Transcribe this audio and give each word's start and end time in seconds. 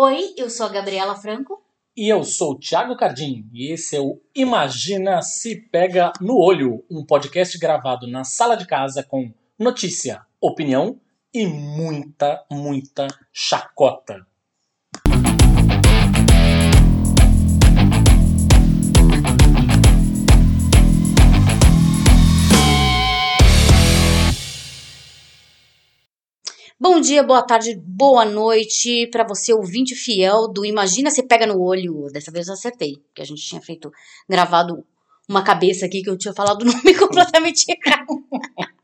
Oi, 0.00 0.32
eu 0.36 0.48
sou 0.48 0.66
a 0.66 0.68
Gabriela 0.68 1.16
Franco. 1.16 1.60
E 1.96 2.08
eu 2.08 2.22
sou 2.22 2.52
o 2.52 2.54
Thiago 2.56 2.96
Cardim 2.96 3.50
e 3.52 3.72
esse 3.72 3.96
é 3.96 4.00
o 4.00 4.20
Imagina 4.32 5.20
se 5.22 5.56
Pega 5.56 6.12
no 6.20 6.38
Olho, 6.38 6.84
um 6.88 7.04
podcast 7.04 7.58
gravado 7.58 8.06
na 8.06 8.22
sala 8.22 8.54
de 8.54 8.64
casa 8.64 9.02
com 9.02 9.34
notícia, 9.58 10.24
opinião 10.40 11.00
e 11.34 11.48
muita, 11.48 12.44
muita 12.48 13.08
chacota. 13.32 14.24
Bom 26.80 27.00
dia, 27.00 27.24
boa 27.24 27.42
tarde, 27.42 27.74
boa 27.74 28.24
noite 28.24 29.08
para 29.08 29.26
você, 29.26 29.52
ouvinte 29.52 29.96
fiel 29.96 30.46
do 30.46 30.64
Imagina 30.64 31.10
Se 31.10 31.24
Pega 31.24 31.44
no 31.44 31.60
Olho. 31.60 32.06
Dessa 32.12 32.30
vez 32.30 32.46
eu 32.46 32.54
acertei, 32.54 32.98
porque 33.08 33.20
a 33.20 33.24
gente 33.24 33.42
tinha 33.42 33.60
feito, 33.60 33.90
gravado 34.28 34.86
uma 35.28 35.42
cabeça 35.42 35.86
aqui 35.86 36.02
que 36.02 36.08
eu 36.08 36.16
tinha 36.16 36.32
falado 36.32 36.62
o 36.62 36.64
nome 36.70 36.94
completamente 36.94 37.64
errado. 37.68 38.06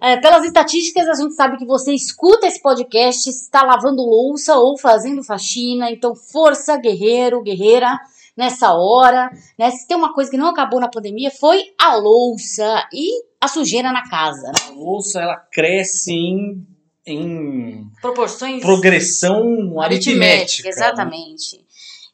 É, 0.00 0.16
pelas 0.16 0.44
estatísticas, 0.44 1.08
a 1.08 1.14
gente 1.20 1.34
sabe 1.34 1.56
que 1.56 1.66
você 1.66 1.92
escuta 1.92 2.46
esse 2.46 2.62
podcast, 2.62 3.28
está 3.28 3.64
lavando 3.64 4.00
louça 4.00 4.54
ou 4.54 4.78
fazendo 4.78 5.24
faxina, 5.24 5.90
então 5.90 6.14
força, 6.14 6.76
guerreiro, 6.76 7.42
guerreira, 7.42 7.98
nessa 8.38 8.72
hora. 8.72 9.28
Né? 9.58 9.68
Se 9.72 9.88
tem 9.88 9.96
uma 9.96 10.14
coisa 10.14 10.30
que 10.30 10.38
não 10.38 10.46
acabou 10.46 10.78
na 10.78 10.88
pandemia, 10.88 11.28
foi 11.28 11.74
a 11.76 11.96
louça 11.96 12.88
e 12.92 13.24
a 13.40 13.48
sujeira 13.48 13.92
na 13.92 14.08
casa. 14.08 14.46
Né? 14.46 14.52
A 14.68 14.70
louça, 14.70 15.20
ela 15.20 15.36
cresce 15.36 16.12
em, 16.12 16.64
em 17.04 17.90
Proporções 18.00 18.62
progressão 18.62 19.80
aritmética. 19.80 20.68
Exatamente. 20.68 21.66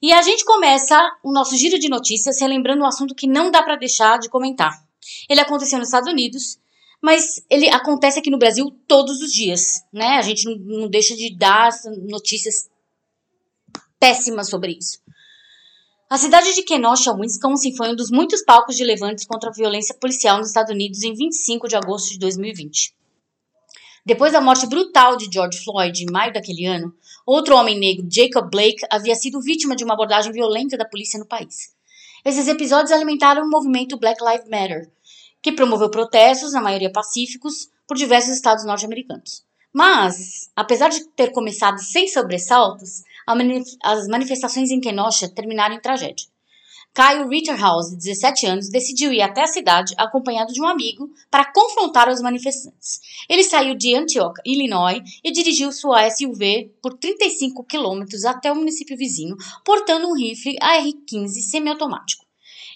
E 0.02 0.12
a 0.12 0.22
gente 0.22 0.44
começa 0.44 0.98
o 1.22 1.30
nosso 1.30 1.56
giro 1.56 1.78
de 1.78 1.90
notícias 1.90 2.40
relembrando 2.40 2.82
um 2.82 2.86
assunto 2.86 3.14
que 3.14 3.26
não 3.26 3.50
dá 3.50 3.62
para 3.62 3.76
deixar 3.76 4.18
de 4.18 4.30
comentar. 4.30 4.72
Ele 5.28 5.40
aconteceu 5.40 5.78
nos 5.78 5.88
Estados 5.88 6.10
Unidos, 6.10 6.58
mas 7.02 7.42
ele 7.50 7.68
acontece 7.68 8.18
aqui 8.18 8.30
no 8.30 8.38
Brasil 8.38 8.70
todos 8.88 9.20
os 9.20 9.30
dias, 9.30 9.82
né? 9.92 10.16
A 10.16 10.22
gente 10.22 10.44
não, 10.44 10.80
não 10.80 10.88
deixa 10.88 11.14
de 11.14 11.34
dar 11.36 11.70
notícias 12.08 12.68
péssimas 13.98 14.48
sobre 14.48 14.72
isso. 14.72 15.03
A 16.08 16.18
cidade 16.18 16.54
de 16.54 16.62
Kenosha, 16.62 17.12
Wisconsin, 17.12 17.74
foi 17.74 17.90
um 17.90 17.96
dos 17.96 18.10
muitos 18.10 18.42
palcos 18.42 18.76
de 18.76 18.84
levantes 18.84 19.24
contra 19.24 19.48
a 19.48 19.52
violência 19.52 19.94
policial 19.94 20.38
nos 20.38 20.48
Estados 20.48 20.70
Unidos 20.70 21.02
em 21.02 21.14
25 21.14 21.66
de 21.66 21.76
agosto 21.76 22.10
de 22.10 22.18
2020. 22.18 22.94
Depois 24.04 24.32
da 24.32 24.40
morte 24.40 24.66
brutal 24.66 25.16
de 25.16 25.30
George 25.32 25.64
Floyd 25.64 26.02
em 26.02 26.12
maio 26.12 26.32
daquele 26.32 26.66
ano, 26.66 26.94
outro 27.24 27.56
homem 27.56 27.78
negro, 27.78 28.06
Jacob 28.10 28.50
Blake, 28.50 28.86
havia 28.90 29.14
sido 29.14 29.40
vítima 29.40 29.74
de 29.74 29.82
uma 29.82 29.94
abordagem 29.94 30.30
violenta 30.30 30.76
da 30.76 30.84
polícia 30.84 31.18
no 31.18 31.26
país. 31.26 31.74
Esses 32.22 32.48
episódios 32.48 32.92
alimentaram 32.92 33.42
o 33.42 33.50
movimento 33.50 33.98
Black 33.98 34.22
Lives 34.22 34.48
Matter, 34.48 34.90
que 35.40 35.52
promoveu 35.52 35.90
protestos, 35.90 36.52
na 36.52 36.60
maioria 36.60 36.92
pacíficos, 36.92 37.70
por 37.88 37.96
diversos 37.96 38.34
estados 38.34 38.64
norte-americanos. 38.64 39.42
Mas, 39.72 40.50
apesar 40.54 40.88
de 40.90 41.04
ter 41.08 41.32
começado 41.32 41.78
sem 41.78 42.06
sobressaltos, 42.06 43.02
as 43.82 44.08
manifestações 44.08 44.70
em 44.70 44.80
Kenosha 44.80 45.28
terminaram 45.28 45.74
em 45.74 45.80
tragédia. 45.80 46.26
Kyle 46.94 47.28
Ritterhouse, 47.28 47.90
de 47.90 48.04
17 48.04 48.46
anos, 48.46 48.68
decidiu 48.68 49.12
ir 49.12 49.20
até 49.20 49.42
a 49.42 49.48
cidade 49.48 49.92
acompanhado 49.98 50.52
de 50.52 50.62
um 50.62 50.66
amigo 50.66 51.10
para 51.28 51.52
confrontar 51.52 52.08
os 52.08 52.22
manifestantes. 52.22 53.00
Ele 53.28 53.42
saiu 53.42 53.74
de 53.74 53.96
Antioch, 53.96 54.40
Illinois, 54.46 55.02
e 55.24 55.32
dirigiu 55.32 55.72
sua 55.72 56.08
SUV 56.08 56.72
por 56.80 56.94
35 56.96 57.64
quilômetros 57.64 58.24
até 58.24 58.52
o 58.52 58.54
município 58.54 58.96
vizinho, 58.96 59.36
portando 59.64 60.06
um 60.06 60.14
rifle 60.14 60.56
AR-15 60.60 61.40
semiautomático. 61.50 62.24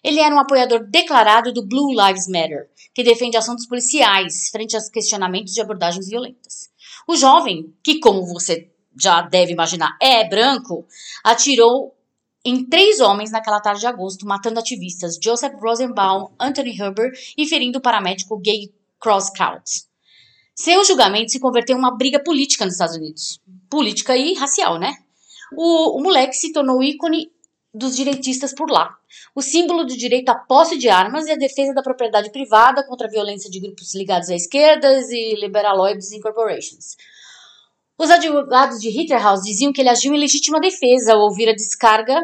Ele 0.02 0.18
era 0.18 0.34
um 0.34 0.40
apoiador 0.40 0.84
declarado 0.84 1.52
do 1.52 1.64
Blue 1.64 1.92
Lives 1.92 2.26
Matter, 2.26 2.68
que 2.92 3.04
defende 3.04 3.36
assuntos 3.36 3.66
policiais 3.66 4.48
frente 4.50 4.74
aos 4.74 4.88
questionamentos 4.88 5.54
de 5.54 5.60
abordagens 5.60 6.08
violentas. 6.08 6.68
O 7.06 7.16
jovem, 7.16 7.72
que 7.84 8.00
como 8.00 8.26
você 8.26 8.68
já 9.00 9.22
deve 9.22 9.52
imaginar 9.52 9.96
é 10.00 10.28
branco, 10.28 10.86
atirou 11.24 11.94
em 12.44 12.64
três 12.64 13.00
homens 13.00 13.30
naquela 13.30 13.60
tarde 13.60 13.80
de 13.80 13.86
agosto, 13.86 14.26
matando 14.26 14.58
ativistas 14.58 15.18
Joseph 15.22 15.54
Rosenbaum, 15.60 16.30
Anthony 16.40 16.80
Huber 16.80 17.10
e 17.36 17.46
ferindo 17.46 17.78
o 17.78 17.82
paramédico 17.82 18.38
Gay 18.38 18.72
Crosscout. 18.98 19.88
Seu 20.54 20.84
julgamento 20.84 21.30
se 21.30 21.38
converteu 21.38 21.76
em 21.76 21.78
uma 21.78 21.96
briga 21.96 22.18
política 22.18 22.64
nos 22.64 22.74
Estados 22.74 22.96
Unidos. 22.96 23.40
Política 23.70 24.16
e 24.16 24.34
racial, 24.34 24.78
né? 24.78 24.92
O, 25.56 25.98
o 25.98 26.02
moleque 26.02 26.34
se 26.34 26.52
tornou 26.52 26.82
ícone 26.82 27.30
dos 27.72 27.94
direitistas 27.94 28.52
por 28.52 28.70
lá. 28.70 28.96
O 29.34 29.42
símbolo 29.42 29.84
do 29.84 29.96
direito 29.96 30.30
à 30.30 30.34
posse 30.34 30.76
de 30.76 30.88
armas 30.88 31.26
e 31.26 31.32
a 31.32 31.36
defesa 31.36 31.72
da 31.72 31.82
propriedade 31.82 32.32
privada 32.32 32.84
contra 32.86 33.06
a 33.06 33.10
violência 33.10 33.50
de 33.50 33.60
grupos 33.60 33.94
ligados 33.94 34.30
à 34.30 34.34
esquerdas 34.34 35.08
e 35.10 35.34
liberaloides 35.36 36.12
incorporations. 36.12 36.96
Os 37.98 38.10
advogados 38.10 38.80
de 38.80 38.88
Ritterhouse 38.88 39.42
diziam 39.42 39.72
que 39.72 39.80
ele 39.80 39.88
agiu 39.88 40.14
em 40.14 40.18
legítima 40.18 40.60
defesa 40.60 41.14
ao 41.14 41.20
ouvir 41.20 41.48
a 41.48 41.52
descarga 41.52 42.16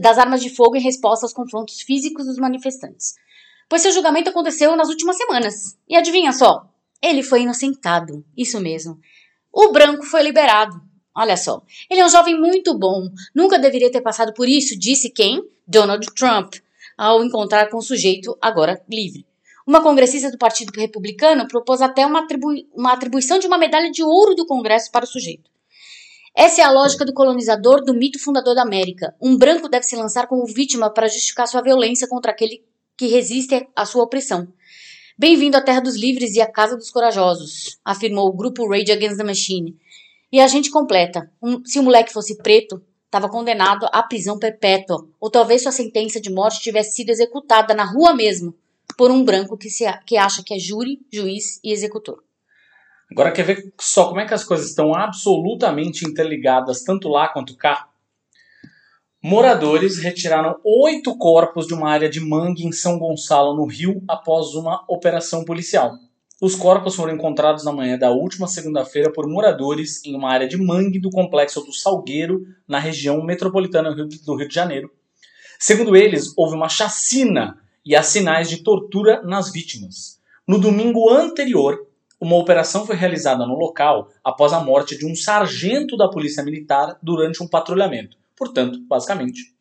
das 0.00 0.18
armas 0.18 0.42
de 0.42 0.50
fogo 0.50 0.76
em 0.76 0.82
resposta 0.82 1.24
aos 1.24 1.32
confrontos 1.32 1.80
físicos 1.80 2.26
dos 2.26 2.38
manifestantes. 2.38 3.14
Pois 3.68 3.82
seu 3.82 3.92
julgamento 3.92 4.30
aconteceu 4.30 4.74
nas 4.76 4.88
últimas 4.88 5.16
semanas. 5.16 5.78
E 5.88 5.96
adivinha 5.96 6.32
só? 6.32 6.68
Ele 7.00 7.22
foi 7.22 7.42
inocentado. 7.42 8.24
Isso 8.36 8.60
mesmo. 8.60 8.98
O 9.52 9.70
branco 9.70 10.04
foi 10.04 10.22
liberado. 10.22 10.80
Olha 11.14 11.36
só. 11.36 11.62
Ele 11.88 12.00
é 12.00 12.04
um 12.04 12.10
jovem 12.10 12.38
muito 12.38 12.76
bom. 12.76 13.08
Nunca 13.34 13.58
deveria 13.58 13.90
ter 13.90 14.00
passado 14.00 14.34
por 14.34 14.48
isso, 14.48 14.78
disse 14.78 15.10
quem? 15.10 15.42
Donald 15.66 16.04
Trump, 16.14 16.54
ao 16.98 17.24
encontrar 17.24 17.68
com 17.70 17.78
o 17.78 17.82
sujeito 17.82 18.36
agora 18.40 18.82
livre. 18.88 19.24
Uma 19.66 19.82
congressista 19.82 20.30
do 20.30 20.38
Partido 20.38 20.70
Republicano 20.78 21.48
propôs 21.48 21.82
até 21.82 22.06
uma, 22.06 22.20
atribu 22.20 22.52
uma 22.72 22.92
atribuição 22.92 23.36
de 23.36 23.48
uma 23.48 23.58
medalha 23.58 23.90
de 23.90 24.00
ouro 24.00 24.36
do 24.36 24.46
Congresso 24.46 24.92
para 24.92 25.04
o 25.04 25.08
sujeito. 25.08 25.50
Essa 26.32 26.60
é 26.60 26.64
a 26.64 26.70
lógica 26.70 27.04
do 27.04 27.12
colonizador 27.12 27.82
do 27.84 27.92
mito 27.92 28.16
fundador 28.20 28.54
da 28.54 28.62
América. 28.62 29.16
Um 29.20 29.36
branco 29.36 29.68
deve 29.68 29.84
se 29.84 29.96
lançar 29.96 30.28
como 30.28 30.46
vítima 30.46 30.88
para 30.88 31.08
justificar 31.08 31.48
sua 31.48 31.62
violência 31.62 32.06
contra 32.06 32.30
aquele 32.30 32.62
que 32.96 33.08
resiste 33.08 33.66
à 33.74 33.84
sua 33.84 34.04
opressão. 34.04 34.46
Bem-vindo 35.18 35.56
à 35.56 35.60
Terra 35.60 35.80
dos 35.80 35.96
Livres 35.96 36.36
e 36.36 36.40
à 36.40 36.46
Casa 36.46 36.76
dos 36.76 36.90
Corajosos, 36.90 37.76
afirmou 37.84 38.28
o 38.28 38.36
grupo 38.36 38.68
Rage 38.68 38.92
Against 38.92 39.16
the 39.16 39.24
Machine. 39.24 39.76
E 40.30 40.40
a 40.40 40.46
gente 40.46 40.70
completa: 40.70 41.28
um, 41.42 41.64
se 41.64 41.80
o 41.80 41.82
moleque 41.82 42.12
fosse 42.12 42.36
preto, 42.36 42.80
estava 43.06 43.28
condenado 43.28 43.88
à 43.90 44.00
prisão 44.02 44.38
perpétua, 44.38 45.08
ou 45.18 45.28
talvez 45.28 45.62
sua 45.62 45.72
sentença 45.72 46.20
de 46.20 46.30
morte 46.30 46.60
tivesse 46.60 46.94
sido 46.94 47.10
executada 47.10 47.74
na 47.74 47.84
rua 47.84 48.14
mesmo, 48.14 48.54
por 48.96 49.10
um 49.10 49.24
branco 49.24 49.56
que, 49.56 49.68
se, 49.68 49.84
que 50.06 50.16
acha 50.16 50.42
que 50.42 50.54
é 50.54 50.58
júri, 50.58 51.00
juiz 51.12 51.60
e 51.62 51.72
executor. 51.72 52.22
Agora 53.10 53.30
quer 53.30 53.44
ver 53.44 53.72
só 53.80 54.08
como 54.08 54.20
é 54.20 54.26
que 54.26 54.34
as 54.34 54.44
coisas 54.44 54.68
estão 54.68 54.94
absolutamente 54.94 56.04
interligadas, 56.04 56.82
tanto 56.82 57.08
lá 57.08 57.28
quanto 57.28 57.56
cá? 57.56 57.88
Moradores 59.22 59.98
retiraram 59.98 60.56
oito 60.64 61.16
corpos 61.16 61.66
de 61.66 61.74
uma 61.74 61.90
área 61.90 62.08
de 62.08 62.20
mangue 62.20 62.64
em 62.64 62.72
São 62.72 62.98
Gonçalo, 62.98 63.56
no 63.56 63.66
Rio, 63.66 64.02
após 64.08 64.54
uma 64.54 64.84
operação 64.88 65.44
policial. 65.44 65.94
Os 66.40 66.54
corpos 66.54 66.94
foram 66.94 67.14
encontrados 67.14 67.64
na 67.64 67.72
manhã 67.72 67.96
da 67.96 68.10
última 68.10 68.46
segunda-feira 68.46 69.10
por 69.10 69.26
moradores 69.26 70.04
em 70.04 70.14
uma 70.14 70.30
área 70.30 70.46
de 70.46 70.56
mangue 70.56 71.00
do 71.00 71.10
complexo 71.10 71.62
do 71.62 71.72
Salgueiro, 71.72 72.42
na 72.68 72.78
região 72.78 73.22
metropolitana 73.22 73.94
do 73.94 74.36
Rio 74.36 74.48
de 74.48 74.54
Janeiro. 74.54 74.90
Segundo 75.58 75.96
eles, 75.96 76.34
houve 76.36 76.54
uma 76.54 76.68
chacina 76.68 77.58
e 77.86 77.94
há 77.94 78.02
sinais 78.02 78.50
de 78.50 78.64
tortura 78.64 79.22
nas 79.22 79.52
vítimas. 79.52 80.20
No 80.46 80.58
domingo 80.58 81.08
anterior, 81.08 81.86
uma 82.20 82.36
operação 82.36 82.84
foi 82.84 82.96
realizada 82.96 83.46
no 83.46 83.56
local 83.56 84.10
após 84.24 84.52
a 84.52 84.60
morte 84.60 84.98
de 84.98 85.06
um 85.06 85.14
sargento 85.14 85.96
da 85.96 86.08
Polícia 86.08 86.42
Militar 86.42 86.98
durante 87.00 87.42
um 87.42 87.46
patrulhamento. 87.48 88.16
Portanto, 88.36 88.80
basicamente, 88.88 89.54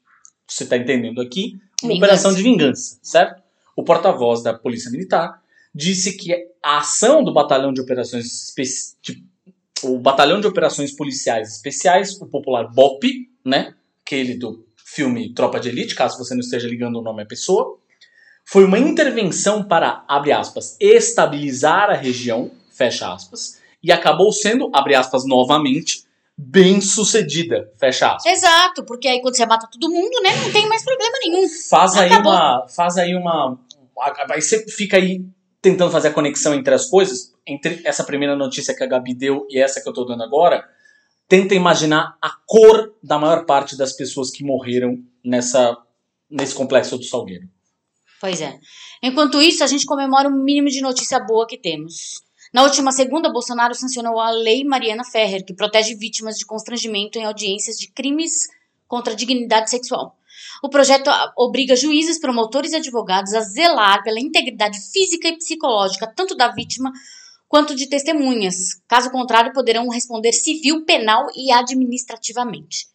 você 0.48 0.63
está 0.63 0.75
entendendo 0.75 1.22
aqui, 1.22 1.60
uma 1.83 1.94
vingança. 1.94 1.98
operação 1.98 2.33
de 2.33 2.42
vingança, 2.42 3.00
certo? 3.01 3.44
O 3.75 3.83
porta-voz 3.83 4.42
da 4.42 4.54
Polícia 4.54 4.89
Militar 4.89 5.42
disse 5.74 6.16
que 6.18 6.33
a 6.63 6.80
ação 6.80 7.24
do 7.24 7.33
Batalhão 7.33 7.74
de 7.74 7.81
Operações 7.81 8.54
de, 9.01 9.24
o 9.83 10.00
Batalhão 10.00 10.39
de 10.39 10.48
Operações 10.48 10.95
Policiais 10.95 11.56
Especiais, 11.56 12.19
o 12.21 12.25
popular 12.25 12.71
BOP, 12.71 13.30
né? 13.44 13.75
Aquele 14.06 14.36
do 14.36 14.66
filme 14.78 15.33
Tropa 15.33 15.60
de 15.60 15.69
Elite, 15.69 15.95
caso 15.95 16.18
você 16.18 16.33
não 16.33 16.42
esteja 16.42 16.68
ligando 16.68 16.98
o 16.98 17.01
nome 17.01 17.24
à 17.24 17.25
pessoa, 17.25 17.78
foi 18.45 18.63
uma 18.63 18.80
intervenção 18.80 19.63
para, 19.63 20.03
abre 20.07 20.31
aspas, 20.31 20.77
estabilizar 20.80 21.89
a 21.89 21.95
região, 21.95 22.51
fecha 22.71 23.12
aspas, 23.12 23.59
e 23.83 23.92
acabou 23.92 24.31
sendo, 24.31 24.69
abre 24.74 24.95
aspas 24.95 25.25
novamente, 25.25 26.06
bem 26.38 26.81
sucedida, 26.81 27.71
fecha 27.77 28.15
aspas. 28.15 28.31
Exato, 28.31 28.83
porque 28.86 29.07
aí 29.07 29.21
quando 29.21 29.36
você 29.36 29.45
mata 29.45 29.68
todo 29.71 29.92
mundo, 29.92 30.21
né, 30.21 30.36
não 30.36 30.51
tem 30.51 30.68
mais 30.68 30.83
problema 30.83 31.18
nenhum. 31.24 31.47
Faz 31.69 31.95
aí 31.95 32.12
uma, 32.12 32.68
faz 32.68 32.97
aí 32.97 33.15
uma, 33.15 33.57
aí 34.30 34.42
você 34.42 34.65
fica 34.68 34.97
aí 34.97 35.25
tentando 35.62 35.92
fazer 35.92 36.09
a 36.09 36.13
conexão 36.13 36.53
entre 36.53 36.74
as 36.74 36.86
coisas, 36.88 37.33
entre 37.47 37.81
essa 37.83 38.03
primeira 38.03 38.36
notícia 38.36 38.75
que 38.75 38.83
a 38.83 38.88
Gabi 38.88 39.13
deu 39.13 39.47
e 39.50 39.59
essa 39.59 39.81
que 39.81 39.89
eu 39.89 39.94
tô 39.94 40.06
dando 40.06 40.24
agora, 40.24 40.63
Tenta 41.27 41.56
imaginar 41.56 42.18
a 42.21 42.30
cor 42.45 42.94
da 43.01 43.18
maior 43.18 43.45
parte 43.45 43.75
das 43.75 43.94
pessoas 43.94 44.30
que 44.30 44.44
morreram 44.44 45.00
nessa, 45.24 45.75
nesse 46.30 46.53
complexo 46.53 46.97
do 46.97 47.03
Salgueiro. 47.03 47.50
Pois 48.19 48.41
é. 48.41 48.57
Enquanto 49.03 49.41
isso, 49.41 49.63
a 49.63 49.67
gente 49.67 49.85
comemora 49.85 50.29
o 50.29 50.31
mínimo 50.31 50.69
de 50.69 50.81
notícia 50.81 51.19
boa 51.19 51.45
que 51.47 51.57
temos. 51.57 52.23
Na 52.53 52.63
última 52.63 52.91
segunda, 52.91 53.31
Bolsonaro 53.31 53.75
sancionou 53.75 54.19
a 54.19 54.31
Lei 54.31 54.63
Mariana 54.63 55.03
Ferrer, 55.03 55.44
que 55.45 55.53
protege 55.53 55.95
vítimas 55.95 56.38
de 56.38 56.45
constrangimento 56.45 57.19
em 57.19 57.25
audiências 57.25 57.75
de 57.77 57.91
crimes 57.91 58.47
contra 58.88 59.13
a 59.13 59.15
dignidade 59.15 59.69
sexual. 59.69 60.17
O 60.63 60.69
projeto 60.69 61.09
obriga 61.38 61.75
juízes, 61.75 62.19
promotores 62.19 62.71
e 62.71 62.77
advogados 62.77 63.33
a 63.33 63.41
zelar 63.41 64.03
pela 64.03 64.19
integridade 64.19 64.77
física 64.91 65.27
e 65.27 65.38
psicológica 65.38 66.11
tanto 66.15 66.35
da 66.35 66.47
vítima 66.50 66.91
quanto 67.47 67.75
de 67.75 67.88
testemunhas. 67.88 68.81
Caso 68.88 69.11
contrário, 69.11 69.53
poderão 69.53 69.88
responder 69.89 70.31
civil, 70.33 70.85
penal 70.85 71.27
e 71.35 71.51
administrativamente. 71.51 72.88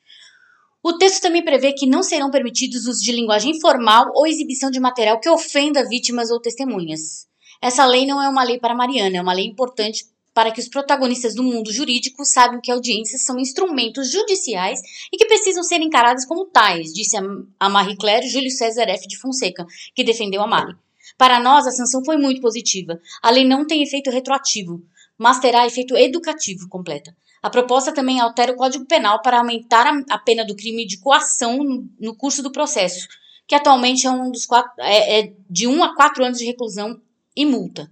O 0.82 0.94
texto 0.94 1.20
também 1.20 1.44
prevê 1.44 1.74
que 1.74 1.86
não 1.86 2.02
serão 2.02 2.30
permitidos 2.30 2.86
usos 2.86 3.02
de 3.02 3.12
linguagem 3.12 3.52
informal 3.52 4.10
ou 4.14 4.26
exibição 4.26 4.70
de 4.70 4.80
material 4.80 5.20
que 5.20 5.28
ofenda 5.28 5.86
vítimas 5.86 6.30
ou 6.30 6.40
testemunhas. 6.40 7.26
Essa 7.60 7.84
lei 7.84 8.06
não 8.06 8.22
é 8.22 8.28
uma 8.28 8.42
lei 8.42 8.58
para 8.58 8.74
Mariana, 8.74 9.18
é 9.18 9.20
uma 9.20 9.34
lei 9.34 9.44
importante 9.44 10.06
para 10.32 10.50
que 10.50 10.60
os 10.60 10.68
protagonistas 10.68 11.34
do 11.34 11.42
mundo 11.42 11.70
jurídico 11.70 12.24
saibam 12.24 12.60
que 12.62 12.70
audiências 12.70 13.24
são 13.24 13.38
instrumentos 13.38 14.10
judiciais 14.10 14.80
e 15.12 15.18
que 15.18 15.26
precisam 15.26 15.62
ser 15.62 15.82
encaradas 15.82 16.24
como 16.24 16.46
tais, 16.46 16.94
disse 16.94 17.16
a 17.58 17.68
Marie 17.68 17.96
Claire 17.96 18.26
Júlio 18.26 18.50
César 18.50 18.88
F. 18.88 19.06
de 19.06 19.18
Fonseca, 19.18 19.66
que 19.94 20.02
defendeu 20.02 20.40
a 20.42 20.46
Mari. 20.46 20.74
Para 21.18 21.40
nós, 21.40 21.66
a 21.66 21.72
sanção 21.72 22.02
foi 22.02 22.16
muito 22.16 22.40
positiva. 22.40 22.98
A 23.22 23.30
lei 23.30 23.44
não 23.44 23.66
tem 23.66 23.82
efeito 23.82 24.10
retroativo, 24.10 24.80
mas 25.18 25.40
terá 25.40 25.66
efeito 25.66 25.94
educativo 25.94 26.66
completa. 26.68 27.14
A 27.42 27.48
proposta 27.48 27.92
também 27.92 28.20
altera 28.20 28.52
o 28.52 28.56
Código 28.56 28.84
Penal 28.84 29.22
para 29.22 29.38
aumentar 29.38 29.86
a, 30.10 30.18
pena 30.18 30.44
do 30.44 30.54
crime 30.54 30.86
de 30.86 30.98
coação 30.98 31.58
no, 31.98 32.14
curso 32.14 32.42
do 32.42 32.52
processo, 32.52 33.08
que 33.46 33.54
atualmente 33.54 34.06
é, 34.06 34.10
um 34.10 34.30
dos 34.30 34.44
quatro, 34.44 34.72
é, 34.78 35.20
é 35.20 35.32
de 35.48 35.66
1 35.66 35.70
um 35.70 35.82
a 35.82 35.94
4 35.94 36.24
anos 36.24 36.38
de 36.38 36.44
reclusão 36.44 37.00
e 37.34 37.46
multa. 37.46 37.90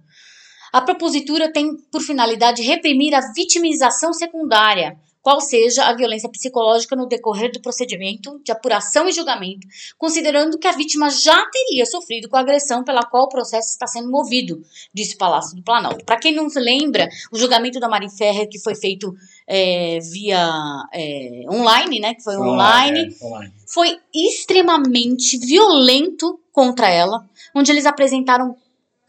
A 0.71 0.81
propositura 0.81 1.51
tem 1.51 1.75
por 1.91 2.01
finalidade 2.01 2.61
reprimir 2.61 3.15
a 3.15 3.33
vitimização 3.33 4.13
secundária, 4.13 4.99
qual 5.21 5.41
seja 5.41 5.85
a 5.85 5.95
violência 5.95 6.29
psicológica 6.29 6.95
no 6.95 7.07
decorrer 7.07 7.51
do 7.51 7.61
procedimento 7.61 8.39
de 8.43 8.51
apuração 8.51 9.07
e 9.07 9.11
julgamento, 9.11 9.67
considerando 9.97 10.57
que 10.57 10.67
a 10.67 10.71
vítima 10.71 11.09
já 11.09 11.45
teria 11.51 11.85
sofrido 11.85 12.29
com 12.29 12.37
a 12.37 12.39
agressão 12.39 12.83
pela 12.83 13.03
qual 13.03 13.23
o 13.23 13.29
processo 13.29 13.69
está 13.69 13.85
sendo 13.85 14.09
movido, 14.09 14.61
disse 14.93 15.15
o 15.15 15.17
Palácio 15.17 15.55
do 15.55 15.63
Planalto. 15.63 16.05
Para 16.05 16.17
quem 16.17 16.33
não 16.33 16.49
se 16.49 16.59
lembra, 16.59 17.07
o 17.31 17.37
julgamento 17.37 17.79
da 17.79 17.89
Mari 17.89 18.09
Ferrer, 18.09 18.47
que 18.49 18.59
foi 18.59 18.75
feito 18.75 19.13
é, 19.47 19.99
via 19.99 20.49
é, 20.93 21.43
online, 21.51 21.99
né, 21.99 22.13
que 22.13 22.23
foi, 22.23 22.35
foi 22.35 22.47
online, 22.47 22.99
online, 22.99 23.17
é, 23.21 23.25
online, 23.25 23.53
foi 23.67 23.97
extremamente 24.13 25.37
violento 25.37 26.39
contra 26.51 26.89
ela, 26.89 27.27
onde 27.55 27.71
eles 27.71 27.85
apresentaram 27.85 28.55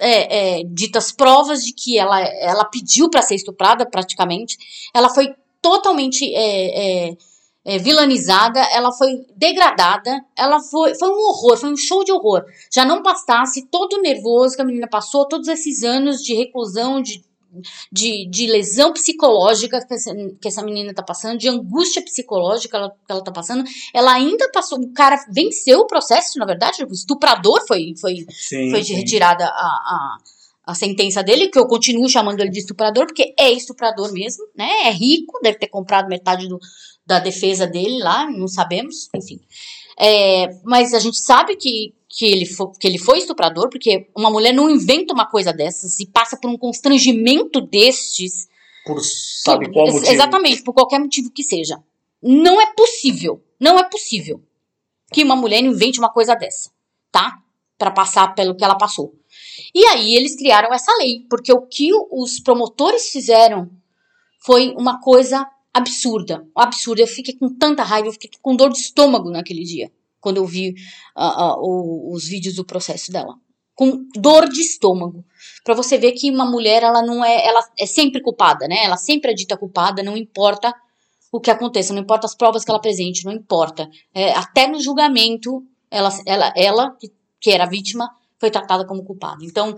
é, 0.01 0.61
é, 0.61 0.65
ditas 0.65 1.12
provas 1.12 1.62
de 1.62 1.73
que 1.73 1.99
ela, 1.99 2.21
ela 2.21 2.65
pediu 2.65 3.11
para 3.11 3.23
ser 3.23 3.35
estuprada, 3.35 3.85
praticamente. 3.85 4.57
Ela 4.95 5.11
foi 5.11 5.35
totalmente 5.61 6.25
é, 6.35 7.09
é, 7.09 7.17
é, 7.65 7.79
vilanizada, 7.79 8.61
ela 8.73 8.93
foi 8.93 9.25
degradada, 9.37 10.25
ela 10.37 10.61
foi, 10.61 10.95
foi 10.95 11.09
um 11.09 11.29
horror, 11.29 11.57
foi 11.57 11.73
um 11.73 11.77
show 11.77 12.05
de 12.05 12.12
horror. 12.12 12.45
Já 12.73 12.85
não 12.85 13.03
bastasse 13.03 13.67
todo 13.71 13.95
o 13.95 14.03
nervoso 14.03 14.57
que 14.57 14.62
a 14.62 14.65
menina 14.65 14.89
passou, 14.89 15.29
todos 15.29 15.49
esses 15.49 15.83
anos 15.83 16.23
de 16.23 16.35
reclusão, 16.35 17.01
de 17.01 17.23
de, 17.91 18.29
de 18.29 18.47
lesão 18.47 18.93
psicológica 18.93 19.85
que 19.85 19.95
essa, 19.95 20.15
que 20.41 20.49
essa 20.49 20.62
menina 20.62 20.95
tá 20.95 21.03
passando, 21.03 21.39
de 21.39 21.49
angústia 21.49 22.03
psicológica 22.03 22.71
que 22.71 22.77
ela, 22.77 22.91
que 22.91 23.12
ela 23.12 23.25
tá 23.25 23.33
passando. 23.33 23.65
Ela 23.93 24.15
ainda 24.15 24.51
passou, 24.53 24.79
o 24.79 24.93
cara 24.93 25.17
venceu 25.33 25.81
o 25.81 25.87
processo, 25.87 26.39
na 26.39 26.47
verdade, 26.47 26.85
o 26.85 26.93
estuprador 26.93 27.67
foi, 27.67 27.95
foi, 28.01 28.25
sim, 28.31 28.71
foi 28.71 28.85
sim. 28.85 28.95
retirada 28.95 29.45
a, 29.45 29.49
a, 29.49 30.19
a 30.65 30.75
sentença 30.75 31.23
dele, 31.23 31.49
que 31.49 31.59
eu 31.59 31.67
continuo 31.67 32.09
chamando 32.09 32.41
ele 32.41 32.51
de 32.51 32.61
estuprador, 32.61 33.07
porque 33.07 33.35
é 33.39 33.51
estuprador 33.51 34.12
mesmo, 34.12 34.45
né? 34.55 34.89
É 34.89 34.91
rico, 34.91 35.41
deve 35.43 35.59
ter 35.59 35.69
comprado 35.69 36.09
metade 36.09 36.49
do, 36.49 36.59
da 37.05 37.19
defesa 37.19 37.67
dele 37.67 37.99
lá, 37.99 38.31
não 38.31 38.47
sabemos, 38.47 39.09
enfim. 39.15 39.41
É, 39.99 40.49
mas 40.65 40.95
a 40.95 40.99
gente 40.99 41.19
sabe 41.19 41.57
que, 41.57 41.95
que, 42.09 42.25
ele 42.25 42.47
foi, 42.47 42.69
que 42.79 42.87
ele 42.87 42.99
foi 42.99 43.19
estuprador, 43.19 43.69
porque 43.69 44.09
uma 44.17 44.31
mulher 44.31 44.55
não 44.55 44.71
inventa 44.71 45.12
uma 45.12 45.27
coisa 45.27 45.53
dessas 45.53 45.99
e 46.01 46.07
passa 46.07 46.37
por 46.37 46.51
um 46.51 46.57
constrangimento 46.57 47.61
destes. 47.61 48.49
Por 48.87 49.01
sabe 49.03 49.71
qual 49.73 49.87
motivo? 49.87 50.11
Exatamente, 50.11 50.62
por 50.62 50.73
qualquer 50.73 51.01
motivo 51.01 51.31
que 51.31 51.43
seja. 51.43 51.83
Não 52.23 52.61
é 52.61 52.73
possível, 52.75 53.43
não 53.59 53.79
é 53.79 53.85
possível 53.85 54.43
que 55.12 55.25
uma 55.25 55.37
mulher 55.37 55.62
invente 55.62 55.99
uma 55.99 56.12
coisa 56.12 56.35
dessa, 56.35 56.71
tá? 57.11 57.39
Para 57.77 57.91
passar 57.91 58.35
pelo 58.35 58.55
que 58.55 58.65
ela 58.65 58.77
passou. 58.77 59.19
E 59.75 59.85
aí 59.87 60.15
eles 60.15 60.37
criaram 60.37 60.73
essa 60.73 60.93
lei, 60.99 61.27
porque 61.29 61.53
o 61.53 61.62
que 61.62 61.91
os 62.11 62.41
promotores 62.41 63.11
fizeram 63.11 63.71
foi 64.41 64.75
uma 64.77 65.01
coisa 65.01 65.47
absurda, 65.73 66.47
absurda. 66.55 67.03
Eu 67.03 67.07
fiquei 67.07 67.37
com 67.37 67.49
tanta 67.49 67.83
raiva, 67.83 68.09
eu 68.09 68.12
fiquei 68.12 68.31
com 68.41 68.57
dor 68.57 68.71
de 68.71 68.79
estômago 68.79 69.31
naquele 69.31 69.62
dia, 69.62 69.91
quando 70.21 70.39
eu 70.39 70.47
vi 70.47 70.75
uh, 71.17 71.59
uh, 71.59 72.12
os 72.12 72.27
vídeos 72.27 72.57
do 72.57 72.65
processo 72.65 73.12
dela. 73.12 73.35
Com 73.75 74.07
dor 74.15 74.49
de 74.49 74.61
estômago. 74.61 75.25
para 75.65 75.75
você 75.75 75.97
ver 75.97 76.12
que 76.12 76.31
uma 76.31 76.45
mulher, 76.45 76.83
ela 76.83 77.03
não 77.03 77.25
é, 77.25 77.47
ela 77.47 77.61
é 77.79 77.87
sempre 77.87 78.21
culpada, 78.21 78.69
né? 78.69 78.85
Ela 78.85 78.97
sempre 78.97 79.31
é 79.31 79.35
dita 79.35 79.57
culpada, 79.57 80.03
não 80.03 80.17
importa 80.17 80.75
o 81.33 81.41
que 81.41 81.51
aconteça, 81.51 81.95
não 81.95 82.03
importa 82.03 82.27
as 82.27 82.35
provas 82.35 82.65
que 82.65 82.71
ela 82.71 82.79
apresente, 82.79 83.25
não 83.25 83.33
importa. 83.33 83.89
É, 84.12 84.33
até 84.33 84.67
no 84.67 84.81
julgamento, 84.81 85.62
ela, 85.91 86.11
ela, 86.27 86.53
ela 86.57 86.91
que, 86.99 87.11
que 87.41 87.51
era 87.51 87.67
vítima, 87.67 88.11
foi 88.40 88.50
tratada 88.50 88.87
como 88.87 89.04
culpada. 89.04 89.44
Então, 89.44 89.76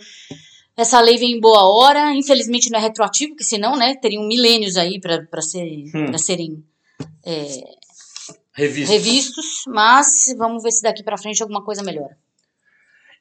essa 0.77 1.01
lei 1.01 1.19
vem 1.19 1.33
em 1.33 1.41
boa 1.41 1.65
hora, 1.65 2.15
infelizmente 2.15 2.71
não 2.71 2.79
é 2.79 2.83
retroativo, 2.83 3.33
porque 3.33 3.45
senão, 3.45 3.77
né, 3.77 3.97
teriam 3.97 4.27
milênios 4.27 4.77
aí 4.77 5.01
para 5.01 5.43
ser, 5.43 5.85
hum. 5.95 6.17
serem 6.17 6.65
é, 7.27 7.65
revistos. 8.55 8.91
revistos, 8.91 9.47
mas 9.67 10.27
vamos 10.39 10.63
ver 10.63 10.71
se 10.71 10.83
daqui 10.83 11.03
para 11.03 11.19
frente 11.19 11.43
alguma 11.43 11.65
coisa 11.65 11.83
melhora. 11.83 12.17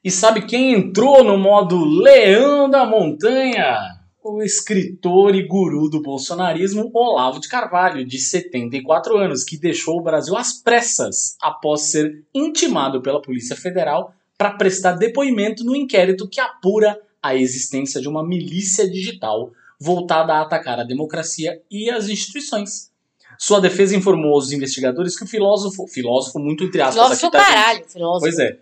E 0.04 0.10
sabe 0.10 0.46
quem 0.46 0.72
entrou 0.72 1.22
no 1.22 1.36
modo 1.36 1.84
leão 1.84 2.68
da 2.70 2.86
montanha? 2.86 3.78
O 4.24 4.40
escritor 4.40 5.34
e 5.34 5.46
guru 5.46 5.88
do 5.88 6.00
bolsonarismo 6.00 6.90
Olavo 6.94 7.40
de 7.40 7.48
Carvalho, 7.48 8.04
de 8.04 8.18
74 8.18 9.16
anos, 9.16 9.42
que 9.42 9.58
deixou 9.58 9.98
o 9.98 10.02
Brasil 10.02 10.36
às 10.36 10.52
pressas 10.52 11.36
após 11.40 11.90
ser 11.90 12.24
intimado 12.32 13.02
pela 13.02 13.20
Polícia 13.20 13.56
Federal 13.56 14.14
para 14.42 14.50
prestar 14.54 14.94
depoimento 14.94 15.62
no 15.62 15.76
inquérito 15.76 16.28
que 16.28 16.40
apura 16.40 16.98
a 17.22 17.36
existência 17.36 18.00
de 18.00 18.08
uma 18.08 18.26
milícia 18.26 18.90
digital 18.90 19.52
voltada 19.78 20.32
a 20.32 20.40
atacar 20.40 20.80
a 20.80 20.82
democracia 20.82 21.62
e 21.70 21.88
as 21.88 22.08
instituições. 22.08 22.90
Sua 23.38 23.60
defesa 23.60 23.94
informou 23.94 24.34
aos 24.34 24.50
investigadores 24.50 25.16
que 25.16 25.22
o 25.22 25.28
filósofo, 25.28 25.86
filósofo 25.86 26.40
muito 26.40 26.64
entre 26.64 26.80
aspas, 26.80 26.94
filósofo 26.94 27.26
aqui, 27.28 27.36
tá, 27.36 27.44
caralho, 27.44 27.84
filósofo. 27.88 28.20
Pois 28.20 28.38
é. 28.40 28.58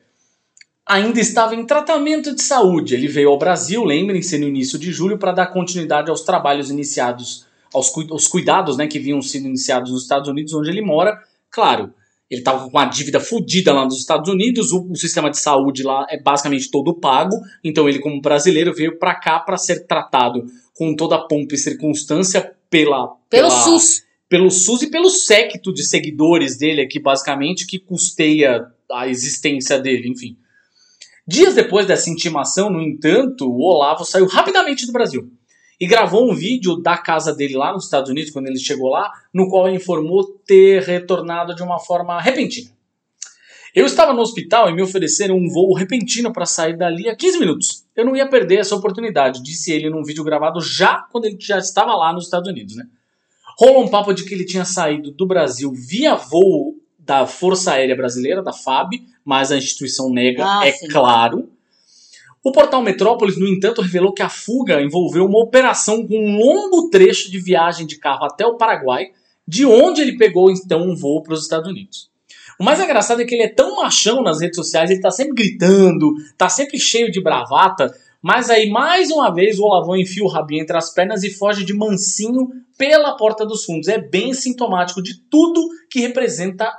Ainda 0.85 1.19
estava 1.19 1.55
em 1.55 1.65
tratamento 1.65 2.35
de 2.35 2.43
saúde. 2.43 2.95
Ele 2.95 3.09
veio 3.09 3.31
ao 3.31 3.39
Brasil, 3.39 3.83
lembrem-se, 3.83 4.37
no 4.37 4.47
início 4.47 4.79
de 4.79 4.93
julho, 4.93 5.17
para 5.17 5.33
dar 5.33 5.47
continuidade 5.47 6.11
aos 6.11 6.21
trabalhos 6.21 6.69
iniciados, 6.69 7.47
aos, 7.73 7.91
aos 8.11 8.29
cuidados 8.29 8.77
né, 8.77 8.87
que 8.87 8.99
vinham 8.99 9.23
sendo 9.23 9.49
iniciados 9.49 9.91
nos 9.91 10.03
Estados 10.03 10.29
Unidos, 10.29 10.53
onde 10.53 10.69
ele 10.69 10.83
mora. 10.83 11.23
Claro, 11.51 11.95
ele 12.31 12.43
estava 12.43 12.63
com 12.63 12.71
uma 12.71 12.85
dívida 12.85 13.19
fodida 13.19 13.73
lá 13.73 13.85
nos 13.85 13.99
Estados 13.99 14.31
Unidos, 14.31 14.71
o, 14.71 14.87
o, 14.89 14.97
sistema 14.97 15.29
de 15.31 15.39
saúde 15.39 15.83
lá 15.83 16.07
é 16.09 16.21
basicamente 16.21 16.71
todo 16.71 16.95
pago, 16.95 17.37
então 17.65 17.89
ele, 17.89 17.99
como 17.99 18.21
brasileiro, 18.21 18.73
veio 18.73 18.99
para 18.99 19.17
cá 19.17 19.41
para 19.41 19.57
ser 19.57 19.87
tratado 19.87 20.47
com 20.73 20.95
toda 20.95 21.17
a 21.17 21.27
pompa 21.27 21.55
e 21.55 21.59
circunstância 21.59 22.41
pela, 22.71 23.09
pela, 23.29 23.49
pelo 23.49 23.51
SUS. 23.51 24.05
Pelo 24.29 24.49
SUS 24.49 24.83
e 24.83 24.91
pelo 24.91 25.11
séquito 25.11 25.75
de 25.75 25.83
seguidores 25.83 26.57
dele 26.57 26.83
aqui, 26.83 27.01
basicamente, 27.01 27.67
que 27.67 27.81
custeia 27.81 28.65
a 28.93 29.09
existência 29.09 29.77
dele, 29.77 30.09
enfim. 30.09 30.37
Dias 31.27 31.57
depois 31.57 31.85
dessa 31.85 32.09
intimação, 32.09 32.71
no 32.71 32.81
entanto, 32.81 33.51
o 33.51 33.61
Olavo 33.61 34.05
saiu 34.05 34.27
rapidamente 34.27 34.87
do 34.87 34.93
Brasil 34.93 35.29
e 35.81 35.87
gravou 35.87 36.31
um 36.31 36.35
vídeo 36.35 36.77
da 36.77 36.99
casa 36.99 37.35
dele 37.35 37.57
lá 37.57 37.73
nos 37.73 37.85
Estados 37.85 38.11
Unidos, 38.11 38.31
quando 38.31 38.49
ele 38.49 38.59
chegou 38.59 38.91
lá, 38.91 39.11
no 39.33 39.49
qual 39.49 39.69
informou 39.71 40.25
ter 40.45 40.83
retornado 40.83 41.55
de 41.55 41.63
uma 41.63 41.79
forma 41.79 42.21
repentina. 42.21 42.71
Eu 43.75 43.87
estava 43.87 44.13
no 44.13 44.21
hospital 44.21 44.69
e 44.69 44.75
me 44.75 44.83
ofereceram 44.83 45.37
um 45.37 45.49
voo 45.49 45.73
repentino 45.73 46.33
para 46.33 46.45
sair 46.45 46.77
dali 46.77 47.09
a 47.09 47.17
15 47.17 47.39
minutos. 47.39 47.85
Eu 47.97 48.05
não 48.05 48.17
ia 48.17 48.29
perder 48.29 48.59
essa 48.59 48.75
oportunidade, 48.75 49.43
disse 49.43 49.73
ele 49.73 49.89
num 49.89 50.03
vídeo 50.03 50.25
gravado 50.25 50.61
já 50.61 51.07
quando 51.11 51.27
ele 51.27 51.37
já 51.41 51.57
estava 51.57 51.95
lá 51.95 52.13
nos 52.13 52.25
Estados 52.25 52.51
Unidos, 52.51 52.77
né? 52.77 52.85
Rolou 53.59 53.85
um 53.85 53.89
papo 53.89 54.13
de 54.13 54.25
que 54.25 54.35
ele 54.35 54.45
tinha 54.45 54.65
saído 54.65 55.13
do 55.13 55.27
Brasil 55.27 55.73
via 55.73 56.15
voo 56.15 56.75
da 56.99 57.27
Força 57.27 57.73
Aérea 57.73 57.97
Brasileira, 57.97 58.43
da 58.43 58.53
FAB, 58.53 58.95
mas 59.25 59.53
a 59.53 59.57
instituição 59.57 60.11
nega, 60.11 60.45
ah, 60.45 60.67
é 60.67 60.73
sim. 60.73 60.89
claro. 60.89 61.49
O 62.43 62.53
portal 62.53 62.81
Metrópolis, 62.81 63.37
no 63.37 63.47
entanto, 63.47 63.83
revelou 63.83 64.15
que 64.15 64.23
a 64.23 64.29
fuga 64.31 64.81
envolveu 64.81 65.27
uma 65.27 65.39
operação 65.39 66.07
com 66.07 66.17
um 66.17 66.39
longo 66.39 66.89
trecho 66.89 67.31
de 67.31 67.39
viagem 67.39 67.87
de 67.87 67.99
carro 67.99 68.25
até 68.25 68.47
o 68.47 68.57
Paraguai, 68.57 69.09
de 69.47 69.67
onde 69.67 70.01
ele 70.01 70.17
pegou 70.17 70.51
então 70.51 70.83
um 70.89 70.97
voo 70.97 71.23
para 71.23 71.35
os 71.35 71.43
Estados 71.43 71.69
Unidos. 71.69 72.11
O 72.59 72.65
mais 72.65 72.81
engraçado 72.81 73.21
é 73.21 73.25
que 73.25 73.35
ele 73.35 73.43
é 73.43 73.49
tão 73.49 73.77
machão 73.77 74.23
nas 74.23 74.41
redes 74.41 74.57
sociais, 74.57 74.91
ele 74.91 75.01
tá 75.01 75.11
sempre 75.11 75.35
gritando, 75.35 76.15
tá 76.39 76.49
sempre 76.49 76.79
cheio 76.79 77.11
de 77.11 77.21
bravata, 77.21 77.93
mas 78.23 78.49
aí 78.49 78.71
mais 78.71 79.11
uma 79.11 79.33
vez 79.33 79.59
o 79.59 79.65
Olavão 79.65 79.97
enfia 79.97 80.25
o 80.25 80.29
rabinho 80.29 80.63
entre 80.63 80.77
as 80.77 80.93
pernas 80.93 81.23
e 81.23 81.31
foge 81.31 81.65
de 81.65 81.75
mansinho 81.75 82.49
pela 82.79 83.17
porta 83.17 83.45
dos 83.45 83.65
fundos. 83.65 83.89
É 83.89 83.99
bem 83.99 84.33
sintomático 84.33 85.03
de 85.03 85.21
tudo 85.29 85.69
que 85.91 86.01
representa 86.01 86.71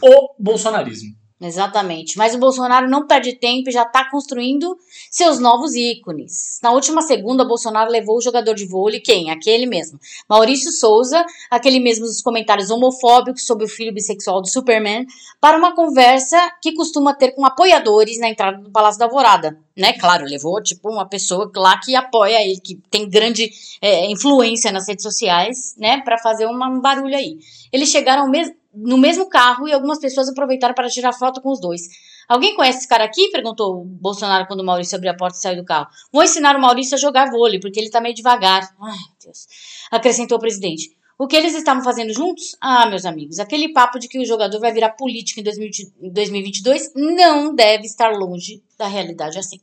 o 0.00 0.34
bolsonarismo. 0.38 1.21
Exatamente. 1.42 2.16
Mas 2.16 2.36
o 2.36 2.38
Bolsonaro 2.38 2.88
não 2.88 3.04
perde 3.04 3.32
tempo 3.32 3.68
e 3.68 3.72
já 3.72 3.82
está 3.82 4.08
construindo 4.08 4.78
seus 5.10 5.40
novos 5.40 5.74
ícones. 5.74 6.60
Na 6.62 6.70
última 6.70 7.02
segunda, 7.02 7.44
Bolsonaro 7.44 7.90
levou 7.90 8.18
o 8.18 8.22
jogador 8.22 8.54
de 8.54 8.64
vôlei, 8.64 9.00
quem? 9.00 9.28
Aquele 9.28 9.66
mesmo. 9.66 9.98
Maurício 10.28 10.70
Souza, 10.70 11.24
aquele 11.50 11.80
mesmo 11.80 12.06
dos 12.06 12.22
comentários 12.22 12.70
homofóbicos 12.70 13.44
sobre 13.44 13.64
o 13.64 13.68
filho 13.68 13.92
bissexual 13.92 14.40
do 14.40 14.48
Superman, 14.48 15.04
para 15.40 15.58
uma 15.58 15.74
conversa 15.74 16.38
que 16.62 16.74
costuma 16.74 17.12
ter 17.12 17.32
com 17.32 17.44
apoiadores 17.44 18.20
na 18.20 18.28
entrada 18.28 18.58
do 18.58 18.70
Palácio 18.70 19.00
da 19.00 19.06
Alvorada. 19.06 19.58
Né? 19.76 19.94
Claro, 19.94 20.24
levou 20.26 20.62
tipo 20.62 20.90
uma 20.90 21.08
pessoa 21.08 21.50
lá 21.56 21.78
que 21.78 21.96
apoia 21.96 22.42
ele, 22.42 22.60
que 22.60 22.76
tem 22.90 23.08
grande 23.08 23.50
é, 23.80 24.10
influência 24.10 24.70
nas 24.70 24.86
redes 24.86 25.02
sociais, 25.02 25.74
né? 25.78 26.02
Para 26.02 26.18
fazer 26.18 26.46
uma, 26.46 26.68
um 26.68 26.80
barulho 26.80 27.16
aí. 27.16 27.38
Eles 27.72 27.88
chegaram 27.88 28.28
mesmo 28.28 28.54
no 28.74 28.96
mesmo 28.96 29.28
carro 29.28 29.68
e 29.68 29.72
algumas 29.72 29.98
pessoas 29.98 30.28
aproveitaram 30.28 30.74
para 30.74 30.88
tirar 30.88 31.12
foto 31.12 31.40
com 31.40 31.50
os 31.50 31.60
dois. 31.60 31.82
Alguém 32.28 32.54
conhece 32.54 32.78
esse 32.78 32.88
cara 32.88 33.04
aqui? 33.04 33.28
perguntou 33.30 33.82
o 33.82 33.84
Bolsonaro 33.84 34.46
quando 34.46 34.60
o 34.60 34.64
Maurício 34.64 34.96
abriu 34.96 35.10
a 35.10 35.16
porta 35.16 35.36
e 35.36 35.40
saiu 35.40 35.56
do 35.56 35.64
carro. 35.64 35.88
Vou 36.10 36.22
ensinar 36.22 36.56
o 36.56 36.60
Maurício 36.60 36.94
a 36.94 36.98
jogar 36.98 37.30
vôlei, 37.30 37.60
porque 37.60 37.78
ele 37.78 37.90
tá 37.90 38.00
meio 38.00 38.14
devagar. 38.14 38.62
Ai, 38.80 38.98
Deus. 39.22 39.46
Acrescentou 39.90 40.38
o 40.38 40.40
presidente. 40.40 40.96
O 41.18 41.26
que 41.26 41.36
eles 41.36 41.54
estavam 41.54 41.84
fazendo 41.84 42.12
juntos? 42.12 42.56
Ah, 42.60 42.86
meus 42.86 43.04
amigos, 43.04 43.38
aquele 43.38 43.72
papo 43.72 43.98
de 43.98 44.08
que 44.08 44.18
o 44.18 44.24
jogador 44.24 44.58
vai 44.58 44.72
virar 44.72 44.90
político 44.90 45.40
em 45.40 46.12
2022 46.12 46.92
não 46.94 47.54
deve 47.54 47.84
estar 47.84 48.10
longe 48.12 48.62
da 48.78 48.86
realidade 48.86 49.38
assim. 49.38 49.60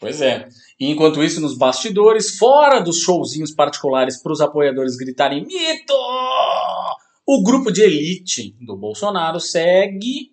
Pois 0.00 0.20
é. 0.20 0.48
E 0.78 0.90
enquanto 0.90 1.22
isso, 1.22 1.40
nos 1.40 1.56
bastidores, 1.56 2.38
fora 2.38 2.80
dos 2.80 3.00
showzinhos 3.00 3.50
particulares 3.50 4.22
para 4.22 4.32
os 4.32 4.40
apoiadores 4.40 4.96
gritarem 4.96 5.44
mito, 5.44 5.94
o 7.26 7.42
grupo 7.42 7.72
de 7.72 7.82
elite 7.82 8.56
do 8.60 8.76
Bolsonaro 8.76 9.40
segue 9.40 10.32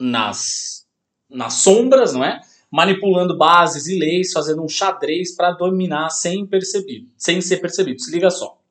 nas, 0.00 0.86
nas 1.30 1.54
sombras, 1.54 2.14
não 2.14 2.24
é? 2.24 2.40
Manipulando 2.70 3.36
bases 3.36 3.86
e 3.86 3.98
leis, 3.98 4.32
fazendo 4.32 4.64
um 4.64 4.68
xadrez 4.68 5.36
para 5.36 5.52
dominar 5.52 6.08
sem, 6.08 6.46
percebido, 6.46 7.06
sem 7.18 7.40
ser 7.42 7.58
percebido. 7.58 8.00
Se 8.00 8.10
liga 8.10 8.30
só. 8.30 8.61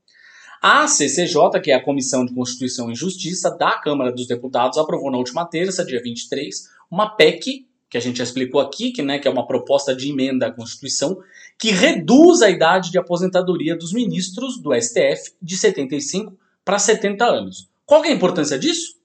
A 0.63 0.85
CCJ, 0.85 1.59
que 1.59 1.71
é 1.71 1.73
a 1.73 1.83
Comissão 1.83 2.23
de 2.23 2.35
Constituição 2.35 2.91
e 2.91 2.93
Justiça 2.93 3.49
da 3.49 3.79
Câmara 3.79 4.11
dos 4.11 4.27
Deputados, 4.27 4.77
aprovou 4.77 5.09
na 5.09 5.17
última 5.17 5.43
terça, 5.43 5.83
dia 5.83 5.99
23, 5.99 6.69
uma 6.91 7.09
PEC, 7.15 7.65
que 7.89 7.97
a 7.97 7.99
gente 7.99 8.19
já 8.19 8.23
explicou 8.23 8.61
aqui, 8.61 8.91
que, 8.91 9.01
né, 9.01 9.17
que 9.17 9.27
é 9.27 9.31
uma 9.31 9.47
proposta 9.47 9.95
de 9.95 10.11
emenda 10.11 10.45
à 10.45 10.51
Constituição, 10.51 11.17
que 11.57 11.71
reduz 11.71 12.43
a 12.43 12.49
idade 12.51 12.91
de 12.91 12.99
aposentadoria 12.99 13.75
dos 13.75 13.91
ministros 13.91 14.61
do 14.61 14.71
STF 14.79 15.33
de 15.41 15.57
75 15.57 16.37
para 16.63 16.77
70 16.77 17.25
anos. 17.25 17.67
Qual 17.83 18.05
é 18.05 18.09
a 18.09 18.13
importância 18.13 18.59
disso? 18.59 18.97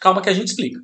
Calma 0.00 0.22
que 0.22 0.30
a 0.30 0.34
gente 0.34 0.48
explica. 0.48 0.80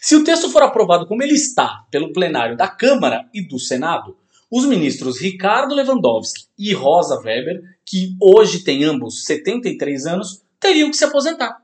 Se 0.00 0.14
o 0.14 0.22
texto 0.22 0.48
for 0.48 0.62
aprovado 0.62 1.08
como 1.08 1.24
ele 1.24 1.34
está 1.34 1.84
pelo 1.90 2.12
plenário 2.12 2.56
da 2.56 2.68
Câmara 2.68 3.28
e 3.34 3.42
do 3.42 3.58
Senado, 3.58 4.16
os 4.52 4.66
ministros 4.66 5.18
Ricardo 5.18 5.74
Lewandowski 5.74 6.44
e 6.58 6.74
Rosa 6.74 7.18
Weber, 7.18 7.62
que 7.86 8.14
hoje 8.20 8.62
têm 8.62 8.84
ambos 8.84 9.24
73 9.24 10.04
anos, 10.04 10.42
teriam 10.60 10.90
que 10.90 10.96
se 10.98 11.06
aposentar. 11.06 11.62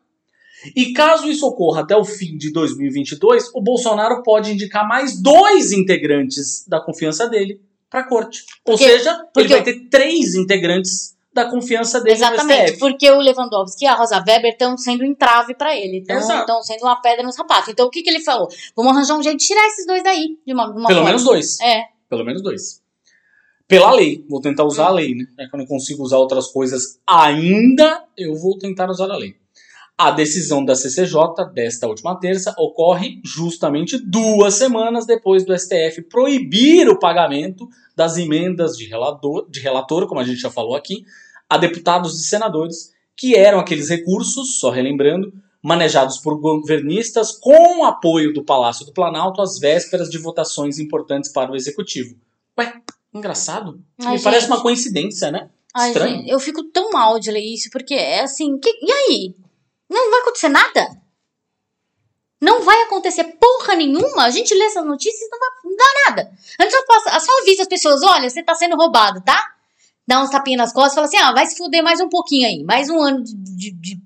E 0.75 0.95
caso 0.95 1.29
isso 1.29 1.47
ocorra 1.47 1.83
até 1.83 1.95
o 1.95 2.05
fim 2.05 2.39
de 2.39 2.51
2022, 2.51 3.51
o 3.55 3.61
Bolsonaro 3.61 4.23
pode 4.23 4.53
indicar 4.53 4.89
mais 4.89 5.21
dois 5.21 5.71
integrantes 5.71 6.67
da 6.67 6.81
confiança 6.81 7.29
dele 7.29 7.61
para 7.91 8.01
a 8.01 8.09
corte. 8.09 8.45
Ou 8.65 8.73
porque, 8.73 8.85
seja, 8.85 9.15
porque 9.35 9.41
ele 9.41 9.49
vai 9.49 9.63
ter 9.63 9.89
três 9.91 10.35
integrantes 10.35 11.15
da 11.31 11.45
confiança 11.45 12.01
dele 12.01 12.17
Exatamente, 12.17 12.79
porque 12.79 13.09
o 13.11 13.21
Lewandowski 13.21 13.85
e 13.85 13.87
a 13.87 13.95
Rosa 13.95 14.25
Weber 14.27 14.53
estão 14.53 14.79
sendo 14.79 15.05
entrave 15.05 15.55
para 15.55 15.77
ele, 15.77 15.99
estão 15.99 16.63
sendo 16.63 16.83
uma 16.83 17.01
pedra 17.03 17.23
no 17.23 17.33
sapato. 17.33 17.71
Então 17.71 17.87
o 17.87 17.91
que, 17.91 18.03
que 18.03 18.09
ele 18.09 18.21
falou? 18.21 18.49
Vamos 18.75 18.93
arranjar 18.93 19.17
um 19.17 19.23
jeito 19.23 19.39
de 19.39 19.47
tirar 19.47 19.67
esses 19.67 19.87
dois 19.87 20.03
daí, 20.03 20.39
de 20.45 20.55
uma, 20.55 20.71
uma 20.71 20.89
Pelo 20.89 21.01
forma. 21.01 21.05
menos 21.05 21.23
dois. 21.23 21.61
É. 21.61 21.98
Pelo 22.09 22.25
menos 22.25 22.43
dois. 22.43 22.83
Pela 23.67 23.93
lei, 23.93 24.25
vou 24.29 24.41
tentar 24.41 24.65
usar 24.65 24.85
hum. 24.85 24.89
a 24.89 24.93
lei, 24.93 25.15
né? 25.15 25.27
É 25.39 25.47
que 25.47 25.55
eu 25.55 25.59
não 25.59 25.67
consigo 25.67 26.03
usar 26.03 26.17
outras 26.17 26.49
coisas 26.49 26.99
ainda, 27.07 28.05
eu 28.17 28.35
vou 28.35 28.59
tentar 28.59 28.89
usar 28.89 29.11
a 29.11 29.17
lei. 29.17 29.37
A 29.97 30.13
decisão 30.13 30.65
da 30.65 30.77
CCJ 30.77 31.53
desta 31.53 31.89
última 31.89 32.19
terça 32.19 32.55
ocorre 32.57 33.21
justamente 33.25 33.99
duas 33.99 34.55
semanas 34.55 35.05
depois 35.05 35.45
do 35.45 35.59
STF 35.59 36.03
proibir 36.09 36.89
o 36.89 36.99
pagamento 36.99 37.69
das 37.97 38.17
emendas 38.17 38.77
de 38.77 38.87
relator, 38.87 39.51
de 39.51 39.59
relator, 39.59 40.07
como 40.07 40.21
a 40.21 40.25
gente 40.25 40.39
já 40.39 40.51
falou 40.51 40.77
aqui, 40.77 41.05
a 41.51 41.59
deputados 41.59 42.19
e 42.21 42.29
senadores, 42.29 42.93
que 43.17 43.35
eram 43.35 43.59
aqueles 43.59 43.89
recursos, 43.89 44.61
só 44.61 44.71
relembrando, 44.71 45.33
manejados 45.63 46.19
por 46.19 46.41
governistas 46.41 47.33
com 47.33 47.85
apoio 47.85 48.33
do 48.33 48.45
Palácio 48.45 48.87
do 48.87 48.93
Planalto 48.93 49.43
às 49.43 49.59
vésperas 49.59 50.09
de 50.09 50.19
votações 50.19 50.79
importantes 50.79 51.33
para 51.33 51.51
o 51.51 51.57
executivo. 51.57 52.17
Ué, 52.59 52.81
engraçado. 53.13 53.81
Ai, 54.01 54.07
Me 54.07 54.13
gente. 54.17 54.25
parece 54.25 54.47
uma 54.47 54.63
coincidência, 54.63 55.31
né? 55.31 55.51
Ai, 55.75 55.89
Estranho. 55.89 56.17
Gente, 56.19 56.31
eu 56.31 56.41
fico 56.41 56.65
tão 56.65 56.91
mal 56.91 57.19
de 57.19 57.31
ler 57.31 57.45
isso, 57.45 57.69
porque 57.71 57.95
é 57.95 58.23
assim, 58.23 58.59
que, 58.59 58.71
e 58.83 58.93
aí? 58.93 59.35
Não 59.89 60.11
vai 60.11 60.21
acontecer 60.21 60.49
nada? 60.49 60.99
Não 62.41 62.63
vai 62.63 62.83
acontecer 62.83 63.25
porra 63.25 63.75
nenhuma. 63.75 64.25
A 64.25 64.31
gente 64.31 64.55
lê 64.55 64.65
essas 64.65 64.85
notícias 64.85 65.21
e 65.21 65.31
não 65.31 65.39
vai 65.39 65.49
não 65.65 65.77
dá 65.77 65.85
nada. 66.07 66.33
Antes 66.61 66.75
eu 66.75 66.85
só, 66.87 67.21
só 67.21 67.39
avisa 67.41 67.63
as 67.63 67.69
pessoas: 67.69 68.03
olha, 68.03 68.31
você 68.31 68.43
tá 68.43 68.55
sendo 68.55 68.77
roubado, 68.77 69.21
tá? 69.23 69.55
Dá 70.07 70.23
uns 70.23 70.31
tapinhas 70.31 70.59
nas 70.59 70.73
costas 70.73 70.93
e 70.93 70.95
fala 70.95 71.07
assim: 71.07 71.17
ah, 71.19 71.33
vai 71.33 71.47
se 71.47 71.57
fuder 71.57 71.83
mais 71.83 72.01
um 72.01 72.09
pouquinho 72.09 72.47
aí. 72.47 72.63
Mais 72.65 72.89
um 72.89 73.01
ano 73.01 73.23
de, 73.23 73.35
de, 73.35 73.71
de, 73.73 74.01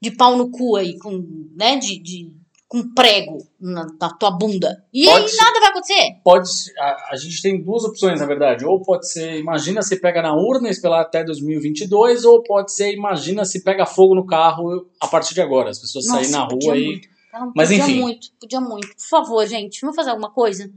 de 0.00 0.10
pau 0.10 0.36
no 0.36 0.50
cu 0.50 0.76
aí, 0.76 0.98
com, 0.98 1.24
né? 1.56 1.76
De, 1.76 1.98
de, 1.98 2.32
com 2.68 2.92
prego 2.92 3.38
na, 3.58 3.86
na 3.98 4.10
tua 4.10 4.30
bunda. 4.30 4.84
E 4.92 5.06
pode 5.06 5.30
aí 5.30 5.36
nada 5.36 5.60
vai 5.60 5.70
acontecer. 5.70 6.20
Pode 6.22 6.50
a, 6.78 7.12
a, 7.12 7.16
gente 7.16 7.40
tem 7.40 7.62
duas 7.62 7.82
opções, 7.84 8.20
na 8.20 8.26
verdade. 8.26 8.64
Ou 8.64 8.82
pode 8.82 9.10
ser, 9.10 9.38
imagina 9.38 9.82
se 9.82 10.00
pega 10.00 10.20
na 10.20 10.34
urna 10.34 10.68
e 10.68 10.70
esperar 10.70 11.00
até 11.00 11.24
2022, 11.24 12.24
ou 12.24 12.42
pode 12.42 12.72
ser, 12.72 12.92
imagina 12.92 13.44
se 13.44 13.64
pega 13.64 13.86
fogo 13.86 14.14
no 14.14 14.26
carro 14.26 14.86
a 15.00 15.08
partir 15.08 15.34
de 15.34 15.40
agora. 15.40 15.70
As 15.70 15.78
pessoas 15.78 16.06
saírem 16.06 16.30
na 16.30 16.44
rua 16.44 16.76
e. 16.76 16.84
Muito. 16.84 17.08
Mas 17.54 17.68
podia 17.68 17.84
enfim. 17.84 18.00
muito, 18.00 18.28
podia 18.40 18.60
muito. 18.60 18.88
Por 18.88 19.08
favor, 19.08 19.46
gente, 19.46 19.80
vamos 19.80 19.96
fazer 19.96 20.10
alguma 20.10 20.30
coisa? 20.30 20.70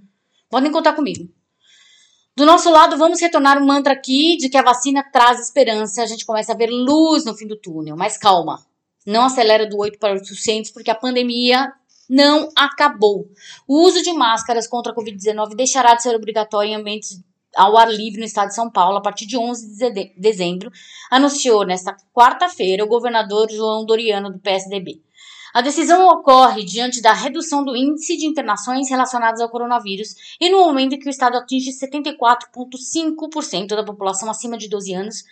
Podem 0.50 0.72
contar 0.72 0.94
comigo. 0.94 1.28
Do 2.36 2.46
nosso 2.46 2.72
lado, 2.72 2.98
vamos 2.98 3.20
retornar 3.20 3.58
o 3.58 3.66
mantra 3.66 3.94
aqui 3.94 4.38
de 4.38 4.48
que 4.50 4.58
a 4.58 4.62
vacina 4.62 5.04
traz 5.04 5.40
esperança. 5.40 6.02
A 6.02 6.06
gente 6.06 6.26
começa 6.26 6.54
a 6.54 6.56
ver 6.56 6.70
luz 6.70 7.26
no 7.26 7.36
fim 7.36 7.48
do 7.48 7.58
túnel. 7.58 7.98
Mas 7.98 8.18
calma. 8.18 8.66
Não 9.06 9.24
acelera 9.24 9.68
do 9.68 9.78
8 9.78 9.98
para 10.00 10.14
800, 10.14 10.72
porque 10.72 10.92
a 10.92 10.96
pandemia 10.96 11.72
não 12.10 12.50
acabou. 12.56 13.30
O 13.68 13.82
uso 13.82 14.02
de 14.02 14.12
máscaras 14.14 14.68
contra 14.68 14.92
a 14.92 14.96
Covid-19 14.96 15.56
deixará 15.56 15.96
de 15.96 16.04
ser 16.04 16.16
obrigatório 16.16 16.72
em 16.72 16.76
ambientes 16.76 17.22
ao 17.56 17.78
ar 17.78 17.92
livre 17.92 18.20
no 18.20 18.26
estado 18.26 18.50
de 18.50 18.56
São 18.56 18.70
Paulo 18.70 18.98
a 18.98 19.02
partir 19.02 19.26
de 19.26 19.38
11 19.38 19.78
de 19.78 20.14
dezembro, 20.18 20.72
anunciou 21.10 21.66
nesta 21.66 21.96
quarta-feira 22.14 22.84
o 22.84 22.88
governador 22.88 23.50
João 23.52 23.86
Doriano 23.86 24.32
do 24.32 24.40
PSDB. 24.40 25.02
A 25.54 25.62
decisão 25.62 26.08
ocorre 26.08 26.64
diante 26.64 27.02
da 27.02 27.12
redução 27.12 27.64
do 27.64 27.76
índice 27.76 28.16
de 28.16 28.26
internações 28.26 28.90
relacionadas 28.90 29.42
ao 29.42 29.50
coronavírus 29.50 30.16
e 30.40 30.50
no 30.50 30.60
momento 30.60 30.96
em 30.96 31.00
que 31.00 31.08
o 31.08 31.10
estado 31.10 31.36
atinge 31.36 31.72
74,5% 31.72 33.68
da 33.68 33.84
população 33.84 34.30
acima 34.30 34.58
de 34.58 34.70
12 34.70 34.94
anos 34.94 35.24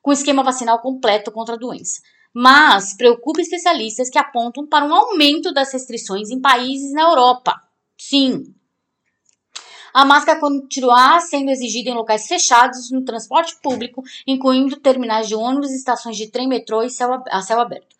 com 0.00 0.10
esquema 0.10 0.42
vacinal 0.42 0.80
completo 0.80 1.30
contra 1.30 1.54
a 1.54 1.58
doença. 1.58 2.00
Mas 2.32 2.94
preocupa 2.94 3.40
especialistas 3.40 4.10
que 4.10 4.18
apontam 4.18 4.66
para 4.66 4.84
um 4.84 4.94
aumento 4.94 5.52
das 5.52 5.72
restrições 5.72 6.30
em 6.30 6.40
países 6.40 6.92
na 6.92 7.02
Europa. 7.02 7.60
Sim, 7.96 8.54
a 9.92 10.04
máscara 10.04 10.38
continuará 10.38 11.18
sendo 11.20 11.50
exigida 11.50 11.90
em 11.90 11.94
locais 11.94 12.26
fechados, 12.26 12.90
no 12.90 13.04
transporte 13.04 13.56
público, 13.60 14.02
incluindo 14.26 14.76
terminais 14.76 15.26
de 15.26 15.34
ônibus, 15.34 15.72
estações 15.72 16.16
de 16.16 16.28
trem, 16.28 16.46
metrô 16.46 16.82
e 16.82 16.90
céu, 16.90 17.22
a 17.28 17.42
céu 17.42 17.60
aberto. 17.60 17.96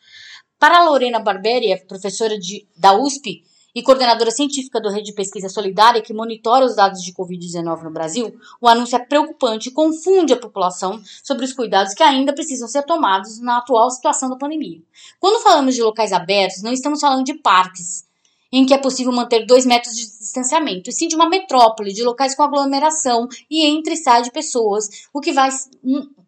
Para 0.58 0.85
Lorena 0.85 1.18
Barberi, 1.18 1.76
professora 1.87 2.38
de, 2.38 2.66
da 2.76 2.97
USP 2.97 3.42
e 3.78 3.82
coordenadora 3.85 4.32
científica 4.32 4.80
do 4.80 4.88
Rede 4.88 5.11
de 5.11 5.12
Pesquisa 5.12 5.49
Solidária, 5.49 6.02
que 6.02 6.12
monitora 6.12 6.66
os 6.66 6.75
dados 6.75 7.00
de 7.00 7.12
Covid-19 7.12 7.85
no 7.85 7.92
Brasil, 7.92 8.35
o 8.61 8.66
anúncio 8.66 8.97
é 8.97 8.99
preocupante 8.99 9.68
e 9.68 9.73
confunde 9.73 10.32
a 10.32 10.37
população 10.37 11.00
sobre 11.23 11.44
os 11.44 11.52
cuidados 11.52 11.94
que 11.94 12.02
ainda 12.02 12.32
precisam 12.32 12.66
ser 12.66 12.82
tomados 12.82 13.38
na 13.38 13.58
atual 13.58 13.88
situação 13.88 14.28
da 14.28 14.35
pandemia. 14.35 14.82
Quando 15.20 15.40
falamos 15.44 15.76
de 15.76 15.82
locais 15.82 16.12
abertos, 16.12 16.61
não 16.61 16.73
estamos 16.73 16.99
falando 16.99 17.25
de 17.25 17.35
parques, 17.35 18.04
em 18.50 18.66
que 18.66 18.75
é 18.75 18.78
possível 18.78 19.12
manter 19.12 19.47
dois 19.47 19.64
metros 19.64 19.94
de 19.94 20.06
distanciamento, 20.06 20.90
e 20.90 20.92
sim 20.92 21.06
de 21.06 21.14
uma 21.14 21.28
metrópole, 21.28 21.92
de 21.92 22.02
locais 22.02 22.35
com 22.35 22.42
aglomeração 22.42 23.28
e 23.49 23.64
entre 23.64 23.94
e 23.94 23.97
sai 23.97 24.23
de 24.23 24.32
pessoas, 24.32 25.06
o 25.14 25.20
que 25.20 25.30
vai 25.30 25.50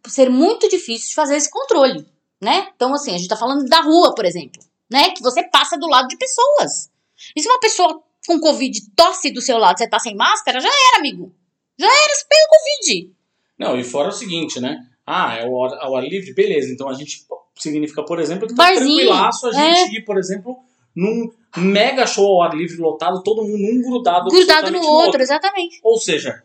ser 0.06 0.30
muito 0.30 0.68
difícil 0.68 1.08
de 1.08 1.14
fazer 1.16 1.34
esse 1.34 1.50
controle. 1.50 2.06
né? 2.40 2.68
Então, 2.76 2.94
assim, 2.94 3.12
a 3.12 3.18
gente 3.18 3.28
tá 3.28 3.36
falando 3.36 3.68
da 3.68 3.80
rua, 3.80 4.14
por 4.14 4.24
exemplo, 4.24 4.62
né? 4.88 5.10
Que 5.10 5.22
você 5.22 5.42
passa 5.42 5.76
do 5.76 5.88
lado 5.88 6.06
de 6.06 6.16
pessoas. 6.16 6.88
E 7.34 7.40
se 7.40 7.48
uma 7.48 7.60
pessoa 7.60 8.02
com 8.26 8.40
Covid 8.40 8.78
tosse 8.94 9.32
do 9.32 9.40
seu 9.40 9.58
lado, 9.58 9.78
você 9.78 9.88
tá 9.88 9.98
sem 9.98 10.14
máscara, 10.14 10.60
já 10.60 10.68
era, 10.68 10.98
amigo. 10.98 11.34
Já 11.78 11.86
era, 11.86 12.14
você 12.14 12.24
pega 12.28 12.48
Covid. 12.48 13.14
Não, 13.58 13.78
e 13.78 13.84
fora 13.84 14.08
o 14.08 14.12
seguinte, 14.12 14.60
né? 14.60 14.86
Ah, 15.06 15.34
é 15.34 15.46
o 15.46 15.64
ar, 15.64 15.78
ao 15.80 15.96
ar 15.96 16.04
livre, 16.04 16.32
beleza. 16.34 16.72
Então 16.72 16.88
a 16.88 16.94
gente 16.94 17.26
significa, 17.56 18.02
por 18.04 18.18
exemplo, 18.18 18.46
que 18.46 18.54
tá 18.54 18.64
Barzinho, 18.64 18.96
tranquilaço 18.96 19.46
a 19.48 19.50
é. 19.50 19.74
gente 19.74 19.98
ir, 19.98 20.04
por 20.04 20.18
exemplo, 20.18 20.56
num 20.94 21.30
mega 21.56 22.06
show 22.06 22.26
ao 22.26 22.42
ar 22.42 22.54
livre 22.54 22.76
lotado, 22.76 23.22
todo 23.22 23.42
mundo 23.42 23.64
um 23.64 23.82
grudado, 23.82 24.30
Grudado 24.30 24.70
no 24.70 24.78
absolutamente 24.78 24.86
outro, 24.86 25.22
exatamente. 25.22 25.80
Ou 25.82 25.98
seja, 25.98 26.42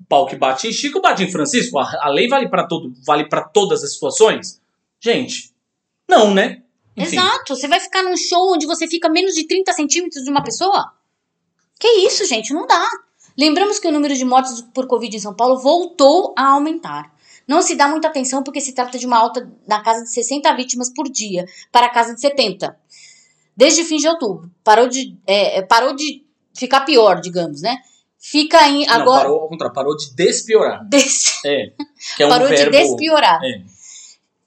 o 0.00 0.04
pau 0.08 0.26
que 0.26 0.36
bate 0.36 0.68
em 0.68 0.72
Chico, 0.72 1.00
bate 1.00 1.22
em 1.22 1.30
Francisco. 1.30 1.78
A, 1.78 2.06
a 2.06 2.08
lei 2.08 2.28
vale 2.28 2.48
para 2.48 2.66
todo, 2.66 2.92
vale 3.04 3.28
para 3.28 3.42
todas 3.42 3.82
as 3.82 3.92
situações? 3.92 4.60
Gente, 5.00 5.52
não, 6.08 6.32
né? 6.32 6.62
Enfim, 6.96 7.16
Exato. 7.16 7.54
Você 7.54 7.68
vai 7.68 7.78
ficar 7.80 8.02
num 8.02 8.16
show 8.16 8.52
onde 8.54 8.66
você 8.66 8.86
fica 8.88 9.08
menos 9.08 9.34
de 9.34 9.46
30 9.46 9.72
centímetros 9.72 10.24
de 10.24 10.30
uma 10.30 10.42
pessoa? 10.42 10.92
Que 11.78 11.86
isso, 12.06 12.24
gente? 12.24 12.54
Não 12.54 12.66
dá. 12.66 12.88
Lembramos 13.38 13.78
que 13.78 13.86
o 13.86 13.92
número 13.92 14.14
de 14.14 14.24
mortes 14.24 14.62
por 14.72 14.86
Covid 14.86 15.14
em 15.14 15.20
São 15.20 15.34
Paulo 15.34 15.58
voltou 15.58 16.32
a 16.36 16.46
aumentar. 16.52 17.12
Não 17.46 17.60
se 17.62 17.76
dá 17.76 17.86
muita 17.86 18.08
atenção 18.08 18.42
porque 18.42 18.60
se 18.60 18.72
trata 18.74 18.98
de 18.98 19.06
uma 19.06 19.18
alta 19.18 19.48
na 19.68 19.80
casa 19.82 20.02
de 20.02 20.10
60 20.10 20.52
vítimas 20.56 20.92
por 20.92 21.08
dia, 21.08 21.44
para 21.70 21.86
a 21.86 21.90
casa 21.90 22.14
de 22.14 22.20
70. 22.20 22.74
Desde 23.56 23.82
o 23.82 23.84
fim 23.84 23.96
de 23.98 24.08
outubro. 24.08 24.50
Parou 24.64 24.88
de, 24.88 25.16
é, 25.26 25.58
é, 25.58 25.62
parou 25.62 25.94
de 25.94 26.24
ficar 26.56 26.80
pior, 26.80 27.20
digamos, 27.20 27.60
né? 27.60 27.76
Fica 28.18 28.66
em. 28.68 28.86
não, 28.86 28.94
Agora. 28.94 29.22
parou, 29.22 29.40
ao 29.42 29.48
contrário, 29.48 29.74
parou 29.74 29.96
de 29.96 30.14
despiorar. 30.14 30.84
Des- 30.88 31.40
É, 31.44 31.72
é 32.18 32.26
um 32.26 32.28
parou 32.30 32.48
de 32.48 32.56
verbo... 32.56 32.70
despiorar. 32.72 33.38
É. 33.44 33.62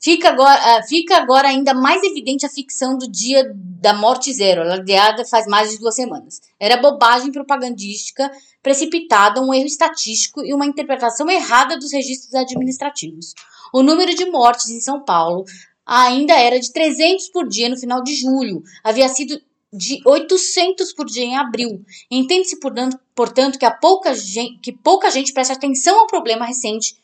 Fica 0.02 0.30
agora, 0.30 0.78
ah, 0.78 0.84
fica 0.84 1.18
agora 1.18 1.50
ainda 1.50 1.74
mais 1.74 2.02
evidente 2.04 2.46
a 2.46 2.50
ficção 2.50 2.98
do 2.98 3.10
dia 3.12 3.52
da 3.54 3.94
morte 3.94 4.34
zero, 4.34 4.64
ladeada 4.64 5.26
faz 5.26 5.46
mais 5.46 5.72
de 5.72 5.78
duas 5.78 5.96
semanas. 5.96 6.40
Era 6.58 6.78
bobagem 6.78 7.34
propagandística, 7.34 8.32
precipitada, 8.64 9.42
um 9.42 9.54
erro 9.54 9.66
estatístico 9.66 10.44
e 10.46 10.54
uma 10.54 10.66
interpretação 10.66 11.30
errada 11.30 11.78
dos 11.78 11.92
registros 11.92 12.34
administrativos. 12.34 13.34
O 13.74 13.84
número 13.84 14.16
de 14.16 14.26
mortes 14.32 14.70
em 14.70 14.80
São 14.80 15.04
Paulo 15.04 15.44
ainda 15.86 16.34
era 16.34 16.60
de 16.60 16.72
300 16.72 17.30
por 17.30 17.48
dia 17.48 17.68
no 17.68 17.78
final 17.78 18.02
de 18.02 18.16
julho, 18.16 18.64
havia 18.84 19.10
sido 19.10 19.42
de 19.72 20.02
800 20.06 20.94
por 20.94 21.06
dia 21.06 21.26
em 21.26 21.38
abril. 21.38 21.84
Entende-se, 22.10 22.58
portanto, 22.60 23.60
que, 23.60 23.70
pouca 23.82 24.16
gente, 24.16 24.60
que 24.60 24.72
pouca 24.72 25.12
gente 25.12 25.34
presta 25.34 25.54
atenção 25.54 26.00
ao 26.00 26.08
problema 26.08 26.46
recente, 26.46 26.96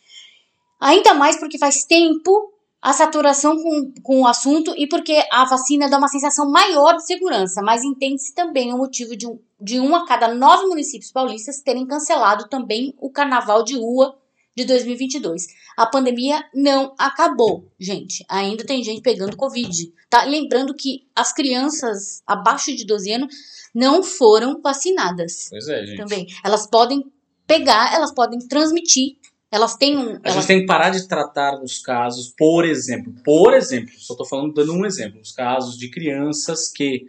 ainda 0.80 1.14
mais 1.14 1.38
porque 1.38 1.58
faz 1.58 1.84
tempo 1.84 2.55
a 2.82 2.94
saturação 2.94 3.56
com, 3.62 3.94
com 4.04 4.22
o 4.22 4.28
assunto 4.28 4.74
e 4.78 4.88
porque 4.88 5.24
a 5.32 5.46
vacina 5.46 5.90
dá 5.90 5.98
uma 5.98 6.08
sensação 6.08 6.50
maior 6.50 6.96
de 6.98 7.06
segurança, 7.06 7.62
mas 7.64 7.84
entende-se 7.84 8.34
também 8.34 8.74
o 8.74 8.78
motivo 8.78 9.16
de 9.16 9.28
um, 9.28 9.40
de 9.60 9.80
um 9.80 9.96
a 9.96 10.06
cada 10.06 10.34
nove 10.34 10.68
municípios 10.68 11.12
paulistas 11.12 11.62
terem 11.62 11.88
cancelado 11.88 12.48
também 12.48 12.94
o 13.00 13.10
carnaval 13.10 13.64
de 13.64 13.76
rua 13.76 14.16
de 14.56 14.64
2022. 14.66 15.48
A 15.78 15.86
pandemia 15.86 16.44
não 16.54 16.94
acabou, 16.98 17.70
gente. 17.78 18.24
Ainda 18.30 18.64
tem 18.64 18.84
gente 18.84 19.02
pegando 19.02 19.36
Covid. 19.36 19.94
Tá? 20.10 20.24
Lembrando 20.24 20.74
que 20.74 21.08
as 21.14 21.34
crianças 21.34 22.22
abaixo 22.26 22.74
de 22.74 22.86
12 22.86 23.12
anos 23.12 23.36
não 23.74 24.02
foram 24.02 24.62
vacinadas 24.62 25.48
Pois 25.50 25.68
é, 25.68 25.86
gente. 25.86 25.98
também. 25.98 26.28
Elas 26.44 26.66
podem 26.68 27.04
pegar, 27.46 27.94
elas 27.94 28.14
podem 28.14 28.40
transmitir. 28.48 29.18
Elas 29.56 29.78
têm 29.78 29.98
um. 29.98 30.16
A 30.16 30.20
Elas 30.22 30.34
gente 30.34 30.48
tem 30.48 30.60
que 30.60 30.66
parar 30.66 30.90
de 30.90 31.08
tratar 31.08 31.64
os 31.64 31.80
casos, 31.80 32.34
por 32.38 32.66
exemplo, 32.66 33.14
por 33.24 33.54
exemplo, 33.54 33.94
só 33.98 34.14
estou 34.14 34.28
falando 34.28 34.54
dando 34.54 34.74
um 34.74 34.86
exemplo, 34.86 35.22
os 35.22 35.32
casos 35.32 35.78
de 35.78 35.90
crianças 35.90 36.68
que 36.68 37.06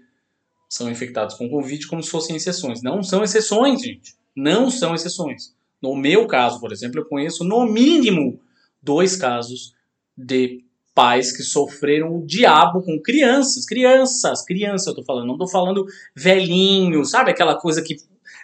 são 0.69 0.89
infectados 0.89 1.35
com 1.35 1.51
Covid 1.51 1.85
como 1.89 2.01
se 2.01 2.09
fossem 2.09 2.37
exceções. 2.37 2.83
Não 2.83 3.03
são 3.03 3.25
exceções, 3.25 3.83
gente. 3.83 4.15
Não 4.35 4.71
são 4.71 4.95
exceções. 4.95 5.57
No 5.83 5.97
meu 5.97 6.29
caso, 6.29 6.61
por 6.61 6.71
exemplo, 6.71 7.01
eu 7.01 7.05
conheço 7.05 7.43
no 7.43 7.67
mínimo 7.67 8.41
dois 8.81 9.17
casos 9.17 9.75
de 10.17 10.65
pais 10.95 11.37
que 11.37 11.43
sofreram 11.43 12.17
o 12.17 12.25
diabo 12.25 12.81
com 12.81 13.03
crianças. 13.03 13.67
Crianças, 13.67 14.45
crianças, 14.45 14.87
eu 14.87 14.95
tô 14.95 15.03
falando. 15.03 15.27
Não 15.27 15.37
tô 15.37 15.49
falando 15.49 15.85
velhinho, 16.15 17.05
sabe? 17.05 17.33
Aquela 17.33 17.57
coisa 17.57 17.83
que 17.83 17.97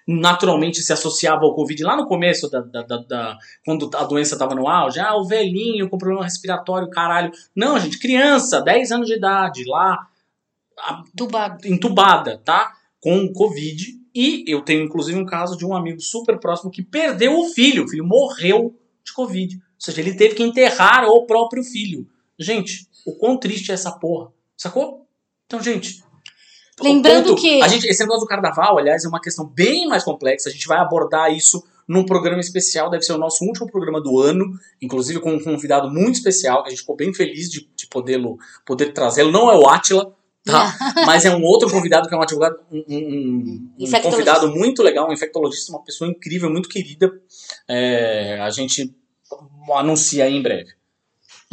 naturalmente 0.06 0.82
se 0.82 0.92
associava 0.92 1.44
ao 1.44 1.54
Covid 1.54 1.82
lá 1.84 1.96
no 1.96 2.06
começo, 2.06 2.50
da, 2.50 2.60
da, 2.60 2.82
da- 2.82 2.96
da- 2.98 3.38
quando 3.64 3.90
a 3.94 4.04
doença 4.04 4.34
estava 4.34 4.54
no 4.54 4.68
auge. 4.68 4.98
Ah, 5.00 5.16
o 5.16 5.24
velhinho 5.26 5.88
com 5.88 5.98
problema 5.98 6.24
respiratório, 6.24 6.90
caralho. 6.90 7.30
Não, 7.54 7.78
gente, 7.78 7.98
criança, 7.98 8.60
10 8.60 8.90
anos 8.92 9.06
de 9.06 9.14
idade, 9.14 9.64
lá, 9.66 9.98
a- 10.78 11.02
tuba, 11.16 11.56
entubada, 11.64 12.38
tá? 12.44 12.72
Com 13.00 13.32
Covid. 13.32 14.00
E 14.14 14.44
eu 14.46 14.60
tenho, 14.62 14.84
inclusive, 14.84 15.18
um 15.18 15.24
caso 15.24 15.56
de 15.56 15.64
um 15.64 15.74
amigo 15.74 16.00
super 16.00 16.38
próximo 16.38 16.70
que 16.70 16.82
perdeu 16.82 17.38
o 17.38 17.48
filho. 17.48 17.84
O 17.84 17.88
filho 17.88 18.06
morreu 18.06 18.74
de 19.04 19.12
Covid. 19.12 19.56
Ou 19.56 19.60
seja, 19.78 20.00
ele 20.00 20.14
teve 20.14 20.34
que 20.34 20.42
enterrar 20.42 21.04
o 21.08 21.26
próprio 21.26 21.62
filho. 21.64 22.06
Gente, 22.38 22.86
o 23.06 23.14
quão 23.16 23.36
triste 23.38 23.70
é 23.70 23.74
essa 23.74 23.90
porra. 23.92 24.30
Sacou? 24.56 25.06
Então, 25.46 25.62
gente. 25.62 26.02
O 26.80 26.84
Lembrando 26.84 27.30
ponto- 27.30 27.40
que- 27.42 27.62
A 27.62 27.68
gente, 27.68 27.86
esse 27.86 28.00
negócio 28.00 28.22
do 28.22 28.26
carnaval, 28.28 28.78
aliás, 28.78 29.04
é 29.04 29.08
uma 29.08 29.20
questão 29.20 29.46
bem 29.46 29.86
mais 29.86 30.02
complexa. 30.04 30.48
A 30.48 30.52
gente 30.52 30.66
vai 30.66 30.78
abordar 30.78 31.32
isso 31.32 31.62
num 31.86 32.04
programa 32.06 32.40
especial. 32.40 32.88
Deve 32.90 33.02
ser 33.04 33.12
o 33.12 33.18
nosso 33.18 33.44
último 33.44 33.70
programa 33.70 34.00
do 34.00 34.18
ano. 34.20 34.44
Inclusive 34.80 35.20
com 35.20 35.32
um 35.34 35.42
convidado 35.42 35.90
muito 35.90 36.14
especial, 36.16 36.62
que 36.62 36.68
a 36.68 36.70
gente 36.70 36.80
ficou 36.80 36.96
bem 36.96 37.12
feliz 37.12 37.50
de, 37.50 37.68
de 37.76 37.86
podê-lo 37.88 38.38
poder 38.64 38.92
trazê-lo. 38.92 39.30
Não 39.30 39.50
é 39.50 39.56
o 39.58 39.68
Átila, 39.68 40.14
tá? 40.44 40.74
Mas 41.06 41.24
é 41.26 41.34
um 41.36 41.42
outro 41.42 41.70
convidado 41.70 42.08
que 42.08 42.14
é 42.14 42.18
um 42.18 42.22
advogado, 42.22 42.56
um, 42.70 42.84
um- 42.88 43.70
um- 43.78 43.84
convidado 44.10 44.48
muito 44.50 44.82
legal, 44.82 45.08
um 45.08 45.12
infectologista, 45.12 45.72
uma 45.72 45.84
pessoa 45.84 46.08
incrível, 46.08 46.48
muito 46.50 46.68
querida. 46.68 47.12
É, 47.68 48.38
a 48.40 48.48
gente 48.50 48.94
anuncia 49.74 50.24
aí 50.24 50.34
em 50.34 50.42
breve. 50.42 50.70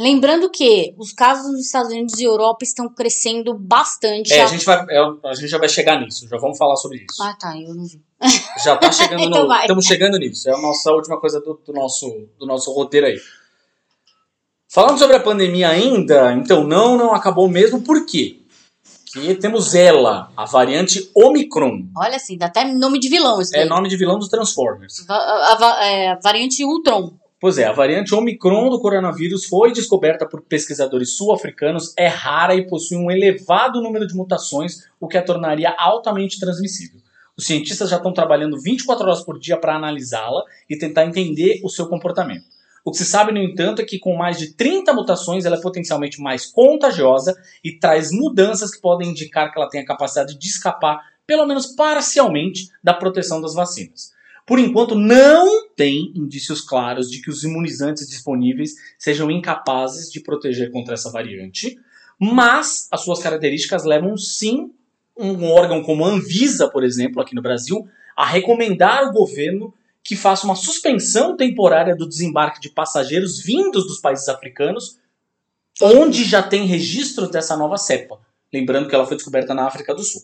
Lembrando 0.00 0.48
que 0.50 0.94
os 0.96 1.12
casos 1.12 1.52
nos 1.52 1.66
Estados 1.66 1.90
Unidos 1.92 2.18
e 2.18 2.24
Europa 2.24 2.64
estão 2.64 2.88
crescendo 2.88 3.52
bastante. 3.52 4.32
É, 4.32 4.40
a 4.42 4.46
gente, 4.46 4.64
vai, 4.64 4.82
é, 4.88 4.98
a 5.28 5.34
gente 5.34 5.48
já 5.48 5.58
vai 5.58 5.68
chegar 5.68 6.00
nisso, 6.00 6.26
já 6.26 6.38
vamos 6.38 6.56
falar 6.56 6.74
sobre 6.76 7.04
isso. 7.08 7.22
Ah, 7.22 7.36
tá, 7.38 7.54
eu 7.58 7.74
não 7.74 7.84
vi. 7.84 8.00
Já 8.64 8.76
tá 8.78 8.90
chegando 8.92 9.22
Então 9.22 9.42
no, 9.42 9.48
vai. 9.48 9.62
Estamos 9.62 9.84
chegando 9.84 10.18
nisso. 10.18 10.48
É 10.48 10.54
a 10.54 10.58
nossa 10.58 10.90
última 10.92 11.18
coisa 11.20 11.38
do, 11.40 11.60
do 11.66 11.72
nosso, 11.72 12.28
do 12.38 12.46
nosso 12.46 12.72
roteiro 12.72 13.06
aí. 13.06 13.18
Falando 14.72 14.98
sobre 14.98 15.16
a 15.16 15.20
pandemia 15.20 15.68
ainda, 15.68 16.32
então 16.32 16.64
não, 16.64 16.96
não 16.96 17.12
acabou 17.14 17.48
mesmo. 17.48 17.82
Por 17.82 18.06
quê? 18.06 18.40
Que 19.12 19.34
temos 19.34 19.74
ela, 19.74 20.30
a 20.36 20.44
variante 20.44 21.10
Omicron. 21.16 21.88
Olha 21.96 22.16
assim, 22.16 22.38
dá 22.38 22.46
até 22.46 22.64
nome 22.64 23.00
de 23.00 23.08
vilão 23.08 23.40
isso 23.40 23.54
É 23.54 23.60
daí. 23.60 23.68
nome 23.68 23.88
de 23.88 23.96
vilão 23.96 24.18
dos 24.18 24.28
Transformers. 24.28 25.04
A- 25.08 25.52
a 25.52 25.54
va- 25.56 25.84
é, 25.84 26.16
variante 26.22 26.64
Ultron. 26.64 27.18
Pois 27.40 27.56
é, 27.56 27.64
a 27.64 27.72
variante 27.72 28.14
Omicron 28.14 28.68
do 28.68 28.78
coronavírus 28.78 29.46
foi 29.46 29.72
descoberta 29.72 30.26
por 30.26 30.42
pesquisadores 30.42 31.16
sul-africanos, 31.16 31.94
é 31.96 32.06
rara 32.06 32.54
e 32.54 32.66
possui 32.66 32.98
um 32.98 33.10
elevado 33.10 33.80
número 33.80 34.06
de 34.06 34.14
mutações, 34.14 34.86
o 35.00 35.08
que 35.08 35.16
a 35.16 35.24
tornaria 35.24 35.74
altamente 35.78 36.38
transmissível. 36.38 37.00
Os 37.34 37.46
cientistas 37.46 37.88
já 37.88 37.96
estão 37.96 38.12
trabalhando 38.12 38.60
24 38.60 39.06
horas 39.06 39.24
por 39.24 39.38
dia 39.38 39.56
para 39.56 39.74
analisá-la 39.74 40.44
e 40.68 40.76
tentar 40.76 41.06
entender 41.06 41.62
o 41.64 41.70
seu 41.70 41.88
comportamento. 41.88 42.44
O 42.84 42.90
que 42.90 42.98
se 42.98 43.06
sabe, 43.06 43.32
no 43.32 43.38
entanto, 43.38 43.80
é 43.80 43.86
que 43.86 43.98
com 43.98 44.14
mais 44.14 44.38
de 44.38 44.52
30 44.52 44.92
mutações 44.92 45.46
ela 45.46 45.56
é 45.56 45.60
potencialmente 45.62 46.20
mais 46.20 46.44
contagiosa 46.44 47.34
e 47.64 47.72
traz 47.72 48.12
mudanças 48.12 48.70
que 48.70 48.82
podem 48.82 49.08
indicar 49.08 49.50
que 49.50 49.58
ela 49.58 49.70
tem 49.70 49.80
a 49.80 49.86
capacidade 49.86 50.38
de 50.38 50.46
escapar, 50.46 51.00
pelo 51.26 51.46
menos 51.46 51.68
parcialmente, 51.68 52.68
da 52.84 52.92
proteção 52.92 53.40
das 53.40 53.54
vacinas. 53.54 54.12
Por 54.50 54.58
enquanto, 54.58 54.96
não 54.96 55.68
tem 55.76 56.12
indícios 56.12 56.60
claros 56.60 57.08
de 57.08 57.22
que 57.22 57.30
os 57.30 57.44
imunizantes 57.44 58.08
disponíveis 58.08 58.74
sejam 58.98 59.30
incapazes 59.30 60.10
de 60.10 60.18
proteger 60.18 60.72
contra 60.72 60.94
essa 60.94 61.08
variante, 61.08 61.78
mas 62.18 62.88
as 62.90 63.02
suas 63.02 63.20
características 63.20 63.84
levam 63.84 64.16
sim 64.16 64.72
um 65.16 65.44
órgão 65.52 65.84
como 65.84 66.04
a 66.04 66.08
Anvisa, 66.08 66.68
por 66.68 66.82
exemplo, 66.82 67.22
aqui 67.22 67.32
no 67.32 67.40
Brasil, 67.40 67.86
a 68.16 68.26
recomendar 68.26 69.04
ao 69.04 69.12
governo 69.12 69.72
que 70.02 70.16
faça 70.16 70.44
uma 70.46 70.56
suspensão 70.56 71.36
temporária 71.36 71.94
do 71.94 72.08
desembarque 72.08 72.60
de 72.60 72.70
passageiros 72.70 73.40
vindos 73.40 73.86
dos 73.86 74.00
países 74.00 74.28
africanos, 74.28 74.98
onde 75.80 76.24
já 76.24 76.42
tem 76.42 76.66
registro 76.66 77.30
dessa 77.30 77.56
nova 77.56 77.76
cepa. 77.76 78.18
Lembrando 78.52 78.88
que 78.88 78.96
ela 78.96 79.06
foi 79.06 79.14
descoberta 79.14 79.54
na 79.54 79.64
África 79.64 79.94
do 79.94 80.02
Sul. 80.02 80.22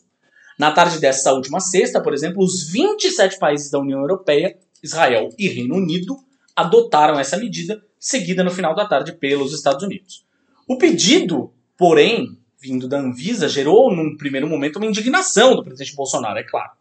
Na 0.58 0.72
tarde 0.72 0.98
dessa 0.98 1.32
última 1.32 1.60
sexta, 1.60 2.00
por 2.00 2.14
exemplo, 2.14 2.42
os 2.42 2.70
27 2.70 3.38
países 3.38 3.70
da 3.70 3.78
União 3.78 4.00
Europeia, 4.00 4.56
Israel 4.82 5.28
e 5.38 5.48
Reino 5.48 5.76
Unido 5.76 6.16
adotaram 6.54 7.18
essa 7.18 7.36
medida, 7.36 7.82
seguida 7.98 8.42
no 8.42 8.50
final 8.50 8.74
da 8.74 8.86
tarde 8.86 9.12
pelos 9.12 9.52
Estados 9.52 9.82
Unidos. 9.82 10.24
O 10.66 10.78
pedido, 10.78 11.52
porém, 11.76 12.38
vindo 12.58 12.88
da 12.88 12.98
Anvisa, 12.98 13.48
gerou, 13.48 13.94
num 13.94 14.16
primeiro 14.16 14.48
momento, 14.48 14.76
uma 14.76 14.86
indignação 14.86 15.54
do 15.54 15.62
presidente 15.62 15.94
Bolsonaro, 15.94 16.38
é 16.38 16.42
claro. 16.42 16.72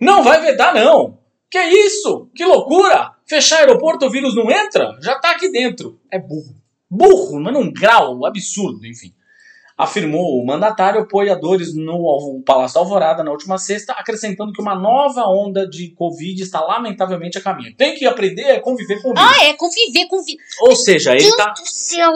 Não 0.00 0.22
vai 0.22 0.40
vedar, 0.40 0.72
não! 0.74 1.18
Que 1.50 1.58
isso? 1.58 2.30
Que 2.34 2.44
loucura! 2.44 3.12
Fechar 3.26 3.58
aeroporto, 3.58 4.06
o 4.06 4.10
vírus 4.10 4.34
não 4.34 4.50
entra? 4.50 4.96
Já 5.00 5.18
tá 5.18 5.32
aqui 5.32 5.50
dentro. 5.50 5.98
É 6.10 6.18
burro. 6.18 6.54
Burro, 6.88 7.40
mas 7.40 7.52
num 7.52 7.70
grau 7.70 8.24
absurdo, 8.24 8.86
enfim. 8.86 9.12
Afirmou 9.78 10.42
o 10.42 10.44
mandatário 10.44 11.00
apoiadores 11.00 11.72
no 11.72 12.42
Palácio 12.44 12.80
Alvorada 12.80 13.22
na 13.22 13.30
última 13.30 13.56
sexta, 13.58 13.92
acrescentando 13.92 14.52
que 14.52 14.60
uma 14.60 14.74
nova 14.74 15.22
onda 15.28 15.64
de 15.68 15.90
Covid 15.90 16.42
está 16.42 16.60
lamentavelmente 16.60 17.38
a 17.38 17.40
caminho. 17.40 17.72
Tem 17.76 17.94
que 17.94 18.04
aprender 18.04 18.50
a 18.50 18.60
conviver 18.60 19.00
com 19.00 19.10
o 19.10 19.14
vírus. 19.14 19.30
Ah, 19.30 19.44
é, 19.44 19.54
conviver 19.54 20.06
com 20.08 20.16
o 20.20 20.24
vírus. 20.24 20.42
Ou 20.62 20.74
seja, 20.74 21.12
ele 21.12 21.28
está 21.28 21.54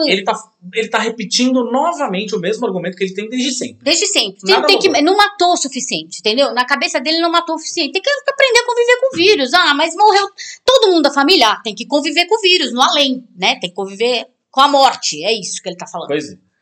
ele 0.05 0.23
tá, 0.23 0.33
ele 0.73 0.87
tá 0.89 0.99
repetindo 0.99 1.63
novamente 1.71 2.35
o 2.35 2.39
mesmo 2.39 2.65
argumento 2.65 2.97
que 2.97 3.05
ele 3.05 3.13
tem 3.13 3.29
desde 3.29 3.51
sempre. 3.53 3.77
Desde 3.81 4.07
sempre. 4.07 4.41
Tem, 4.41 4.61
tem 4.63 4.79
que, 4.79 5.01
não 5.01 5.15
matou 5.15 5.53
o 5.53 5.57
suficiente, 5.57 6.19
entendeu? 6.19 6.53
Na 6.53 6.65
cabeça 6.65 6.99
dele 6.99 7.21
não 7.21 7.31
matou 7.31 7.55
o 7.55 7.59
suficiente. 7.59 7.93
Tem 7.93 8.01
que 8.01 8.09
aprender 8.09 8.59
a 8.59 8.65
conviver 8.65 8.99
com 8.99 9.07
o 9.07 9.17
vírus. 9.17 9.53
Ah, 9.53 9.73
mas 9.73 9.95
morreu 9.95 10.27
todo 10.65 10.91
mundo 10.91 11.03
da 11.03 11.11
família. 11.11 11.47
Ah, 11.47 11.61
tem 11.63 11.73
que 11.73 11.85
conviver 11.85 12.25
com 12.25 12.35
o 12.35 12.41
vírus, 12.41 12.73
no 12.73 12.81
além, 12.81 13.25
né? 13.37 13.57
Tem 13.61 13.69
que 13.69 13.75
conviver 13.75 14.27
com 14.51 14.59
a 14.59 14.67
morte. 14.67 15.23
É 15.23 15.31
isso 15.31 15.61
que 15.63 15.69
ele 15.69 15.77
tá 15.77 15.87
falando. 15.87 16.09
Pois 16.09 16.29
é. 16.29 16.52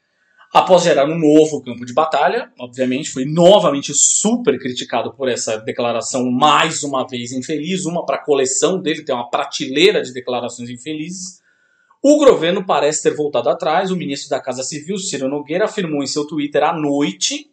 Após 0.54 0.84
gerar 0.84 1.06
um 1.06 1.18
novo 1.18 1.62
campo 1.62 1.86
de 1.86 1.94
batalha, 1.94 2.52
obviamente 2.60 3.10
foi 3.10 3.24
novamente 3.24 3.94
super 3.94 4.60
criticado 4.60 5.14
por 5.14 5.30
essa 5.30 5.56
declaração 5.58 6.30
mais 6.30 6.84
uma 6.84 7.08
vez 7.08 7.32
infeliz, 7.32 7.86
uma 7.86 8.06
para 8.06 8.18
a 8.18 8.24
coleção 8.24 8.78
dele, 8.82 9.04
tem 9.06 9.16
uma 9.16 9.30
prateleira 9.30 10.02
de 10.02 10.12
declarações 10.14 10.70
infelizes. 10.70 11.40
O 12.04 12.18
governo 12.18 12.66
parece 12.66 13.04
ter 13.04 13.16
voltado 13.16 13.48
atrás. 13.48 13.92
O 13.92 13.96
ministro 13.96 14.30
da 14.30 14.42
Casa 14.42 14.64
Civil, 14.64 14.98
Ciro 14.98 15.30
Nogueira, 15.30 15.66
afirmou 15.66 16.04
em 16.04 16.08
seu 16.08 16.28
Twitter 16.28 16.64
à 16.64 16.74
noite, 16.74 17.50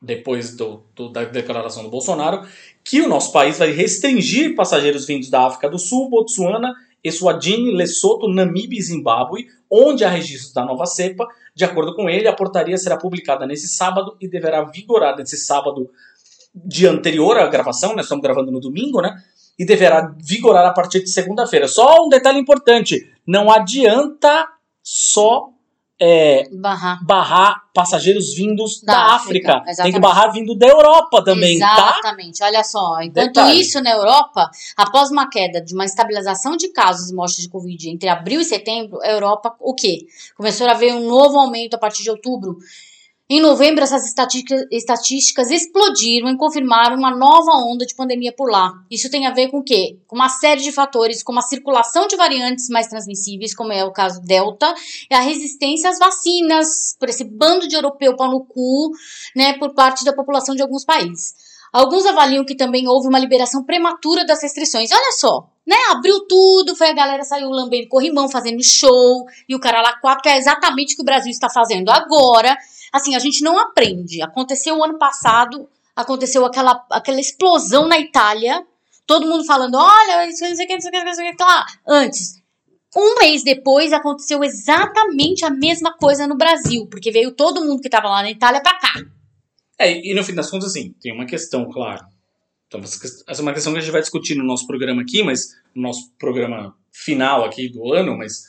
depois 0.00 0.56
do- 0.56 0.84
do- 0.94 1.10
da 1.10 1.24
declaração 1.24 1.82
do 1.82 1.90
Bolsonaro, 1.90 2.46
que 2.82 3.02
o 3.02 3.08
nosso 3.08 3.30
país 3.32 3.58
vai 3.58 3.72
restringir 3.72 4.54
passageiros 4.54 5.04
vindos 5.06 5.28
da 5.28 5.46
África 5.46 5.68
do 5.68 5.78
Sul, 5.78 6.08
Botsuana, 6.08 6.74
Eswatini, 7.02 7.72
Lesoto, 7.72 8.28
Namíbia 8.28 8.78
e 8.78 8.82
Zimbábue, 8.82 9.46
onde 9.70 10.04
há 10.04 10.08
registros 10.08 10.52
da 10.52 10.64
nova 10.64 10.86
cepa. 10.86 11.26
De 11.54 11.64
acordo 11.64 11.94
com 11.94 12.08
ele, 12.08 12.28
a 12.28 12.32
portaria 12.32 12.76
será 12.78 12.96
publicada 12.96 13.46
nesse 13.46 13.68
sábado 13.68 14.16
e 14.20 14.28
deverá 14.28 14.62
vigorar 14.64 15.16
nesse 15.16 15.36
sábado 15.36 15.90
dia 16.54 16.90
anterior 16.90 17.38
à 17.38 17.46
gravação, 17.46 17.94
nós 17.94 18.04
estamos 18.04 18.22
gravando 18.22 18.50
no 18.50 18.60
domingo, 18.60 19.00
né? 19.00 19.16
E 19.58 19.64
deverá 19.64 20.14
vigorar 20.18 20.66
a 20.66 20.72
partir 20.72 21.02
de 21.02 21.10
segunda-feira. 21.10 21.66
Só 21.68 22.04
um 22.04 22.08
detalhe 22.08 22.38
importante: 22.38 23.10
não 23.26 23.50
adianta 23.50 24.48
só 24.82 25.51
é, 26.00 26.48
Barrar. 26.50 27.04
barrar 27.04 27.62
passageiros 27.72 28.34
vindos 28.34 28.82
da, 28.82 28.92
Da 28.92 29.14
África. 29.14 29.58
África, 29.58 29.82
Tem 29.84 29.92
que 29.92 30.00
barrar 30.00 30.32
vindo 30.32 30.54
da 30.56 30.66
Europa 30.66 31.22
também, 31.24 31.58
tá? 31.58 31.96
Exatamente. 32.00 32.42
Olha 32.42 32.64
só, 32.64 33.00
enquanto 33.00 33.26
Detalhe. 33.34 33.60
isso 33.60 33.80
na 33.80 33.92
Europa, 33.92 34.50
após 34.76 35.10
uma 35.10 35.28
queda 35.30 35.60
de 35.60 35.72
uma 35.74 35.84
estabilização 35.84 36.56
de 36.56 36.68
casos 36.68 37.10
e 37.10 37.14
mortes 37.14 37.38
de 37.38 37.48
Covid 37.48 37.88
entre 37.88 38.08
abril 38.08 38.40
e 38.40 38.44
setembro, 38.44 39.00
a 39.02 39.10
Europa, 39.10 39.54
o 39.60 39.74
quê? 39.74 40.06
Começou 40.36 40.66
a 40.66 40.72
haver 40.72 40.92
um 40.94 41.06
novo 41.08 41.38
aumento 41.38 41.74
a 41.74 41.78
partir 41.78 42.02
de 42.02 42.10
outubro. 42.10 42.58
Em 43.34 43.40
novembro, 43.40 43.82
essas 43.82 44.04
estatísticas, 44.70 45.50
explodiram 45.50 46.28
e 46.28 46.36
confirmaram 46.36 46.98
uma 46.98 47.16
nova 47.16 47.52
onda 47.66 47.86
de 47.86 47.94
pandemia 47.94 48.30
por 48.30 48.50
lá. 48.50 48.74
Isso 48.90 49.10
tem 49.10 49.26
a 49.26 49.32
ver 49.32 49.50
com 49.50 49.60
o 49.60 49.64
quê? 49.64 49.98
Com 50.06 50.16
uma 50.16 50.28
série 50.28 50.60
de 50.60 50.70
fatores, 50.70 51.22
como 51.22 51.38
a 51.38 51.42
circulação 51.42 52.06
de 52.06 52.14
variantes 52.14 52.68
mais 52.68 52.88
transmissíveis, 52.88 53.54
como 53.54 53.72
é 53.72 53.82
o 53.86 53.90
caso 53.90 54.20
Delta, 54.20 54.74
e 55.10 55.14
a 55.14 55.20
resistência 55.20 55.88
às 55.88 55.98
vacinas, 55.98 56.94
por 57.00 57.08
esse 57.08 57.24
bando 57.24 57.66
de 57.66 57.74
europeu 57.74 58.14
pau 58.16 58.30
no 58.30 58.44
cu, 58.44 58.90
né, 59.34 59.54
por 59.54 59.72
parte 59.72 60.04
da 60.04 60.12
população 60.12 60.54
de 60.54 60.60
alguns 60.60 60.84
países. 60.84 61.32
Alguns 61.72 62.04
avaliam 62.04 62.44
que 62.44 62.54
também 62.54 62.86
houve 62.86 63.08
uma 63.08 63.18
liberação 63.18 63.64
prematura 63.64 64.26
das 64.26 64.42
restrições. 64.42 64.90
Olha 64.92 65.12
só, 65.12 65.48
né? 65.66 65.76
Abriu 65.90 66.26
tudo, 66.28 66.76
foi 66.76 66.90
a 66.90 66.92
galera 66.92 67.24
saiu 67.24 67.48
lambendo 67.48 67.88
corrimão, 67.88 68.28
fazendo 68.28 68.62
show, 68.62 69.24
e 69.48 69.56
o 69.56 69.58
cara 69.58 69.80
lá 69.80 69.98
quatro, 69.98 70.22
que 70.22 70.28
é 70.28 70.36
exatamente 70.36 70.92
o 70.92 70.96
que 70.96 71.02
o 71.02 71.06
Brasil 71.06 71.30
está 71.30 71.48
fazendo 71.48 71.88
agora. 71.88 72.54
Assim, 72.92 73.14
a 73.14 73.18
gente 73.18 73.42
não 73.42 73.58
aprende. 73.58 74.22
Aconteceu 74.22 74.76
o 74.76 74.84
ano 74.84 74.98
passado, 74.98 75.68
aconteceu 75.96 76.44
aquela, 76.44 76.84
aquela 76.90 77.20
explosão 77.20 77.88
na 77.88 77.98
Itália, 77.98 78.64
todo 79.06 79.26
mundo 79.26 79.44
falando, 79.44 79.76
olha, 79.76 80.28
isso 80.28 80.44
não 80.44 80.54
sei 80.54 80.66
o 80.66 80.68
que, 80.68 80.74
não 80.74 80.80
sei 80.80 80.90
o 80.90 80.92
que, 80.92 81.04
não 81.04 81.14
sei 81.14 81.30
o 81.30 81.36
que, 81.36 81.42
lá. 81.42 81.66
Antes, 81.86 82.42
um 82.94 83.18
mês 83.18 83.42
depois 83.42 83.92
aconteceu 83.92 84.44
exatamente 84.44 85.44
a 85.44 85.50
mesma 85.50 85.96
coisa 85.96 86.26
no 86.26 86.36
Brasil, 86.36 86.86
porque 86.86 87.10
veio 87.10 87.32
todo 87.32 87.64
mundo 87.64 87.80
que 87.80 87.88
estava 87.88 88.08
lá 88.08 88.22
na 88.22 88.30
Itália 88.30 88.62
pra 88.62 88.78
cá. 88.78 88.92
É, 89.78 90.06
e 90.06 90.14
no 90.14 90.22
fim 90.22 90.34
das 90.34 90.50
contas, 90.50 90.68
assim, 90.68 90.94
tem 91.00 91.12
uma 91.12 91.24
questão, 91.24 91.68
claro. 91.70 92.04
Então, 92.68 92.80
essa 92.80 93.24
é 93.26 93.42
uma 93.42 93.52
questão 93.52 93.72
que 93.72 93.78
a 93.78 93.82
gente 93.82 93.92
vai 93.92 94.00
discutir 94.00 94.34
no 94.34 94.44
nosso 94.44 94.66
programa 94.66 95.02
aqui, 95.02 95.22
mas 95.22 95.56
no 95.74 95.82
nosso 95.82 96.12
programa 96.18 96.76
final 96.90 97.44
aqui 97.44 97.68
do 97.68 97.92
ano, 97.92 98.16
mas 98.16 98.44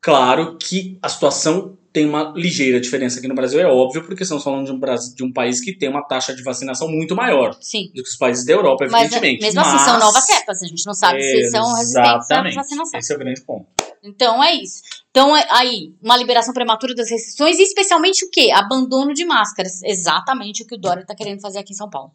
claro 0.00 0.56
que 0.58 0.98
a 1.00 1.08
situação 1.08 1.77
tem 1.92 2.06
uma 2.06 2.32
ligeira 2.36 2.80
diferença 2.80 3.18
aqui 3.18 3.28
no 3.28 3.34
Brasil, 3.34 3.60
é 3.60 3.66
óbvio, 3.66 4.04
porque 4.04 4.22
estamos 4.22 4.44
falando 4.44 4.66
de 4.66 4.72
um, 4.72 4.78
Brasil, 4.78 5.14
de 5.14 5.24
um 5.24 5.32
país 5.32 5.60
que 5.60 5.76
tem 5.76 5.88
uma 5.88 6.02
taxa 6.02 6.34
de 6.34 6.42
vacinação 6.42 6.88
muito 6.88 7.16
maior 7.16 7.56
Sim. 7.60 7.86
do 7.94 8.02
que 8.02 8.08
os 8.08 8.16
países 8.16 8.44
da 8.44 8.52
Europa, 8.52 8.86
Mas 8.90 9.04
evidentemente. 9.12 9.42
mesmo 9.42 9.60
assim, 9.60 9.78
são 9.78 9.98
novas 9.98 10.24
cepas, 10.24 10.62
a 10.62 10.66
gente 10.66 10.84
não 10.86 10.94
sabe 10.94 11.22
se 11.22 11.50
são 11.50 11.74
resistentes 11.74 12.30
à 12.30 12.42
vacinação. 12.54 12.98
Esse 12.98 13.12
é 13.12 13.16
o 13.16 13.18
grande 13.18 13.40
ponto. 13.42 13.66
Então 14.02 14.42
é 14.42 14.54
isso. 14.54 14.82
Então, 15.10 15.36
é- 15.36 15.46
aí, 15.50 15.92
uma 16.02 16.16
liberação 16.16 16.54
prematura 16.54 16.94
das 16.94 17.10
restrições 17.10 17.58
e 17.58 17.62
especialmente 17.62 18.24
o 18.24 18.30
quê? 18.30 18.50
Abandono 18.54 19.12
de 19.12 19.24
máscaras. 19.24 19.82
Exatamente 19.82 20.62
o 20.62 20.66
que 20.66 20.76
o 20.76 20.78
Dória 20.78 21.00
está 21.00 21.14
querendo 21.14 21.40
fazer 21.40 21.58
aqui 21.58 21.72
em 21.72 21.76
São 21.76 21.90
Paulo. 21.90 22.12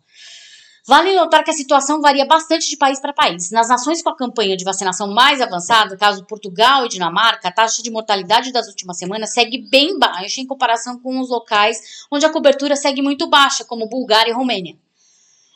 Vale 0.86 1.16
notar 1.16 1.46
que 1.46 1.50
a 1.50 1.54
situação 1.54 2.02
varia 2.02 2.26
bastante 2.26 2.70
de 2.70 2.76
país 2.76 3.00
para 3.00 3.14
país. 3.14 3.52
Nas 3.52 3.70
nações 3.70 4.02
com 4.04 4.10
a 4.10 4.18
campanha 4.18 4.58
de 4.58 4.66
vacinação 4.66 5.14
mais 5.14 5.40
avançada, 5.40 5.96
caso 5.96 6.26
Portugal 6.26 6.86
e 6.86 6.90
Dinamarca, 6.90 7.48
a 7.48 7.52
taxa 7.52 7.82
de 7.82 7.90
mortalidade 7.90 8.52
das 8.52 8.68
últimas 8.68 8.98
semanas 8.98 9.32
segue 9.32 9.70
bem 9.70 9.98
baixa 9.98 10.42
em 10.42 10.46
comparação 10.46 11.00
com 11.00 11.22
os 11.22 11.30
locais 11.30 12.06
onde 12.12 12.26
a 12.26 12.30
cobertura 12.30 12.76
segue 12.76 13.02
muito 13.02 13.30
baixa, 13.30 13.64
como 13.64 13.88
Bulgária 13.88 14.32
e 14.32 14.34
Romênia. 14.34 14.76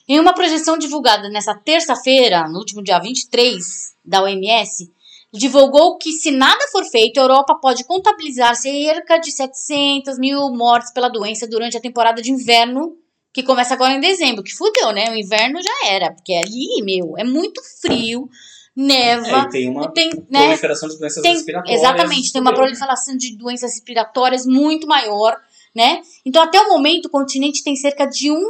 Em 0.07 0.17
uma 0.17 0.33
projeção 0.33 0.77
divulgada 0.77 1.27
nesta 1.27 1.53
terça-feira, 1.53 2.47
no 2.47 2.59
último 2.59 2.81
dia 2.81 2.97
23, 2.97 3.93
da 4.05 4.23
OMS, 4.23 4.89
divulgou 5.33 5.97
que, 5.97 6.13
se 6.13 6.31
nada 6.31 6.65
for 6.71 6.85
feito, 6.85 7.19
a 7.19 7.23
Europa 7.23 7.55
pode 7.61 7.83
contabilizar 7.83 8.55
cerca 8.55 9.17
de 9.17 9.29
700 9.33 10.17
mil 10.17 10.49
mortes 10.51 10.93
pela 10.93 11.09
doença 11.09 11.45
durante 11.45 11.75
a 11.75 11.81
temporada 11.81 12.21
de 12.21 12.31
inverno, 12.31 12.95
que 13.37 13.43
começa 13.43 13.75
agora 13.75 13.93
em 13.93 13.99
dezembro. 13.99 14.43
Que 14.43 14.51
fudeu, 14.51 14.91
né? 14.91 15.11
O 15.11 15.15
inverno 15.15 15.61
já 15.61 15.91
era, 15.91 16.11
porque 16.11 16.33
ali, 16.33 16.81
meu, 16.81 17.13
é 17.19 17.23
muito 17.23 17.61
frio, 17.79 18.27
É, 18.75 18.81
neva, 18.81 19.41
e 19.41 19.49
tem 19.49 19.69
uma 19.69 19.91
tem, 19.91 20.09
né? 20.27 20.39
proliferação 20.45 20.89
de 20.89 20.97
doenças 20.97 21.21
Tem, 21.21 21.33
respiratórias. 21.33 21.79
exatamente, 21.79 22.33
tem 22.33 22.41
uma 22.41 22.49
né? 22.49 22.57
proliferação 22.57 23.15
de 23.15 23.37
doenças 23.37 23.73
respiratórias 23.73 24.43
muito 24.47 24.87
maior, 24.87 25.37
né? 25.75 26.01
Então, 26.25 26.41
até 26.41 26.59
o 26.61 26.69
momento, 26.69 27.05
o 27.05 27.09
continente 27.11 27.63
tem 27.63 27.75
cerca 27.75 28.07
de 28.07 28.31
um 28.31 28.43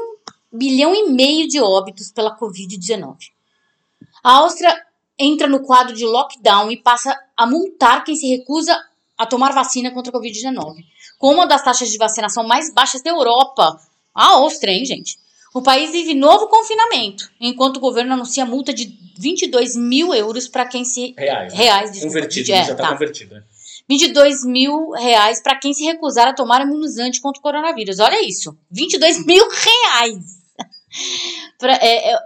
bilhão 0.54 0.95
e 0.95 1.10
meio 1.10 1.50
de 1.50 1.60
óbitos 1.60 2.10
pela 2.10 2.38
Covid-19. 2.39 3.17
A 4.23 4.38
Áustria 4.38 4.73
entra 5.19 5.50
no 5.50 5.60
quadro 5.63 5.93
de 5.93 6.06
lockdown 6.06 6.71
e 6.71 6.78
passa 6.78 7.13
a 7.36 7.45
multar 7.45 8.06
quem 8.06 8.15
se 8.15 8.26
recusa 8.26 8.73
a 9.17 9.26
tomar 9.26 9.52
vacina 9.52 9.91
contra 9.91 10.15
a 10.15 10.17
Covid-19. 10.17 10.78
Com 11.19 11.34
uma 11.34 11.45
das 11.45 11.62
taxas 11.62 11.89
de 11.89 11.97
vacinação 11.97 12.47
mais 12.47 12.73
baixas 12.73 13.02
da 13.02 13.10
Europa, 13.10 13.78
a 14.17 14.25
Áustria, 14.36 14.71
hein, 14.73 14.86
gente? 14.86 15.17
O 15.53 15.62
país 15.62 15.91
vive 15.91 16.13
novo 16.13 16.47
confinamento, 16.47 17.30
enquanto 17.39 17.77
o 17.77 17.80
governo 17.80 18.13
anuncia 18.13 18.45
multa 18.45 18.73
de 18.73 18.93
22 19.17 19.75
mil 19.75 20.13
euros 20.13 20.47
para 20.47 20.65
quem 20.65 20.84
se 20.86 21.13
Reais. 21.17 21.53
né? 21.53 21.58
reais, 21.60 21.91
desculpa. 21.91 22.13
Convertido, 22.15 22.51
É, 22.51 22.63
já 22.65 22.75
tá, 22.75 22.84
tá. 22.84 22.89
convertido. 22.91 23.36
Né? 23.36 23.43
22 23.89 24.43
mil 24.45 24.89
reais 24.91 25.41
para 25.41 25.56
quem 25.58 25.73
se 25.73 25.84
recusar 25.86 26.27
a 26.27 26.34
tomar 26.34 26.62
imunizante 26.62 27.21
contra 27.21 27.39
o 27.39 27.41
coronavírus. 27.41 27.99
Olha 27.99 28.21
isso. 28.27 28.56
22 28.69 29.25
mil 29.25 29.43
reais. 29.49 30.38
Pra- 31.58 31.80
é, 31.82 32.12
é, 32.12 32.17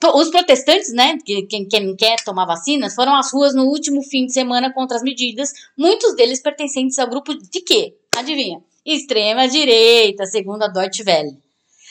pro- 0.00 0.16
os 0.16 0.28
protestantes, 0.30 0.92
né, 0.92 1.18
que, 1.24 1.42
quem, 1.42 1.68
quem 1.68 1.86
não 1.86 1.96
quer 1.96 2.16
tomar 2.24 2.46
vacinas, 2.46 2.94
foram 2.94 3.14
às 3.14 3.32
ruas 3.32 3.54
no 3.54 3.64
último 3.64 4.02
fim 4.02 4.26
de 4.26 4.32
semana 4.32 4.72
contra 4.72 4.96
as 4.96 5.02
medidas, 5.02 5.50
muitos 5.76 6.14
deles 6.16 6.40
pertencentes 6.42 6.98
ao 6.98 7.08
grupo 7.08 7.34
de 7.34 7.60
quê? 7.60 7.94
Adivinha? 8.16 8.60
Extrema 8.84 9.46
direita, 9.46 10.24
segundo 10.24 10.62
a 10.62 10.68
Deutsche 10.68 11.02
Welle. 11.06 11.36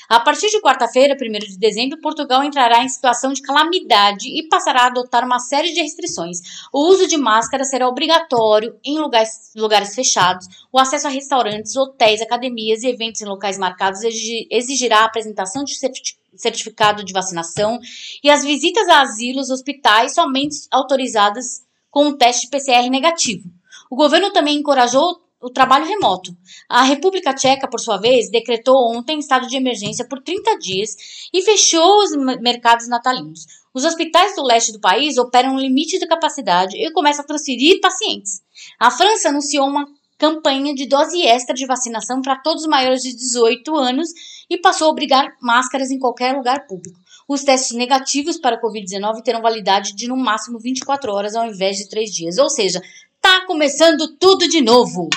A 0.09 0.19
partir 0.19 0.49
de 0.49 0.59
quarta-feira, 0.59 1.15
1 1.15 1.39
de 1.47 1.59
dezembro, 1.59 2.01
Portugal 2.01 2.43
entrará 2.43 2.83
em 2.83 2.89
situação 2.89 3.31
de 3.31 3.43
calamidade 3.43 4.27
e 4.27 4.47
passará 4.47 4.81
a 4.83 4.87
adotar 4.87 5.23
uma 5.23 5.37
série 5.37 5.71
de 5.71 5.83
restrições. 5.83 6.39
O 6.73 6.89
uso 6.89 7.05
de 7.07 7.15
máscara 7.15 7.63
será 7.63 7.87
obrigatório 7.87 8.75
em 8.83 8.97
lugares, 8.97 9.51
lugares 9.55 9.93
fechados. 9.93 10.47
O 10.73 10.79
acesso 10.79 11.05
a 11.05 11.11
restaurantes, 11.11 11.75
hotéis, 11.75 12.21
academias 12.21 12.81
e 12.81 12.87
eventos 12.87 13.21
em 13.21 13.25
locais 13.25 13.59
marcados 13.59 14.03
exigi- 14.03 14.47
exigirá 14.49 15.01
a 15.01 15.05
apresentação 15.05 15.63
de 15.63 15.75
certi- 15.77 16.17
certificado 16.35 17.03
de 17.03 17.13
vacinação 17.13 17.77
e 18.23 18.31
as 18.31 18.43
visitas 18.43 18.89
a 18.89 19.01
asilos, 19.01 19.51
hospitais 19.51 20.15
somente 20.15 20.57
autorizadas 20.71 21.61
com 21.91 22.07
um 22.07 22.17
teste 22.17 22.47
PCR 22.49 22.89
negativo. 22.89 23.47
O 23.91 23.95
governo 23.95 24.31
também 24.31 24.57
encorajou 24.57 25.19
o 25.41 25.49
trabalho 25.49 25.85
remoto. 25.85 26.35
A 26.67 26.83
República 26.83 27.33
Tcheca, 27.33 27.67
por 27.69 27.79
sua 27.79 27.97
vez, 27.97 28.29
decretou 28.29 28.75
ontem 28.95 29.19
estado 29.19 29.47
de 29.47 29.55
emergência 29.55 30.05
por 30.05 30.21
30 30.21 30.57
dias 30.57 30.95
e 31.33 31.41
fechou 31.41 32.03
os 32.03 32.15
mer- 32.15 32.41
mercados 32.41 32.87
natalinos. 32.87 33.45
Os 33.73 33.85
hospitais 33.85 34.35
do 34.35 34.43
leste 34.43 34.71
do 34.71 34.79
país 34.79 35.17
operam 35.17 35.53
um 35.53 35.59
limite 35.59 35.97
de 35.97 36.07
capacidade 36.07 36.75
e 36.75 36.91
começam 36.91 37.23
a 37.23 37.27
transferir 37.27 37.79
pacientes. 37.79 38.41
A 38.79 38.91
França 38.91 39.29
anunciou 39.29 39.67
uma 39.67 39.87
campanha 40.17 40.73
de 40.75 40.85
dose 40.85 41.21
extra 41.21 41.55
de 41.55 41.65
vacinação 41.65 42.21
para 42.21 42.35
todos 42.35 42.63
os 42.63 42.69
maiores 42.69 43.01
de 43.01 43.15
18 43.15 43.73
anos 43.75 44.09
e 44.49 44.57
passou 44.57 44.87
a 44.87 44.91
obrigar 44.91 45.33
máscaras 45.41 45.91
em 45.91 45.99
qualquer 45.99 46.35
lugar 46.35 46.67
público. 46.67 46.99
Os 47.25 47.43
testes 47.43 47.77
negativos 47.77 48.37
para 48.37 48.57
a 48.57 48.61
Covid-19 48.61 49.21
terão 49.23 49.41
validade 49.41 49.95
de 49.95 50.07
no 50.07 50.17
máximo 50.17 50.59
24 50.59 51.13
horas 51.13 51.35
ao 51.35 51.45
invés 51.47 51.77
de 51.77 51.87
3 51.87 52.09
dias. 52.09 52.37
Ou 52.37 52.49
seja, 52.49 52.81
tá 53.21 53.45
começando 53.45 54.07
tudo 54.17 54.47
de 54.49 54.61
novo. 54.61 55.07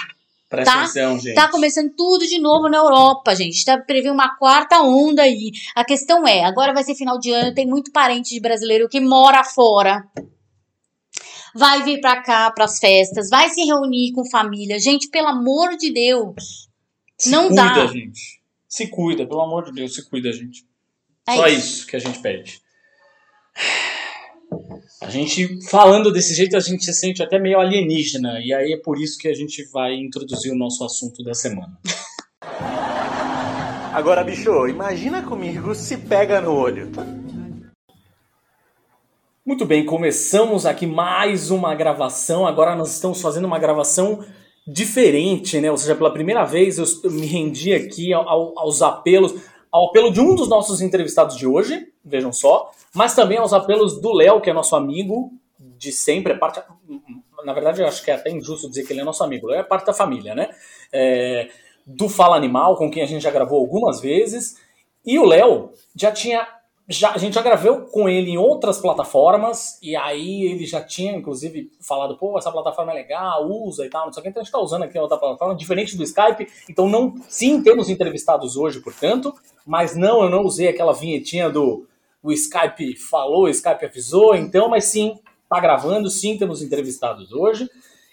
Presta 0.53 0.71
Tá? 0.71 0.81
atenção, 0.83 1.19
gente. 1.19 1.35
Tá 1.35 1.49
começando 1.49 1.91
tudo 1.97 2.27
de 2.27 2.39
novo 2.39 2.69
na 2.69 2.77
Europa, 2.77 3.35
gente. 3.35 3.65
Tá 3.65 3.79
prevê 3.79 4.11
uma 4.11 4.37
quarta 4.37 4.83
onda 4.83 5.23
aí. 5.23 5.51
A 5.75 5.83
questão 5.83 6.27
é, 6.29 6.45
agora 6.45 6.75
vai 6.75 6.85
ser 6.85 6.95
final 6.95 7.19
de 7.19 7.31
ano, 7.33 7.55
tem 7.55 7.67
muito 7.67 7.91
parente 7.91 8.35
de 8.35 8.41
brasileiro 8.41 8.87
que 8.87 9.01
mora 9.01 9.43
fora. 9.45 10.05
Vai 11.55 11.83
vir 11.83 12.01
pra 12.03 12.23
cá 12.23 12.51
pras 12.51 12.79
festas, 12.79 13.31
vai 13.31 13.49
se 13.49 13.65
reunir 13.65 14.13
com 14.13 14.29
família. 14.31 14.79
Gente, 14.79 15.09
pelo 15.09 15.29
amor 15.29 15.75
de 15.79 15.91
Deus. 15.91 16.69
Se 17.19 17.31
não 17.31 17.47
cuida, 17.49 17.63
dá. 17.65 17.87
gente. 17.87 18.43
Se 18.69 18.87
cuida, 18.89 19.27
pelo 19.27 19.41
amor 19.41 19.65
de 19.65 19.73
Deus, 19.73 19.95
se 19.95 20.09
cuida, 20.09 20.31
gente. 20.33 20.67
É 21.27 21.37
Só 21.37 21.47
isso. 21.49 21.59
isso 21.77 21.87
que 21.87 21.97
a 21.97 21.99
gente 21.99 22.19
pede. 22.21 22.61
A 25.03 25.11
gente, 25.11 25.59
falando 25.69 26.13
desse 26.13 26.35
jeito, 26.35 26.57
a 26.57 26.61
gente 26.61 26.85
se 26.85 26.93
sente 26.95 27.23
até 27.23 27.39
meio 27.39 27.59
alienígena. 27.59 28.39
E 28.41 28.53
aí 28.53 28.73
é 28.73 28.77
por 28.77 29.01
isso 29.01 29.19
que 29.19 29.29
a 29.29 29.35
gente 29.35 29.65
vai 29.73 29.95
introduzir 29.95 30.53
o 30.53 30.57
nosso 30.59 30.85
assunto 30.85 31.23
da 31.25 31.35
semana. 31.35 31.77
Agora, 33.93 34.25
bicho, 34.25 34.67
imagina 34.69 35.23
comigo 35.23 35.75
se 35.75 35.99
pega 35.99 36.41
no 36.41 36.55
olho. 36.55 36.91
Muito 39.45 39.67
bem, 39.67 39.85
começamos 39.85 40.65
aqui 40.65 40.87
mais 40.87 41.51
uma 41.51 41.75
gravação. 41.75 42.47
Agora 42.47 42.75
nós 42.77 42.93
estamos 42.95 43.21
fazendo 43.21 43.45
uma 43.45 43.59
gravação 43.59 44.25
diferente, 44.67 45.61
né? 45.61 45.71
Ou 45.71 45.77
seja, 45.77 45.95
pela 45.97 46.13
primeira 46.13 46.45
vez 46.45 46.79
eu 46.79 46.87
me 47.11 47.27
rendi 47.27 47.75
aqui 47.75 48.13
ao- 48.13 48.57
aos 48.59 48.81
apelos, 48.81 49.35
ao 49.71 49.89
apelo 49.89 50.13
de 50.13 50.21
um 50.21 50.35
dos 50.37 50.49
nossos 50.49 50.81
entrevistados 50.81 51.37
de 51.37 51.47
hoje, 51.47 51.85
vejam 52.05 52.33
só, 52.33 52.71
mas 52.95 53.15
também 53.15 53.39
aos 53.39 53.53
apelos 53.53 54.01
do 54.01 54.13
Léo, 54.13 54.41
que 54.41 54.51
é 54.51 54.53
nosso 54.53 54.75
amigo 54.75 55.33
de 55.59 55.93
sempre, 55.93 56.33
é 56.33 56.37
parte, 56.37 56.61
na 57.45 57.53
verdade 57.53 57.81
eu 57.81 57.87
acho 57.87 58.05
que 58.05 58.11
é 58.11 58.15
até 58.15 58.31
injusto 58.31 58.69
dizer 58.69 58.85
que 58.85 58.93
ele 58.93 59.01
é 59.01 59.05
nosso 59.05 59.25
amigo, 59.25 59.47
Léo 59.47 59.61
é 59.61 59.65
parte 59.65 59.87
da 59.87 59.93
família, 59.93 60.35
né? 60.35 60.51
É, 60.93 61.49
do 61.87 62.09
Fala 62.09 62.37
Animal, 62.37 62.77
com 62.77 62.91
quem 62.91 63.03
a 63.03 63.07
gente 63.07 63.23
já 63.23 63.31
gravou 63.31 63.59
algumas 63.59 64.01
vezes, 64.01 64.57
e 65.05 65.19
o 65.19 65.25
Léo 65.25 65.73
já 65.95 66.13
tinha 66.13 66.47
já, 66.89 67.13
a 67.13 67.19
gente 67.19 67.35
já 67.35 67.43
gravou 67.43 67.83
com 67.83 68.09
ele 68.09 68.33
em 68.33 68.39
outras 68.39 68.79
plataformas, 68.79 69.79
e 69.81 69.95
aí 69.97 70.45
ele 70.45 70.67
já 70.67 70.83
tinha, 70.83 71.13
inclusive, 71.13 71.71
falado, 71.81 72.19
pô, 72.19 72.37
essa 72.37 72.51
plataforma 72.51 72.93
é 72.93 72.97
legal, 72.97 73.49
usa 73.49 73.87
e 73.87 73.89
tal, 73.89 74.07
não 74.07 74.13
sei 74.13 74.21
o 74.21 74.23
que, 74.25 74.29
então 74.29 74.41
a 74.41 74.45
gente 74.45 74.53
tá 74.53 74.59
usando 74.61 74.83
aqui 74.83 74.99
outra 74.99 75.17
plataforma, 75.17 75.55
diferente 75.55 75.97
do 75.97 76.03
Skype, 76.03 76.49
então 76.69 76.89
não, 76.89 77.15
sim, 77.29 77.63
temos 77.63 77.89
entrevistados 77.89 78.57
hoje, 78.57 78.81
portanto, 78.81 79.33
mas 79.65 79.97
não, 79.97 80.23
eu 80.23 80.29
não 80.29 80.43
usei 80.43 80.69
aquela 80.69 80.93
vinhetinha 80.93 81.49
do 81.49 81.87
o 82.23 82.33
Skype 82.33 82.97
falou, 82.97 83.45
o 83.45 83.49
Skype 83.49 83.85
avisou, 83.85 84.35
então, 84.35 84.69
mas 84.69 84.85
sim, 84.87 85.19
tá 85.49 85.59
gravando, 85.61 86.09
sim, 86.11 86.39
temos 86.39 86.63
entrevistados 86.63 87.33
hoje, 87.33 87.69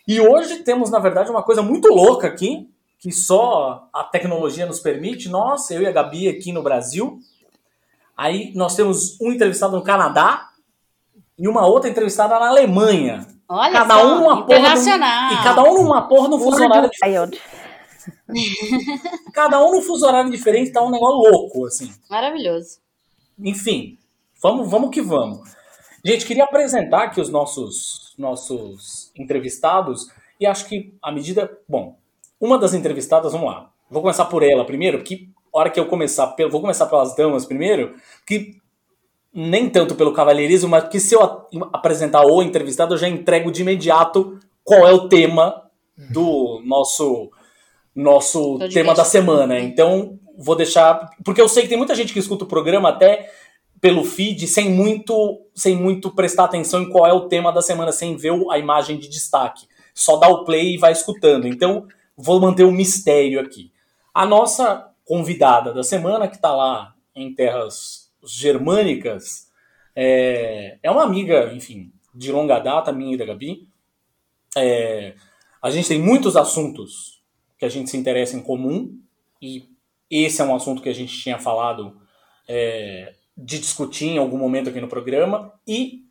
e 0.07 0.19
hoje 0.19 0.63
temos, 0.63 0.89
na 0.89 0.99
verdade, 0.99 1.29
uma 1.29 1.43
coisa 1.43 1.61
muito 1.61 1.87
louca 1.89 2.27
aqui, 2.27 2.69
que 2.97 3.11
só 3.11 3.87
a 3.93 4.03
tecnologia 4.03 4.65
nos 4.65 4.79
permite, 4.79 5.29
nós, 5.29 5.69
eu 5.71 5.81
e 5.81 5.87
a 5.87 5.91
Gabi 5.91 6.27
aqui 6.27 6.51
no 6.51 6.63
Brasil, 6.63 7.19
Aí 8.19 8.51
nós 8.53 8.75
temos 8.75 9.17
um 9.21 9.31
entrevistado 9.31 9.77
no 9.77 9.81
Canadá 9.81 10.49
e 11.37 11.47
uma 11.47 11.65
outra 11.65 11.89
entrevistada 11.89 12.37
na 12.37 12.49
Alemanha. 12.49 13.25
Olha 13.47 13.71
cada 13.71 13.93
só, 13.93 14.05
um 14.05 14.15
numa 14.19 14.45
porra 14.45 14.57
um- 14.57 14.61
internacional. 14.61 15.31
e 15.31 15.37
cada 15.41 15.63
um 15.63 15.73
numa 15.75 16.01
porra 16.01 16.27
no 16.27 16.37
fuso 16.37 16.61
horário 16.61 16.89
Wild. 17.01 17.41
cada 19.33 19.63
um 19.65 19.71
no 19.71 19.81
fuso 19.81 20.05
horário 20.05 20.29
diferente, 20.29 20.73
tá 20.73 20.83
um 20.83 20.91
negócio 20.91 21.31
louco 21.31 21.65
assim. 21.65 21.93
Maravilhoso. 22.09 22.79
Enfim, 23.39 23.97
vamos, 24.41 24.69
vamos 24.69 24.89
que 24.91 25.01
vamos. 25.01 25.49
Gente, 26.03 26.25
queria 26.25 26.43
apresentar 26.45 27.03
aqui 27.03 27.19
os 27.19 27.29
nossos 27.29 28.13
nossos 28.17 29.11
entrevistados 29.15 30.07
e 30.39 30.45
acho 30.45 30.65
que 30.67 30.93
à 31.01 31.11
medida, 31.11 31.49
bom, 31.67 31.97
uma 32.39 32.57
das 32.57 32.73
entrevistadas, 32.73 33.31
vamos 33.31 33.47
lá. 33.49 33.69
Vou 33.89 34.01
começar 34.01 34.25
por 34.25 34.43
ela 34.43 34.65
primeiro, 34.65 34.99
porque 34.99 35.27
hora 35.51 35.69
que 35.69 35.79
eu 35.79 35.85
começar, 35.85 36.27
pelo- 36.27 36.51
vou 36.51 36.61
começar 36.61 36.85
pelas 36.85 37.15
damas 37.15 37.45
primeiro, 37.45 37.95
que 38.25 38.57
nem 39.33 39.69
tanto 39.69 39.95
pelo 39.95 40.13
cavalheirismo, 40.13 40.69
mas 40.69 40.87
que 40.89 40.99
se 40.99 41.15
eu 41.15 41.21
apresentar 41.71 42.23
o 42.25 42.41
entrevistado, 42.41 42.93
eu 42.93 42.97
já 42.97 43.07
entrego 43.07 43.51
de 43.51 43.61
imediato 43.61 44.39
qual 44.63 44.87
é 44.87 44.93
o 44.93 45.07
tema 45.09 45.63
do 46.11 46.61
nosso 46.65 47.29
nosso 47.95 48.57
tema 48.73 48.93
da 48.95 49.03
semana. 49.03 49.59
Então, 49.59 50.17
vou 50.37 50.55
deixar, 50.55 51.09
porque 51.23 51.41
eu 51.41 51.49
sei 51.49 51.63
que 51.63 51.69
tem 51.69 51.77
muita 51.77 51.95
gente 51.95 52.13
que 52.13 52.19
escuta 52.19 52.43
o 52.45 52.47
programa 52.47 52.89
até 52.89 53.29
pelo 53.81 54.03
feed 54.03 54.47
sem 54.47 54.69
muito 54.69 55.41
sem 55.55 55.75
muito 55.75 56.11
prestar 56.11 56.45
atenção 56.45 56.81
em 56.81 56.89
qual 56.89 57.07
é 57.07 57.13
o 57.13 57.27
tema 57.27 57.51
da 57.51 57.61
semana, 57.61 57.91
sem 57.91 58.15
ver 58.15 58.33
a 58.49 58.57
imagem 58.57 58.97
de 58.97 59.09
destaque. 59.09 59.67
Só 59.93 60.17
dá 60.17 60.27
o 60.29 60.45
play 60.45 60.75
e 60.75 60.77
vai 60.77 60.91
escutando. 60.91 61.47
Então, 61.47 61.87
vou 62.15 62.39
manter 62.39 62.63
o 62.63 62.71
mistério 62.71 63.39
aqui. 63.39 63.71
A 64.13 64.25
nossa 64.25 64.89
convidada 65.05 65.73
da 65.73 65.83
semana, 65.83 66.27
que 66.27 66.35
está 66.35 66.55
lá 66.55 66.93
em 67.15 67.33
terras 67.33 68.11
germânicas, 68.23 69.49
é, 69.95 70.77
é 70.81 70.91
uma 70.91 71.03
amiga, 71.03 71.51
enfim, 71.53 71.91
de 72.13 72.31
longa 72.31 72.59
data, 72.59 72.91
minha 72.91 73.15
e 73.15 73.17
da 73.17 73.25
Gabi. 73.25 73.67
É, 74.57 75.15
a 75.61 75.69
gente 75.69 75.89
tem 75.89 75.99
muitos 75.99 76.37
assuntos 76.37 77.21
que 77.57 77.65
a 77.65 77.69
gente 77.69 77.89
se 77.89 77.97
interessa 77.97 78.37
em 78.37 78.41
comum, 78.41 78.97
e 79.41 79.67
esse 80.09 80.41
é 80.41 80.45
um 80.45 80.55
assunto 80.55 80.81
que 80.81 80.89
a 80.89 80.93
gente 80.93 81.17
tinha 81.21 81.37
falado 81.37 81.99
é, 82.47 83.13
de 83.43 83.59
discutir 83.59 84.07
em 84.07 84.17
algum 84.17 84.37
momento 84.37 84.69
aqui 84.69 84.81
no 84.81 84.87
programa, 84.87 85.53
e 85.67 86.03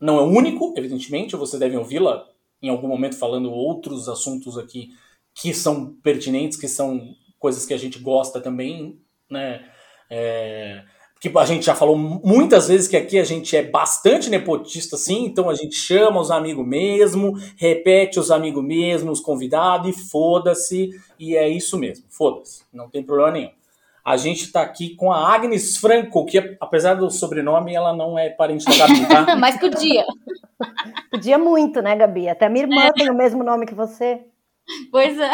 não 0.00 0.18
é 0.18 0.22
o 0.22 0.26
único, 0.26 0.74
evidentemente, 0.76 1.36
vocês 1.36 1.60
devem 1.60 1.78
ouvi-la 1.78 2.26
em 2.60 2.68
algum 2.68 2.88
momento 2.88 3.16
falando 3.16 3.52
outros 3.52 4.08
assuntos 4.08 4.58
aqui 4.58 4.90
que 5.34 5.52
são 5.52 5.94
pertinentes, 6.02 6.58
que 6.58 6.68
são 6.68 7.14
coisas 7.38 7.66
que 7.66 7.74
a 7.74 7.78
gente 7.78 7.98
gosta 7.98 8.40
também, 8.40 8.98
né? 9.30 9.64
É, 10.10 10.84
que 11.20 11.38
a 11.38 11.44
gente 11.46 11.64
já 11.64 11.74
falou 11.74 11.96
muitas 11.96 12.68
vezes 12.68 12.86
que 12.86 12.96
aqui 12.96 13.18
a 13.18 13.24
gente 13.24 13.56
é 13.56 13.62
bastante 13.62 14.28
nepotista, 14.28 14.96
sim, 14.96 15.24
então 15.24 15.48
a 15.48 15.54
gente 15.54 15.74
chama 15.74 16.20
os 16.20 16.30
amigos 16.30 16.66
mesmo, 16.66 17.32
repete 17.56 18.20
os 18.20 18.30
amigos 18.30 18.62
mesmo, 18.62 19.10
os 19.10 19.20
convidados, 19.20 19.88
e 19.88 19.92
foda-se, 20.10 20.90
e 21.18 21.34
é 21.34 21.48
isso 21.48 21.78
mesmo, 21.78 22.04
foda-se, 22.10 22.64
não 22.72 22.90
tem 22.90 23.02
problema 23.02 23.30
nenhum. 23.30 23.50
A 24.04 24.18
gente 24.18 24.52
tá 24.52 24.60
aqui 24.60 24.94
com 24.94 25.10
a 25.10 25.34
Agnes 25.34 25.78
Franco, 25.78 26.26
que 26.26 26.56
apesar 26.60 26.92
do 26.92 27.10
sobrenome, 27.10 27.74
ela 27.74 27.96
não 27.96 28.18
é 28.18 28.28
parente 28.28 28.66
da 28.66 28.76
Gabi, 28.76 29.08
tá? 29.08 29.34
Mas 29.40 29.58
podia. 29.58 30.04
Podia 31.10 31.38
muito, 31.38 31.80
né, 31.80 31.96
Gabi? 31.96 32.28
Até 32.28 32.50
minha 32.50 32.66
irmã 32.66 32.92
tem 32.92 33.08
o 33.08 33.14
mesmo 33.14 33.42
nome 33.42 33.64
que 33.64 33.74
você. 33.74 34.20
Pois 34.90 35.18
é. 35.18 35.30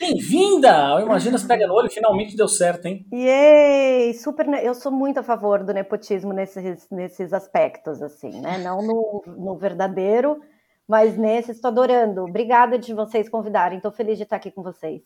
Bem-vinda! 0.00 0.96
Eu 0.98 1.00
imagino 1.00 1.38
se 1.38 1.46
pega 1.46 1.66
no 1.66 1.74
olho, 1.74 1.90
finalmente 1.90 2.34
deu 2.34 2.48
certo, 2.48 2.86
hein? 2.86 3.06
Yay! 3.12 4.14
Super, 4.14 4.48
eu 4.64 4.74
sou 4.74 4.90
muito 4.90 5.20
a 5.20 5.22
favor 5.22 5.62
do 5.62 5.74
nepotismo 5.74 6.32
nesses, 6.32 6.88
nesses 6.90 7.34
aspectos, 7.34 8.00
assim, 8.00 8.40
né? 8.40 8.56
Não 8.56 8.80
no, 8.80 9.22
no 9.26 9.54
verdadeiro, 9.56 10.40
mas 10.88 11.16
nesse 11.18 11.50
estou 11.50 11.68
adorando. 11.68 12.24
Obrigada 12.24 12.78
de 12.78 12.94
vocês 12.94 13.28
convidarem. 13.28 13.76
Estou 13.76 13.92
feliz 13.92 14.16
de 14.16 14.24
estar 14.24 14.36
aqui 14.36 14.50
com 14.50 14.62
vocês. 14.62 15.02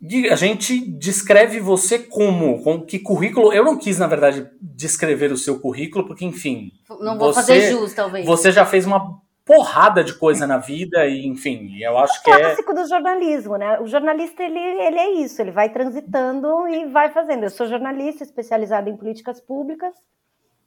Diga, 0.00 0.32
A 0.32 0.36
gente 0.36 0.78
descreve 0.98 1.58
você 1.58 1.98
como? 1.98 2.62
Com 2.62 2.82
que 2.82 2.98
currículo? 2.98 3.52
Eu 3.52 3.64
não 3.64 3.78
quis, 3.78 3.98
na 3.98 4.06
verdade, 4.06 4.48
descrever 4.60 5.32
o 5.32 5.36
seu 5.36 5.58
currículo, 5.60 6.06
porque, 6.06 6.24
enfim, 6.24 6.70
Não 7.00 7.18
vou 7.18 7.32
Você- 7.32 7.40
fazer 7.40 7.70
jus, 7.70 7.94
talvez. 7.94 8.26
você 8.26 8.52
já 8.52 8.66
fez 8.66 8.84
uma 8.86 9.20
porrada 9.44 10.02
de 10.04 10.12
coisa 10.18 10.46
na 10.46 10.58
vida 10.58 11.06
e, 11.06 11.24
enfim, 11.26 11.78
eu 11.80 11.96
acho 11.98 12.22
que 12.22 12.30
é. 12.30 12.38
Clássico 12.40 12.74
do 12.74 12.86
jornalismo, 12.88 13.56
né? 13.56 13.78
O 13.80 13.86
jornalista, 13.86 14.42
ele, 14.42 14.58
ele 14.58 14.98
é 14.98 15.10
isso, 15.22 15.40
ele 15.40 15.52
vai 15.52 15.70
transitando 15.72 16.66
e 16.68 16.86
vai 16.86 17.10
fazendo. 17.10 17.44
Eu 17.44 17.50
sou 17.50 17.66
jornalista 17.68 18.22
especializada 18.24 18.90
em 18.90 18.96
políticas 18.96 19.40
públicas, 19.40 19.94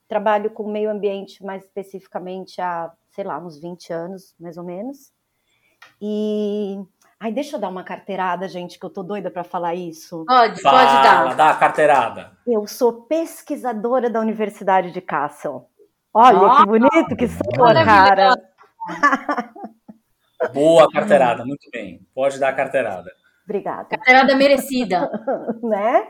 trabalho 0.08 0.50
com 0.50 0.72
meio 0.72 0.90
ambiente 0.90 1.44
mais 1.44 1.64
especificamente 1.66 2.60
há, 2.62 2.90
sei 3.12 3.26
lá, 3.26 3.38
uns 3.38 3.60
20 3.60 3.92
anos, 3.94 4.34
mais 4.40 4.58
ou 4.58 4.64
menos. 4.64 5.12
E. 6.02 6.78
Ai, 7.22 7.34
deixa 7.34 7.58
eu 7.58 7.60
dar 7.60 7.68
uma 7.68 7.84
carteirada, 7.84 8.48
gente, 8.48 8.80
que 8.80 8.86
eu 8.86 8.90
tô 8.90 9.04
doida 9.04 9.30
para 9.30 9.44
falar 9.44 9.76
isso. 9.76 10.24
Pode, 10.26 10.62
Fala, 10.62 10.80
pode 10.80 10.94
dar. 11.04 11.36
dá 11.36 11.50
a 11.50 11.56
carteirada. 11.56 12.32
Eu 12.48 12.66
sou 12.66 13.02
pesquisadora 13.04 14.10
da 14.10 14.22
Universidade 14.22 14.92
de 14.92 15.02
Kassel. 15.02 15.68
Olha 16.14 16.48
Ah, 16.48 16.58
que 16.62 16.66
bonito 16.66 17.16
que 17.18 17.28
sou, 17.28 17.42
maravilha. 17.58 17.86
cara. 17.86 18.34
Boa 20.54 20.90
carteirada, 20.90 21.44
muito 21.46 21.70
bem. 21.72 22.00
Pode 22.16 22.40
dar 22.40 22.50
a 22.50 22.54
carteirada. 22.54 23.12
Obrigada. 23.44 23.86
Carteirada 23.90 24.36
merecida. 24.36 25.10
Né? 25.62 26.08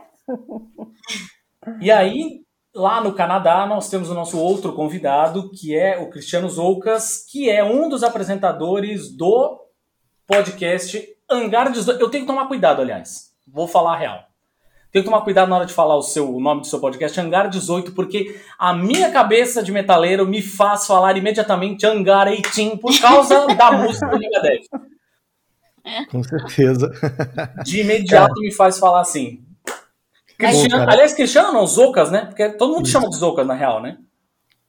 E 1.81 1.89
aí, 1.89 2.41
lá 2.73 3.01
no 3.01 3.13
Canadá, 3.15 3.65
nós 3.65 3.89
temos 3.89 4.11
o 4.11 4.13
nosso 4.13 4.39
outro 4.39 4.73
convidado, 4.73 5.49
que 5.51 5.75
é 5.75 5.97
o 5.97 6.09
Cristiano 6.11 6.47
Zoucas, 6.47 7.25
que 7.29 7.49
é 7.49 7.63
um 7.63 7.89
dos 7.89 8.03
apresentadores 8.03 9.11
do 9.17 9.59
podcast 10.29 11.09
Hangar 11.27 11.71
18. 11.71 11.99
Eu 11.99 12.09
tenho 12.09 12.23
que 12.23 12.31
tomar 12.31 12.47
cuidado, 12.47 12.83
aliás. 12.83 13.31
Vou 13.47 13.67
falar 13.67 13.95
a 13.95 13.97
real. 13.97 14.23
Tenho 14.91 15.03
que 15.03 15.09
tomar 15.09 15.23
cuidado 15.23 15.49
na 15.49 15.57
hora 15.57 15.65
de 15.65 15.73
falar 15.73 15.95
o 15.95 16.03
seu 16.03 16.35
o 16.35 16.39
nome 16.39 16.61
do 16.61 16.67
seu 16.67 16.79
podcast, 16.79 17.19
Hangar 17.19 17.49
18, 17.49 17.93
porque 17.93 18.39
a 18.57 18.73
minha 18.73 19.11
cabeça 19.11 19.61
de 19.63 19.71
metaleiro 19.71 20.27
me 20.27 20.41
faz 20.41 20.85
falar 20.85 21.17
imediatamente 21.17 21.85
Hangar 21.85 22.27
18 22.27 22.77
por 22.77 22.97
causa 22.99 23.47
da 23.57 23.71
música 23.71 24.07
do 24.07 24.19
Megadeth. 24.19 24.67
Com 26.11 26.23
certeza. 26.23 26.91
De 27.63 27.81
imediato 27.81 28.39
me 28.39 28.53
faz 28.53 28.77
falar 28.77 29.01
assim. 29.01 29.43
Cristiano, 30.37 30.85
Bom, 30.85 30.91
aliás, 30.91 31.13
Cristiano 31.13 31.51
não, 31.51 31.65
Zocas, 31.65 32.11
né? 32.11 32.25
Porque 32.25 32.49
todo 32.49 32.73
mundo 32.73 32.87
chama 32.87 33.09
de 33.09 33.17
Zocas, 33.17 33.45
na 33.45 33.55
real, 33.55 33.81
né? 33.81 33.97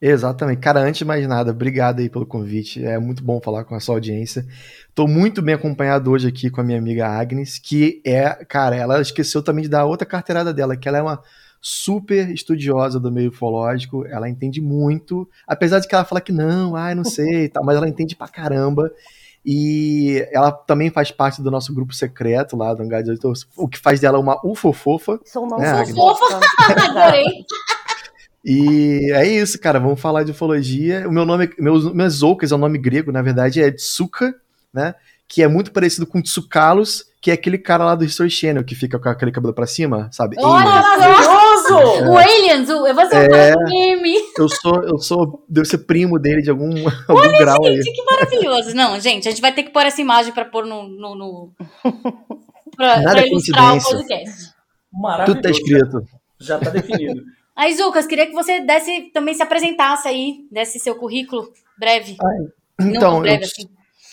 Exatamente. 0.01 0.61
Cara, 0.61 0.81
antes 0.81 0.99
de 0.99 1.05
mais 1.05 1.27
nada, 1.29 1.51
obrigado 1.51 2.01
aí 2.01 2.09
pelo 2.09 2.25
convite. 2.25 2.83
É 2.85 2.99
muito 2.99 3.23
bom 3.23 3.41
falar 3.41 3.65
com 3.65 3.75
a 3.75 3.81
sua 3.81 3.97
audiência. 3.97 4.47
Tô 4.95 5.07
muito 5.07 5.43
bem 5.43 5.55
acompanhado 5.55 6.11
hoje 6.11 6.27
aqui 6.27 6.49
com 6.49 6.61
a 6.61 6.65
minha 6.65 6.79
amiga 6.79 7.07
Agnes, 7.07 7.59
que 7.59 8.01
é, 8.05 8.31
cara, 8.47 8.75
ela 8.75 9.01
esqueceu 9.01 9.43
também 9.43 9.63
de 9.63 9.69
dar 9.69 9.85
outra 9.85 10.07
carteirada 10.07 10.55
dela, 10.55 10.77
que 10.77 10.89
ela 10.89 10.99
é 10.99 11.03
uma 11.03 11.23
super 11.61 12.31
estudiosa 12.31 12.99
do 12.99 13.13
meio 13.13 13.29
ufológico, 13.29 14.07
ela 14.07 14.27
entende 14.29 14.63
muito, 14.63 15.29
apesar 15.47 15.79
de 15.79 15.87
que 15.87 15.95
ela 15.95 16.07
fala 16.07 16.21
que 16.21 16.33
não, 16.33 16.75
ai, 16.75 16.95
não 16.95 17.05
sei 17.05 17.45
e 17.45 17.49
tal, 17.51 17.63
mas 17.63 17.77
ela 17.77 17.89
entende 17.89 18.17
pra 18.17 18.27
caramba. 18.27 18.91
E 19.45 20.27
ela 20.33 20.53
também 20.53 20.91
faz 20.91 21.11
parte 21.11 21.41
do 21.41 21.51
nosso 21.51 21.75
grupo 21.75 21.95
secreto 21.95 22.57
lá 22.57 22.75
do 22.75 22.83
Hangar 22.83 23.03
18, 23.03 23.33
o 23.57 23.69
que 23.69 23.79
faz 23.79 23.99
dela 24.01 24.19
uma 24.19 24.39
ufofofa. 24.47 25.19
Sou 25.25 25.45
uma 25.45 25.63
É, 25.65 25.83
ufofofa. 25.83 26.41
Adorei. 26.91 27.25
E 28.45 29.13
é 29.13 29.27
isso, 29.27 29.59
cara. 29.61 29.79
Vamos 29.79 30.01
falar 30.01 30.23
de 30.25 30.31
ufologia. 30.31 31.07
O 31.09 31.13
meu 31.13 31.25
nome, 31.27 31.51
meus, 31.59 31.93
meus 31.93 32.23
Oucas 32.23 32.53
é 32.53 32.55
um 32.55 32.59
nome 32.59 32.79
grego, 32.79 33.13
na 33.13 33.23
verdade 33.23 33.63
é 33.63 33.71
Tsuka, 33.71 34.35
né? 34.73 34.95
Que 35.29 35.43
é 35.43 35.49
muito 35.49 35.71
parecido 35.73 36.07
com 36.07 36.21
Tsukalos, 36.23 37.05
que 37.21 37.31
é 37.31 37.35
aquele 37.35 37.59
cara 37.59 37.85
lá 37.85 37.95
do 37.95 38.05
History 38.05 38.31
Channel 38.31 38.65
que 38.65 38.75
fica 38.75 38.99
com 38.99 39.09
aquele 39.09 39.31
cabelo 39.31 39.53
pra 39.55 39.67
cima, 39.67 40.09
sabe? 40.11 40.37
Olha 40.41 40.65
só! 40.65 40.99
Maravilhoso! 40.99 42.11
O 42.11 42.17
Aliens, 42.19 42.69
o, 42.71 42.87
eu 42.87 42.95
vou 42.95 43.07
ser 43.07 43.31
É. 43.31 43.55
um 43.55 43.65
meme. 43.69 44.15
Eu 44.39 44.49
sou, 44.49 44.83
eu 44.85 44.99
sou, 44.99 45.45
devo 45.49 45.67
ser 45.67 45.79
primo 45.79 46.19
dele 46.19 46.43
de 46.43 46.51
algum, 46.51 46.71
algum 47.07 47.39
grau 47.39 47.65
aí. 47.67 47.77
Gente, 47.77 47.93
que 47.93 48.03
maravilhoso. 48.05 48.75
Não, 48.75 48.99
gente, 48.99 49.29
a 49.29 49.31
gente 49.31 49.43
vai 49.43 49.53
ter 49.55 49.63
que 49.65 49.71
pôr 49.71 49.83
essa 49.87 50.01
imagem 50.01 50.33
pra 50.33 50.45
pôr 50.47 50.65
no. 50.67 50.89
no, 50.89 51.15
no... 51.15 51.53
Pra, 52.77 52.97
Nada 53.01 53.11
pra 53.11 53.21
é 53.23 53.29
ilustrar 53.29 53.65
o 53.65 53.71
coincidência. 53.73 53.97
podcast. 53.99 54.51
Maravilhoso. 54.91 55.35
Tudo 55.35 55.43
tá 55.43 55.51
escrito. 55.51 56.03
Já 56.41 56.59
tá 56.59 56.71
definido. 56.71 57.23
Aí, 57.57 57.75
Zucas, 57.75 58.07
queria 58.07 58.27
que 58.27 58.33
você 58.33 58.61
desse, 58.61 59.11
também 59.13 59.35
se 59.35 59.43
apresentasse 59.43 60.09
aí, 60.09 60.47
desse 60.51 60.79
seu 60.79 60.95
currículo 60.95 61.53
breve. 61.79 62.17
Não 62.79 62.89
Então, 62.89 63.13
tão 63.13 63.21
breve 63.21 63.45
eu, 63.45 63.47
assim. 63.47 63.69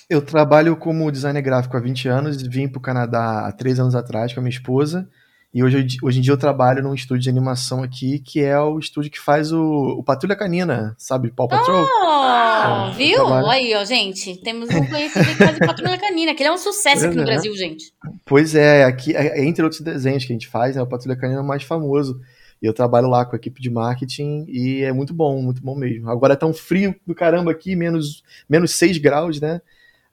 eu 0.09 0.21
trabalho 0.21 0.75
como 0.75 1.11
designer 1.11 1.41
gráfico 1.41 1.77
há 1.77 1.79
20 1.79 2.07
anos, 2.07 2.41
vim 2.41 2.67
pro 2.67 2.81
Canadá 2.81 3.47
há 3.47 3.51
3 3.51 3.79
anos 3.79 3.95
atrás 3.95 4.33
com 4.33 4.39
a 4.39 4.43
minha 4.43 4.55
esposa. 4.55 5.07
E 5.53 5.63
hoje, 5.63 5.87
hoje 6.03 6.19
em 6.19 6.21
dia 6.21 6.33
eu 6.33 6.37
trabalho 6.37 6.83
num 6.83 6.93
estúdio 6.93 7.23
de 7.23 7.29
animação 7.29 7.81
aqui, 7.81 8.19
que 8.19 8.41
é 8.41 8.59
o 8.59 8.77
estúdio 8.77 9.09
que 9.09 9.19
faz 9.19 9.51
o, 9.51 9.61
o 9.97 10.03
Patrulha 10.03 10.35
Canina, 10.35 10.93
sabe? 10.97 11.31
Paw 11.31 11.47
Patrol. 11.47 11.83
Oh, 11.83 12.91
É, 12.91 12.93
viu? 12.95 13.25
Aí, 13.47 13.73
ó, 13.73 13.83
gente. 13.85 14.37
Temos 14.41 14.69
um 14.69 14.85
conhecido 14.85 15.25
que 15.25 15.35
faz 15.35 15.55
o 15.55 15.59
Patrulha 15.59 15.97
Canina, 15.97 16.35
que 16.35 16.43
ele 16.43 16.49
é 16.49 16.53
um 16.53 16.57
sucesso 16.57 17.05
aqui 17.05 17.15
no 17.15 17.23
Pois 17.23 17.29
é. 17.29 17.31
Brasil, 17.31 17.55
gente. 17.55 17.93
Pois 18.25 18.55
é, 18.55 18.83
aqui, 18.83 19.15
é, 19.15 19.43
entre 19.45 19.63
outros 19.63 19.81
desenhos 19.81 20.25
que 20.25 20.33
a 20.33 20.35
gente 20.35 20.47
faz, 20.47 20.75
né, 20.75 20.81
o 20.81 20.87
Patrulha 20.87 21.15
Canina 21.15 21.39
é 21.39 21.43
o 21.43 21.47
mais 21.47 21.63
famoso. 21.63 22.19
E 22.61 22.65
eu 22.65 22.73
trabalho 22.73 23.07
lá 23.07 23.25
com 23.25 23.35
a 23.35 23.37
equipe 23.37 23.61
de 23.61 23.69
marketing 23.69 24.45
e 24.47 24.83
é 24.83 24.91
muito 24.91 25.13
bom, 25.13 25.41
muito 25.41 25.61
bom 25.61 25.75
mesmo. 25.75 26.09
Agora 26.09 26.33
é 26.33 26.37
tão 26.37 26.53
frio 26.53 26.95
do 27.05 27.13
caramba 27.13 27.51
aqui, 27.51 27.75
menos, 27.75 28.23
menos 28.49 28.71
6 28.75 28.97
graus, 28.97 29.39
né? 29.39 29.61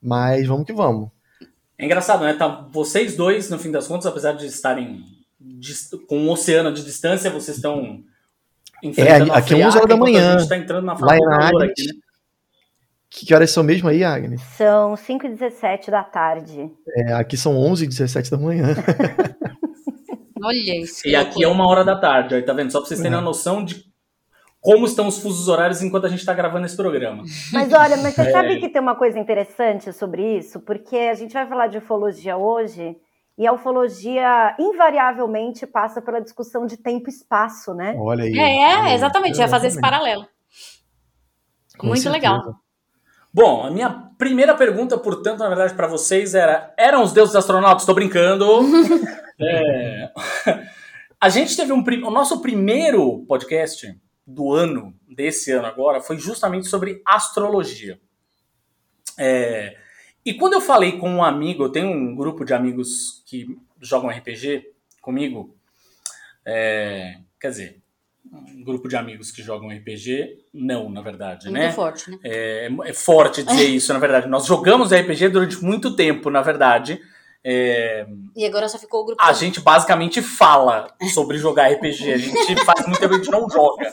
Mas 0.01 0.47
vamos 0.47 0.67
que 0.67 0.73
vamos. 0.73 1.09
É 1.79 1.87
engraçado, 1.87 2.25
né? 2.25 2.35
Tá, 2.35 2.67
vocês 2.71 3.17
dois, 3.17 3.49
no 3.51 3.59
fim 3.59 3.71
das 3.71 3.87
contas, 3.87 4.07
apesar 4.07 4.33
de 4.33 4.47
estarem 4.47 5.03
com 6.07 6.19
um 6.19 6.31
oceano 6.31 6.73
de 6.73 6.85
distância, 6.85 7.31
vocês 7.31 7.57
estão 7.57 8.03
enfrentando 8.83 9.33
É, 9.33 9.37
aqui 9.37 9.55
é 9.55 9.63
a 9.63 9.69
11 9.69 9.77
horas 9.77 9.89
da 9.89 9.97
manhã. 9.97 10.35
A 10.35 10.39
gente 10.39 10.49
tá 10.49 10.57
entrando 10.57 10.85
na 10.85 10.95
Lá 10.95 11.17
em 11.17 11.25
Agnes. 11.27 11.71
aqui, 11.71 11.87
né? 11.87 11.95
Que, 13.11 13.27
que 13.27 13.35
horas 13.35 13.51
são 13.51 13.63
mesmo 13.63 13.89
aí, 13.89 14.03
Agnes? 14.03 14.41
São 14.57 14.97
5 14.97 15.27
e 15.27 15.29
17 15.31 15.91
da 15.91 16.03
tarde. 16.03 16.71
É, 16.89 17.13
aqui 17.13 17.37
são 17.37 17.57
11 17.57 17.85
e 17.85 17.89
17 17.89 18.31
da 18.31 18.37
manhã. 18.37 18.75
Olha 20.45 20.81
isso. 20.83 21.07
E 21.07 21.17
aqui 21.17 21.43
é 21.43 21.49
uma 21.49 21.67
hora 21.69 21.85
da 21.85 21.97
tarde, 21.99 22.35
aí 22.35 22.43
tá 22.43 22.53
vendo? 22.53 22.71
Só 22.71 22.79
pra 22.81 22.89
vocês 22.89 23.01
terem 23.01 23.15
É. 23.15 23.17
uma 23.17 23.25
noção 23.25 23.65
de 23.65 23.85
como 24.61 24.87
estão 24.87 25.07
os 25.07 25.19
fusos 25.19 25.49
horários 25.49 25.83
enquanto 25.83 26.07
a 26.07 26.09
gente 26.09 26.25
tá 26.25 26.33
gravando 26.33 26.65
esse 26.67 26.77
programa. 26.77 27.23
Mas 27.53 27.73
olha, 27.73 27.97
mas 27.99 28.15
você 28.15 28.23
É. 28.23 28.31
sabe 28.33 28.59
que 28.61 28.69
tem 28.69 28.81
uma 28.81 28.95
coisa 28.97 29.19
interessante 29.19 29.93
sobre 29.93 30.39
isso? 30.39 30.61
Porque 30.61 30.97
a 30.97 31.15
gente 31.15 31.33
vai 31.35 31.47
falar 31.47 31.67
de 31.67 31.79
ufologia 31.79 32.37
hoje, 32.37 32.97
e 33.37 33.47
a 33.47 33.53
ufologia 33.53 34.55
invariavelmente 34.59 35.67
passa 35.67 36.01
pela 36.01 36.21
discussão 36.21 36.67
de 36.67 36.77
tempo 36.77 37.11
e 37.11 37.13
espaço, 37.13 37.75
né? 37.75 37.95
Olha 37.99 38.25
aí. 38.25 38.39
É, 38.39 38.91
é, 38.91 38.95
exatamente. 38.95 39.39
Ia 39.39 39.49
fazer 39.49 39.67
esse 39.67 39.81
paralelo. 39.81 40.27
Com 41.77 41.89
Muito 41.89 42.01
certeza. 42.03 42.13
legal. 42.33 42.55
Bom, 43.33 43.67
a 43.67 43.71
minha 43.73 44.09
primeira 44.17 44.55
pergunta, 44.55 44.97
portanto, 44.97 45.41
na 45.41 45.49
verdade, 45.49 45.75
pra 45.75 45.89
vocês 45.89 46.35
era: 46.37 46.73
eram 46.79 47.03
os 47.03 47.13
deuses 47.13 47.35
astronautas? 47.35 47.85
Tô 47.85 47.93
brincando. 47.93 48.47
É, 49.41 50.13
A 51.25 51.31
gente 51.31 51.57
teve 51.57 51.73
um. 51.73 51.83
O 52.07 52.11
nosso 52.11 52.43
primeiro 52.43 53.25
podcast 53.27 53.99
do 54.27 54.53
ano, 54.53 54.95
desse 55.09 55.53
ano 55.53 55.67
agora, 55.67 56.01
foi 56.03 56.19
justamente 56.19 56.67
sobre 56.69 57.01
astrologia. 57.03 57.99
É, 59.19 59.75
E 60.23 60.35
quando 60.35 60.53
eu 60.53 60.61
falei 60.61 60.99
com 60.99 61.09
um 61.09 61.25
amigo, 61.25 61.65
eu 61.65 61.73
tenho 61.73 61.89
um 61.89 62.15
grupo 62.15 62.45
de 62.45 62.53
amigos 62.53 63.23
que 63.25 63.59
jogam 63.81 64.11
RPG 64.11 64.67
comigo. 65.01 65.57
é, 66.45 67.21
Quer 67.41 67.49
dizer, 67.51 67.83
um 68.31 68.63
grupo 68.63 68.87
de 68.87 68.97
amigos 68.97 69.31
que 69.31 69.43
jogam 69.43 69.71
RPG, 69.71 70.45
não, 70.53 70.91
na 70.91 71.01
verdade, 71.01 71.47
Muito 71.47 71.59
né? 71.59 71.73
forte, 71.73 72.11
né? 72.11 72.19
É, 72.23 72.69
é 72.85 72.93
forte 72.93 73.43
dizer 73.43 73.69
isso, 73.69 73.93
na 73.95 73.99
verdade. 73.99 74.27
Nós 74.29 74.45
jogamos 74.45 74.93
RPG 74.93 75.29
durante 75.29 75.63
muito 75.65 75.97
tempo, 75.97 76.29
na 76.29 76.43
verdade. 76.43 77.01
É, 77.47 78.07
E 78.35 78.47
agora 78.47 78.67
só 78.69 78.79
ficou 78.79 79.03
o 79.03 79.05
grupo. 79.05 79.23
a 79.23 79.33
gente 79.35 79.61
basicamente 79.61 80.23
fala 80.23 80.89
sobre 81.13 81.37
jogar 81.37 81.71
RPG. 81.71 82.13
A 82.13 82.17
gente 82.17 82.57
faz 82.65 82.87
muito 82.87 82.99
tempo 82.99 83.11
que 83.11 83.21
a 83.21 83.23
gente 83.23 83.31
não 83.31 83.49
joga. 83.51 83.93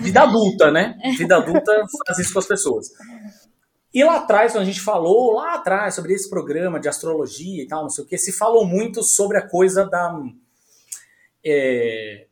Vida 0.00 0.20
adulta, 0.22 0.70
né? 0.70 0.94
Vida 1.16 1.36
adulta 1.36 1.72
faz 2.06 2.18
isso 2.18 2.32
com 2.34 2.38
as 2.40 2.46
pessoas. 2.46 2.90
E 3.92 4.04
lá 4.04 4.16
atrás, 4.16 4.52
quando 4.52 4.62
a 4.62 4.66
gente 4.66 4.80
falou, 4.80 5.34
lá 5.34 5.54
atrás, 5.54 5.94
sobre 5.94 6.12
esse 6.12 6.28
programa 6.28 6.78
de 6.78 6.88
astrologia 6.88 7.62
e 7.62 7.66
tal, 7.66 7.82
não 7.82 7.88
sei 7.88 8.04
o 8.04 8.06
que, 8.06 8.18
se 8.18 8.32
falou 8.32 8.66
muito 8.66 9.02
sobre 9.02 9.38
a 9.38 9.48
coisa 9.48 9.86
da. 9.86 10.20
é, 11.44 12.26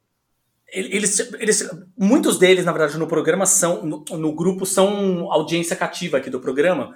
eles, 0.73 1.19
eles, 1.39 1.71
muitos 1.97 2.39
deles, 2.39 2.65
na 2.65 2.73
verdade, 2.73 2.99
no 2.99 3.07
programa 3.07 3.47
são, 3.47 3.85
no, 3.85 4.05
no 4.11 4.35
grupo, 4.35 4.67
são 4.67 5.31
audiência 5.31 5.77
cativa 5.77 6.17
aqui 6.17 6.29
do 6.29 6.41
programa. 6.41 6.95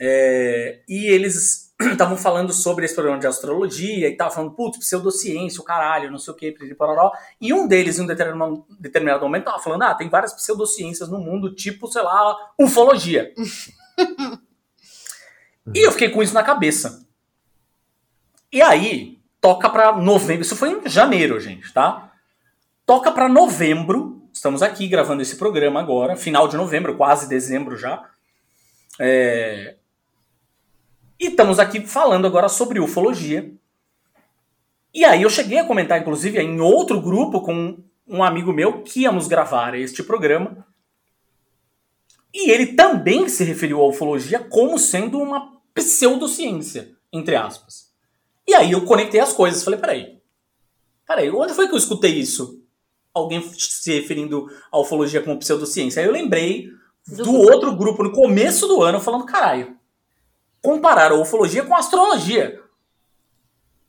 É, 0.00 0.80
e 0.88 1.06
eles 1.06 1.69
estavam 1.92 2.16
falando 2.16 2.52
sobre 2.52 2.84
esse 2.84 2.94
programa 2.94 3.18
de 3.18 3.26
astrologia 3.26 4.08
e 4.08 4.16
tal, 4.16 4.30
falando, 4.30 4.52
putz, 4.52 4.78
pseudociência, 4.78 5.60
o 5.60 5.64
caralho, 5.64 6.10
não 6.10 6.18
sei 6.18 6.34
o 6.34 6.36
que, 6.36 6.52
pororó. 6.74 7.12
E 7.40 7.52
um 7.52 7.66
deles, 7.66 7.98
em 7.98 8.02
um 8.02 8.06
determinado, 8.06 8.64
determinado 8.78 9.24
momento, 9.24 9.44
tava 9.44 9.58
falando, 9.58 9.82
ah, 9.82 9.94
tem 9.94 10.08
várias 10.08 10.34
pseudociências 10.34 11.08
no 11.08 11.18
mundo, 11.18 11.54
tipo, 11.54 11.90
sei 11.90 12.02
lá, 12.02 12.36
ufologia. 12.58 13.32
e 15.74 15.86
eu 15.86 15.92
fiquei 15.92 16.10
com 16.10 16.22
isso 16.22 16.34
na 16.34 16.42
cabeça. 16.42 17.06
E 18.52 18.60
aí, 18.60 19.18
toca 19.40 19.70
pra 19.70 19.96
novembro, 19.96 20.42
isso 20.42 20.56
foi 20.56 20.70
em 20.70 20.88
janeiro, 20.88 21.40
gente, 21.40 21.72
tá? 21.72 22.12
Toca 22.84 23.12
pra 23.12 23.28
novembro, 23.28 24.28
estamos 24.32 24.62
aqui 24.62 24.88
gravando 24.88 25.22
esse 25.22 25.36
programa 25.36 25.80
agora, 25.80 26.16
final 26.16 26.48
de 26.48 26.56
novembro, 26.56 26.96
quase 26.96 27.28
dezembro 27.28 27.76
já. 27.76 28.10
É, 28.98 29.76
e 31.20 31.26
estamos 31.26 31.58
aqui 31.58 31.86
falando 31.86 32.26
agora 32.26 32.48
sobre 32.48 32.80
ufologia. 32.80 33.52
E 34.92 35.04
aí 35.04 35.20
eu 35.20 35.28
cheguei 35.28 35.58
a 35.58 35.66
comentar, 35.66 36.00
inclusive, 36.00 36.40
em 36.40 36.60
outro 36.60 36.98
grupo 36.98 37.42
com 37.42 37.78
um 38.08 38.24
amigo 38.24 38.54
meu 38.54 38.82
que 38.82 39.00
íamos 39.02 39.28
gravar 39.28 39.74
este 39.74 40.02
programa. 40.02 40.66
E 42.32 42.50
ele 42.50 42.68
também 42.68 43.28
se 43.28 43.44
referiu 43.44 43.82
à 43.82 43.86
ufologia 43.86 44.38
como 44.38 44.78
sendo 44.78 45.18
uma 45.18 45.60
pseudociência, 45.74 46.96
entre 47.12 47.36
aspas. 47.36 47.90
E 48.48 48.54
aí 48.54 48.72
eu 48.72 48.86
conectei 48.86 49.20
as 49.20 49.34
coisas. 49.34 49.62
Falei, 49.62 49.78
peraí. 49.78 50.18
Peraí, 51.06 51.30
onde 51.30 51.52
foi 51.52 51.68
que 51.68 51.74
eu 51.74 51.78
escutei 51.78 52.12
isso? 52.12 52.64
Alguém 53.12 53.42
se 53.52 53.92
referindo 53.92 54.46
à 54.72 54.78
ufologia 54.78 55.20
como 55.20 55.38
pseudociência. 55.38 56.00
Aí 56.00 56.08
eu 56.08 56.12
lembrei 56.12 56.68
do, 57.06 57.24
do 57.24 57.34
outro 57.34 57.76
grupo 57.76 58.02
no 58.02 58.12
começo 58.12 58.66
do 58.66 58.82
ano 58.82 59.00
falando, 59.00 59.26
caralho, 59.26 59.79
comparar 60.62 61.12
a 61.12 61.20
ufologia 61.20 61.64
com 61.64 61.74
a 61.74 61.78
astrologia. 61.78 62.60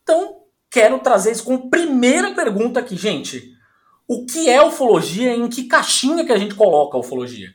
Então, 0.03 0.43
quero 0.69 0.99
trazer 0.99 1.31
isso 1.31 1.43
como 1.43 1.69
primeira 1.69 2.33
pergunta 2.33 2.79
aqui, 2.79 2.95
gente. 2.95 3.53
O 4.07 4.25
que 4.25 4.49
é 4.49 4.63
ufologia 4.63 5.35
e 5.35 5.39
em 5.39 5.47
que 5.47 5.65
caixinha 5.65 6.25
que 6.25 6.31
a 6.31 6.37
gente 6.37 6.55
coloca 6.55 6.97
a 6.97 6.99
ufologia? 6.99 7.49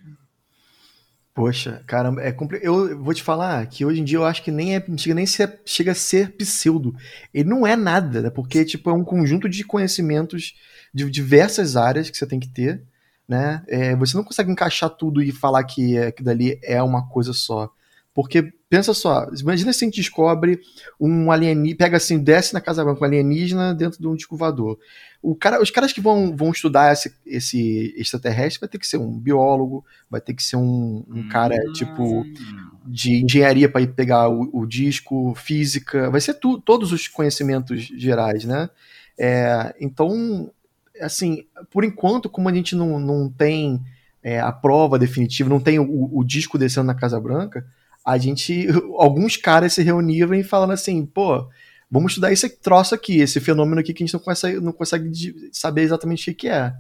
Poxa, 1.35 1.85
caramba, 1.87 2.23
é 2.23 2.33
compli... 2.33 2.59
eu 2.63 2.99
vou 3.03 3.13
te 3.13 3.23
falar 3.23 3.67
que 3.67 3.85
hoje 3.85 4.01
em 4.01 4.05
dia 4.05 4.17
eu 4.17 4.25
acho 4.25 4.43
que 4.43 4.51
nem 4.51 4.75
é 4.75 4.83
chega 4.97 5.15
nem 5.15 5.27
chega 5.27 5.93
a 5.93 5.95
ser 5.95 6.33
pseudo. 6.33 6.97
Ele 7.35 7.47
não 7.47 7.67
é 7.67 7.77
nada, 7.77 8.23
né? 8.23 8.31
Porque 8.31 8.65
tipo 8.65 8.89
é 8.89 8.93
um 8.95 9.05
conjunto 9.05 9.47
de 9.47 9.63
conhecimentos 9.63 10.55
de 10.95 11.11
diversas 11.11 11.77
áreas 11.77 12.09
que 12.09 12.17
você 12.17 12.27
tem 12.27 12.41
que 12.41 12.49
ter, 12.49 12.83
né? 13.29 13.63
É, 13.69 13.95
você 13.97 14.17
não 14.17 14.25
consegue 14.25 14.51
encaixar 14.51 14.89
tudo 14.89 15.23
e 15.23 15.31
falar 15.31 15.63
que 15.65 15.99
é, 15.99 16.11
que 16.11 16.23
dali 16.23 16.59
é 16.63 16.83
uma 16.83 17.07
coisa 17.07 17.35
só. 17.35 17.71
Porque, 18.15 18.51
pensa 18.69 18.93
só, 18.93 19.29
imagina 19.41 19.73
se 19.73 19.85
a 19.85 19.87
gente 19.87 20.01
descobre 20.01 20.61
um 21.01 21.31
alienígena, 21.31 21.79
pega 21.79 21.97
assim, 21.97 22.19
desce 22.19 22.53
na 22.53 22.61
Casa 22.61 22.85
Branca 22.85 23.01
um 23.01 23.05
alienígena 23.05 23.75
dentro 23.75 24.01
de 24.01 24.09
um 24.09 24.15
disco 24.15 24.37
voador. 24.37 24.79
O 25.23 25.35
cara, 25.35 25.61
os 25.63 25.71
caras 25.71 25.93
que 25.93 26.01
vão, 26.01 26.37
vão 26.37 26.51
estudar 26.51 26.93
esse, 26.93 27.15
esse 27.25 27.95
extraterrestre 27.97 28.61
vai 28.61 28.69
ter 28.69 28.79
que 28.79 28.87
ser 28.87 28.99
um 28.99 29.19
biólogo, 29.19 29.85
vai 30.11 30.21
ter 30.21 30.35
que 30.35 30.43
ser 30.43 30.57
um, 30.57 31.05
um 31.09 31.29
cara, 31.29 31.57
hum. 31.57 31.73
tipo, 31.73 32.25
de 32.85 33.25
engenharia 33.25 33.69
para 33.69 33.81
ir 33.81 33.95
pegar 33.95 34.29
o, 34.29 34.49
o, 34.53 34.67
disco, 34.67 35.35
física, 35.35 36.11
vai 36.11 36.21
ser 36.21 36.35
tu, 36.35 36.61
todos 36.61 36.93
os 36.93 37.09
conhecimentos 37.09 37.83
gerais, 37.83 38.45
né? 38.45 38.69
É, 39.19 39.75
então, 39.81 40.51
assim, 41.01 41.45
por 41.71 41.85
enquanto, 41.85 42.29
como 42.29 42.49
a 42.49 42.55
gente 42.55 42.75
não, 42.75 42.99
não 42.99 43.31
tem 43.31 43.81
é, 44.23 44.41
a 44.41 44.53
prova 44.53 44.99
definitiva, 44.99 45.49
não 45.49 45.61
tem 45.61 45.79
o, 45.79 46.11
o 46.13 46.25
disco 46.25 46.59
descendo 46.59 46.87
na 46.87 46.95
Casa 46.95 47.21
Branca, 47.21 47.65
a 48.07 48.17
gente, 48.17 48.69
alguns 48.97 49.37
caras 49.37 49.73
se 49.73 49.83
reuniram 49.83 50.33
e 50.33 50.45
falando 50.45 50.71
assim, 50.71 51.05
pô, 51.05 51.49
vamos 51.91 52.13
estudar 52.13 52.33
esse 52.33 52.49
troço 52.49 52.95
aqui, 52.95 53.19
esse 53.19 53.41
fenômeno 53.41 53.81
aqui 53.81 53.93
que 53.93 54.05
a 54.05 54.07
gente 54.07 54.15
não 54.15 54.21
consegue, 54.21 54.61
não 54.61 54.73
consegue 54.73 55.11
saber 55.53 55.83
exatamente 55.83 56.31
o 56.31 56.35
que 56.35 56.49
é. 56.49 56.73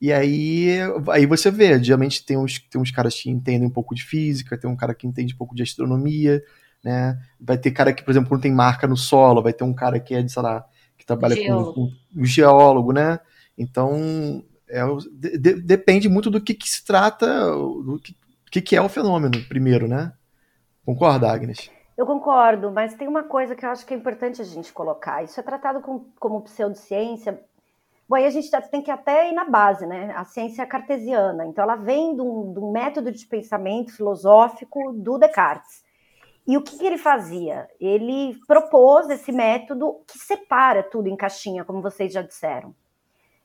E 0.00 0.10
aí, 0.10 0.78
aí 1.10 1.26
você 1.26 1.50
vê, 1.50 1.82
geralmente 1.84 2.24
tem 2.24 2.38
uns, 2.38 2.58
tem 2.58 2.80
uns 2.80 2.90
caras 2.90 3.14
que 3.14 3.30
entendem 3.30 3.68
um 3.68 3.70
pouco 3.70 3.94
de 3.94 4.02
física, 4.02 4.56
tem 4.56 4.68
um 4.68 4.74
cara 4.74 4.94
que 4.94 5.06
entende 5.06 5.34
um 5.34 5.36
pouco 5.36 5.54
de 5.54 5.62
astronomia, 5.62 6.42
né? 6.82 7.20
Vai 7.38 7.58
ter 7.58 7.70
cara 7.70 7.92
que, 7.92 8.02
por 8.02 8.10
exemplo, 8.10 8.32
não 8.32 8.40
tem 8.40 8.50
marca 8.50 8.86
no 8.86 8.96
solo, 8.96 9.42
vai 9.42 9.52
ter 9.52 9.64
um 9.64 9.74
cara 9.74 10.00
que 10.00 10.14
é, 10.14 10.22
de, 10.22 10.32
sei 10.32 10.42
lá, 10.42 10.64
que 10.96 11.04
trabalha 11.04 11.36
geólogo. 11.36 11.74
com, 11.74 11.92
um 12.16 12.24
geólogo, 12.24 12.92
né? 12.92 13.20
Então, 13.56 14.42
é, 14.68 14.82
de, 15.12 15.60
depende 15.60 16.08
muito 16.08 16.30
do 16.30 16.40
que, 16.40 16.54
que 16.54 16.68
se 16.68 16.82
trata, 16.82 17.26
do 17.52 18.00
que, 18.50 18.60
que 18.62 18.74
é 18.74 18.80
o 18.80 18.88
fenômeno, 18.88 19.38
primeiro, 19.44 19.86
né? 19.86 20.12
Concorda, 20.84 21.30
Agnes? 21.30 21.70
Eu 21.96 22.06
concordo, 22.06 22.70
mas 22.72 22.94
tem 22.94 23.06
uma 23.06 23.22
coisa 23.22 23.54
que 23.54 23.64
eu 23.64 23.70
acho 23.70 23.86
que 23.86 23.94
é 23.94 23.96
importante 23.96 24.40
a 24.40 24.44
gente 24.44 24.72
colocar. 24.72 25.22
Isso 25.22 25.38
é 25.38 25.42
tratado 25.42 25.80
com, 25.80 26.06
como 26.18 26.40
pseudociência. 26.42 27.40
Bom, 28.08 28.16
aí 28.16 28.26
a 28.26 28.30
gente 28.30 28.50
tem 28.70 28.82
que 28.82 28.90
até 28.90 29.30
ir 29.30 29.32
na 29.32 29.44
base, 29.44 29.86
né? 29.86 30.12
A 30.16 30.24
ciência 30.24 30.66
cartesiana. 30.66 31.46
Então, 31.46 31.62
ela 31.62 31.76
vem 31.76 32.14
de 32.14 32.20
um, 32.20 32.52
de 32.52 32.58
um 32.58 32.72
método 32.72 33.12
de 33.12 33.24
pensamento 33.26 33.94
filosófico 33.94 34.92
do 34.92 35.18
Descartes. 35.18 35.84
E 36.46 36.56
o 36.56 36.62
que, 36.62 36.76
que, 36.76 36.84
ele 36.84 36.98
fazia? 36.98 37.68
Ele 37.80 38.36
propôs 38.48 39.08
esse 39.08 39.30
método 39.30 40.00
que 40.06 40.18
separa 40.18 40.82
tudo 40.82 41.08
em 41.08 41.16
caixinha, 41.16 41.64
como 41.64 41.80
vocês 41.80 42.12
já 42.12 42.22
disseram. 42.22 42.74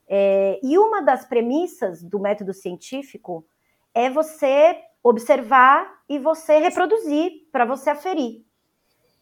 É, 0.08 0.58
e 0.62 0.76
uma 0.76 1.02
das 1.02 1.24
premissas 1.24 2.02
do 2.02 2.18
método 2.18 2.52
científico 2.52 3.46
é 3.94 4.10
você 4.10 4.80
observar 5.02 6.02
e 6.08 6.18
você 6.18 6.58
reproduzir 6.58 7.48
para 7.52 7.64
você 7.64 7.90
aferir. 7.90 8.44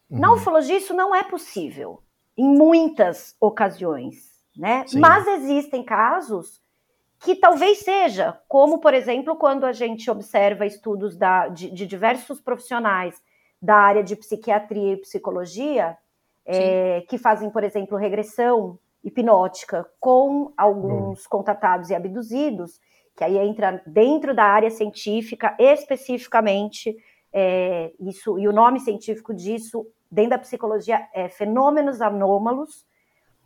Uhum. 0.09 0.19
Na 0.19 0.33
ufologia 0.33 0.77
isso 0.77 0.93
não 0.93 1.13
é 1.13 1.23
possível 1.23 2.01
em 2.37 2.47
muitas 2.47 3.35
ocasiões, 3.39 4.43
né? 4.55 4.85
Sim. 4.87 4.99
Mas 4.99 5.27
existem 5.27 5.83
casos 5.83 6.61
que 7.19 7.35
talvez 7.35 7.79
seja, 7.79 8.39
como 8.47 8.79
por 8.79 8.93
exemplo 8.93 9.35
quando 9.35 9.65
a 9.65 9.71
gente 9.71 10.09
observa 10.09 10.65
estudos 10.65 11.17
da, 11.17 11.47
de, 11.47 11.71
de 11.71 11.85
diversos 11.87 12.39
profissionais 12.39 13.21
da 13.61 13.75
área 13.75 14.03
de 14.03 14.15
psiquiatria 14.15 14.93
e 14.93 14.97
psicologia 14.97 15.97
é, 16.45 17.01
que 17.09 17.17
fazem, 17.17 17.49
por 17.49 17.63
exemplo, 17.63 17.97
regressão 17.97 18.79
hipnótica 19.03 19.85
com 19.99 20.53
alguns 20.55 21.23
uhum. 21.23 21.29
contatados 21.29 21.89
e 21.89 21.95
abduzidos 21.95 22.79
que 23.17 23.23
aí 23.23 23.35
entra 23.39 23.81
dentro 23.85 24.35
da 24.35 24.43
área 24.43 24.69
científica, 24.69 25.57
especificamente, 25.57 26.95
é, 27.33 27.91
isso, 27.99 28.37
e 28.37 28.47
o 28.47 28.53
nome 28.53 28.79
científico 28.79 29.33
disso, 29.33 29.87
dentro 30.09 30.31
da 30.31 30.37
psicologia, 30.37 31.07
é 31.11 31.27
fenômenos 31.27 31.99
anômalos, 31.99 32.85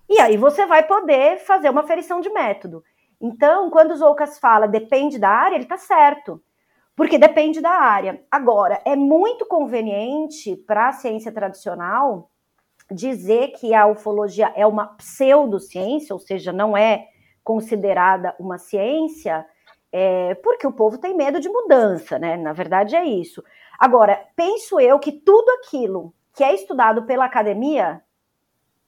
e 0.10 0.20
aí 0.20 0.36
você 0.36 0.66
vai 0.66 0.84
poder 0.84 1.38
fazer 1.38 1.70
uma 1.70 1.84
ferição 1.84 2.20
de 2.20 2.30
método. 2.30 2.84
Então, 3.20 3.70
quando 3.70 3.92
o 3.92 3.96
Zoucas 3.96 4.38
fala 4.38 4.68
depende 4.68 5.18
da 5.18 5.30
área, 5.30 5.56
ele 5.56 5.64
está 5.64 5.78
certo, 5.78 6.44
porque 6.94 7.18
depende 7.18 7.62
da 7.62 7.72
área. 7.72 8.22
Agora, 8.30 8.82
é 8.84 8.98
muito 8.98 9.46
conveniente 9.46 10.54
para 10.68 10.90
a 10.90 10.94
ciência 10.94 11.32
tradicional 11.32 12.30
dizer 12.92 13.54
que 13.54 13.74
a 13.74 13.88
ufologia 13.88 14.52
é 14.54 14.68
uma 14.68 14.88
pseudociência, 14.98 16.14
ou 16.14 16.20
seja, 16.20 16.52
não 16.52 16.76
é 16.76 17.08
considerada 17.42 18.36
uma 18.38 18.58
ciência, 18.58 19.46
é, 19.92 20.36
porque 20.36 20.66
o 20.66 20.72
povo 20.72 20.98
tem 20.98 21.16
medo 21.16 21.40
de 21.40 21.50
mudança, 21.50 22.18
né? 22.18 22.38
Na 22.38 22.54
verdade 22.54 22.96
é 22.96 23.04
isso. 23.04 23.44
Agora, 23.78 24.26
penso 24.36 24.80
eu 24.80 25.00
que 25.00 25.12
tudo 25.12 25.50
aquilo 25.52 26.14
que 26.34 26.44
é 26.44 26.54
estudado 26.54 27.04
pela 27.04 27.26
academia 27.26 28.02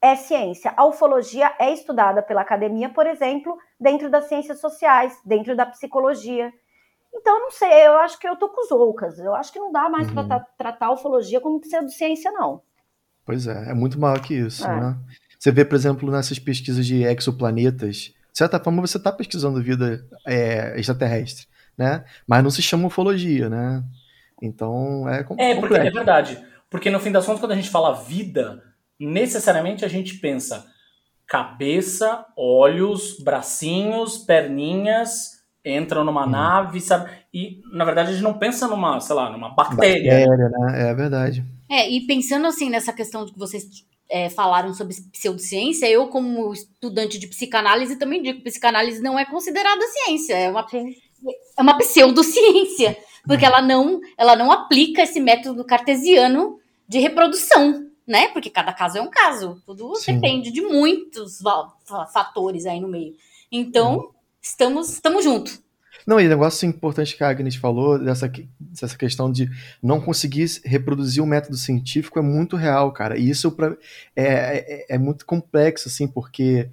é 0.01 0.15
ciência. 0.15 0.73
A 0.75 0.85
ufologia 0.85 1.53
é 1.59 1.71
estudada 1.73 2.21
pela 2.21 2.41
academia, 2.41 2.89
por 2.89 3.07
exemplo, 3.07 3.57
dentro 3.79 4.09
das 4.09 4.25
ciências 4.25 4.59
sociais, 4.59 5.17
dentro 5.25 5.55
da 5.55 5.65
psicologia. 5.65 6.51
Então, 7.13 7.39
não 7.39 7.51
sei, 7.51 7.87
eu 7.87 7.93
acho 7.99 8.19
que 8.19 8.27
eu 8.27 8.35
tô 8.35 8.49
com 8.49 8.61
os 8.61 8.71
oucas. 8.71 9.17
Eu 9.19 9.33
acho 9.33 9.51
que 9.51 9.59
não 9.59 9.71
dá 9.71 9.89
mais 9.89 10.07
uhum. 10.09 10.27
para 10.27 10.39
tratar 10.57 10.87
a 10.87 10.93
ufologia 10.93 11.39
como 11.39 11.59
pseudociência, 11.59 12.31
não. 12.31 12.61
Pois 13.25 13.47
é, 13.47 13.71
é 13.71 13.73
muito 13.73 13.99
maior 13.99 14.19
que 14.21 14.33
isso, 14.33 14.65
é. 14.65 14.79
né? 14.79 14.97
Você 15.39 15.51
vê, 15.51 15.63
por 15.63 15.75
exemplo, 15.75 16.09
nessas 16.11 16.39
pesquisas 16.39 16.85
de 16.85 17.03
exoplanetas, 17.03 18.13
de 18.33 18.39
certa 18.39 18.59
forma 18.59 18.81
você 18.81 18.97
está 18.97 19.11
pesquisando 19.11 19.61
vida 19.61 20.03
é, 20.25 20.73
extraterrestre, 20.79 21.45
né? 21.77 22.03
Mas 22.27 22.43
não 22.43 22.49
se 22.49 22.63
chama 22.63 22.87
ufologia, 22.87 23.47
né? 23.47 23.83
Então 24.41 25.07
é 25.07 25.23
complexo. 25.23 25.53
É, 25.53 25.59
porque 25.59 25.75
é 25.75 25.91
verdade. 25.91 26.43
Porque 26.67 26.89
no 26.89 26.99
fim 26.99 27.11
das 27.11 27.25
contas, 27.25 27.39
quando 27.39 27.51
a 27.51 27.55
gente 27.55 27.69
fala 27.69 27.93
vida, 27.93 28.63
necessariamente 28.99 29.85
a 29.85 29.87
gente 29.87 30.15
pensa 30.15 30.65
cabeça, 31.27 32.25
olhos, 32.35 33.19
bracinhos, 33.19 34.17
perninhas, 34.17 35.43
entram 35.63 36.03
numa 36.03 36.25
hum. 36.25 36.29
nave, 36.31 36.81
sabe? 36.81 37.11
E 37.31 37.61
na 37.71 37.85
verdade 37.85 38.09
a 38.09 38.13
gente 38.13 38.23
não 38.23 38.37
pensa 38.39 38.67
numa, 38.67 38.99
sei 38.99 39.15
lá, 39.15 39.29
numa 39.29 39.53
bactéria. 39.53 40.11
Bactéria, 40.11 40.49
né? 40.49 40.89
É 40.89 40.93
verdade. 40.95 41.45
É, 41.69 41.87
e 41.87 42.05
pensando 42.07 42.47
assim 42.47 42.69
nessa 42.69 42.91
questão 42.91 43.27
que 43.27 43.37
vocês 43.37 43.65
é, 44.09 44.29
falaram 44.29 44.73
sobre 44.73 44.95
pseudociência, 45.11 45.89
eu, 45.89 46.07
como 46.07 46.53
estudante 46.53 47.17
de 47.17 47.27
psicanálise, 47.27 47.97
também 47.97 48.21
digo 48.21 48.39
que 48.39 48.45
psicanálise 48.45 49.01
não 49.01 49.17
é 49.17 49.25
considerada 49.25 49.81
ciência, 49.87 50.35
é 50.35 50.49
uma, 50.49 50.67
é 51.57 51.61
uma 51.61 51.77
pseudociência, 51.77 52.97
porque 53.25 53.45
ela 53.45 53.61
não, 53.61 53.99
ela 54.17 54.35
não 54.35 54.51
aplica 54.51 55.03
esse 55.03 55.19
método 55.19 55.63
cartesiano 55.65 56.59
de 56.87 56.99
reprodução, 56.99 57.89
né? 58.05 58.27
Porque 58.29 58.49
cada 58.49 58.73
caso 58.73 58.97
é 58.97 59.01
um 59.01 59.09
caso, 59.09 59.61
tudo 59.65 59.95
Sim. 59.95 60.15
depende 60.15 60.51
de 60.51 60.61
muitos 60.61 61.39
fatores 62.13 62.65
aí 62.65 62.79
no 62.79 62.87
meio. 62.87 63.15
Então, 63.51 63.97
uhum. 63.97 64.09
estamos, 64.41 64.89
estamos 64.89 65.23
juntos. 65.23 65.61
Não, 66.05 66.19
e 66.19 66.27
negócio 66.27 66.67
importante 66.67 67.15
que 67.15 67.23
a 67.23 67.29
Agnes 67.29 67.55
falou, 67.55 67.97
dessa, 67.97 68.31
dessa 68.59 68.97
questão 68.97 69.31
de 69.31 69.49
não 69.81 70.01
conseguir 70.01 70.45
reproduzir 70.65 71.21
o 71.21 71.25
um 71.25 71.29
método 71.29 71.55
científico 71.55 72.19
é 72.19 72.21
muito 72.21 72.55
real, 72.55 72.91
cara. 72.91 73.17
E 73.17 73.29
isso 73.29 73.51
pra, 73.51 73.75
é, 74.15 74.25
é, 74.25 74.95
é 74.95 74.97
muito 74.97 75.25
complexo, 75.25 75.87
assim, 75.87 76.07
porque 76.07 76.69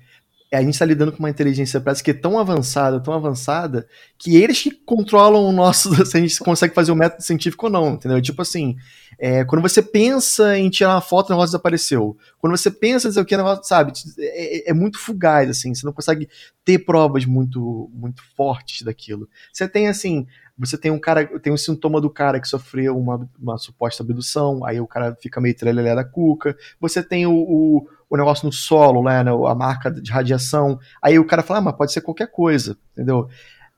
a 0.52 0.62
gente 0.62 0.74
está 0.74 0.84
lidando 0.84 1.12
com 1.12 1.20
uma 1.20 1.30
inteligência 1.30 1.80
parece 1.80 2.02
que 2.02 2.10
é 2.10 2.14
tão 2.14 2.38
avançada, 2.38 2.98
tão 2.98 3.14
avançada, 3.14 3.86
que 4.18 4.36
eles 4.36 4.60
que 4.60 4.70
controlam 4.72 5.44
o 5.44 5.52
nosso, 5.52 5.94
se 6.04 6.16
a 6.16 6.20
gente 6.20 6.38
consegue 6.40 6.74
fazer 6.74 6.90
o 6.90 6.96
método 6.96 7.22
científico 7.22 7.66
ou 7.66 7.72
não, 7.72 7.94
entendeu? 7.94 8.20
Tipo 8.20 8.42
assim, 8.42 8.76
é, 9.22 9.44
quando 9.44 9.60
você 9.60 9.82
pensa 9.82 10.58
em 10.58 10.70
tirar 10.70 10.94
uma 10.94 11.00
foto, 11.02 11.28
o 11.28 11.32
negócio 11.32 11.50
desapareceu. 11.50 12.16
Quando 12.38 12.56
você 12.56 12.70
pensa 12.70 13.06
em 13.06 13.10
dizer 13.10 13.20
o 13.20 13.24
que, 13.24 13.34
o 13.34 13.38
negócio, 13.38 13.64
sabe, 13.64 13.92
é, 14.18 14.70
é, 14.70 14.72
muito 14.72 14.98
fugaz, 14.98 15.50
assim, 15.50 15.74
você 15.74 15.84
não 15.84 15.92
consegue 15.92 16.26
ter 16.64 16.78
provas 16.78 17.26
muito, 17.26 17.90
muito 17.92 18.22
fortes 18.34 18.80
daquilo. 18.80 19.28
Você 19.52 19.68
tem, 19.68 19.88
assim, 19.88 20.26
você 20.56 20.78
tem 20.78 20.90
um 20.90 20.98
cara, 20.98 21.26
tem 21.38 21.52
um 21.52 21.56
sintoma 21.56 22.00
do 22.00 22.08
cara 22.08 22.40
que 22.40 22.48
sofreu 22.48 22.96
uma, 22.96 23.28
uma 23.38 23.58
suposta 23.58 24.02
abdução, 24.02 24.64
aí 24.64 24.80
o 24.80 24.86
cara 24.86 25.14
fica 25.20 25.38
meio 25.38 25.54
trelelé 25.54 25.94
da 25.94 26.04
cuca. 26.04 26.56
Você 26.80 27.02
tem 27.02 27.26
o, 27.26 27.34
o 27.34 27.86
o 28.10 28.16
negócio 28.16 28.44
no 28.44 28.52
solo, 28.52 29.04
né, 29.04 29.20
a 29.20 29.54
marca 29.54 29.88
de 29.88 30.10
radiação. 30.10 30.80
Aí 31.00 31.16
o 31.16 31.24
cara 31.24 31.44
fala, 31.44 31.60
ah, 31.60 31.62
mas 31.62 31.76
pode 31.76 31.92
ser 31.92 32.00
qualquer 32.00 32.26
coisa, 32.26 32.76
entendeu? 32.92 33.28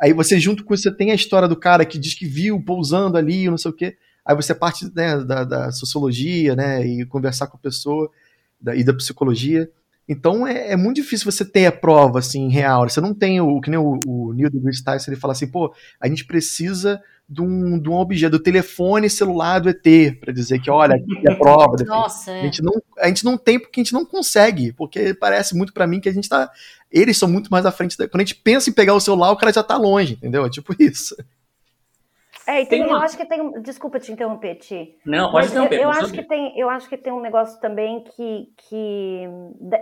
Aí 0.01 0.15
você, 0.15 0.41
junto 0.41 0.65
com 0.65 0.73
isso, 0.73 0.85
você 0.85 0.91
tem 0.91 1.11
a 1.11 1.15
história 1.15 1.47
do 1.47 1.55
cara 1.55 1.85
que 1.85 1.99
diz 1.99 2.15
que 2.15 2.25
viu 2.25 2.61
pousando 2.65 3.19
ali, 3.19 3.51
não 3.51 3.59
sei 3.59 3.71
o 3.71 3.75
quê. 3.75 3.99
Aí 4.25 4.37
você 4.37 4.55
parte 4.55 4.91
né, 4.95 5.19
da, 5.25 5.45
da, 5.45 5.73
sociologia, 5.73 6.55
né, 6.55 6.87
e 6.87 7.05
conversar 7.07 7.49
com 7.49 7.57
a 7.57 7.61
pessoa 7.61 8.11
da, 8.61 8.75
e 8.75 8.85
da 8.85 8.95
psicologia. 8.95 9.71
Então 10.09 10.47
é, 10.47 10.73
é, 10.73 10.77
muito 10.77 10.97
difícil 10.97 11.31
você 11.31 11.45
ter 11.45 11.67
a 11.67 11.73
prova 11.73 12.19
assim 12.19 12.49
real. 12.49 12.89
Você 12.89 13.01
não 13.01 13.15
tem 13.15 13.41
o 13.41 13.61
que 13.61 13.71
nem 13.71 13.79
o, 13.79 13.99
o 14.07 14.33
Neil 14.33 14.51
deGrasse 14.51 14.85
Tyson 14.85 15.11
ele 15.11 15.21
fala 15.21 15.33
assim, 15.33 15.47
pô, 15.47 15.75
a 16.01 16.09
gente 16.09 16.25
precisa 16.25 17.01
de 17.29 17.41
um, 17.41 17.79
de 17.79 17.89
um 17.89 17.95
objeto, 17.95 18.33
do 18.33 18.43
telefone 18.43 19.09
celular 19.09 19.59
do 19.59 19.71
ET, 19.71 20.19
para 20.21 20.33
dizer 20.33 20.61
que, 20.61 20.71
olha, 20.71 20.97
aqui 20.97 21.23
é 21.27 21.33
a 21.33 21.37
prova. 21.37 21.77
Nossa, 21.87 22.31
é. 22.31 22.41
a, 22.41 22.45
gente 22.45 22.63
não, 22.63 22.73
a 22.99 23.09
gente 23.09 23.25
não 23.25 23.39
tem 23.39 23.59
porque 23.59 23.81
a 23.81 23.85
gente 23.85 23.95
não 23.95 24.05
consegue, 24.05 24.73
porque 24.73 25.15
parece 25.15 25.57
muito 25.57 25.73
para 25.73 25.87
mim 25.87 26.01
que 26.01 26.09
a 26.09 26.13
gente 26.13 26.29
tá. 26.29 26.51
Eles 26.91 27.17
são 27.17 27.29
muito 27.29 27.51
mais 27.51 27.65
à 27.65 27.73
frente. 27.73 27.97
Da, 27.97 28.07
quando 28.07 28.21
a 28.21 28.25
gente 28.25 28.35
pensa 28.35 28.69
em 28.69 28.73
pegar 28.73 28.95
o 28.95 29.01
celular, 29.01 29.31
o 29.31 29.37
cara 29.37 29.53
já 29.53 29.63
tá 29.63 29.79
longe, 29.79 30.15
entendeu? 30.15 30.45
É 30.45 30.51
tipo 30.51 30.75
isso. 30.79 31.17
É, 32.47 32.63
e 32.63 32.67
tem, 32.67 32.83
tem 32.83 32.91
eu 32.91 32.97
acho 32.97 33.17
que 33.17 33.25
tem. 33.25 33.63
Desculpa 33.63 34.01
te 34.01 34.11
interromper, 34.13 34.57
Ti. 34.57 34.99
Não, 35.05 35.31
pode 35.31 35.49
interromper. 35.49 35.77
Eu, 35.77 35.83
eu 35.83 35.91
acho 35.91 36.13
que 36.13 36.23
tem, 36.23 36.59
eu 36.59 36.69
acho 36.69 36.89
que 36.89 36.97
tem 36.97 37.13
um 37.13 37.21
negócio 37.21 37.61
também 37.61 38.03
que, 38.05 38.53
que. 38.57 39.29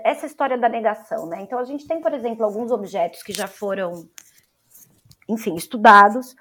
Essa 0.05 0.27
história 0.27 0.59
da 0.59 0.69
negação, 0.69 1.27
né? 1.27 1.41
Então 1.43 1.59
a 1.59 1.65
gente 1.65 1.87
tem, 1.87 2.01
por 2.01 2.13
exemplo, 2.13 2.45
alguns 2.45 2.71
objetos 2.71 3.23
que 3.23 3.33
já 3.33 3.47
foram, 3.47 4.09
enfim, 5.29 5.55
estudados, 5.55 6.35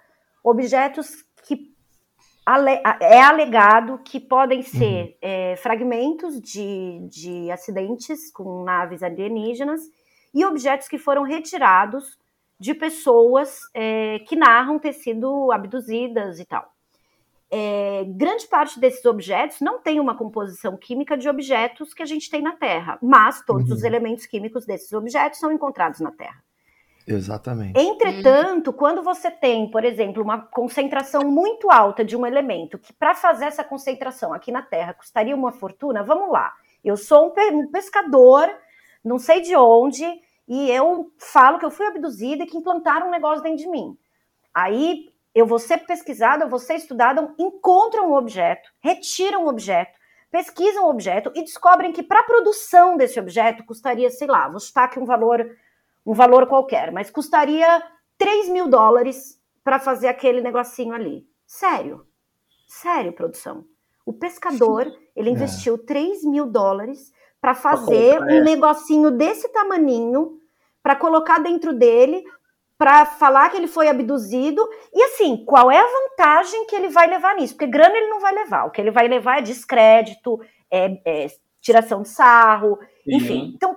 objetos 0.43 1.24
que 1.45 1.74
é 3.01 3.22
alegado 3.22 3.99
que 3.99 4.20
podem 4.20 4.61
ser 4.61 5.03
uhum. 5.03 5.13
é, 5.22 5.55
fragmentos 5.55 6.41
de, 6.41 7.07
de 7.07 7.51
acidentes 7.51 8.32
com 8.32 8.63
naves 8.63 9.03
alienígenas 9.03 9.82
e 10.34 10.43
objetos 10.43 10.88
que 10.88 10.97
foram 10.97 11.24
retirados 11.24 12.17
de 12.60 12.74
pessoas 12.74 13.62
é, 13.74 14.20
que 14.28 14.36
narram 14.36 14.78
ter 14.78 14.93
sido 14.93 15.51
abduzidas 15.51 16.39
e 16.39 16.45
tal. 16.45 16.74
É, 17.51 18.05
grande 18.07 18.47
parte 18.47 18.80
desses 18.80 19.03
objetos 19.05 19.60
não 19.60 19.80
tem 19.80 19.99
uma 19.99 20.16
composição 20.16 20.78
química 20.78 21.18
de 21.18 21.28
objetos 21.28 21.93
que 21.93 22.03
a 22.03 22.05
gente 22.05 22.30
tem 22.30 22.43
na 22.43 22.51
Terra, 22.51 22.99
mas 23.01 23.43
todos 23.43 23.70
uhum. 23.70 23.76
os 23.76 23.84
elementos 23.84 24.26
químicos 24.28 24.66
desses 24.66 24.93
objetos 24.93 25.39
são 25.39 25.51
encontrados 25.51 25.99
na 25.99 26.12
Terra. 26.12 26.43
Exatamente. 27.07 27.80
Entretanto, 27.80 28.72
quando 28.72 29.01
você 29.01 29.32
tem, 29.32 29.72
por 29.72 29.84
exemplo, 29.84 30.22
uma 30.22 30.43
concentração 30.43 31.24
muito 31.24 31.72
alta 31.72 32.05
de 32.05 32.16
um 32.16 32.24
elemento, 32.24 32.78
que 32.78 32.93
para 32.93 33.16
fazer 33.16 33.45
essa 33.45 33.64
concentração 33.64 34.32
aqui 34.32 34.51
na 34.51 34.62
Terra 34.62 34.93
custaria 34.93 35.36
uma 35.36 35.51
fortuna, 35.51 36.03
vamos 36.03 36.32
lá. 36.32 36.53
Eu 36.84 36.95
sou 36.95 37.34
um 37.51 37.68
pescador, 37.72 38.47
não 39.03 39.18
sei 39.18 39.41
de 39.41 39.55
onde, 39.55 40.05
e 40.50 40.72
eu 40.72 41.14
falo 41.20 41.60
que 41.60 41.66
eu 41.66 41.70
fui 41.70 41.86
abduzida 41.86 42.43
e 42.43 42.47
que 42.47 42.58
implantaram 42.58 43.08
um 43.08 43.12
negócio 43.12 43.43
dentro 43.43 43.60
de 43.60 43.70
mim. 43.70 43.95
Aí 44.52 45.14
eu 45.34 45.45
vou 45.45 45.60
ser 45.60 45.86
pesquisada, 45.86 46.43
eu 46.43 46.50
vou 46.50 46.58
ser 46.58 46.74
estudada, 46.74 47.36
encontram 47.38 48.10
um 48.10 48.16
objeto, 48.16 48.68
retiram 48.80 49.45
um 49.45 49.47
objeto, 49.47 49.91
pesquisam 50.32 50.86
o 50.86 50.88
um 50.88 50.89
objeto 50.89 51.32
e 51.36 51.43
descobrem 51.43 51.91
que 51.91 52.02
para 52.02 52.22
a 52.22 52.24
produção 52.24 52.97
desse 52.97 53.20
objeto 53.20 53.64
custaria, 53.64 54.10
sei 54.10 54.28
lá, 54.28 54.50
vou 54.50 54.60
chutar 54.60 54.86
aqui 54.86 55.00
um 55.00 55.06
valor, 55.06 55.56
um 56.04 56.14
valor 56.14 56.47
qualquer, 56.47 56.91
mas 56.91 57.12
custaria 57.12 57.84
3 58.18 58.50
mil 58.50 58.68
dólares 58.68 59.39
para 59.64 59.78
fazer 59.78 60.08
aquele 60.08 60.41
negocinho 60.41 60.95
ali. 60.95 61.28
Sério, 61.45 62.08
sério, 62.68 63.14
produção. 63.14 63.66
O 64.04 64.14
pescador, 64.14 64.91
ele 65.16 65.30
é. 65.30 65.34
investiu 65.34 65.78
3 65.78 66.24
mil 66.24 66.47
dólares 66.47 67.14
para 67.39 67.54
fazer 67.54 68.20
um 68.20 68.43
negocinho 68.43 69.12
desse 69.12 69.47
tamaninho 69.50 70.39
para 70.90 70.96
colocar 70.96 71.38
dentro 71.38 71.72
dele, 71.72 72.24
para 72.76 73.06
falar 73.06 73.50
que 73.50 73.58
ele 73.58 73.68
foi 73.68 73.88
abduzido. 73.88 74.60
E 74.92 75.04
assim, 75.04 75.38
qual 75.46 75.70
é 75.70 75.78
a 75.78 75.86
vantagem 75.86 76.66
que 76.66 76.76
ele 76.76 76.90
vai 76.90 77.08
levar 77.08 77.36
nisso? 77.36 77.54
Porque 77.54 77.68
grana 77.68 77.96
ele 77.96 78.08
não 78.08 78.20
vai 78.20 78.34
levar. 78.34 78.66
O 78.66 78.72
que 78.72 78.82
ele 78.82 78.90
vai 78.90 79.08
levar 79.08 79.38
é 79.38 79.44
descrédito, 79.44 80.40
é, 80.72 81.00
é 81.06 81.28
tiração 81.62 82.02
de 82.02 82.10
sarro, 82.10 82.80
Sim. 83.04 83.16
enfim. 83.16 83.52
Então, 83.56 83.76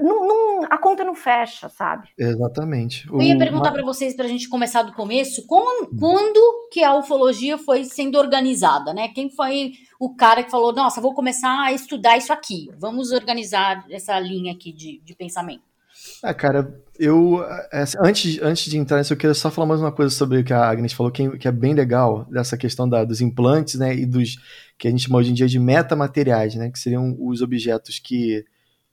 não, 0.00 0.26
não, 0.26 0.60
a 0.70 0.78
conta 0.78 1.04
não 1.04 1.14
fecha, 1.14 1.68
sabe? 1.68 2.08
Exatamente. 2.18 3.06
Eu 3.06 3.20
ia 3.20 3.36
perguntar 3.36 3.70
para 3.70 3.84
vocês, 3.84 4.16
para 4.16 4.24
a 4.24 4.28
gente 4.28 4.48
começar 4.48 4.82
do 4.82 4.94
começo, 4.94 5.46
como, 5.46 5.94
quando 5.98 6.70
que 6.72 6.82
a 6.82 6.96
ufologia 6.96 7.58
foi 7.58 7.84
sendo 7.84 8.16
organizada, 8.16 8.94
né? 8.94 9.08
Quem 9.08 9.28
foi 9.28 9.72
o 10.00 10.16
cara 10.16 10.42
que 10.42 10.50
falou, 10.50 10.72
nossa, 10.72 11.02
vou 11.02 11.12
começar 11.12 11.64
a 11.64 11.72
estudar 11.74 12.16
isso 12.16 12.32
aqui, 12.32 12.70
vamos 12.78 13.12
organizar 13.12 13.84
essa 13.90 14.18
linha 14.18 14.54
aqui 14.54 14.72
de, 14.72 15.02
de 15.04 15.14
pensamento? 15.14 15.75
Ah, 16.22 16.34
cara, 16.34 16.82
eu. 16.98 17.42
É, 17.72 17.82
assim, 17.82 17.98
antes, 18.00 18.38
antes 18.42 18.70
de 18.70 18.78
entrar 18.78 18.98
nisso, 18.98 19.12
eu 19.12 19.16
queria 19.16 19.34
só 19.34 19.50
falar 19.50 19.66
mais 19.66 19.80
uma 19.80 19.92
coisa 19.92 20.14
sobre 20.14 20.38
o 20.38 20.44
que 20.44 20.52
a 20.52 20.68
Agnes 20.68 20.92
falou, 20.92 21.12
que, 21.12 21.36
que 21.38 21.48
é 21.48 21.52
bem 21.52 21.74
legal, 21.74 22.26
dessa 22.30 22.56
questão 22.56 22.88
da, 22.88 23.04
dos 23.04 23.20
implantes, 23.20 23.76
né? 23.76 23.94
E 23.94 24.06
dos 24.06 24.36
que 24.78 24.88
a 24.88 24.90
gente 24.90 25.04
chama 25.04 25.18
hoje 25.18 25.30
em 25.30 25.34
dia 25.34 25.46
de 25.46 25.58
metamateriais, 25.58 26.54
né? 26.54 26.70
Que 26.70 26.78
seriam 26.78 27.16
os 27.18 27.42
objetos 27.42 27.98
que, 27.98 28.44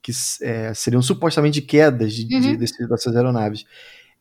que 0.01 0.11
é, 0.41 0.73
seriam 0.73 1.01
supostamente 1.01 1.61
quedas 1.61 2.13
de, 2.13 2.33
uhum. 2.33 2.41
de, 2.41 2.57
desse, 2.57 2.87
dessas 2.87 3.15
aeronaves. 3.15 3.65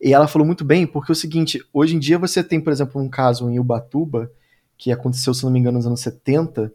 E 0.01 0.13
ela 0.13 0.27
falou 0.27 0.45
muito 0.45 0.65
bem, 0.65 0.85
porque 0.87 1.11
é 1.11 1.13
o 1.13 1.15
seguinte: 1.15 1.63
hoje 1.71 1.95
em 1.95 1.99
dia 1.99 2.17
você 2.17 2.43
tem, 2.43 2.59
por 2.59 2.71
exemplo, 2.71 3.01
um 3.01 3.09
caso 3.09 3.49
em 3.49 3.59
Ubatuba, 3.59 4.31
que 4.77 4.91
aconteceu, 4.91 5.33
se 5.33 5.43
não 5.43 5.51
me 5.51 5.59
engano, 5.59 5.77
nos 5.77 5.87
anos 5.87 6.01
70, 6.01 6.71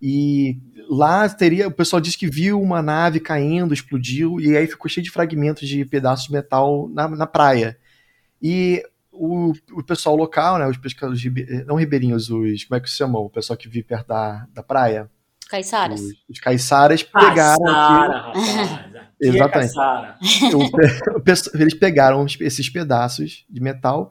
e 0.00 0.58
lá 0.90 1.28
teria, 1.28 1.68
o 1.68 1.72
pessoal 1.72 2.00
disse 2.00 2.18
que 2.18 2.26
viu 2.26 2.60
uma 2.60 2.82
nave 2.82 3.20
caindo, 3.20 3.72
explodiu, 3.72 4.40
e 4.40 4.56
aí 4.56 4.66
ficou 4.66 4.90
cheio 4.90 5.04
de 5.04 5.10
fragmentos 5.10 5.68
de 5.68 5.84
pedaços 5.84 6.26
de 6.26 6.32
metal 6.32 6.88
na, 6.88 7.06
na 7.08 7.26
praia. 7.26 7.78
E 8.42 8.82
o, 9.12 9.52
o 9.72 9.84
pessoal 9.84 10.16
local, 10.16 10.58
né, 10.58 10.66
os 10.66 10.76
pescadores, 10.76 11.22
não 11.64 11.76
ribeirinhos, 11.76 12.28
os, 12.28 12.64
como 12.64 12.76
é 12.76 12.80
que 12.80 12.90
se 12.90 12.96
chamam? 12.96 13.22
O 13.22 13.30
pessoal 13.30 13.56
que 13.56 13.68
vive 13.68 13.84
perto 13.84 14.08
da, 14.08 14.46
da 14.52 14.62
praia. 14.64 15.08
Caiçaras. 15.48 16.00
Os, 16.00 16.12
os 16.28 16.40
caiçaras 16.40 17.02
pegaram. 17.04 17.64
Caçara, 17.64 18.32
Exatamente. 19.20 19.78
É 19.78 21.60
eles 21.62 21.74
pegaram 21.74 22.26
esses 22.40 22.68
pedaços 22.68 23.44
de 23.48 23.60
metal 23.60 24.10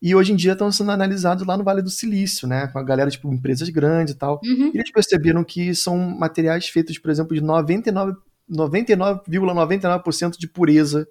e 0.00 0.14
hoje 0.14 0.32
em 0.32 0.36
dia 0.36 0.52
estão 0.52 0.70
sendo 0.70 0.92
analisados 0.92 1.44
lá 1.46 1.56
no 1.56 1.64
Vale 1.64 1.82
do 1.82 1.90
Silício, 1.90 2.46
né? 2.46 2.68
Com 2.68 2.78
a 2.78 2.82
galera, 2.82 3.10
tipo, 3.10 3.32
empresas 3.32 3.68
grandes 3.68 4.14
e 4.14 4.16
tal. 4.16 4.40
Uhum. 4.44 4.70
E 4.72 4.78
eles 4.78 4.92
perceberam 4.92 5.42
que 5.42 5.74
são 5.74 5.98
materiais 5.98 6.68
feitos, 6.68 6.98
por 6.98 7.10
exemplo, 7.10 7.34
de 7.34 7.42
99,99% 7.42 8.16
99, 8.48 9.20
,99 9.28 10.38
de 10.38 10.48
pureza, 10.48 11.06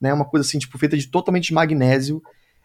né? 0.00 0.12
Uma 0.12 0.24
coisa 0.24 0.46
assim, 0.46 0.58
tipo, 0.58 0.78
feita 0.78 0.96
de 0.96 1.06
totalmente 1.06 1.48
de 1.48 1.54
magnésio. 1.54 2.22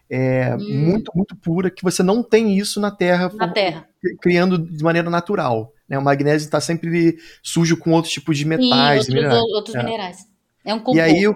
É, 0.08 0.54
hum. 0.54 0.86
muito, 0.86 1.10
muito 1.16 1.34
pura, 1.34 1.68
que 1.68 1.82
você 1.82 2.00
não 2.00 2.22
tem 2.22 2.56
isso 2.56 2.80
na 2.80 2.92
Terra, 2.92 3.28
na 3.34 3.48
terra. 3.48 3.88
criando 4.22 4.56
de 4.56 4.82
maneira 4.84 5.10
natural. 5.10 5.72
Né? 5.88 5.98
O 5.98 6.02
magnésio 6.02 6.46
está 6.46 6.60
sempre 6.60 7.18
sujo 7.42 7.76
com 7.76 7.90
outros 7.90 8.12
tipos 8.12 8.38
de 8.38 8.44
metais. 8.44 9.06
Sim, 9.06 9.12
outros, 9.12 9.14
minerais. 9.14 9.42
outros 9.52 9.74
é. 9.74 9.82
minerais. 9.82 10.18
É 10.64 10.74
um 10.74 10.78
composto. 10.78 10.98
E 10.98 11.00
aí 11.00 11.26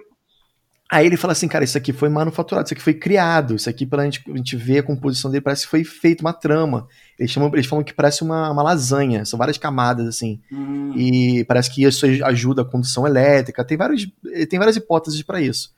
Aí 0.91 1.07
ele 1.07 1.17
fala 1.17 1.33
assim, 1.33 1.47
cara, 1.47 1.63
isso 1.63 1.79
aqui 1.79 1.93
foi 1.93 2.09
manufaturado, 2.09 2.67
isso 2.67 2.75
aqui 2.75 2.83
foi 2.83 2.95
criado, 2.95 3.55
isso 3.55 3.71
aqui, 3.71 3.87
pra 3.87 4.03
gente, 4.03 4.25
a 4.29 4.37
gente 4.37 4.57
ver 4.57 4.79
a 4.79 4.83
composição 4.83 5.31
dele, 5.31 5.41
parece 5.41 5.63
que 5.63 5.71
foi 5.71 5.85
feito 5.85 6.21
uma 6.23 6.33
trama. 6.33 6.89
Eles, 7.17 7.31
chamam, 7.31 7.49
eles 7.53 7.67
falam 7.67 7.85
que 7.85 7.95
parece 7.95 8.23
uma, 8.25 8.51
uma 8.51 8.61
lasanha, 8.61 9.25
são 9.25 9.39
várias 9.39 9.57
camadas, 9.57 10.09
assim. 10.09 10.41
Hum. 10.51 10.93
E 10.97 11.45
parece 11.45 11.73
que 11.73 11.85
isso 11.85 12.05
ajuda 12.25 12.63
a 12.63 12.65
condução 12.65 13.07
elétrica, 13.07 13.65
tem, 13.65 13.77
vários, 13.77 14.11
tem 14.49 14.59
várias 14.59 14.77
hipóteses 14.77 15.23
para 15.23 15.41
isso. 15.41 15.73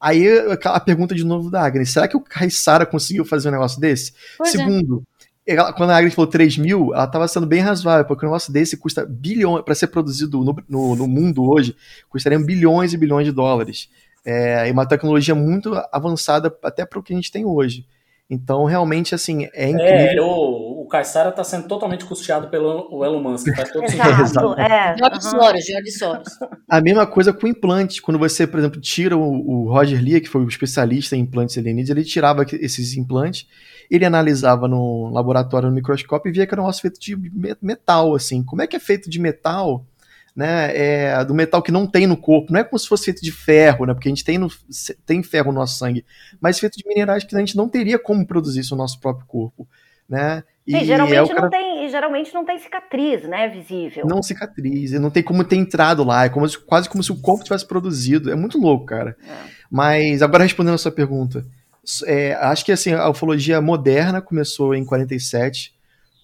Aí 0.00 0.26
a 0.64 0.80
pergunta 0.80 1.14
de 1.14 1.22
novo 1.22 1.48
da 1.48 1.62
Agnes, 1.62 1.90
será 1.90 2.08
que 2.08 2.16
o 2.16 2.20
Kaysara 2.20 2.84
conseguiu 2.84 3.24
fazer 3.24 3.50
um 3.50 3.52
negócio 3.52 3.80
desse? 3.80 4.14
Pois 4.36 4.52
é. 4.52 4.58
Segundo, 4.58 5.04
é. 5.46 5.54
ela, 5.54 5.72
quando 5.72 5.90
a 5.90 5.96
Agnes 5.96 6.12
falou 6.12 6.28
3 6.28 6.58
mil, 6.58 6.92
ela 6.92 7.04
estava 7.04 7.28
sendo 7.28 7.46
bem 7.46 7.60
razoável, 7.60 8.04
porque 8.04 8.26
um 8.26 8.30
negócio 8.30 8.52
desse 8.52 8.76
custa 8.76 9.06
bilhões, 9.06 9.64
para 9.64 9.76
ser 9.76 9.86
produzido 9.86 10.42
no, 10.42 10.56
no, 10.68 10.96
no 10.96 11.06
mundo 11.06 11.48
hoje, 11.48 11.76
custariam 12.08 12.42
bilhões 12.42 12.92
e 12.92 12.96
bilhões 12.96 13.24
de 13.24 13.32
dólares 13.32 13.88
é, 14.26 14.68
e 14.68 14.72
uma 14.72 14.86
tecnologia 14.86 15.36
muito 15.36 15.72
avançada 15.92 16.52
até 16.64 16.84
para 16.84 16.98
o 16.98 17.02
que 17.02 17.12
a 17.12 17.16
gente 17.16 17.30
tem 17.30 17.46
hoje. 17.46 17.86
Então, 18.28 18.64
realmente, 18.64 19.14
assim, 19.14 19.44
é, 19.44 19.50
é 19.54 19.70
incrível. 19.70 19.94
É, 19.94 20.20
o, 20.20 20.82
o 20.82 20.88
Caissara 20.88 21.28
está 21.28 21.44
sendo 21.44 21.68
totalmente 21.68 22.04
custeado 22.04 22.48
pelo 22.48 23.04
Elon 23.04 23.20
Musk. 23.20 23.54
Faz 23.54 23.70
todo 23.70 23.84
Exato, 23.84 24.54
é. 24.58 24.96
George 24.98 25.22
Soros, 25.22 25.64
George 25.64 25.90
Soros. 25.92 26.28
A 26.68 26.80
mesma 26.80 27.06
coisa 27.06 27.32
com 27.32 27.46
implantes. 27.46 28.00
Quando 28.00 28.18
você, 28.18 28.44
por 28.44 28.58
exemplo, 28.58 28.80
tira 28.80 29.16
o, 29.16 29.22
o 29.22 29.70
Roger 29.70 30.02
Lee, 30.02 30.20
que 30.20 30.28
foi 30.28 30.42
o 30.42 30.48
especialista 30.48 31.14
em 31.14 31.20
implantes 31.20 31.56
alienígenas, 31.56 31.96
ele 31.96 32.04
tirava 32.04 32.44
esses 32.54 32.96
implantes, 32.96 33.46
ele 33.88 34.04
analisava 34.04 34.66
no 34.66 35.08
laboratório, 35.12 35.68
no 35.68 35.74
microscópio, 35.74 36.28
e 36.28 36.32
via 36.32 36.48
que 36.48 36.52
era 36.52 36.60
um 36.60 36.64
negócio 36.64 36.82
feito 36.82 36.98
de 36.98 37.16
metal, 37.62 38.12
assim. 38.12 38.42
Como 38.42 38.60
é 38.60 38.66
que 38.66 38.74
é 38.74 38.80
feito 38.80 39.08
de 39.08 39.20
metal 39.20 39.86
né, 40.36 40.76
é, 40.76 41.24
do 41.24 41.34
metal 41.34 41.62
que 41.62 41.72
não 41.72 41.86
tem 41.86 42.06
no 42.06 42.16
corpo. 42.16 42.52
Não 42.52 42.60
é 42.60 42.64
como 42.64 42.78
se 42.78 42.86
fosse 42.86 43.06
feito 43.06 43.22
de 43.22 43.32
ferro, 43.32 43.86
né, 43.86 43.94
porque 43.94 44.08
a 44.08 44.10
gente 44.10 44.24
tem, 44.24 44.36
no, 44.36 44.48
tem 45.06 45.22
ferro 45.22 45.50
no 45.50 45.60
nosso 45.60 45.78
sangue, 45.78 46.04
mas 46.38 46.58
feito 46.58 46.76
de 46.76 46.86
minerais 46.86 47.24
que 47.24 47.34
a 47.34 47.38
gente 47.38 47.56
não 47.56 47.68
teria 47.68 47.98
como 47.98 48.26
produzir 48.26 48.60
isso 48.60 48.76
no 48.76 48.82
nosso 48.82 49.00
próprio 49.00 49.26
corpo. 49.26 49.66
Né? 50.06 50.44
E, 50.66 50.84
geralmente, 50.84 51.30
é 51.30 51.34
cara... 51.34 51.42
não 51.42 51.50
tem, 51.50 51.88
geralmente 51.88 52.34
não 52.34 52.44
tem 52.44 52.58
cicatriz, 52.58 53.22
né, 53.22 53.48
visível. 53.48 54.04
Não 54.06 54.22
cicatriz, 54.22 54.92
não 54.92 55.10
tem 55.10 55.22
como 55.22 55.42
ter 55.42 55.56
entrado 55.56 56.04
lá, 56.04 56.26
é 56.26 56.28
como 56.28 56.46
se, 56.46 56.58
quase 56.58 56.88
como 56.88 57.02
se 57.02 57.10
o 57.10 57.16
corpo 57.16 57.42
tivesse 57.42 57.66
produzido. 57.66 58.30
É 58.30 58.34
muito 58.34 58.58
louco, 58.58 58.84
cara. 58.84 59.16
É. 59.26 59.56
Mas 59.70 60.22
agora 60.22 60.44
respondendo 60.44 60.74
a 60.74 60.78
sua 60.78 60.92
pergunta, 60.92 61.46
é, 62.04 62.34
acho 62.34 62.64
que 62.64 62.72
assim, 62.72 62.92
a 62.92 63.08
ufologia 63.08 63.60
moderna 63.60 64.20
começou 64.20 64.74
em 64.74 64.84
47 64.84 65.74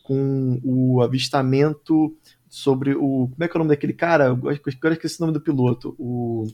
com 0.04 0.60
o 0.62 1.00
avistamento 1.00 2.14
sobre 2.52 2.94
o. 2.94 3.30
Como 3.32 3.36
é 3.40 3.48
que 3.48 3.56
é 3.56 3.58
o 3.58 3.60
nome 3.60 3.70
daquele 3.70 3.94
cara? 3.94 4.26
Agora 4.26 4.54
eu 4.54 4.92
esqueci 4.92 5.16
o 5.18 5.22
nome 5.22 5.32
do 5.32 5.40
piloto. 5.40 5.96
O. 5.98 6.46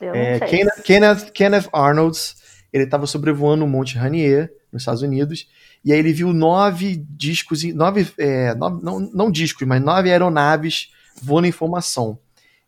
É. 0.00 0.38
Kenneth, 0.38 0.82
Kenneth, 0.84 1.30
Kenneth 1.32 1.68
Arnold's, 1.72 2.36
ele 2.72 2.84
estava 2.84 3.04
sobrevoando 3.06 3.64
o 3.64 3.68
Monte 3.68 3.98
Rainier, 3.98 4.50
nos 4.72 4.82
Estados 4.82 5.02
Unidos, 5.02 5.48
e 5.84 5.92
aí 5.92 5.98
ele 5.98 6.12
viu 6.12 6.32
nove 6.32 7.04
discos, 7.10 7.64
nove, 7.74 8.06
é, 8.16 8.54
nove- 8.54 8.82
não, 8.82 9.00
não 9.00 9.30
discos, 9.30 9.66
mas 9.66 9.82
nove 9.82 10.10
aeronaves 10.10 10.92
voando 11.20 11.48
em 11.48 11.52
formação. 11.52 12.18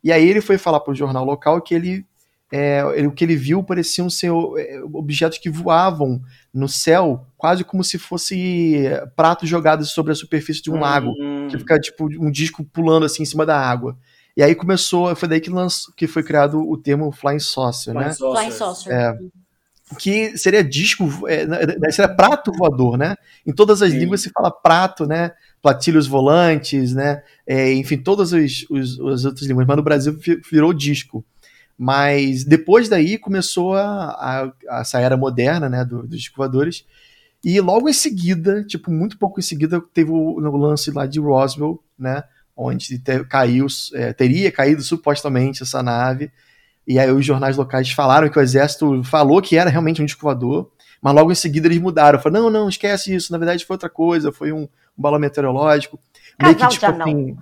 E 0.03 0.11
aí 0.11 0.29
ele 0.29 0.41
foi 0.41 0.57
falar 0.57 0.81
para 0.81 0.91
o 0.91 0.95
jornal 0.95 1.23
local 1.23 1.61
que 1.61 1.73
ele, 1.73 2.05
é, 2.51 2.83
o 3.07 3.11
que 3.11 3.23
ele 3.23 3.37
viu 3.37 3.63
pareciam 3.63 4.09
ser 4.09 4.29
é, 4.57 4.83
objetos 4.93 5.37
que 5.39 5.49
voavam 5.49 6.21
no 6.53 6.67
céu, 6.67 7.25
quase 7.37 7.63
como 7.63 7.83
se 7.83 7.97
fosse 7.97 8.85
é, 8.85 9.05
pratos 9.15 9.49
jogados 9.49 9.91
sobre 9.91 10.11
a 10.11 10.15
superfície 10.15 10.61
de 10.61 10.69
um 10.69 10.79
lago 10.79 11.13
Hum, 11.45 11.47
que 11.49 11.57
fica 11.57 11.79
tipo 11.79 12.05
um 12.05 12.31
disco 12.31 12.63
pulando 12.63 13.05
assim 13.05 13.23
em 13.23 13.25
cima 13.25 13.45
da 13.45 13.57
água. 13.59 13.97
E 14.35 14.41
aí 14.41 14.55
começou, 14.55 15.15
foi 15.15 15.29
daí 15.29 15.39
que, 15.39 15.49
lançou, 15.49 15.93
que 15.95 16.07
foi 16.07 16.23
criado 16.23 16.59
o 16.67 16.75
termo 16.77 17.11
flying 17.11 17.39
saucer, 17.39 17.93
né? 17.93 18.11
Flying 18.13 18.13
Saucers. 18.15 18.39
Flying 18.39 18.51
Saucer. 18.51 18.91
É. 18.93 19.17
Que 19.99 20.35
seria 20.37 20.63
disco, 20.63 21.07
é, 21.27 21.45
na- 21.45 21.91
seria 21.91 22.07
prato 22.15 22.51
voador, 22.51 22.97
né? 22.97 23.15
Em 23.45 23.53
todas 23.53 23.81
as 23.83 23.91
Sim. 23.91 23.99
línguas 23.99 24.21
se 24.21 24.31
fala 24.31 24.49
prato, 24.49 25.05
né? 25.05 25.31
Platilhos 25.61 26.07
volantes, 26.07 26.93
né? 26.93 27.21
É, 27.45 27.71
enfim, 27.73 27.97
todas 27.97 28.33
os, 28.33 28.65
os- 28.71 28.99
as 28.99 29.25
outras 29.25 29.45
línguas. 29.45 29.67
Mas 29.67 29.77
no 29.77 29.83
Brasil 29.83 30.13
vi- 30.19 30.41
virou 30.51 30.73
disco. 30.73 31.23
Mas 31.77 32.43
depois 32.43 32.89
daí 32.89 33.17
começou 33.19 33.75
a, 33.75 34.51
a, 34.67 34.79
essa 34.81 34.99
era 34.99 35.15
moderna, 35.17 35.69
né? 35.69 35.85
do- 35.85 36.03
dos 36.07 36.17
disco 36.17 36.37
voadores. 36.37 36.85
E 37.43 37.59
logo 37.59 37.89
em 37.89 37.93
seguida, 37.93 38.63
tipo, 38.63 38.89
muito 38.89 39.17
pouco 39.17 39.39
em 39.39 39.43
seguida, 39.43 39.81
teve 39.93 40.11
o, 40.11 40.15
o 40.15 40.57
lance 40.57 40.91
lá 40.91 41.05
de 41.05 41.19
Roswell, 41.19 41.83
né? 41.99 42.23
Onde 42.55 42.99
te- 42.99 43.23
caiu, 43.25 43.67
é, 43.93 44.13
teria 44.13 44.51
caído 44.51 44.81
supostamente 44.81 45.63
essa 45.63 45.83
nave. 45.83 46.31
E 46.87 46.97
aí 46.99 47.11
os 47.11 47.25
jornais 47.25 47.57
locais 47.57 47.89
falaram 47.91 48.29
que 48.29 48.37
o 48.37 48.41
exército 48.41 49.03
falou 49.03 49.41
que 49.41 49.57
era 49.57 49.69
realmente 49.69 50.01
um 50.01 50.05
disco 50.05 50.21
voador, 50.21 50.71
mas 51.01 51.13
logo 51.13 51.31
em 51.31 51.35
seguida 51.35 51.67
eles 51.67 51.79
mudaram. 51.79 52.19
Falaram, 52.19 52.45
não, 52.45 52.61
não, 52.61 52.69
esquece 52.69 53.13
isso, 53.13 53.31
na 53.31 53.37
verdade 53.37 53.65
foi 53.65 53.73
outra 53.73 53.89
coisa, 53.89 54.31
foi 54.31 54.51
um, 54.51 54.63
um 54.63 55.01
balão 55.01 55.19
meteorológico. 55.19 55.99
Meio 56.41 56.55
Casal 56.55 56.69
de 56.79 56.85
anão. 56.85 57.07
assim, 57.07 57.37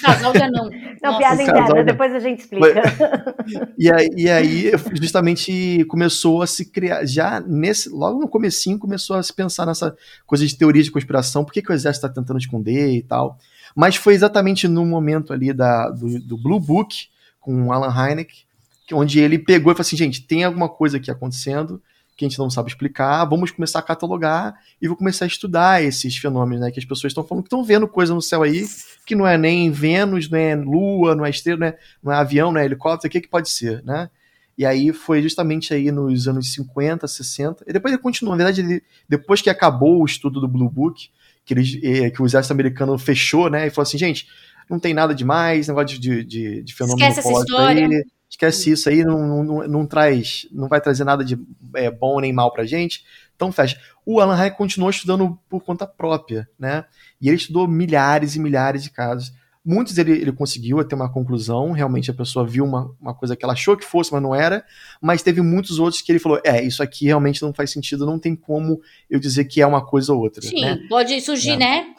Casal 0.00 0.32
de 0.32 0.42
anão. 0.42 0.70
Não, 1.02 1.12
Nossa. 1.12 1.18
piada 1.18 1.42
interna, 1.42 1.84
depois 1.84 2.14
a 2.14 2.18
gente 2.18 2.40
explica. 2.40 2.82
E 3.76 3.92
aí, 3.92 4.08
e 4.16 4.30
aí, 4.30 4.72
justamente 4.94 5.84
começou 5.84 6.40
a 6.40 6.46
se 6.46 6.64
criar, 6.64 7.04
já 7.04 7.40
nesse, 7.40 7.90
logo 7.90 8.18
no 8.18 8.28
comecinho 8.28 8.78
começou 8.78 9.16
a 9.16 9.22
se 9.22 9.32
pensar 9.32 9.66
nessa 9.66 9.94
coisa 10.26 10.46
de 10.46 10.56
teoria 10.56 10.82
de 10.82 10.90
conspiração, 10.90 11.44
por 11.44 11.52
que, 11.52 11.60
que 11.60 11.70
o 11.70 11.74
exército 11.74 12.06
está 12.06 12.20
tentando 12.20 12.38
esconder 12.38 12.90
e 12.90 13.02
tal. 13.02 13.38
Mas 13.76 13.96
foi 13.96 14.14
exatamente 14.14 14.66
no 14.66 14.86
momento 14.86 15.32
ali 15.32 15.52
da, 15.52 15.90
do, 15.90 16.18
do 16.20 16.38
Blue 16.38 16.60
Book, 16.60 17.08
com 17.38 17.66
o 17.66 17.72
Alan 17.72 17.90
Hynek, 17.90 18.44
onde 18.92 19.20
ele 19.20 19.38
pegou 19.38 19.72
e 19.72 19.74
falou 19.74 19.86
assim, 19.86 19.96
gente, 19.96 20.22
tem 20.22 20.44
alguma 20.44 20.68
coisa 20.68 20.96
aqui 20.96 21.10
acontecendo 21.10 21.82
que 22.16 22.24
a 22.24 22.28
gente 22.28 22.38
não 22.38 22.48
sabe 22.48 22.68
explicar, 22.68 23.24
vamos 23.24 23.50
começar 23.50 23.80
a 23.80 23.82
catalogar 23.82 24.54
e 24.80 24.86
vou 24.86 24.96
começar 24.96 25.24
a 25.24 25.28
estudar 25.28 25.82
esses 25.82 26.16
fenômenos, 26.16 26.64
né, 26.64 26.70
que 26.70 26.78
as 26.78 26.84
pessoas 26.84 27.10
estão 27.10 27.24
falando 27.24 27.42
que 27.42 27.48
estão 27.48 27.64
vendo 27.64 27.88
coisa 27.88 28.14
no 28.14 28.22
céu 28.22 28.42
aí, 28.42 28.64
que 29.04 29.16
não 29.16 29.26
é 29.26 29.36
nem 29.36 29.70
Vênus, 29.70 30.30
não 30.30 30.38
é 30.38 30.54
Lua, 30.54 31.14
não 31.14 31.26
é 31.26 31.30
estrela, 31.30 31.58
não 31.58 31.66
é, 31.66 31.78
não 32.02 32.12
é 32.12 32.16
avião, 32.16 32.52
não 32.52 32.60
é 32.60 32.64
helicóptero, 32.64 33.08
o 33.08 33.10
que, 33.10 33.20
que 33.20 33.28
pode 33.28 33.50
ser, 33.50 33.82
né? 33.82 34.08
E 34.56 34.64
aí 34.64 34.92
foi 34.92 35.20
justamente 35.20 35.74
aí 35.74 35.90
nos 35.90 36.28
anos 36.28 36.52
50, 36.52 37.08
60, 37.08 37.64
e 37.66 37.72
depois 37.72 37.92
ele 37.92 38.02
continuou, 38.02 38.36
na 38.36 38.44
verdade, 38.44 38.60
ele, 38.60 38.82
depois 39.08 39.42
que 39.42 39.50
acabou 39.50 40.00
o 40.00 40.04
estudo 40.04 40.40
do 40.40 40.46
Blue 40.46 40.70
Book, 40.70 41.10
que, 41.44 41.54
eles, 41.54 41.78
eh, 41.82 42.10
que 42.10 42.22
o 42.22 42.26
exército 42.26 42.52
americano 42.52 42.96
fechou, 42.96 43.50
né, 43.50 43.66
e 43.66 43.70
falou 43.70 43.82
assim, 43.82 43.98
gente, 43.98 44.28
não 44.70 44.78
tem 44.78 44.94
nada 44.94 45.12
demais, 45.12 45.66
negócio 45.66 45.98
de, 45.98 46.24
de, 46.24 46.62
de 46.62 46.74
fenômeno 46.74 47.08
Esquece 47.08 47.28
essa 47.28 47.40
história. 47.40 47.86
aí, 47.86 48.04
esquece 48.34 48.70
isso 48.70 48.88
aí, 48.88 49.04
não, 49.04 49.44
não, 49.44 49.68
não, 49.68 49.86
traz, 49.86 50.46
não 50.50 50.68
vai 50.68 50.80
trazer 50.80 51.04
nada 51.04 51.24
de 51.24 51.38
é, 51.74 51.90
bom 51.90 52.20
nem 52.20 52.32
mal 52.32 52.52
pra 52.52 52.64
gente, 52.64 53.04
então 53.34 53.52
fecha. 53.52 53.80
O 54.04 54.20
Alan 54.20 54.36
Hynek 54.36 54.56
continuou 54.56 54.90
estudando 54.90 55.38
por 55.48 55.62
conta 55.62 55.86
própria, 55.86 56.48
né, 56.58 56.84
e 57.20 57.28
ele 57.28 57.36
estudou 57.36 57.66
milhares 57.66 58.34
e 58.36 58.40
milhares 58.40 58.82
de 58.82 58.90
casos, 58.90 59.32
Muitos 59.66 59.96
ele, 59.96 60.12
ele 60.12 60.30
conseguiu 60.30 60.84
ter 60.84 60.94
uma 60.94 61.10
conclusão, 61.10 61.72
realmente 61.72 62.10
a 62.10 62.14
pessoa 62.14 62.46
viu 62.46 62.66
uma, 62.66 62.94
uma 63.00 63.14
coisa 63.14 63.34
que 63.34 63.42
ela 63.42 63.54
achou 63.54 63.74
que 63.78 63.84
fosse, 63.84 64.12
mas 64.12 64.22
não 64.22 64.34
era. 64.34 64.62
Mas 65.00 65.22
teve 65.22 65.40
muitos 65.40 65.78
outros 65.78 66.02
que 66.02 66.12
ele 66.12 66.18
falou: 66.18 66.38
é, 66.44 66.62
isso 66.62 66.82
aqui 66.82 67.06
realmente 67.06 67.40
não 67.40 67.50
faz 67.50 67.70
sentido, 67.70 68.04
não 68.04 68.18
tem 68.18 68.36
como 68.36 68.78
eu 69.08 69.18
dizer 69.18 69.46
que 69.46 69.62
é 69.62 69.66
uma 69.66 69.82
coisa 69.82 70.12
ou 70.12 70.20
outra. 70.20 70.42
Sim, 70.42 70.60
né? 70.60 70.78
pode 70.86 71.18
surgir, 71.22 71.52
É. 71.52 71.56
né? 71.56 71.94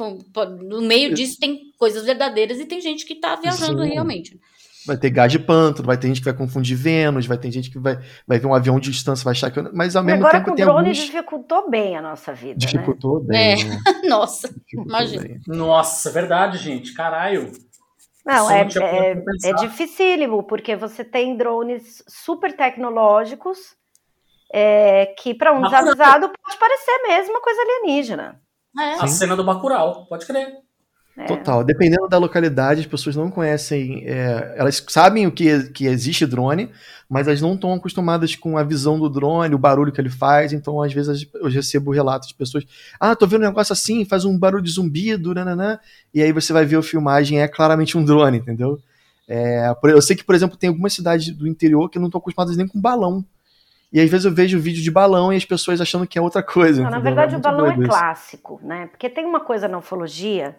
No 0.61 0.83
meio 0.83 1.11
disso 1.15 1.39
tem 1.39 1.71
coisas 1.75 2.05
verdadeiras 2.05 2.59
e 2.59 2.65
tem 2.65 2.79
gente 2.79 3.03
que 3.03 3.15
tá 3.15 3.35
viajando 3.35 3.81
Sim. 3.81 3.89
realmente. 3.89 4.39
Vai 4.85 4.97
ter 4.97 5.09
gás 5.09 5.31
de 5.31 5.39
pântano, 5.39 5.87
vai 5.87 5.97
ter 5.97 6.07
gente 6.07 6.19
que 6.19 6.25
vai 6.25 6.33
confundir 6.33 6.77
Vênus, 6.77 7.25
vai 7.25 7.37
ter 7.37 7.51
gente 7.51 7.71
que 7.71 7.79
vai, 7.79 7.99
vai 8.27 8.37
ver 8.37 8.47
um 8.47 8.53
avião 8.53 8.79
de 8.79 8.91
distância, 8.91 9.23
vai 9.23 9.31
achar 9.31 9.51
que. 9.51 9.61
Mas 9.73 9.95
ao 9.95 10.03
mesmo 10.03 10.19
agora 10.19 10.39
tempo 10.39 10.45
com 10.45 10.51
o 10.53 10.55
drone 10.55 10.89
alguns. 10.89 10.97
dificultou 10.97 11.69
bem 11.69 11.97
a 11.97 12.01
nossa 12.01 12.33
vida, 12.33 12.53
né? 12.53 12.57
Dificultou 12.57 13.19
bem. 13.21 13.61
É. 13.61 13.63
né? 13.63 13.81
Nossa, 14.07 14.47
Dificultou 14.47 14.85
imagina. 14.85 15.23
bem. 15.23 15.41
Nossa, 15.47 16.11
verdade, 16.11 16.57
gente. 16.57 16.93
Caralho. 16.93 17.51
Não, 18.25 18.49
é, 18.49 18.65
não 18.65 18.81
é, 18.81 19.23
é 19.43 19.53
dificílimo, 19.53 20.41
porque 20.43 20.75
você 20.75 21.03
tem 21.03 21.37
drones 21.37 22.03
super 22.07 22.55
tecnológicos 22.55 23.75
é, 24.51 25.07
que, 25.17 25.33
para 25.33 25.51
um 25.51 25.61
Bacurau. 25.61 25.83
desavisado, 25.83 26.31
pode 26.43 26.57
parecer 26.57 27.03
mesmo 27.07 27.33
uma 27.33 27.41
coisa 27.41 27.61
alienígena. 27.61 28.41
É. 28.79 28.93
A 28.95 29.07
cena 29.07 29.35
do 29.35 29.43
Bacurau, 29.43 30.07
pode 30.07 30.25
crer. 30.25 30.53
É. 31.17 31.25
Total. 31.25 31.63
Dependendo 31.63 32.07
da 32.09 32.17
localidade, 32.17 32.81
as 32.81 32.85
pessoas 32.85 33.15
não 33.15 33.31
conhecem. 33.31 34.03
é, 34.05 34.55
elas 34.57 34.83
sabem 34.89 35.25
o 35.25 35.31
que, 35.31 35.69
que 35.69 35.85
existe 35.85 36.25
drone, 36.25 36.69
mas 37.09 37.27
elas 37.27 37.41
não 37.41 37.53
estão 37.53 37.73
acostumadas 37.73 38.35
com 38.35 38.57
a 38.57 38.63
visão 38.63 38.99
do 38.99 39.09
drone, 39.09 39.55
o 39.55 39.59
barulho 39.59 39.91
que 39.91 40.01
ele 40.01 40.09
faz. 40.09 40.51
Então, 40.51 40.81
às 40.81 40.91
vezes, 40.93 41.25
eu 41.35 41.47
recebo 41.47 41.91
relatos 41.91 42.27
de 42.27 42.35
pessoas: 42.35 42.65
ah, 42.99 43.15
tô 43.15 43.25
vendo 43.25 43.43
um 43.43 43.47
negócio 43.47 43.71
assim, 43.71 44.03
faz 44.03 44.25
um 44.25 44.37
barulho 44.37 44.63
de 44.63 44.71
zumbido, 44.71 45.33
nananã. 45.33 45.79
E 46.13 46.21
aí 46.21 46.31
você 46.33 46.51
vai 46.51 46.65
ver 46.65 46.77
a 46.77 46.83
filmagem, 46.83 47.41
é 47.41 47.47
claramente 47.47 47.97
um 47.97 48.03
drone, 48.03 48.39
entendeu? 48.39 48.77
É, 49.27 49.73
eu 49.85 50.01
sei 50.01 50.15
que, 50.15 50.23
por 50.23 50.35
exemplo, 50.35 50.57
tem 50.57 50.67
algumas 50.67 50.93
cidades 50.93 51.33
do 51.33 51.47
interior 51.47 51.89
que 51.89 51.97
não 51.97 52.07
estão 52.07 52.19
acostumadas 52.19 52.57
nem 52.57 52.67
com 52.67 52.79
balão. 52.79 53.25
E 53.91 54.01
às 54.01 54.09
vezes 54.09 54.25
eu 54.25 54.33
vejo 54.33 54.59
vídeo 54.59 54.83
de 54.83 54.91
balão 54.91 55.31
e 55.31 55.37
as 55.37 55.45
pessoas 55.45 55.79
achando 55.79 56.05
que 56.05 56.19
é 56.19 56.21
outra 56.21 56.43
coisa. 56.43 56.83
Não, 56.83 56.89
na 56.91 56.97
entendeu? 56.97 57.15
verdade, 57.15 57.35
o 57.37 57.39
balão 57.39 57.71
é 57.71 57.77
isso. 57.77 57.87
clássico, 57.87 58.59
né? 58.61 58.87
Porque 58.87 59.09
tem 59.09 59.25
uma 59.25 59.39
coisa 59.39 59.67
na 59.67 59.77
ufologia, 59.77 60.55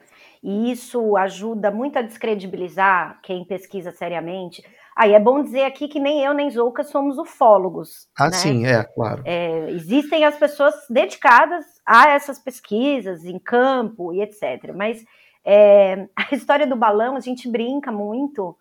e 0.46 0.70
isso 0.70 1.16
ajuda 1.16 1.72
muito 1.72 1.98
a 1.98 2.02
descredibilizar 2.02 3.18
quem 3.20 3.44
pesquisa 3.44 3.90
seriamente. 3.90 4.62
Aí 4.96 5.12
é 5.12 5.18
bom 5.18 5.42
dizer 5.42 5.64
aqui 5.64 5.88
que 5.88 5.98
nem 5.98 6.22
eu 6.22 6.32
nem 6.32 6.48
Zouca 6.48 6.84
somos 6.84 7.18
ufólogos. 7.18 8.06
Ah, 8.16 8.26
né? 8.26 8.32
sim, 8.32 8.64
é, 8.64 8.84
claro. 8.84 9.24
É, 9.24 9.68
existem 9.72 10.24
as 10.24 10.36
pessoas 10.36 10.72
dedicadas 10.88 11.64
a 11.84 12.10
essas 12.10 12.38
pesquisas 12.38 13.24
em 13.24 13.40
campo 13.40 14.12
e 14.12 14.22
etc. 14.22 14.72
Mas 14.72 15.04
é, 15.44 16.06
a 16.14 16.32
história 16.32 16.64
do 16.64 16.76
balão 16.76 17.16
a 17.16 17.20
gente 17.20 17.50
brinca 17.50 17.90
muito 17.90 18.56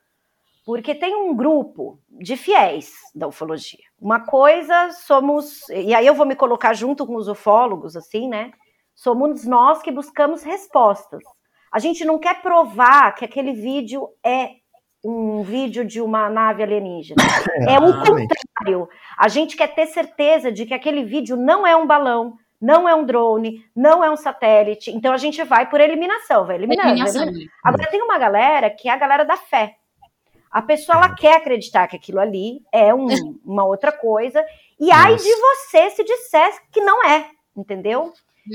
porque 0.65 0.95
tem 0.95 1.15
um 1.15 1.35
grupo 1.35 1.99
de 2.09 2.35
fiéis 2.35 2.93
da 3.13 3.27
ufologia. 3.27 3.85
Uma 4.01 4.25
coisa 4.25 4.89
somos, 4.89 5.69
e 5.69 5.93
aí 5.93 6.07
eu 6.07 6.15
vou 6.15 6.25
me 6.25 6.35
colocar 6.35 6.73
junto 6.73 7.05
com 7.05 7.15
os 7.15 7.27
ufólogos, 7.27 7.95
assim, 7.95 8.27
né? 8.27 8.51
Somos 8.95 9.45
nós 9.45 9.83
que 9.83 9.91
buscamos 9.91 10.41
respostas. 10.41 11.21
A 11.75 11.79
gente 11.79 12.05
não 12.05 12.17
quer 12.17 12.41
provar 12.41 13.13
que 13.15 13.25
aquele 13.25 13.51
vídeo 13.51 14.07
é 14.23 14.51
um 15.03 15.43
vídeo 15.43 15.83
de 15.83 15.99
uma 15.99 16.29
nave 16.29 16.63
alienígena. 16.63 17.21
É, 17.67 17.77
o 17.77 17.83
exatamente. 17.89 18.33
contrário. 18.55 18.89
A 19.17 19.27
gente 19.27 19.57
quer 19.57 19.67
ter 19.75 19.87
certeza 19.87 20.49
de 20.53 20.65
que 20.65 20.73
aquele 20.73 21.03
vídeo 21.03 21.35
não 21.35 21.67
é 21.67 21.75
um 21.75 21.85
balão, 21.85 22.37
não 22.61 22.87
é 22.87 22.95
um 22.95 23.03
drone, 23.03 23.61
não 23.75 24.01
é 24.01 24.09
um 24.09 24.15
satélite. 24.15 24.89
Então 24.89 25.11
a 25.11 25.17
gente 25.17 25.43
vai 25.43 25.69
por 25.69 25.81
eliminação, 25.81 26.45
vai 26.45 26.55
eliminando. 26.55 26.83
vai 26.87 26.91
Eliminação. 26.93 27.23
eliminando. 27.23 27.51
Agora 27.61 27.91
tem 27.91 28.01
uma 28.01 28.17
galera 28.17 28.69
que 28.69 28.87
é 28.87 28.93
a 28.93 28.97
galera 28.97 29.25
da 29.25 29.35
fé. 29.35 29.75
A 30.49 30.61
pessoa 30.61 30.97
ela 30.97 31.13
quer 31.13 31.35
acreditar 31.35 31.87
que 31.89 31.97
aquilo 31.97 32.21
ali 32.21 32.61
é 32.71 32.93
um- 32.93 33.37
uma 33.45 33.65
outra 33.65 33.91
coisa, 33.91 34.45
e 34.79 34.89
ai 35.09 35.11
Nossa. 35.11 35.23
de 35.25 35.35
você 35.35 35.89
se 35.89 36.03
disser 36.05 36.53
que 36.71 36.79
não 36.79 37.03
é, 37.05 37.27
entendeu? 37.55 38.13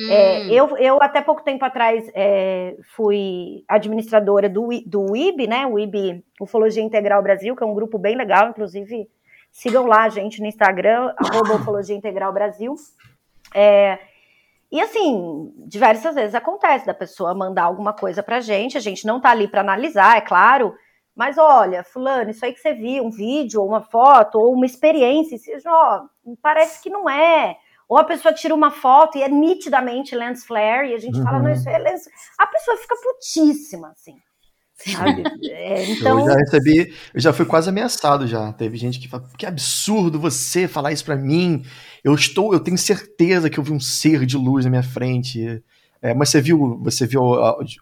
É, 0.08 0.42
Hum. 0.42 0.50
eu, 0.50 0.76
eu, 0.76 1.02
até 1.02 1.20
pouco 1.20 1.42
tempo 1.42 1.64
atrás, 1.64 2.08
é, 2.14 2.76
fui 2.94 3.64
administradora 3.68 4.48
do, 4.48 4.68
do 4.86 5.16
IB, 5.16 5.48
né? 5.48 5.66
O 5.66 5.78
IB 5.78 6.22
Ufologia 6.40 6.82
Integral 6.82 7.22
Brasil, 7.22 7.56
que 7.56 7.62
é 7.64 7.66
um 7.66 7.74
grupo 7.74 7.98
bem 7.98 8.16
legal, 8.16 8.50
inclusive 8.50 9.08
sigam 9.50 9.86
lá, 9.86 10.08
gente, 10.08 10.40
no 10.40 10.46
Instagram, 10.46 11.12
arroba 11.18 11.56
Ufologia 11.56 11.96
Integral 11.96 12.32
Brasil. 12.32 12.74
É, 13.52 13.98
e 14.70 14.80
assim, 14.80 15.52
diversas 15.66 16.14
vezes 16.14 16.34
acontece 16.34 16.86
da 16.86 16.94
pessoa 16.94 17.34
mandar 17.34 17.64
alguma 17.64 17.92
coisa 17.92 18.22
pra 18.22 18.40
gente, 18.40 18.78
a 18.78 18.80
gente 18.80 19.04
não 19.04 19.20
tá 19.20 19.30
ali 19.30 19.48
para 19.48 19.62
analisar, 19.62 20.16
é 20.16 20.20
claro, 20.20 20.72
mas 21.16 21.36
olha, 21.36 21.82
fulano, 21.82 22.30
isso 22.30 22.44
aí 22.44 22.52
que 22.52 22.60
você 22.60 22.72
viu, 22.72 23.04
um 23.04 23.10
vídeo, 23.10 23.60
ou 23.60 23.66
uma 23.68 23.82
foto, 23.82 24.38
ou 24.38 24.54
uma 24.54 24.64
experiência, 24.64 25.36
ó, 25.66 26.04
parece 26.40 26.80
que 26.80 26.88
não 26.88 27.10
é. 27.10 27.56
Ou 27.90 27.98
a 27.98 28.04
pessoa 28.04 28.32
tira 28.32 28.54
uma 28.54 28.70
foto 28.70 29.18
e 29.18 29.22
é 29.22 29.28
nitidamente 29.28 30.14
lens 30.14 30.44
flare, 30.44 30.90
e 30.90 30.94
a 30.94 30.98
gente 30.98 31.18
Uhum. 31.18 31.24
fala, 31.24 31.40
não, 31.40 31.50
isso 31.50 31.68
é 31.68 31.76
lens. 31.76 32.02
A 32.38 32.46
pessoa 32.46 32.76
fica 32.76 32.94
putíssima, 33.02 33.88
assim. 33.88 34.14
Sabe? 34.76 35.24
É, 35.50 35.84
então, 35.90 36.20
Eu 36.20 36.24
já 36.24 36.36
recebi, 36.36 36.94
eu 37.12 37.20
já 37.20 37.32
fui 37.32 37.44
quase 37.44 37.68
ameaçado 37.68 38.28
já. 38.28 38.52
Teve 38.52 38.76
gente 38.76 39.00
que 39.00 39.08
fala, 39.08 39.24
que 39.36 39.44
absurdo 39.44 40.20
você 40.20 40.68
falar 40.68 40.92
isso 40.92 41.04
pra 41.04 41.16
mim. 41.16 41.64
Eu 42.04 42.14
estou, 42.14 42.52
eu 42.54 42.60
tenho 42.60 42.78
certeza 42.78 43.50
que 43.50 43.58
eu 43.58 43.64
vi 43.64 43.72
um 43.72 43.80
ser 43.80 44.24
de 44.24 44.36
luz 44.36 44.64
na 44.64 44.70
minha 44.70 44.82
frente. 44.84 45.60
É, 46.00 46.14
mas 46.14 46.28
você 46.30 46.40
viu, 46.40 46.78
você 46.82 47.06
viu 47.06 47.22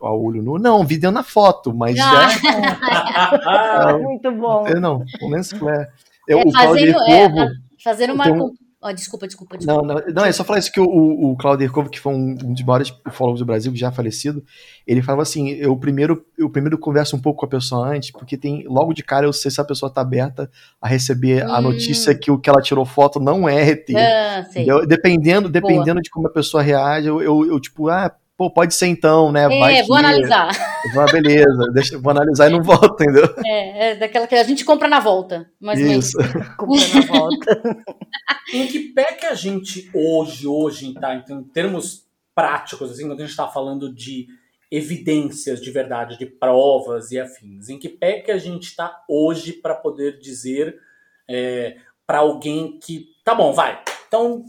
ao 0.00 0.24
olho 0.24 0.42
nu? 0.42 0.58
Não, 0.58 0.84
vi 0.86 0.96
dentro 0.96 1.12
na 1.14 1.22
foto, 1.22 1.72
mas 1.74 1.96
Ah. 2.00 2.28
é 3.90 3.98
muito 3.98 4.32
bom. 4.32 4.66
é, 4.66 4.80
não, 4.80 5.04
o 5.20 5.28
lens 5.28 5.50
flare. 5.52 5.86
Eu, 6.26 6.38
É, 6.40 6.42
o 6.46 6.50
fazendo, 6.50 6.98
é, 7.02 7.28
Corvo, 7.28 7.50
fazendo 7.84 8.14
uma. 8.14 8.24
tem 8.24 8.32
Ó, 8.80 8.92
desculpa, 8.92 9.26
desculpa, 9.26 9.58
desculpa. 9.58 9.82
Não, 9.82 9.94
não, 9.94 10.14
não, 10.14 10.24
é 10.24 10.30
só 10.30 10.44
falar 10.44 10.60
isso 10.60 10.70
que 10.70 10.78
o, 10.78 10.84
o, 10.84 11.36
Claudio 11.36 11.70
Corvo, 11.72 11.90
que 11.90 11.98
foi 11.98 12.12
um, 12.14 12.30
um 12.44 12.52
dos 12.52 12.62
maiores 12.62 12.94
ufólogos 13.04 13.40
do 13.40 13.46
Brasil, 13.46 13.74
já 13.74 13.90
falecido, 13.90 14.44
ele 14.86 15.02
falava 15.02 15.22
assim, 15.22 15.48
eu 15.50 15.76
primeiro, 15.76 16.24
eu 16.38 16.48
primeiro 16.48 16.78
converso 16.78 17.16
um 17.16 17.20
pouco 17.20 17.40
com 17.40 17.46
a 17.46 17.48
pessoa 17.48 17.88
antes, 17.88 18.12
porque 18.12 18.36
tem, 18.36 18.64
logo 18.68 18.92
de 18.92 19.02
cara 19.02 19.26
eu 19.26 19.32
sei 19.32 19.50
se 19.50 19.60
a 19.60 19.64
pessoa 19.64 19.92
tá 19.92 20.00
aberta 20.00 20.48
a 20.80 20.86
receber 20.86 21.42
a 21.42 21.58
Hum. 21.58 21.62
notícia 21.62 22.14
que 22.14 22.30
o 22.30 22.38
que 22.38 22.48
ela 22.48 22.62
tirou 22.62 22.86
foto 22.86 23.18
não 23.18 23.48
é 23.48 23.60
RT. 23.68 23.96
Ah, 23.96 24.44
sei. 24.44 24.64
Dependendo, 24.86 25.48
dependendo 25.48 26.00
de 26.00 26.08
como 26.08 26.28
a 26.28 26.32
pessoa 26.32 26.62
reage, 26.62 27.08
eu, 27.08 27.20
eu, 27.20 27.46
eu, 27.46 27.60
tipo, 27.60 27.88
ah, 27.88 28.14
pô, 28.38 28.48
pode 28.48 28.72
ser 28.72 28.86
então, 28.86 29.32
né? 29.32 29.46
É, 29.46 29.82
que- 29.82 29.88
vou 29.88 29.96
analisar. 29.96 30.48
Vou, 30.94 31.04
beleza, 31.12 31.72
deixa, 31.74 31.98
vou 31.98 32.12
analisar 32.12 32.48
e 32.48 32.52
não 32.52 32.62
volto, 32.62 33.02
entendeu? 33.02 33.28
É, 33.44 33.90
é 33.90 33.96
daquela 33.96 34.28
que 34.28 34.34
a 34.36 34.44
gente 34.44 34.64
compra 34.64 34.88
na 34.88 35.00
volta. 35.00 35.50
Mais 35.60 35.80
ou 35.80 35.86
menos. 35.86 36.06
Isso. 36.06 36.16
Compra 36.56 36.94
na 36.94 37.06
volta. 37.06 37.62
Em 38.54 38.66
que 38.68 38.78
pé 38.94 39.12
que 39.12 39.26
a 39.26 39.34
gente 39.34 39.90
hoje, 39.92 40.46
hoje, 40.46 40.94
tá, 40.94 41.14
então, 41.16 41.40
em 41.40 41.44
termos 41.44 42.06
práticos, 42.34 42.90
assim, 42.90 43.06
quando 43.06 43.18
a 43.18 43.22
gente 43.22 43.30
está 43.30 43.46
falando 43.48 43.92
de 43.92 44.26
evidências 44.70 45.60
de 45.60 45.70
verdade, 45.70 46.16
de 46.18 46.24
provas 46.24 47.10
e 47.10 47.18
afins, 47.20 47.68
em 47.68 47.78
que 47.78 47.88
pé 47.88 48.20
que 48.20 48.30
a 48.30 48.38
gente 48.38 48.64
está 48.68 49.02
hoje 49.08 49.52
para 49.52 49.74
poder 49.74 50.18
dizer 50.18 50.76
para 52.06 52.18
alguém 52.20 52.78
que, 52.78 53.08
tá 53.22 53.34
bom, 53.34 53.52
vai, 53.52 53.82
então 54.06 54.42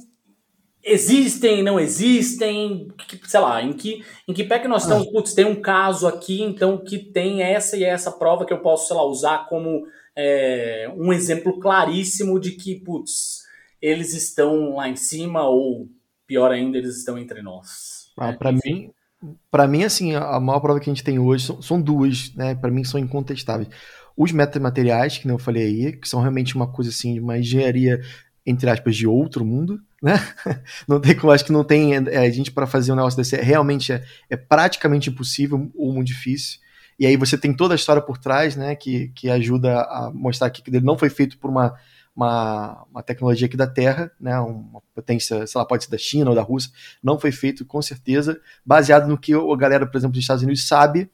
existem, 0.84 1.62
não 1.64 1.80
existem, 1.80 2.88
que- 3.08 3.20
sei 3.30 3.40
lá, 3.40 3.62
em 3.62 3.74
que, 3.74 4.04
em 4.28 4.34
que 4.34 4.44
pé 4.44 4.60
que 4.60 4.68
nós 4.68 4.84
estamos, 4.84 5.08
putz, 5.12 5.34
tem 5.34 5.46
um 5.46 5.62
caso 5.62 6.08
aqui, 6.08 6.42
então, 6.42 6.78
que 6.78 6.98
tem 6.98 7.42
essa 7.42 7.78
e 7.78 7.84
essa 7.84 8.12
prova 8.12 8.46
que 8.46 8.54
eu 8.54 8.60
posso, 8.60 8.88
sei 8.88 8.96
lá, 8.96 9.04
usar 9.04 9.48
como 9.48 9.86
é, 10.16 10.92
um 10.96 11.12
exemplo 11.14 11.60
claríssimo 11.60 12.40
de 12.40 12.52
que, 12.52 12.76
putz, 12.76 13.40
eles 13.82 14.14
estão 14.14 14.76
lá 14.76 14.90
em 14.90 14.96
cima 14.96 15.48
ou, 15.48 15.88
pior 16.26 16.52
ainda, 16.52 16.78
eles 16.78 16.98
estão 16.98 17.18
entre 17.18 17.42
nós. 17.42 18.12
Ah, 18.18 18.32
né? 18.32 18.38
para 18.38 18.52
mim, 18.52 18.92
para 19.50 19.68
mim 19.68 19.84
assim, 19.84 20.16
a 20.16 20.40
maior 20.40 20.60
prova 20.60 20.80
que 20.80 20.90
a 20.90 20.94
gente 20.94 21.04
tem 21.04 21.20
hoje 21.20 21.46
são, 21.46 21.62
são 21.62 21.82
duas, 21.82 22.34
né? 22.36 22.56
Para 22.56 22.72
mim 22.72 22.84
são 22.84 23.00
incontestáveis. 23.00 23.70
Os 24.16 24.32
metamateriais, 24.32 25.18
que 25.18 25.26
nem 25.28 25.36
eu 25.36 25.40
falei 25.40 25.64
aí, 25.64 25.94
que 25.94 26.08
são 26.08 26.20
realmente 26.20 26.56
uma 26.56 26.68
coisa 26.68 26.90
assim, 26.90 27.20
uma 27.20 27.38
engenharia 27.38 28.02
entre 28.46 28.70
aspas 28.70 28.96
de 28.96 29.08
outro 29.08 29.46
mundo, 29.46 29.80
né? 30.02 30.14
Não 30.88 31.00
tem 31.00 31.16
acho 31.32 31.45
que 31.45 31.52
não 31.52 31.64
tem 31.64 31.93
é, 31.95 32.18
a 32.18 32.30
gente 32.30 32.52
para 32.52 32.66
fazer 32.66 32.91
um 32.91 32.95
negócio 32.95 33.18
desse, 33.18 33.36
é, 33.36 33.41
realmente 33.41 33.91
é, 33.91 34.04
é 34.30 34.38
praticamente 34.38 35.10
impossível 35.10 35.70
ou 35.76 35.93
muito 35.93 36.08
difícil. 36.08 36.60
E 36.97 37.06
aí 37.06 37.16
você 37.16 37.38
tem 37.38 37.54
toda 37.54 37.74
a 37.74 37.76
história 37.76 38.02
por 38.02 38.18
trás, 38.18 38.56
né, 38.56 38.76
que, 38.76 39.10
que 39.10 39.30
ajuda 39.30 39.82
a 39.82 40.12
mostrar 40.14 40.50
que 40.50 40.62
ele 40.68 40.82
não 40.82 40.97
foi 40.97 41.10
feito 41.10 41.38
por 41.38 41.50
uma 41.50 41.76
uma, 42.20 42.86
uma 42.91 43.02
tecnologia 43.02 43.47
aqui 43.47 43.56
da 43.56 43.68
Terra, 43.68 44.12
né, 44.20 44.38
uma 44.39 44.82
potência, 44.93 45.47
sei 45.47 45.58
lá, 45.58 45.66
pode 45.66 45.86
ser 45.86 45.91
da 45.91 45.97
China 45.97 46.32
ou 46.32 46.36
da 46.36 46.41
Rússia, 46.41 46.70
não 47.02 47.18
foi 47.18 47.32
feito 47.32 47.64
com 47.64 47.82
certeza, 47.82 48.41
baseado 48.66 49.08
no 49.08 49.18
que 49.18 49.34
a 49.34 49.56
galera, 49.56 49.88
por 49.88 49.97
exemplo, 49.97 50.14
dos 50.14 50.22
Estados 50.22 50.43
Unidos 50.43 50.68
sabe 50.68 51.10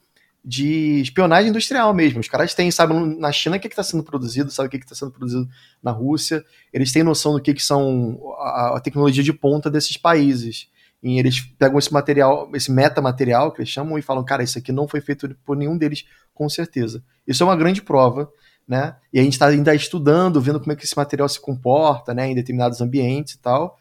de 0.48 1.00
espionagem 1.00 1.50
industrial 1.50 1.92
mesmo. 1.92 2.20
Os 2.20 2.28
caras 2.28 2.54
têm, 2.54 2.70
sabem 2.70 3.18
na 3.18 3.32
China 3.32 3.56
o 3.56 3.60
que 3.60 3.66
está 3.66 3.82
sendo 3.82 4.04
produzido, 4.04 4.48
sabem 4.48 4.68
o 4.68 4.70
que 4.70 4.76
está 4.76 4.94
sendo 4.94 5.10
produzido 5.10 5.48
na 5.82 5.90
Rússia, 5.90 6.44
eles 6.72 6.92
têm 6.92 7.02
noção 7.02 7.32
do 7.32 7.42
que, 7.42 7.52
que 7.52 7.62
são 7.62 8.20
a, 8.38 8.76
a 8.76 8.80
tecnologia 8.80 9.24
de 9.24 9.32
ponta 9.32 9.68
desses 9.68 9.96
países. 9.96 10.68
E 11.02 11.18
eles 11.18 11.40
pegam 11.58 11.78
esse 11.78 11.92
material, 11.92 12.48
esse 12.54 12.70
metamaterial 12.70 13.50
que 13.50 13.60
eles 13.60 13.70
chamam 13.70 13.98
e 13.98 14.02
falam, 14.02 14.24
cara, 14.24 14.44
isso 14.44 14.56
aqui 14.56 14.70
não 14.70 14.86
foi 14.86 15.00
feito 15.00 15.36
por 15.44 15.56
nenhum 15.56 15.76
deles, 15.76 16.04
com 16.32 16.48
certeza. 16.48 17.02
Isso 17.26 17.42
é 17.42 17.46
uma 17.46 17.56
grande 17.56 17.82
prova, 17.82 18.30
né? 18.66 18.94
E 19.12 19.18
a 19.18 19.22
gente 19.22 19.32
está 19.32 19.48
ainda 19.48 19.74
estudando, 19.74 20.40
vendo 20.40 20.60
como 20.60 20.72
é 20.72 20.76
que 20.76 20.84
esse 20.84 20.96
material 20.96 21.28
se 21.28 21.40
comporta, 21.40 22.14
né, 22.14 22.30
em 22.30 22.34
determinados 22.34 22.80
ambientes 22.80 23.34
e 23.34 23.38
tal. 23.38 23.78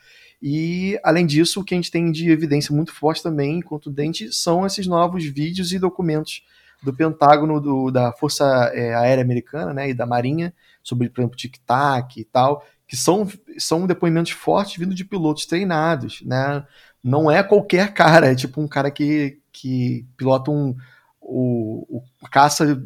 E, 0.48 1.00
além 1.04 1.26
disso, 1.26 1.60
o 1.60 1.64
que 1.64 1.74
a 1.74 1.78
gente 1.78 1.90
tem 1.90 2.12
de 2.12 2.30
evidência 2.30 2.72
muito 2.72 2.94
forte 2.94 3.24
também, 3.24 3.60
contundente, 3.64 4.32
são 4.32 4.64
esses 4.64 4.86
novos 4.86 5.26
vídeos 5.26 5.72
e 5.72 5.80
documentos 5.80 6.44
do 6.84 6.94
Pentágono, 6.94 7.60
do, 7.60 7.90
da 7.90 8.12
Força 8.12 8.46
é, 8.72 8.94
Aérea 8.94 9.24
Americana 9.24 9.74
né, 9.74 9.90
e 9.90 9.94
da 9.96 10.06
Marinha, 10.06 10.54
sobre, 10.84 11.10
por 11.10 11.22
exemplo, 11.22 11.36
tic-tac 11.36 12.20
e 12.20 12.24
tal, 12.26 12.64
que 12.88 12.96
são, 12.96 13.28
são 13.58 13.88
depoimentos 13.88 14.34
fortes 14.34 14.78
vindo 14.78 14.94
de 14.94 15.04
pilotos 15.04 15.48
treinados, 15.48 16.22
né? 16.22 16.64
Não 17.04 17.32
é 17.32 17.42
qualquer 17.42 17.92
cara, 17.92 18.32
é 18.32 18.36
tipo 18.36 18.62
um 18.62 18.68
cara 18.68 18.92
que, 18.92 19.40
que 19.52 20.06
pilota 20.16 20.52
um, 20.52 20.76
o, 21.20 22.04
o 22.22 22.30
caça 22.30 22.80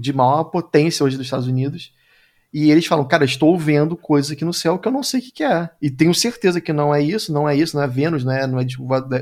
de 0.00 0.12
maior 0.14 0.44
potência 0.44 1.04
hoje 1.04 1.18
dos 1.18 1.26
Estados 1.26 1.46
Unidos. 1.46 1.92
E 2.58 2.70
eles 2.70 2.86
falam, 2.86 3.06
cara, 3.06 3.22
estou 3.22 3.58
vendo 3.58 3.94
coisas 3.98 4.32
aqui 4.32 4.42
no 4.42 4.54
céu 4.54 4.78
que 4.78 4.88
eu 4.88 4.92
não 4.92 5.02
sei 5.02 5.20
o 5.20 5.22
que, 5.22 5.30
que 5.30 5.44
é. 5.44 5.68
E 5.78 5.90
tenho 5.90 6.14
certeza 6.14 6.58
que 6.58 6.72
não 6.72 6.94
é 6.94 7.02
isso, 7.02 7.30
não 7.30 7.46
é 7.46 7.54
isso, 7.54 7.76
não 7.76 7.84
é 7.84 7.86
Vênus, 7.86 8.24
não 8.24 8.32
é, 8.32 8.46
não 8.46 8.58
é, 8.58 8.66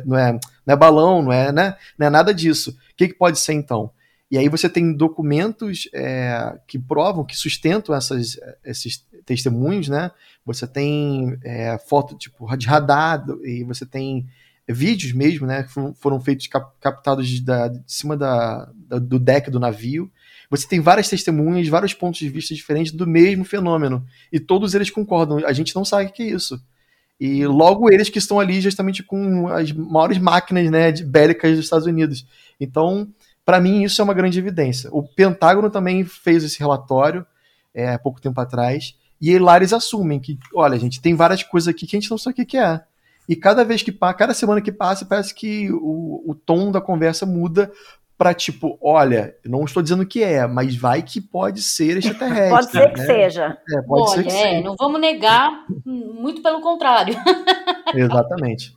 não 0.06 0.16
é, 0.16 0.32
não 0.64 0.72
é 0.72 0.76
balão, 0.76 1.20
não 1.20 1.32
é, 1.32 1.50
né, 1.50 1.76
não 1.98 2.06
é 2.06 2.10
nada 2.10 2.32
disso. 2.32 2.70
O 2.70 2.96
que, 2.96 3.08
que 3.08 3.14
pode 3.14 3.40
ser 3.40 3.54
então? 3.54 3.90
E 4.30 4.38
aí 4.38 4.48
você 4.48 4.68
tem 4.68 4.96
documentos 4.96 5.88
é, 5.92 6.56
que 6.68 6.78
provam, 6.78 7.24
que 7.24 7.36
sustentam 7.36 7.92
essas, 7.92 8.38
esses 8.64 9.04
testemunhos, 9.26 9.88
né? 9.88 10.12
Você 10.46 10.64
tem 10.64 11.36
é, 11.42 11.76
foto 11.76 12.16
tipo 12.16 12.56
de 12.56 12.68
radar 12.68 13.26
e 13.42 13.64
você 13.64 13.84
tem 13.84 14.28
vídeos 14.68 15.12
mesmo, 15.12 15.44
né? 15.44 15.64
Que 15.64 15.70
foram 15.96 16.20
feitos 16.20 16.46
cap, 16.46 16.72
captados 16.80 17.26
de, 17.26 17.42
da, 17.42 17.66
de 17.66 17.82
cima 17.84 18.16
da, 18.16 18.70
da, 18.88 19.00
do 19.00 19.18
deck 19.18 19.50
do 19.50 19.58
navio. 19.58 20.08
Você 20.56 20.68
tem 20.68 20.80
várias 20.80 21.08
testemunhas, 21.08 21.68
vários 21.68 21.94
pontos 21.94 22.18
de 22.18 22.28
vista 22.28 22.54
diferentes 22.54 22.92
do 22.92 23.06
mesmo 23.06 23.44
fenômeno 23.44 24.04
e 24.32 24.38
todos 24.38 24.74
eles 24.74 24.90
concordam. 24.90 25.38
A 25.46 25.52
gente 25.52 25.74
não 25.74 25.84
sabe 25.84 26.06
o 26.06 26.12
que 26.12 26.22
é 26.22 26.26
isso. 26.26 26.60
E 27.18 27.46
logo 27.46 27.90
eles 27.92 28.08
que 28.08 28.18
estão 28.18 28.40
ali 28.40 28.60
justamente 28.60 29.02
com 29.02 29.48
as 29.48 29.70
maiores 29.72 30.18
máquinas, 30.18 30.70
né, 30.70 30.92
bélicas 30.92 31.56
dos 31.56 31.64
Estados 31.64 31.86
Unidos. 31.86 32.26
Então 32.60 33.08
para 33.44 33.60
mim, 33.60 33.82
isso 33.82 34.00
é 34.00 34.04
uma 34.04 34.14
grande 34.14 34.38
evidência. 34.38 34.88
O 34.90 35.02
Pentágono 35.02 35.68
também 35.68 36.04
fez 36.04 36.42
esse 36.42 36.58
relatório 36.58 37.26
é, 37.74 37.92
há 37.92 37.98
pouco 37.98 38.20
tempo 38.20 38.40
atrás, 38.40 38.94
e 39.20 39.38
lá 39.38 39.56
eles 39.56 39.72
assumem 39.72 40.18
que, 40.18 40.38
olha, 40.54 40.78
gente, 40.78 41.00
tem 41.00 41.14
várias 41.14 41.42
coisas 41.42 41.68
aqui 41.68 41.86
que 41.86 41.96
a 41.96 42.00
gente 42.00 42.10
não 42.10 42.18
sabe 42.18 42.42
o 42.42 42.46
que 42.46 42.56
é. 42.56 42.80
E 43.28 43.34
cada 43.34 43.64
vez 43.64 43.82
que 43.82 43.92
cada 43.92 44.34
semana 44.34 44.60
que 44.60 44.72
passa, 44.72 45.04
parece 45.04 45.34
que 45.34 45.70
o, 45.72 46.22
o 46.26 46.34
tom 46.34 46.70
da 46.70 46.80
conversa 46.80 47.24
muda 47.24 47.70
para 48.16 48.32
tipo, 48.32 48.78
olha, 48.80 49.36
não 49.44 49.64
estou 49.64 49.82
dizendo 49.82 50.06
que 50.06 50.22
é, 50.22 50.46
mas 50.46 50.76
vai 50.76 51.02
que 51.02 51.20
pode 51.20 51.62
ser 51.62 51.96
extraterrestre. 51.96 52.50
pode 52.50 52.70
ser 52.70 52.92
que 52.92 53.00
né? 53.00 53.06
seja. 53.06 53.58
É, 53.68 53.82
pode 53.82 54.02
Olha, 54.02 54.10
ser 54.10 54.22
que 54.22 54.28
é, 54.28 54.42
seja. 54.42 54.60
não 54.62 54.76
vamos 54.76 55.00
negar, 55.00 55.66
muito 55.84 56.42
pelo 56.42 56.60
contrário. 56.60 57.14
Exatamente. 57.94 58.72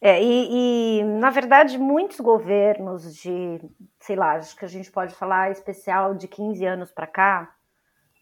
É, 0.00 0.20
e, 0.20 0.98
e, 0.98 1.04
na 1.04 1.30
verdade, 1.30 1.78
muitos 1.78 2.18
governos 2.18 3.14
de, 3.14 3.60
sei 4.00 4.16
lá, 4.16 4.32
acho 4.32 4.56
que 4.56 4.64
a 4.64 4.68
gente 4.68 4.90
pode 4.90 5.14
falar 5.14 5.52
especial 5.52 6.12
de 6.12 6.26
15 6.26 6.66
anos 6.66 6.90
para 6.90 7.06
cá, 7.06 7.54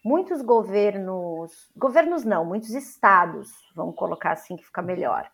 muitos 0.05 0.43
governos, 0.43 1.71
governos 1.75 2.23
não, 2.23 2.45
muitos 2.45 2.69
estados, 2.69 3.49
vamos 3.75 3.95
colocar 3.95 4.33
assim 4.33 4.55
que 4.55 4.65
fica 4.65 4.83
melhor, 4.83 5.27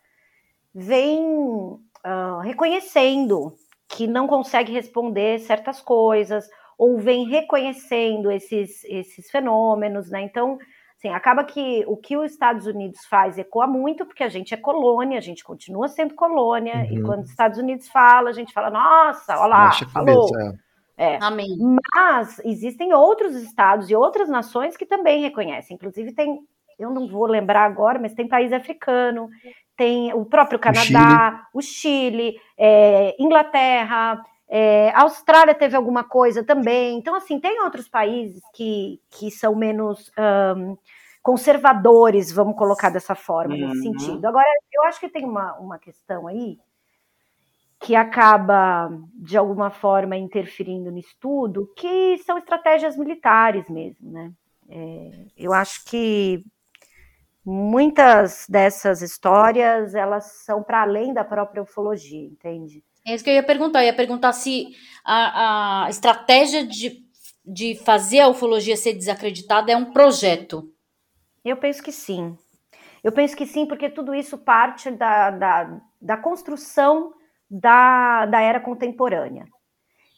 vêm 0.73 1.21
uh, 1.21 2.39
reconhecendo 2.41 3.53
que 3.87 4.07
não 4.07 4.27
consegue 4.27 4.71
responder 4.71 5.39
certas 5.39 5.81
coisas, 5.81 6.47
ou 6.77 6.97
vem 6.99 7.27
reconhecendo 7.27 8.31
esses, 8.31 8.83
esses 8.85 9.29
fenômenos, 9.31 10.09
né? 10.09 10.21
Então, 10.21 10.57
Assim, 10.97 11.09
acaba 11.09 11.43
que 11.43 11.83
o 11.87 11.95
que 11.95 12.17
os 12.17 12.31
Estados 12.31 12.65
Unidos 12.65 13.05
faz 13.05 13.37
ecoa 13.37 13.67
muito, 13.67 14.03
porque 14.03 14.23
a 14.23 14.29
gente 14.29 14.55
é 14.55 14.57
colônia, 14.57 15.19
a 15.19 15.21
gente 15.21 15.43
continua 15.43 15.87
sendo 15.87 16.15
colônia, 16.15 16.73
uhum. 16.73 16.97
e 16.97 17.03
quando 17.03 17.21
os 17.21 17.29
Estados 17.29 17.59
Unidos 17.59 17.87
fala, 17.87 18.31
a 18.31 18.33
gente 18.33 18.51
fala, 18.51 18.71
nossa, 18.71 19.37
olha 19.37 19.45
lá, 19.45 19.71
falou. 19.93 20.27
É. 20.39 20.67
É. 20.97 21.19
Amém. 21.21 21.55
Mas 21.95 22.39
existem 22.39 22.91
outros 22.91 23.35
estados 23.35 23.87
e 23.91 23.95
outras 23.95 24.27
nações 24.27 24.75
que 24.75 24.87
também 24.87 25.21
reconhecem. 25.21 25.75
Inclusive, 25.75 26.11
tem, 26.11 26.39
eu 26.79 26.89
não 26.89 27.07
vou 27.07 27.27
lembrar 27.27 27.65
agora, 27.65 27.99
mas 27.99 28.15
tem 28.15 28.27
país 28.27 28.51
africano, 28.51 29.29
tem 29.77 30.11
o 30.13 30.25
próprio 30.25 30.59
Canadá, 30.59 31.47
o 31.53 31.61
Chile, 31.61 32.29
o 32.29 32.31
Chile 32.31 32.41
é, 32.57 33.15
Inglaterra. 33.19 34.21
É, 34.49 34.89
a 34.89 35.03
Austrália 35.03 35.53
teve 35.53 35.75
alguma 35.75 36.03
coisa 36.03 36.43
também. 36.43 36.97
Então, 36.97 37.13
assim, 37.13 37.39
tem 37.39 37.61
outros 37.61 37.87
países 37.87 38.41
que, 38.53 38.99
que 39.09 39.29
são 39.29 39.55
menos 39.55 40.11
um, 40.57 40.77
conservadores, 41.21 42.31
vamos 42.31 42.55
colocar 42.55 42.89
dessa 42.89 43.13
forma, 43.13 43.53
Uhum. 43.53 43.67
nesse 43.67 43.81
sentido. 43.83 44.25
Agora, 44.25 44.47
eu 44.73 44.83
acho 44.85 44.99
que 44.99 45.09
tem 45.09 45.25
uma, 45.25 45.53
uma 45.59 45.77
questão 45.77 46.25
aí 46.25 46.57
que 47.79 47.95
acaba, 47.95 48.89
de 49.13 49.37
alguma 49.37 49.69
forma, 49.69 50.17
interferindo 50.17 50.89
nisso 50.89 51.15
tudo, 51.19 51.71
que 51.75 52.17
são 52.19 52.37
estratégias 52.37 52.97
militares 52.97 53.69
mesmo, 53.69 54.11
né? 54.11 54.31
É, 54.69 55.25
eu 55.37 55.53
acho 55.53 55.85
que 55.85 56.43
muitas 57.49 58.45
dessas 58.49 59.01
histórias, 59.01 59.95
elas 59.95 60.25
são 60.43 60.61
para 60.61 60.81
além 60.81 61.13
da 61.13 61.23
própria 61.23 61.63
ufologia, 61.63 62.25
entende? 62.25 62.83
É 63.05 63.15
isso 63.15 63.23
que 63.23 63.29
eu 63.29 63.35
ia 63.35 63.43
perguntar. 63.43 63.83
Eu 63.83 63.85
ia 63.85 63.95
perguntar 63.95 64.33
se 64.33 64.75
a, 65.05 65.85
a 65.85 65.89
estratégia 65.89 66.67
de, 66.67 67.05
de 67.45 67.75
fazer 67.75 68.19
a 68.19 68.27
ufologia 68.27 68.75
ser 68.75 68.91
desacreditada 68.91 69.71
é 69.71 69.77
um 69.77 69.93
projeto. 69.93 70.69
Eu 71.45 71.55
penso 71.55 71.81
que 71.81 71.91
sim. 71.93 72.37
Eu 73.01 73.13
penso 73.13 73.33
que 73.33 73.45
sim, 73.45 73.65
porque 73.65 73.89
tudo 73.89 74.13
isso 74.13 74.37
parte 74.37 74.91
da, 74.91 75.31
da, 75.31 75.79
da 76.01 76.17
construção 76.17 77.13
da, 77.49 78.25
da 78.25 78.41
era 78.41 78.59
contemporânea. 78.59 79.45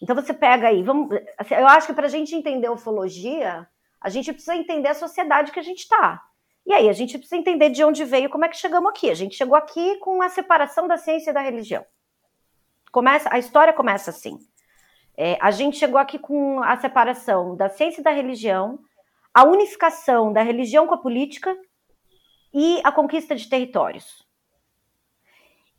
Então 0.02 0.16
você 0.16 0.34
pega 0.34 0.70
aí, 0.70 0.82
vamos, 0.82 1.16
assim, 1.38 1.54
eu 1.54 1.68
acho 1.68 1.86
que 1.86 1.94
para 1.94 2.08
a 2.08 2.10
gente 2.10 2.34
entender 2.34 2.66
a 2.66 2.72
ufologia, 2.72 3.68
a 4.02 4.10
gente 4.10 4.34
precisa 4.34 4.56
entender 4.56 4.88
a 4.88 4.96
sociedade 4.96 5.52
que 5.52 5.60
a 5.60 5.64
gente 5.64 5.82
está. 5.82 6.24
E 6.70 6.74
aí 6.74 6.88
a 6.88 6.94
gente 6.94 7.18
precisa 7.18 7.36
entender 7.36 7.72
de 7.72 7.84
onde 7.84 8.06
veio, 8.06 8.30
como 8.30 8.46
é 8.46 8.48
que 8.48 8.56
chegamos 8.56 8.92
aqui. 8.92 9.10
A 9.10 9.16
gente 9.16 9.36
chegou 9.36 9.58
aqui 9.58 9.96
com 9.96 10.22
a 10.22 10.30
separação 10.30 10.88
da 10.88 10.98
ciência 10.98 11.32
e 11.32 11.34
da 11.34 11.42
religião. 11.42 11.84
Começa, 12.92 13.28
a 13.34 13.40
história 13.40 13.74
começa 13.74 14.12
assim. 14.12 14.38
É, 15.18 15.36
a 15.42 15.50
gente 15.50 15.78
chegou 15.78 16.00
aqui 16.00 16.20
com 16.20 16.62
a 16.62 16.78
separação 16.78 17.56
da 17.56 17.70
ciência 17.70 18.02
e 18.02 18.04
da 18.04 18.12
religião, 18.12 18.78
a 19.34 19.46
unificação 19.46 20.32
da 20.32 20.44
religião 20.44 20.86
com 20.86 20.94
a 20.94 21.00
política 21.00 21.58
e 22.54 22.80
a 22.84 22.92
conquista 22.92 23.36
de 23.36 23.50
territórios. 23.50 24.24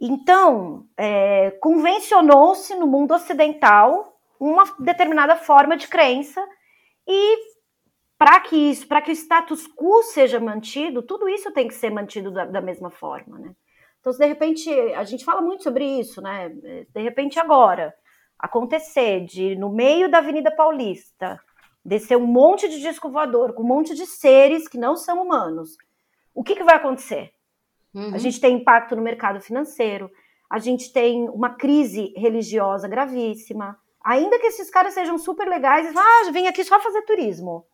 Então, 0.01 0.89
é, 0.97 1.53
convencionou-se 1.61 2.75
no 2.75 2.89
mundo 2.89 3.15
ocidental 3.15 4.21
uma 4.41 4.65
determinada 4.81 5.37
forma 5.37 5.77
de 5.77 5.87
crença 5.87 6.45
e 7.07 7.60
para 8.21 8.39
que 8.39 8.55
isso, 8.55 8.87
para 8.87 9.01
que 9.01 9.11
o 9.11 9.15
status 9.15 9.67
quo 9.67 10.03
seja 10.03 10.39
mantido, 10.39 11.01
tudo 11.01 11.27
isso 11.27 11.51
tem 11.53 11.67
que 11.67 11.73
ser 11.73 11.89
mantido 11.89 12.31
da, 12.31 12.45
da, 12.45 12.61
mesma 12.61 12.91
forma, 12.91 13.39
né? 13.39 13.57
Então, 13.99 14.13
se 14.13 14.19
de 14.19 14.27
repente 14.27 14.71
a 14.71 15.05
gente 15.05 15.25
fala 15.25 15.41
muito 15.41 15.63
sobre 15.63 15.87
isso, 15.87 16.21
né? 16.21 16.51
De 16.51 17.01
repente 17.01 17.41
agora 17.41 17.95
acontecer 18.39 19.25
de 19.25 19.57
no 19.57 19.71
meio 19.71 20.11
da 20.11 20.19
Avenida 20.19 20.51
Paulista 20.51 21.41
descer 21.83 22.19
um 22.19 22.27
monte 22.27 22.69
de 22.69 22.79
disco 22.79 23.09
voador 23.09 23.55
com 23.55 23.63
um 23.63 23.67
monte 23.67 23.95
de 23.95 24.05
seres 24.05 24.69
que 24.69 24.77
não 24.77 24.97
são 24.97 25.23
humanos, 25.23 25.79
o 26.35 26.45
que, 26.45 26.55
que 26.55 26.65
vai 26.65 26.77
acontecer? 26.77 27.33
Uhum. 27.95 28.15
A 28.15 28.19
gente 28.19 28.39
tem 28.39 28.57
impacto 28.57 28.95
no 28.95 29.01
mercado 29.01 29.41
financeiro, 29.41 30.11
a 30.51 30.59
gente 30.59 30.93
tem 30.93 31.27
uma 31.31 31.55
crise 31.55 32.13
religiosa 32.15 32.87
gravíssima. 32.87 33.79
Ainda 34.05 34.39
que 34.39 34.49
esses 34.49 34.69
caras 34.69 34.93
sejam 34.93 35.17
super 35.17 35.49
legais, 35.49 35.91
ah, 35.97 36.31
vem 36.31 36.49
aqui 36.49 36.63
só 36.63 36.79
fazer 36.81 37.01
turismo. 37.07 37.65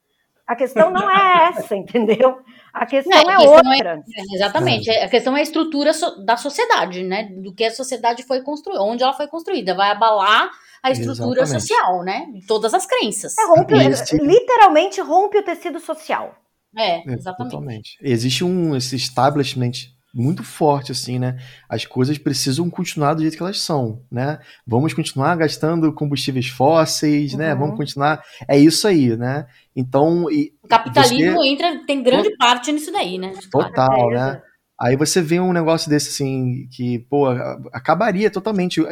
A 0.47 0.55
questão 0.55 0.91
não 0.91 1.11
é 1.11 1.49
essa, 1.49 1.75
entendeu? 1.75 2.39
A 2.73 2.87
questão 2.87 3.23
não, 3.23 3.31
é 3.31 3.35
a 3.35 3.39
questão 3.39 3.73
outra. 3.73 4.05
É, 4.17 4.35
exatamente. 4.37 4.91
A 4.91 5.09
questão 5.09 5.37
é 5.37 5.41
a 5.41 5.43
estrutura 5.43 5.93
so, 5.93 6.25
da 6.25 6.37
sociedade, 6.37 7.03
né? 7.03 7.25
Do 7.43 7.53
que 7.53 7.65
a 7.65 7.71
sociedade 7.71 8.23
foi 8.23 8.43
construída, 8.43 8.83
onde 8.83 9.03
ela 9.03 9.13
foi 9.13 9.27
construída. 9.27 9.75
Vai 9.75 9.91
abalar 9.91 10.51
a 10.83 10.91
estrutura 10.91 11.43
exatamente. 11.43 11.69
social, 11.69 12.03
né? 12.05 12.27
Todas 12.47 12.75
as 12.75 12.87
crenças. 12.87 13.37
É, 13.37 13.47
rompe, 13.47 13.75
literalmente 14.23 15.01
rompe 15.01 15.39
o 15.39 15.43
tecido 15.43 15.81
social. 15.81 16.35
É, 16.77 17.03
exatamente. 17.11 17.53
Totalmente. 17.53 17.99
Existe 18.01 18.45
um 18.45 18.77
esse 18.77 18.95
establishment 18.95 19.96
muito 20.17 20.43
forte, 20.43 20.93
assim, 20.93 21.19
né? 21.19 21.37
As 21.69 21.85
coisas 21.85 22.17
precisam 22.17 22.71
continuar 22.71 23.13
do 23.13 23.21
jeito 23.21 23.37
que 23.37 23.43
elas 23.43 23.61
são, 23.61 24.01
né? 24.11 24.39
Vamos 24.67 24.95
continuar 24.95 25.37
gastando 25.37 25.93
combustíveis 25.93 26.49
fósseis, 26.49 27.33
uhum. 27.33 27.39
né? 27.39 27.55
Vamos 27.55 27.77
continuar. 27.77 28.23
É 28.49 28.59
isso 28.59 28.89
aí, 28.89 29.15
né? 29.15 29.47
Então. 29.75 30.31
E 30.31 30.55
o 30.63 30.69
capitalismo 30.69 31.35
você... 31.35 31.49
entra, 31.49 31.85
tem 31.87 32.03
grande 32.03 32.35
parte 32.39 32.73
nisso 32.73 32.91
daí, 32.91 33.19
né? 33.19 33.35
Total, 33.51 34.09
né? 34.11 34.41
Aí 34.81 34.97
você 34.97 35.21
vê 35.21 35.39
um 35.39 35.53
negócio 35.53 35.89
desse 35.91 36.09
assim, 36.09 36.67
que, 36.71 36.99
pô, 37.11 37.27
acabaria 37.73 38.31
totalmente. 38.31 38.83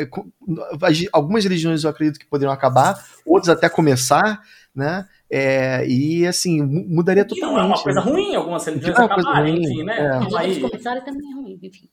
Algumas 1.13 1.45
religiões 1.45 1.85
eu 1.85 1.91
acredito 1.91 2.19
que 2.19 2.27
poderiam 2.27 2.53
acabar, 2.53 3.03
outras 3.25 3.55
até 3.57 3.69
começar, 3.69 4.43
né? 4.75 5.07
É, 5.37 5.85
e 5.89 6.25
assim, 6.29 6.63
mudaria 6.63 7.25
totalmente. 7.25 7.57
Não 7.57 7.65
é 7.65 7.67
uma 7.67 7.83
coisa 7.83 8.05
né? 8.05 8.09
ruim 8.09 8.35
algumas 8.37 8.65
religiões 8.65 8.97
é 8.97 9.03
acabarem, 9.03 9.65
enfim, 9.65 9.83
né? 9.83 9.99
É. 9.99 10.37
Aí... 10.39 10.61
também 11.05 11.29
é 11.29 11.35
ruim, 11.35 11.59
enfim. 11.61 11.89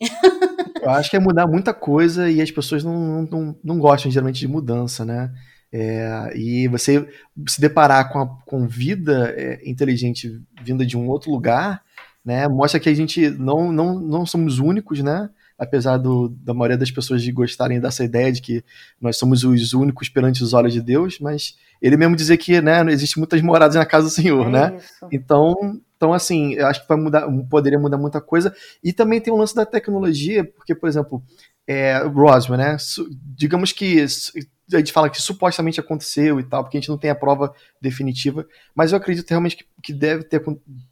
Eu 0.80 0.92
acho 0.92 1.10
que 1.10 1.18
é 1.18 1.20
mudar 1.20 1.48
muita 1.48 1.74
coisa 1.74 2.30
e 2.30 2.40
as 2.40 2.52
pessoas 2.52 2.84
não, 2.84 3.24
não, 3.24 3.56
não 3.64 3.80
gostam 3.80 4.12
geralmente 4.12 4.40
de 4.40 4.48
mudança, 4.48 5.04
né? 5.04 5.34
É, 5.74 6.32
e 6.36 6.68
você 6.68 7.10
se 7.48 7.60
deparar 7.60 8.12
com, 8.14 8.20
a, 8.20 8.28
com 8.46 8.68
vida 8.68 9.34
é, 9.36 9.68
inteligente 9.68 10.40
vinda 10.62 10.86
de 10.86 10.96
um 10.96 11.08
outro 11.08 11.32
lugar, 11.32 11.82
né? 12.24 12.48
Mostra 12.48 12.80
que 12.80 12.90
a 12.90 12.94
gente 12.94 13.28
não, 13.28 13.72
não, 13.72 14.00
não 14.00 14.24
somos 14.24 14.60
únicos, 14.60 15.02
né? 15.02 15.32
apesar 15.62 15.98
do, 15.98 16.28
da 16.28 16.56
maioria 16.56 16.76
das 16.76 16.90
pessoas 16.90 17.22
de 17.22 17.32
gostarem 17.32 17.80
dessa 17.80 18.04
ideia 18.04 18.32
de 18.32 18.42
que 18.42 18.64
nós 19.00 19.16
somos 19.16 19.44
os 19.44 19.74
únicos 19.74 20.10
perante 20.10 20.44
os 20.44 20.54
olhos 20.54 20.74
de 20.74 20.82
Deus, 20.82 21.20
mas 21.20 21.56
ele 21.82 21.98
mesmo 21.98 22.16
dizer 22.16 22.38
que 22.38 22.62
né, 22.62 22.82
existem 22.92 23.20
muitas 23.20 23.42
moradas 23.42 23.76
na 23.76 23.86
casa 23.86 24.08
do 24.08 24.12
Senhor, 24.12 24.48
é 24.48 24.50
né? 24.50 24.78
Isso. 24.78 25.08
Então, 25.12 25.56
então, 25.96 26.14
assim, 26.14 26.54
eu 26.54 26.68
acho 26.68 26.82
que 26.82 26.88
vai 26.88 26.98
mudar, 26.98 27.28
poderia 27.50 27.80
mudar 27.80 27.98
muita 27.98 28.20
coisa. 28.20 28.54
E 28.84 28.92
também 28.92 29.22
tem 29.22 29.32
um 29.32 29.38
lance 29.38 29.56
da 29.56 29.66
tecnologia, 29.66 30.44
porque, 30.44 30.74
por 30.74 30.90
exemplo, 30.90 31.24
é, 31.68 31.98
Roswell, 32.00 32.58
né? 32.58 32.78
Digamos 33.36 33.72
que 33.72 34.04
a 34.74 34.78
gente 34.78 34.92
fala 34.92 35.10
que 35.10 35.22
supostamente 35.22 35.80
aconteceu 35.80 36.40
e 36.40 36.44
tal, 36.44 36.64
porque 36.64 36.78
a 36.78 36.80
gente 36.80 36.90
não 36.90 36.98
tem 36.98 37.12
a 37.12 37.16
prova 37.16 37.54
definitiva, 37.80 38.48
mas 38.74 38.92
eu 38.92 38.98
acredito 38.98 39.30
realmente 39.30 39.58
que, 39.58 39.66
que 39.84 39.94
deve 39.94 40.24
ter, 40.24 40.42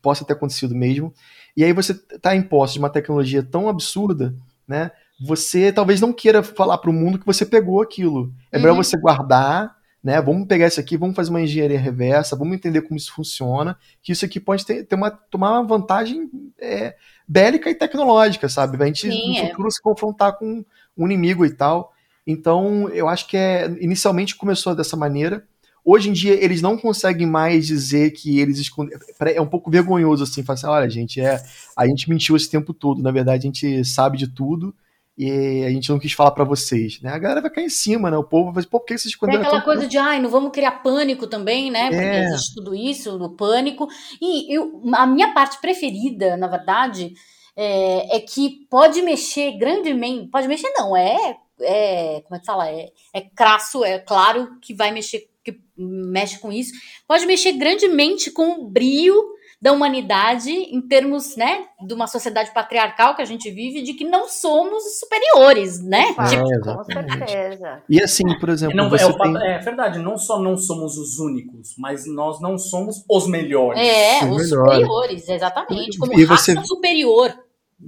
possa 0.02 0.24
ter 0.24 0.34
acontecido 0.34 0.76
mesmo. 0.76 1.14
E 1.58 1.64
aí 1.64 1.74
você 1.74 1.92
está 1.92 2.36
em 2.36 2.42
posse 2.42 2.74
de 2.74 2.80
uma 2.80 2.90
tecnologia 2.90 3.42
tão 3.42 3.68
absurda 3.68 4.36
né? 4.70 4.92
Você 5.20 5.74
talvez 5.74 6.00
não 6.00 6.14
queira 6.14 6.44
falar 6.44 6.78
para 6.78 6.92
o 6.92 6.94
mundo 6.94 7.18
que 7.18 7.26
você 7.26 7.44
pegou 7.44 7.82
aquilo. 7.82 8.32
É 8.52 8.58
uhum. 8.58 8.62
melhor 8.62 8.76
você 8.76 8.96
guardar, 8.96 9.76
né? 10.04 10.22
Vamos 10.22 10.48
pegar 10.48 10.68
isso 10.68 10.80
aqui, 10.80 10.98
vamos 10.98 11.16
fazer 11.16 11.30
uma 11.30 11.42
engenharia 11.42 11.80
reversa, 11.80 12.36
vamos 12.36 12.56
entender 12.56 12.82
como 12.82 12.98
isso 12.98 13.14
funciona, 13.14 13.78
que 14.02 14.12
isso 14.12 14.26
aqui 14.26 14.40
pode 14.40 14.66
ter, 14.66 14.86
ter 14.86 14.96
uma, 14.96 15.12
tomar 15.12 15.60
uma 15.60 15.68
vantagem 15.68 16.30
é, 16.60 16.96
bélica 17.28 17.70
e 17.70 17.76
tecnológica, 17.76 18.48
sabe? 18.48 18.82
A 18.82 18.86
gente 18.88 19.12
Sim, 19.12 19.34
no 19.34 19.38
é. 19.38 19.50
futuro 19.50 19.72
se 19.72 19.82
confrontar 19.82 20.38
com 20.38 20.64
um 20.98 21.06
inimigo 21.06 21.46
e 21.46 21.52
tal. 21.52 21.94
Então, 22.26 22.88
eu 22.90 23.10
acho 23.10 23.28
que 23.28 23.36
é 23.36 23.68
inicialmente 23.82 24.36
começou 24.36 24.76
dessa 24.76 24.96
maneira. 24.96 25.46
Hoje 25.84 26.10
em 26.10 26.14
dia 26.14 26.34
eles 26.34 26.62
não 26.62 26.78
conseguem 26.78 27.26
mais 27.26 27.66
dizer 27.66 28.12
que 28.12 28.40
eles 28.40 28.60
escondem. 28.60 28.98
É 29.20 29.42
um 29.42 29.48
pouco 29.48 29.72
vergonhoso 29.72 30.24
assim, 30.24 30.44
falar 30.44 30.56
assim, 30.56 30.68
olha, 30.68 30.90
gente, 30.90 31.20
é, 31.20 31.42
a 31.76 31.88
gente 31.88 32.10
mentiu 32.10 32.36
esse 32.36 32.50
tempo 32.50 32.74
todo. 32.74 33.02
Na 33.02 33.12
verdade, 33.12 33.48
a 33.48 33.52
gente 33.52 33.84
sabe 33.84 34.18
de 34.18 34.28
tudo 34.28 34.74
e 35.22 35.66
a 35.66 35.70
gente 35.70 35.90
não 35.90 36.00
quis 36.00 36.14
falar 36.14 36.32
para 36.32 36.46
vocês, 36.46 37.02
né? 37.02 37.12
A 37.12 37.18
galera 37.18 37.42
vai 37.42 37.52
cair 37.52 37.66
em 37.66 37.70
cima, 37.70 38.10
né? 38.10 38.18
O 38.18 38.24
povo 38.24 38.54
vai 38.54 38.62
dizer, 38.62 38.70
pô, 38.70 38.80
por 38.80 38.86
que 38.86 38.98
vocês 38.98 39.12
esconderam? 39.12 39.42
Tem 39.42 39.48
aquela 39.48 39.62
coisa 39.62 39.86
de, 39.86 39.98
ai, 39.98 40.18
não 40.22 40.30
vamos 40.30 40.54
criar 40.54 40.82
pânico 40.82 41.28
também, 41.28 41.70
né? 41.70 41.90
Porque 41.90 42.06
é. 42.06 42.24
existe 42.24 42.56
tudo 42.56 42.74
isso, 42.74 43.20
no 43.20 43.36
pânico. 43.36 43.86
E 44.22 44.56
eu, 44.56 44.82
a 44.94 45.06
minha 45.06 45.34
parte 45.34 45.60
preferida, 45.60 46.38
na 46.38 46.48
verdade, 46.48 47.14
é, 47.54 48.16
é 48.16 48.20
que 48.22 48.66
pode 48.70 49.02
mexer 49.02 49.58
grandemente, 49.58 50.30
pode 50.30 50.48
mexer 50.48 50.72
não, 50.78 50.96
é, 50.96 51.36
é 51.60 52.22
como 52.22 52.38
é 52.38 52.40
que 52.40 52.46
fala? 52.46 52.70
É, 52.70 52.90
é 53.14 53.20
crasso, 53.20 53.84
é 53.84 54.00
claro 54.00 54.58
que 54.62 54.74
vai 54.74 54.90
mexer 54.94 55.30
que 55.44 55.60
mexe 55.76 56.40
com 56.40 56.50
isso, 56.50 56.72
pode 57.06 57.26
mexer 57.26 57.52
grandemente 57.54 58.32
com 58.32 58.62
o 58.62 58.70
brio 58.70 59.38
da 59.62 59.74
humanidade 59.74 60.50
em 60.50 60.82
termos, 60.82 61.36
né, 61.36 61.66
de 61.86 61.94
uma 61.94 62.08
sociedade 62.08 62.52
patriarcal 62.54 63.16
que 63.16 63.22
a 63.22 63.26
gente 63.26 63.52
vive, 63.52 63.82
de 63.82 63.94
que 63.94 64.06
não 64.06 64.28
somos 64.28 65.00
superiores, 65.00 65.82
né? 65.84 66.16
É, 66.18 66.30
tipo, 66.30 66.76
com 66.76 66.84
certeza. 66.86 67.84
E 67.90 68.02
assim, 68.02 68.24
por 68.40 68.50
exemplo, 68.50 68.76
não, 68.76 68.88
é, 68.96 68.98
tem... 68.98 69.52
é, 69.52 69.60
verdade, 69.60 70.00
não 70.00 70.18
só 70.18 70.40
não 70.40 70.56
somos 70.56 70.98
os 70.98 71.20
únicos, 71.20 71.76
mas 71.78 72.06
nós 72.08 72.40
não 72.40 72.58
somos 72.58 73.04
os 73.10 73.28
melhores. 73.28 73.82
É, 73.82 74.24
os, 74.26 74.44
os 74.44 74.50
superiores, 74.50 75.28
exatamente, 75.28 75.98
como 75.98 76.18
e 76.18 76.24
raça 76.24 76.54
você... 76.54 76.66
superior. 76.66 77.34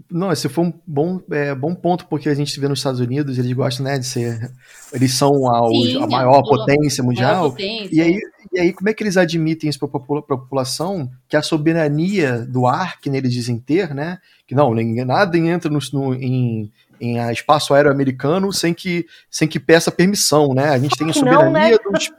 Não, 0.09 0.31
esse 0.31 0.47
foi 0.47 0.65
um 0.65 0.73
bom, 0.87 1.19
é, 1.31 1.53
bom 1.53 1.75
ponto, 1.75 2.07
porque 2.07 2.29
a 2.29 2.33
gente 2.33 2.57
vê 2.59 2.67
nos 2.67 2.79
Estados 2.79 3.01
Unidos, 3.01 3.37
eles 3.37 3.51
gostam, 3.51 3.85
né, 3.85 3.99
de 3.99 4.05
ser. 4.05 4.51
Eles 4.93 5.13
são 5.13 5.49
a, 5.53 5.67
Sim, 5.67 6.01
a 6.01 6.07
maior 6.07 6.41
potência 6.43 7.03
mundial. 7.03 7.35
Maior 7.35 7.49
potência. 7.49 7.89
E, 7.93 8.01
aí, 8.01 8.19
e 8.53 8.59
aí, 8.59 8.73
como 8.73 8.89
é 8.89 8.93
que 8.93 9.03
eles 9.03 9.17
admitem 9.17 9.69
isso 9.69 9.79
para 9.79 9.87
a 9.87 10.37
população? 10.37 11.09
Que 11.27 11.35
a 11.35 11.41
soberania 11.41 12.39
do 12.39 12.67
ar, 12.67 13.01
que 13.01 13.09
eles 13.09 13.33
dizem 13.33 13.57
ter, 13.57 13.93
né? 13.93 14.19
Que 14.47 14.55
não, 14.55 14.73
nada 14.73 15.37
entra 15.37 15.69
no, 15.69 15.79
no 15.91 16.13
em, 16.13 16.71
em 16.99 17.17
espaço 17.29 17.73
aéreo 17.73 17.91
americano 17.91 18.53
sem 18.53 18.73
que, 18.73 19.05
sem 19.29 19.47
que 19.47 19.59
peça 19.59 19.91
permissão, 19.91 20.53
né? 20.53 20.69
A 20.69 20.79
gente 20.79 20.97
tem 20.97 21.09
a 21.09 21.13
soberania 21.13 21.45
não, 21.45 21.51
né? 21.51 21.71
dos 21.71 22.11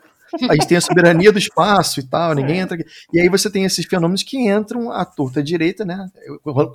A 0.49 0.55
gente 0.55 0.66
tem 0.66 0.76
a 0.76 0.80
soberania 0.80 1.33
do 1.33 1.39
espaço 1.39 2.01
e 2.01 2.03
tal, 2.03 2.35
ninguém 2.35 2.59
entra 2.59 2.76
aqui. 2.76 2.85
E 3.12 3.20
aí 3.20 3.28
você 3.28 3.51
tem 3.51 3.64
esses 3.64 3.85
fenômenos 3.85 4.22
que 4.22 4.39
entram 4.39 4.91
à 4.91 5.05
torta 5.05 5.43
direita, 5.43 5.85
né? 5.85 6.09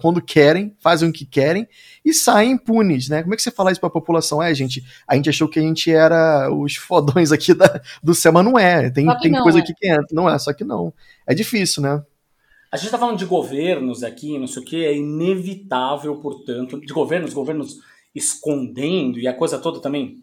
Quando 0.01 0.21
querem, 0.21 0.75
fazem 0.79 1.09
o 1.09 1.13
que 1.13 1.25
querem 1.25 1.67
e 2.03 2.13
saem 2.13 2.51
impunes, 2.51 3.09
né? 3.09 3.21
Como 3.21 3.33
é 3.33 3.37
que 3.37 3.43
você 3.43 3.51
fala 3.51 3.71
isso 3.71 3.81
pra 3.81 3.89
população? 3.89 4.41
É, 4.41 4.53
gente, 4.53 4.83
a 5.07 5.15
gente 5.15 5.29
achou 5.29 5.47
que 5.47 5.59
a 5.59 5.61
gente 5.61 5.91
era 5.91 6.51
os 6.53 6.75
fodões 6.75 7.31
aqui 7.31 7.53
da, 7.53 7.81
do 8.03 8.13
céu, 8.13 8.31
mas 8.31 8.45
não 8.45 8.57
é. 8.57 8.89
Tem, 8.89 9.07
tem 9.19 9.31
não, 9.31 9.43
coisa 9.43 9.59
é. 9.59 9.61
aqui 9.61 9.73
que 9.73 9.87
entra. 9.87 10.05
Não 10.11 10.29
é, 10.29 10.37
só 10.37 10.53
que 10.53 10.63
não. 10.63 10.93
É 11.25 11.33
difícil, 11.33 11.81
né? 11.81 12.01
A 12.71 12.75
gente 12.75 12.87
está 12.87 12.97
falando 12.97 13.17
de 13.17 13.25
governos 13.25 14.03
aqui, 14.03 14.37
não 14.37 14.47
sei 14.47 14.61
o 14.61 14.65
que, 14.65 14.85
é 14.85 14.95
inevitável, 14.95 16.17
portanto, 16.17 16.79
de 16.79 16.93
governos, 16.93 17.33
governos 17.33 17.77
escondendo 18.13 19.19
e 19.19 19.27
a 19.27 19.33
coisa 19.33 19.57
toda 19.57 19.79
também. 19.79 20.21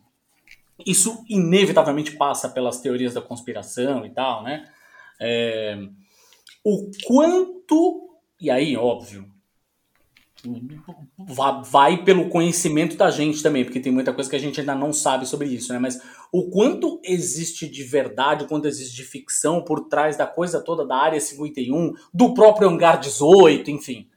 Isso 0.85 1.25
inevitavelmente 1.29 2.13
passa 2.13 2.49
pelas 2.49 2.81
teorias 2.81 3.15
da 3.15 3.23
conspiração 3.23 4.05
e 4.05 4.11
tal, 4.11 4.43
né? 4.43 4.69
É, 5.21 5.79
o 6.65 6.91
quanto, 7.07 8.17
e 8.41 8.51
aí, 8.51 8.77
óbvio, 8.77 9.33
vai 11.65 12.03
pelo 12.05 12.29
conhecimento 12.29 12.97
da 12.97 13.11
gente 13.11 13.43
também, 13.43 13.65
porque 13.65 13.81
tem 13.81 13.93
muita 13.93 14.13
coisa 14.13 14.29
que 14.29 14.37
a 14.37 14.41
gente 14.41 14.61
ainda 14.61 14.75
não 14.75 14.93
sabe 14.93 15.27
sobre 15.27 15.49
isso, 15.49 15.73
né? 15.73 15.79
Mas 15.79 16.01
o 16.33 16.51
quanto 16.51 17.01
existe 17.05 17.69
de 17.69 17.83
verdade, 17.83 18.45
o 18.45 18.49
quanto 18.49 18.69
existe 18.69 18.95
de 18.95 19.05
ficção 19.05 19.63
por 19.63 19.89
trás 19.89 20.17
da 20.17 20.27
coisa 20.27 20.61
toda 20.61 20.87
da 20.87 20.97
Área 20.97 21.21
51, 21.21 21.95
do 22.13 22.35
próprio 22.35 22.69
Hangar 22.69 22.99
18, 23.01 23.71
enfim. 23.71 24.09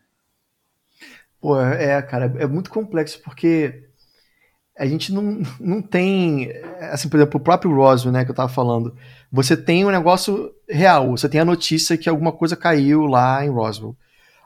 Pô, 1.40 1.60
é, 1.60 2.02
cara, 2.02 2.34
é 2.40 2.48
muito 2.48 2.70
complexo, 2.70 3.22
porque 3.24 3.87
a 4.78 4.86
gente 4.86 5.12
não, 5.12 5.42
não 5.60 5.82
tem, 5.82 6.52
assim, 6.92 7.10
por 7.10 7.18
exemplo, 7.18 7.40
o 7.40 7.44
próprio 7.44 7.76
Roswell, 7.76 8.12
né, 8.12 8.24
que 8.24 8.32
eu 8.32 8.36
tava 8.36 8.50
falando, 8.50 8.96
você 9.32 9.58
tem 9.58 9.84
um 9.86 9.92
negócio 9.92 10.54
real, 10.70 11.12
você 11.12 11.28
tem 11.28 11.42
a 11.42 11.46
notícia 11.46 11.98
que 11.98 12.08
alguma 12.08 12.32
coisa 12.32 12.56
caiu 12.56 13.06
lá 13.06 13.44
em 13.44 13.50
Roswell. 13.50 13.96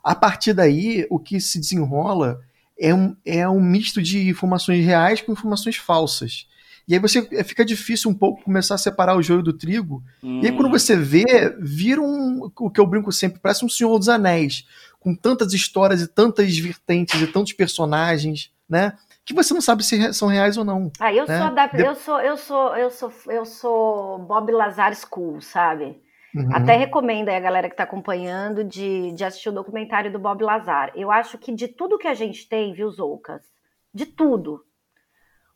A 0.03 0.15
partir 0.15 0.53
daí, 0.53 1.05
o 1.09 1.19
que 1.19 1.39
se 1.39 1.59
desenrola 1.59 2.41
é 2.79 2.93
um, 2.93 3.15
é 3.25 3.47
um 3.47 3.61
misto 3.61 4.01
de 4.01 4.29
informações 4.29 4.83
reais 4.83 5.21
com 5.21 5.33
informações 5.33 5.75
falsas. 5.75 6.47
E 6.87 6.93
aí 6.93 6.99
você 6.99 7.27
é, 7.31 7.43
fica 7.43 7.63
difícil 7.63 8.09
um 8.09 8.13
pouco 8.13 8.43
começar 8.43 8.75
a 8.75 8.77
separar 8.77 9.15
o 9.15 9.21
joio 9.21 9.43
do 9.43 9.53
trigo. 9.53 10.03
Hum. 10.23 10.41
E 10.41 10.47
aí 10.47 10.51
quando 10.51 10.67
hum. 10.67 10.71
você 10.71 10.95
vê, 10.95 11.55
vira 11.59 12.01
um, 12.01 12.49
o 12.57 12.69
que 12.69 12.79
eu 12.79 12.87
brinco 12.87 13.11
sempre, 13.11 13.39
parece 13.39 13.63
um 13.63 13.69
Senhor 13.69 13.97
dos 13.99 14.09
Anéis, 14.09 14.65
com 14.99 15.13
tantas 15.13 15.53
histórias 15.53 16.01
e 16.01 16.07
tantas 16.07 16.57
vertentes 16.57 17.21
e 17.21 17.27
tantos 17.27 17.53
personagens, 17.53 18.51
né? 18.67 18.93
Que 19.25 19.33
você 19.33 19.53
não 19.53 19.61
sabe 19.61 19.83
se 19.83 20.13
são 20.13 20.27
reais 20.27 20.57
ou 20.57 20.65
não. 20.65 20.91
Ah, 20.99 21.13
eu 21.13 21.27
né? 21.27 21.39
sou 21.39 21.53
da, 21.53 21.69
eu 21.73 21.95
sou 21.95 22.19
eu 22.21 22.37
sou 22.37 22.75
eu 22.75 22.89
sou 22.89 23.13
eu 23.27 23.45
sou 23.45 24.19
Bob 24.19 24.51
Lazar 24.51 24.93
School, 24.95 25.41
sabe? 25.41 26.01
Uhum. 26.33 26.49
Até 26.53 26.75
recomendo 26.75 27.29
aí 27.29 27.35
a 27.35 27.41
galera 27.41 27.67
que 27.67 27.73
está 27.73 27.83
acompanhando 27.83 28.63
de, 28.63 29.11
de 29.11 29.23
assistir 29.23 29.49
o 29.49 29.53
documentário 29.53 30.11
do 30.11 30.19
Bob 30.19 30.41
Lazar. 30.43 30.91
Eu 30.95 31.11
acho 31.11 31.37
que 31.37 31.53
de 31.53 31.67
tudo 31.67 31.97
que 31.97 32.07
a 32.07 32.13
gente 32.13 32.47
tem, 32.47 32.73
viu, 32.73 32.89
Zoucas? 32.89 33.43
De 33.93 34.05
tudo. 34.05 34.63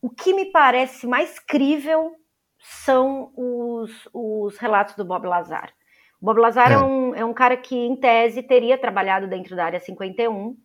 O 0.01 0.09
que 0.09 0.34
me 0.34 0.51
parece 0.51 1.07
mais 1.07 1.39
crível 1.39 2.11
são 2.59 3.32
os, 3.36 4.09
os 4.13 4.57
relatos 4.57 4.95
do 4.95 5.05
Bob 5.05 5.26
Lazar. 5.26 5.72
O 6.22 6.26
Bob 6.26 6.39
Lazar 6.39 6.72
é. 6.72 6.76
é. 6.76 6.78
um, 6.80 7.16
é 7.16 7.26
um 7.26 7.34
cara 7.34 7.55
que, 7.55 7.76
em 7.76 7.95
tese, 7.95 8.43
teria 8.43 8.78
trabalhado 8.78 9.28
dentro 9.28 9.55
da 9.55 9.66
área 9.66 9.80
51 9.80 10.57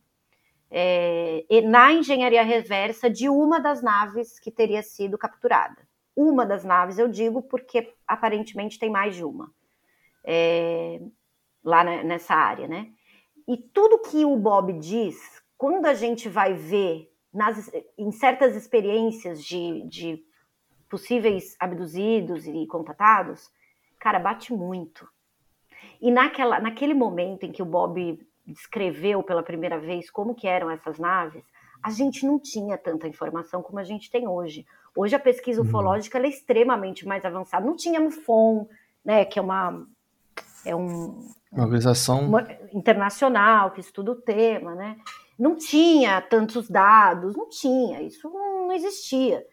é, 0.71 1.45
na 1.63 1.93
engenharia 1.93 2.43
reversa 2.43 3.11
de 3.11 3.29
uma 3.29 3.59
das 3.59 3.83
naves 3.83 4.39
que 4.39 4.51
teria 4.51 4.83
sido 4.83 5.19
capturada. 5.19 5.89
Uma 6.15 6.47
das 6.47 6.65
naves, 6.65 6.99
eu 6.99 7.09
digo, 7.09 7.43
porque 7.43 7.93
aparentemente 8.07 8.79
tem 8.79 8.91
mais 8.91 9.15
de 9.15 9.25
uma 9.25 9.53
é, 10.25 11.01
lá 11.65 11.83
nessa 11.85 12.35
área, 12.35 12.69
né? 12.69 12.91
E 13.49 13.57
tudo 13.57 14.03
que 14.03 14.25
o 14.25 14.37
Bob 14.37 14.73
diz, 14.75 15.43
quando 15.57 15.87
a 15.87 15.95
gente 15.95 16.29
vai 16.29 16.55
ver 16.55 17.13
nas, 17.33 17.71
em 17.99 18.13
certas 18.13 18.55
experiências 18.55 19.45
de, 19.45 19.83
de 19.89 20.25
possíveis 20.89 21.57
abduzidos 21.59 22.47
e 22.47 22.67
contatados, 22.67 23.51
cara, 23.99 24.19
bate 24.19 24.53
muito. 24.53 25.09
E 26.01 26.11
naquela, 26.11 26.61
naquele 26.61 26.95
momento 26.95 27.45
em 27.45 27.53
que 27.53 27.63
o 27.63 27.67
Bob 27.67 28.21
descreveu 28.51 29.23
pela 29.23 29.43
primeira 29.43 29.79
vez 29.79 30.11
como 30.11 30.35
que 30.35 30.47
eram 30.47 30.71
essas 30.71 30.99
naves, 30.99 31.45
a 31.83 31.91
gente 31.91 32.27
não 32.27 32.39
tinha 32.39 32.77
tanta 32.77 33.09
informação 33.09 33.63
como 33.63 33.79
a 33.79 33.85
gente 33.85 34.11
tem 34.11 34.29
hoje. 34.29 34.67
Hoje 34.95 35.15
a 35.15 35.19
pesquisa 35.19 35.61
uhum. 35.61 35.67
ufológica 35.67 36.19
é 36.19 36.29
extremamente 36.29 37.07
mais 37.07 37.25
avançada. 37.25 37.65
Não 37.65 37.77
tinha 37.77 38.01
MUFON, 38.01 38.69
né, 39.05 39.25
que 39.25 39.39
é 39.39 39.43
uma 39.43 39.87
é 40.65 40.77
um, 40.77 41.31
uma 41.51 41.65
organização 41.65 42.27
uma, 42.27 42.47
internacional 42.73 43.71
que 43.71 43.81
estuda 43.81 44.13
o 44.13 44.17
tema, 44.17 44.75
né? 44.75 44.97
Não 45.39 45.57
tinha 45.57 46.21
tantos 46.21 46.69
dados, 46.69 47.35
não 47.35 47.49
tinha, 47.49 48.03
isso 48.03 48.29
não 48.29 48.71
existia. 48.73 49.47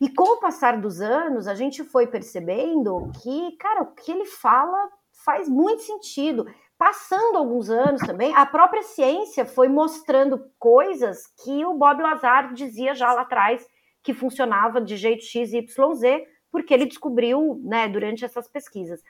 E 0.00 0.08
com 0.08 0.34
o 0.34 0.40
passar 0.40 0.78
dos 0.78 1.00
anos, 1.00 1.46
a 1.46 1.54
gente 1.54 1.82
foi 1.82 2.06
percebendo 2.06 3.10
que, 3.22 3.52
cara, 3.52 3.82
o 3.82 3.94
que 3.94 4.12
ele 4.12 4.26
fala 4.26 4.90
faz 5.24 5.48
muito 5.48 5.82
sentido. 5.82 6.46
Passando 6.80 7.36
alguns 7.36 7.68
anos 7.68 8.00
também, 8.00 8.34
a 8.34 8.46
própria 8.46 8.82
ciência 8.82 9.44
foi 9.44 9.68
mostrando 9.68 10.42
coisas 10.58 11.26
que 11.44 11.62
o 11.62 11.74
Bob 11.74 12.00
Lazar 12.00 12.54
dizia 12.54 12.94
já 12.94 13.12
lá 13.12 13.20
atrás 13.20 13.62
que 14.02 14.14
funcionava 14.14 14.80
de 14.80 14.96
jeito 14.96 15.22
X, 15.22 15.52
Y, 15.52 15.94
Z, 15.94 16.24
porque 16.50 16.72
ele 16.72 16.86
descobriu, 16.86 17.60
né, 17.62 17.86
durante 17.86 18.24
essas 18.24 18.48
pesquisas. 18.48 19.02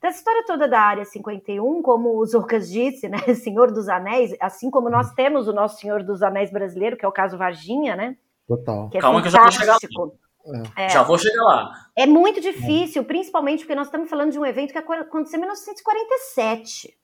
Dessa 0.00 0.18
história 0.18 0.44
toda 0.44 0.66
da 0.66 0.80
Área 0.80 1.04
51, 1.04 1.80
como 1.80 2.18
o 2.18 2.26
Zorcas 2.26 2.68
disse, 2.68 3.08
né, 3.08 3.18
Senhor 3.36 3.70
dos 3.70 3.88
Anéis, 3.88 4.34
assim 4.40 4.68
como 4.68 4.90
nós 4.90 5.14
temos 5.14 5.46
o 5.46 5.52
nosso 5.52 5.78
Senhor 5.78 6.02
dos 6.02 6.24
Anéis 6.24 6.50
brasileiro, 6.50 6.96
que 6.96 7.04
é 7.04 7.08
o 7.08 7.12
caso 7.12 7.38
Varginha, 7.38 7.94
né? 7.94 8.16
Total. 8.48 8.90
Que 8.90 8.98
é 8.98 9.00
Calma 9.00 9.22
fantástico. 9.22 9.62
que 9.62 9.62
eu 9.62 9.66
já 9.66 9.78
vou 9.78 9.80
chegar 9.80 10.02
lá. 10.04 10.72
É. 10.76 10.88
Já 10.88 11.02
vou 11.04 11.18
chegar 11.18 11.44
lá. 11.44 11.72
É 11.94 12.04
muito 12.04 12.40
difícil, 12.40 13.04
principalmente 13.04 13.60
porque 13.60 13.76
nós 13.76 13.86
estamos 13.86 14.10
falando 14.10 14.32
de 14.32 14.40
um 14.40 14.44
evento 14.44 14.72
que 14.72 14.78
aconteceu 14.78 15.36
em 15.36 15.42
1947. 15.42 17.00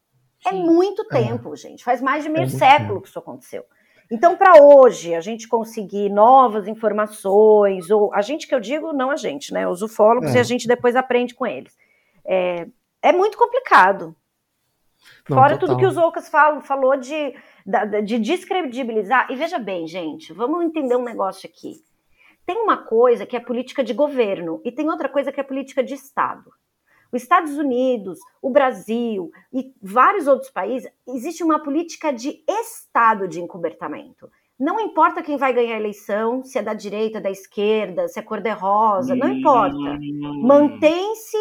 É 0.47 0.51
Sim. 0.51 0.61
É 0.61 0.65
muito 0.65 1.05
tempo, 1.05 1.53
é. 1.53 1.57
gente. 1.57 1.85
Faz 1.85 2.01
mais 2.01 2.25
de 2.25 2.31
meio 2.31 2.47
é 2.47 2.49
século 2.49 2.89
tempo. 2.89 3.03
que 3.03 3.09
isso 3.09 3.19
aconteceu. 3.19 3.65
Então, 4.11 4.37
para 4.37 4.63
hoje, 4.63 5.15
a 5.15 5.21
gente 5.21 5.47
conseguir 5.47 6.09
novas 6.09 6.67
informações, 6.67 7.91
ou 7.91 8.13
a 8.15 8.23
gente 8.23 8.47
que 8.47 8.55
eu 8.55 8.61
digo, 8.61 8.93
não 8.93 9.11
a 9.11 9.17
gente, 9.17 9.53
né? 9.53 9.69
Os 9.69 9.83
ufólogos, 9.83 10.35
é. 10.35 10.39
e 10.39 10.41
a 10.41 10.43
gente 10.43 10.67
depois 10.67 10.97
aprende 10.97 11.35
com 11.35 11.47
eles. 11.47 11.77
É, 12.25 12.67
é 13.03 13.13
muito 13.13 13.37
complicado. 13.37 14.17
Não, 15.29 15.37
Fora 15.37 15.59
total. 15.59 15.69
tudo 15.69 15.79
que 15.79 15.87
os 15.87 15.97
Ocas 15.97 16.29
falam, 16.29 16.63
falou 16.63 16.97
de, 16.97 17.35
de 18.05 18.19
descredibilizar. 18.19 19.31
E 19.31 19.37
veja 19.37 19.59
bem, 19.59 19.87
gente, 19.87 20.33
vamos 20.33 20.65
entender 20.65 20.97
um 20.97 21.05
negócio 21.05 21.49
aqui. 21.49 21.75
Tem 22.47 22.57
uma 22.57 22.79
coisa 22.79 23.27
que 23.27 23.37
é 23.37 23.41
política 23.41 23.85
de 23.85 23.93
governo 23.93 24.63
e 24.65 24.73
tem 24.73 24.89
outra 24.89 25.09
coisa 25.09 25.31
que 25.31 25.39
é 25.39 25.43
política 25.43 25.85
de 25.85 25.93
Estado. 25.93 26.51
Os 27.13 27.23
Estados 27.23 27.57
Unidos, 27.57 28.19
o 28.43 28.51
Brasil 28.51 29.31
e 29.53 29.73
vários 29.83 30.27
outros 30.27 30.51
países, 30.51 30.91
existe 31.07 31.43
uma 31.43 31.63
política 31.63 32.13
de 32.13 32.43
Estado 32.47 33.27
de 33.27 33.41
encobertamento. 33.41 34.31
Não 34.59 34.81
importa 34.81 35.23
quem 35.23 35.37
vai 35.37 35.53
ganhar 35.53 35.75
a 35.75 35.79
eleição, 35.81 36.43
se 36.43 36.59
é 36.59 36.63
da 36.63 36.75
direita, 36.75 37.21
da 37.21 37.31
esquerda, 37.31 38.09
se 38.09 38.19
é 38.19 38.23
cor-de-rosa, 38.23 39.15
não 39.15 39.29
importa. 39.29 39.77
Hum. 39.77 40.43
Mantém-se 40.43 41.39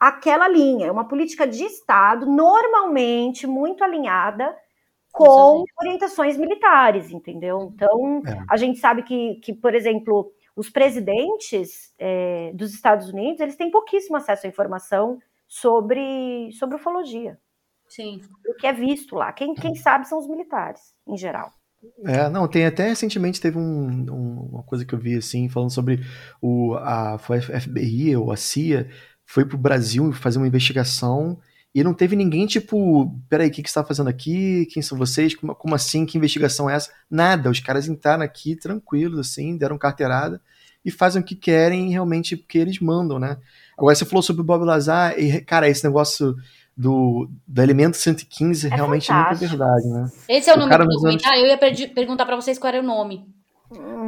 aquela 0.00 0.48
linha. 0.48 0.86
É 0.86 0.90
uma 0.90 1.06
política 1.06 1.46
de 1.46 1.64
Estado, 1.64 2.24
normalmente 2.26 3.46
muito 3.46 3.84
alinhada 3.84 4.56
com 5.12 5.64
orientações 5.80 6.36
militares, 6.36 7.10
entendeu? 7.10 7.72
Então, 7.74 8.22
é. 8.26 8.44
a 8.48 8.56
gente 8.56 8.78
sabe 8.78 9.02
que, 9.02 9.36
que, 9.36 9.52
por 9.52 9.74
exemplo, 9.74 10.32
os 10.58 10.68
presidentes 10.68 11.94
é, 11.96 12.50
dos 12.52 12.74
Estados 12.74 13.08
Unidos, 13.10 13.40
eles 13.40 13.54
têm 13.54 13.70
pouquíssimo 13.70 14.16
acesso 14.16 14.44
à 14.44 14.48
informação 14.48 15.20
sobre, 15.46 16.50
sobre 16.58 16.74
ufologia. 16.74 17.38
Sim. 17.88 18.20
O 18.44 18.54
que 18.54 18.66
é 18.66 18.72
visto 18.72 19.14
lá. 19.14 19.32
Quem, 19.32 19.54
quem 19.54 19.76
sabe 19.76 20.08
são 20.08 20.18
os 20.18 20.26
militares, 20.26 20.80
em 21.06 21.16
geral. 21.16 21.52
É, 22.04 22.28
não, 22.28 22.48
tem 22.48 22.66
até 22.66 22.88
recentemente 22.88 23.40
teve 23.40 23.56
um, 23.56 24.10
um, 24.10 24.48
uma 24.50 24.62
coisa 24.64 24.84
que 24.84 24.92
eu 24.92 24.98
vi 24.98 25.16
assim, 25.16 25.48
falando 25.48 25.70
sobre 25.70 26.00
o 26.42 26.74
a, 26.74 27.18
foi 27.18 27.38
a 27.38 27.60
FBI 27.60 28.16
ou 28.16 28.32
a 28.32 28.36
CIA 28.36 28.90
foi 29.24 29.44
pro 29.44 29.56
Brasil 29.56 30.12
fazer 30.12 30.38
uma 30.38 30.48
investigação 30.48 31.38
e 31.74 31.84
não 31.84 31.92
teve 31.92 32.16
ninguém 32.16 32.46
tipo, 32.46 33.14
peraí, 33.28 33.48
o 33.48 33.50
que, 33.50 33.62
que 33.62 33.70
você 33.70 33.74
tá 33.74 33.84
fazendo 33.84 34.08
aqui? 34.08 34.66
Quem 34.72 34.82
são 34.82 34.96
vocês? 34.96 35.34
Como, 35.34 35.54
como, 35.54 35.74
assim? 35.74 36.06
Que 36.06 36.16
investigação 36.16 36.68
é 36.68 36.74
essa? 36.74 36.90
Nada, 37.10 37.50
os 37.50 37.60
caras 37.60 37.88
entraram 37.88 38.22
aqui 38.22 38.56
tranquilos, 38.56 39.18
assim, 39.18 39.56
deram 39.56 39.78
carteirada 39.78 40.40
e 40.84 40.90
fazem 40.90 41.20
o 41.20 41.24
que 41.24 41.34
querem 41.34 41.90
realmente 41.90 42.36
porque 42.36 42.58
eles 42.58 42.80
mandam, 42.80 43.18
né? 43.18 43.36
Agora 43.76 43.94
você 43.94 44.04
falou 44.04 44.22
sobre 44.22 44.42
o 44.42 44.44
Bob 44.44 44.64
Lazar 44.64 45.18
e, 45.18 45.40
cara, 45.42 45.68
esse 45.68 45.84
negócio 45.84 46.34
do, 46.76 47.28
do 47.46 47.62
Elemento 47.62 47.96
115 47.96 48.66
é 48.66 48.70
realmente 48.70 49.08
fantástico. 49.08 49.44
é 49.44 49.48
verdade, 49.48 49.86
né? 49.88 50.10
Esse 50.28 50.48
é 50.48 50.54
o, 50.54 50.56
o 50.56 50.60
nome 50.60 50.76
do 50.76 50.86
documentário? 50.86 51.44
Anos... 51.44 51.60
Eu 51.60 51.68
ia 51.68 51.88
perguntar 51.88 52.24
para 52.24 52.36
vocês 52.36 52.58
qual 52.58 52.72
era 52.72 52.82
o 52.82 52.86
nome. 52.86 53.26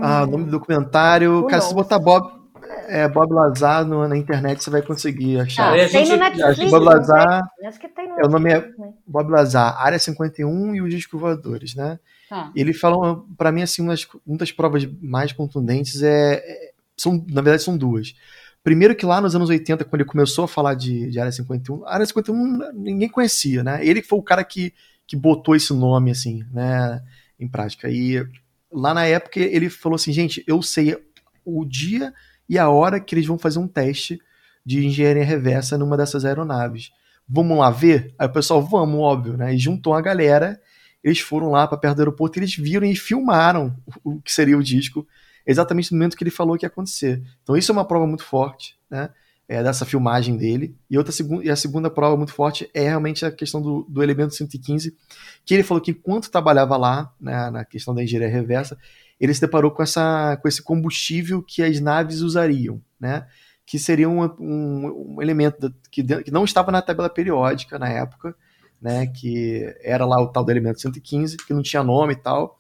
Ah, 0.03 0.23
o 0.23 0.27
nome 0.27 0.45
do 0.45 0.53
documentário, 0.53 1.41
o 1.41 1.47
cara, 1.47 1.59
nome. 1.59 1.69
se 1.69 1.75
botar 1.75 1.99
Bob 1.99 2.40
é, 2.89 3.09
Bob 3.09 3.33
Lazar 3.33 3.85
no, 3.85 4.07
na 4.09 4.17
internet 4.17 4.63
você 4.63 4.71
vai 4.71 4.83
conseguir 4.83 5.41
achar. 5.41 5.73
Ah, 5.75 5.89
Tem 5.89 6.09
no 6.09 6.17
Netflix. 6.17 6.71
Bob 6.71 6.85
não 6.85 6.93
Lazar? 6.93 7.43
Acho 7.65 7.81
que 7.81 7.89
tem 7.89 8.09
no 8.09 8.21
é, 8.21 8.25
o 8.25 8.29
nome 8.29 8.51
é- 8.51 8.55
Netflix, 8.55 8.79
né? 8.79 8.93
Bob 9.07 9.31
Lazar, 9.31 9.81
Área 9.81 9.99
51 9.99 10.75
e 10.75 10.83
os 10.83 10.91
Discos 10.91 11.21
Voadores, 11.21 11.75
né? 11.75 11.99
Tá. 12.29 12.53
Ele 12.55 12.73
fala, 12.73 13.23
pra 13.37 13.51
mim, 13.51 13.63
assim, 13.63 13.83
uma 13.83 13.93
das, 13.93 14.07
uma 14.27 14.39
das 14.39 14.53
provas 14.53 14.87
mais 15.03 15.33
contundentes 15.33 16.03
é, 16.03 16.35
é- 16.35 16.73
São, 16.97 17.25
na 17.29 17.41
verdade, 17.43 17.63
são 17.63 17.77
duas. 17.77 18.15
Primeiro 18.63 18.95
que 18.95 19.07
lá 19.07 19.21
nos 19.21 19.35
anos 19.35 19.49
80, 19.49 19.85
quando 19.85 20.03
ele 20.03 20.09
começou 20.11 20.45
a 20.45 20.49
falar 20.49 20.75
de, 20.75 21.11
de 21.11 21.19
Área 21.19 21.33
51, 21.33 21.85
a 21.87 21.95
Área 21.95 22.05
51 22.07 22.73
ninguém 22.75 23.09
conhecia, 23.09 23.65
né? 23.65 23.85
Ele 23.85 24.03
foi 24.03 24.19
o 24.19 24.23
cara 24.23 24.45
que, 24.45 24.75
que 25.07 25.17
botou 25.17 25.57
esse 25.57 25.73
nome, 25.73 26.11
assim, 26.11 26.45
né, 26.53 27.03
em 27.39 27.49
prática. 27.49 27.89
E 27.89 28.23
lá 28.71 28.93
na 28.93 29.07
época 29.07 29.41
ele 29.41 29.71
falou 29.71 29.97
assim, 29.97 30.13
gente, 30.13 30.45
eu 30.47 30.61
sei 30.63 30.97
o 31.45 31.65
dia 31.65 32.13
e 32.51 32.59
a 32.59 32.69
hora 32.69 32.99
que 32.99 33.15
eles 33.15 33.27
vão 33.27 33.39
fazer 33.39 33.61
um 33.61 33.69
teste 33.69 34.21
de 34.67 34.85
engenharia 34.85 35.25
reversa 35.25 35.79
numa 35.79 35.97
dessas 35.97 36.25
aeronaves. 36.25 36.91
Vamos 37.29 37.57
lá 37.57 37.71
ver? 37.71 38.13
Aí 38.19 38.27
o 38.27 38.33
pessoal, 38.33 38.61
vamos, 38.61 38.99
óbvio, 38.99 39.37
né? 39.37 39.55
E 39.55 39.59
juntou 39.59 39.95
a 39.95 40.01
galera, 40.01 40.61
eles 41.03 41.21
foram 41.21 41.53
lá 41.53 41.69
para 41.69 41.79
perto 41.79 41.99
do 41.99 42.01
aeroporto 42.01 42.41
eles 42.41 42.53
viram 42.57 42.85
e 42.85 42.97
filmaram 42.97 43.77
o 44.03 44.21
que 44.21 44.33
seria 44.33 44.59
o 44.59 44.63
disco 44.65 45.07
exatamente 45.47 45.93
no 45.93 45.99
momento 45.99 46.17
que 46.17 46.25
ele 46.25 46.31
falou 46.31 46.59
que 46.59 46.65
ia 46.65 46.69
acontecer. 46.69 47.23
Então 47.41 47.57
isso 47.57 47.71
é 47.71 47.73
uma 47.73 47.85
prova 47.85 48.05
muito 48.05 48.25
forte, 48.25 48.77
né? 48.91 49.11
É, 49.49 49.63
dessa 49.63 49.85
filmagem 49.85 50.37
dele. 50.37 50.77
E, 50.89 50.99
outra, 50.99 51.13
e 51.43 51.51
a 51.51 51.57
segunda 51.57 51.89
prova 51.89 52.17
muito 52.17 52.33
forte 52.33 52.69
é 52.75 52.83
realmente 52.83 53.25
a 53.25 53.31
questão 53.31 53.63
do, 53.63 53.85
do 53.89 54.03
elemento 54.03 54.35
115, 54.35 54.97
que 55.45 55.55
ele 55.55 55.63
falou 55.63 55.81
que 55.81 55.93
enquanto 55.93 56.31
trabalhava 56.31 56.77
lá, 56.77 57.13
né, 57.21 57.51
na 57.51 57.65
questão 57.65 57.93
da 57.93 58.03
engenharia 58.03 58.33
reversa, 58.33 58.79
ele 59.21 59.35
se 59.35 59.41
deparou 59.41 59.71
com, 59.71 59.83
essa, 59.83 60.37
com 60.41 60.49
esse 60.49 60.63
combustível 60.63 61.43
que 61.43 61.63
as 61.63 61.79
naves 61.81 62.21
usariam, 62.21 62.81
né? 62.99 63.27
Que 63.67 63.79
seria 63.79 64.09
um, 64.09 64.23
um, 64.41 65.15
um 65.17 65.23
elemento 65.23 65.73
que, 65.91 66.03
que 66.03 66.31
não 66.31 66.45
estava 66.45 66.73
na 66.73 66.83
tabela 66.83 67.11
periódica 67.11 67.79
na 67.79 67.89
época, 67.89 68.35
né? 68.81 69.07
Que 69.07 69.75
era 69.83 70.07
lá 70.07 70.21
o 70.21 70.29
tal 70.29 70.45
do 70.45 70.51
elemento 70.51 70.81
115, 70.81 71.37
que 71.37 71.53
não 71.55 71.63
tinha 71.63 71.83
nome 71.85 72.15
e 72.15 72.17
tal. 72.17 72.59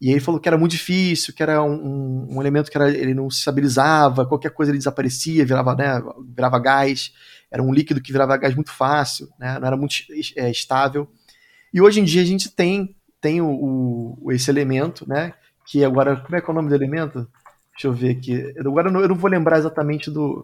E 0.00 0.10
ele 0.10 0.20
falou 0.20 0.40
que 0.40 0.48
era 0.48 0.56
muito 0.56 0.72
difícil, 0.72 1.34
que 1.34 1.42
era 1.42 1.62
um, 1.62 1.74
um- 1.74 2.36
um 2.36 2.40
elemento 2.40 2.70
que 2.70 2.76
era, 2.76 2.88
ele 2.90 3.12
não 3.14 3.28
se 3.30 3.38
estabilizava, 3.38 4.24
qualquer 4.26 4.50
coisa 4.50 4.72
ele 4.72 4.78
desaparecia, 4.78 5.44
virava, 5.44 5.74
né, 5.74 6.02
virava 6.34 6.58
gás, 6.58 7.12
era 7.50 7.62
um 7.62 7.70
líquido 7.72 8.00
que 8.00 8.10
virava 8.10 8.34
gás 8.38 8.54
muito 8.54 8.72
fácil, 8.72 9.28
né, 9.38 9.58
não 9.58 9.66
era 9.66 9.76
muito 9.76 9.94
é, 10.36 10.50
estável. 10.50 11.06
E 11.72 11.82
hoje 11.82 12.00
em 12.00 12.04
dia 12.04 12.22
a 12.22 12.24
gente 12.24 12.48
tem, 12.50 12.96
tem 13.20 13.42
o, 13.42 14.16
o- 14.22 14.32
esse 14.32 14.50
elemento, 14.50 15.06
né, 15.06 15.34
que 15.70 15.84
agora, 15.84 16.16
como 16.16 16.34
é 16.34 16.40
que 16.40 16.50
é 16.50 16.52
o 16.52 16.54
nome 16.54 16.68
do 16.68 16.74
elemento? 16.74 17.28
Deixa 17.72 17.86
eu 17.86 17.92
ver 17.92 18.16
aqui. 18.16 18.52
Agora 18.58 18.88
eu 18.88 18.92
não, 18.92 19.00
eu 19.00 19.08
não 19.08 19.14
vou 19.14 19.30
lembrar 19.30 19.56
exatamente 19.56 20.10
do. 20.10 20.42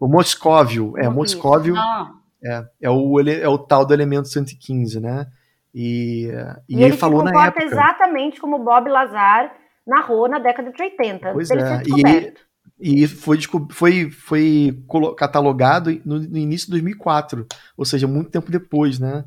O 0.00 0.08
Moscóvio, 0.08 0.92
é. 0.98 1.08
Moscóvio 1.08 1.76
Ah, 1.76 2.12
é, 2.42 2.64
é, 2.82 2.90
o, 2.90 3.20
é 3.20 3.48
o 3.48 3.56
tal 3.56 3.86
do 3.86 3.94
elemento 3.94 4.26
115, 4.26 4.98
né? 4.98 5.28
E, 5.72 6.28
e, 6.68 6.76
E, 6.76 6.82
ele, 6.82 6.96
falou 6.96 7.20
se 7.20 7.26
na 7.26 7.30
comporta 7.30 7.60
época. 7.60 7.74
exatamente 7.76 8.40
como 8.40 8.58
Bob 8.58 8.90
Lazar 8.90 9.54
narrou 9.86 10.28
na 10.28 10.40
década 10.40 10.72
de 10.72 10.82
80, 10.82 11.32
Pois 11.32 11.50
é, 11.52 11.82
e. 11.86 12.34
E 12.76 13.06
foi, 13.06 13.38
foi, 13.70 14.10
foi 14.10 14.84
catalogado 15.16 15.90
no, 16.04 16.18
no 16.18 16.36
início 16.36 16.66
de 16.66 16.72
2004, 16.72 17.46
ou 17.76 17.84
seja, 17.84 18.08
muito 18.08 18.30
tempo 18.30 18.50
depois, 18.50 18.98
né? 18.98 19.24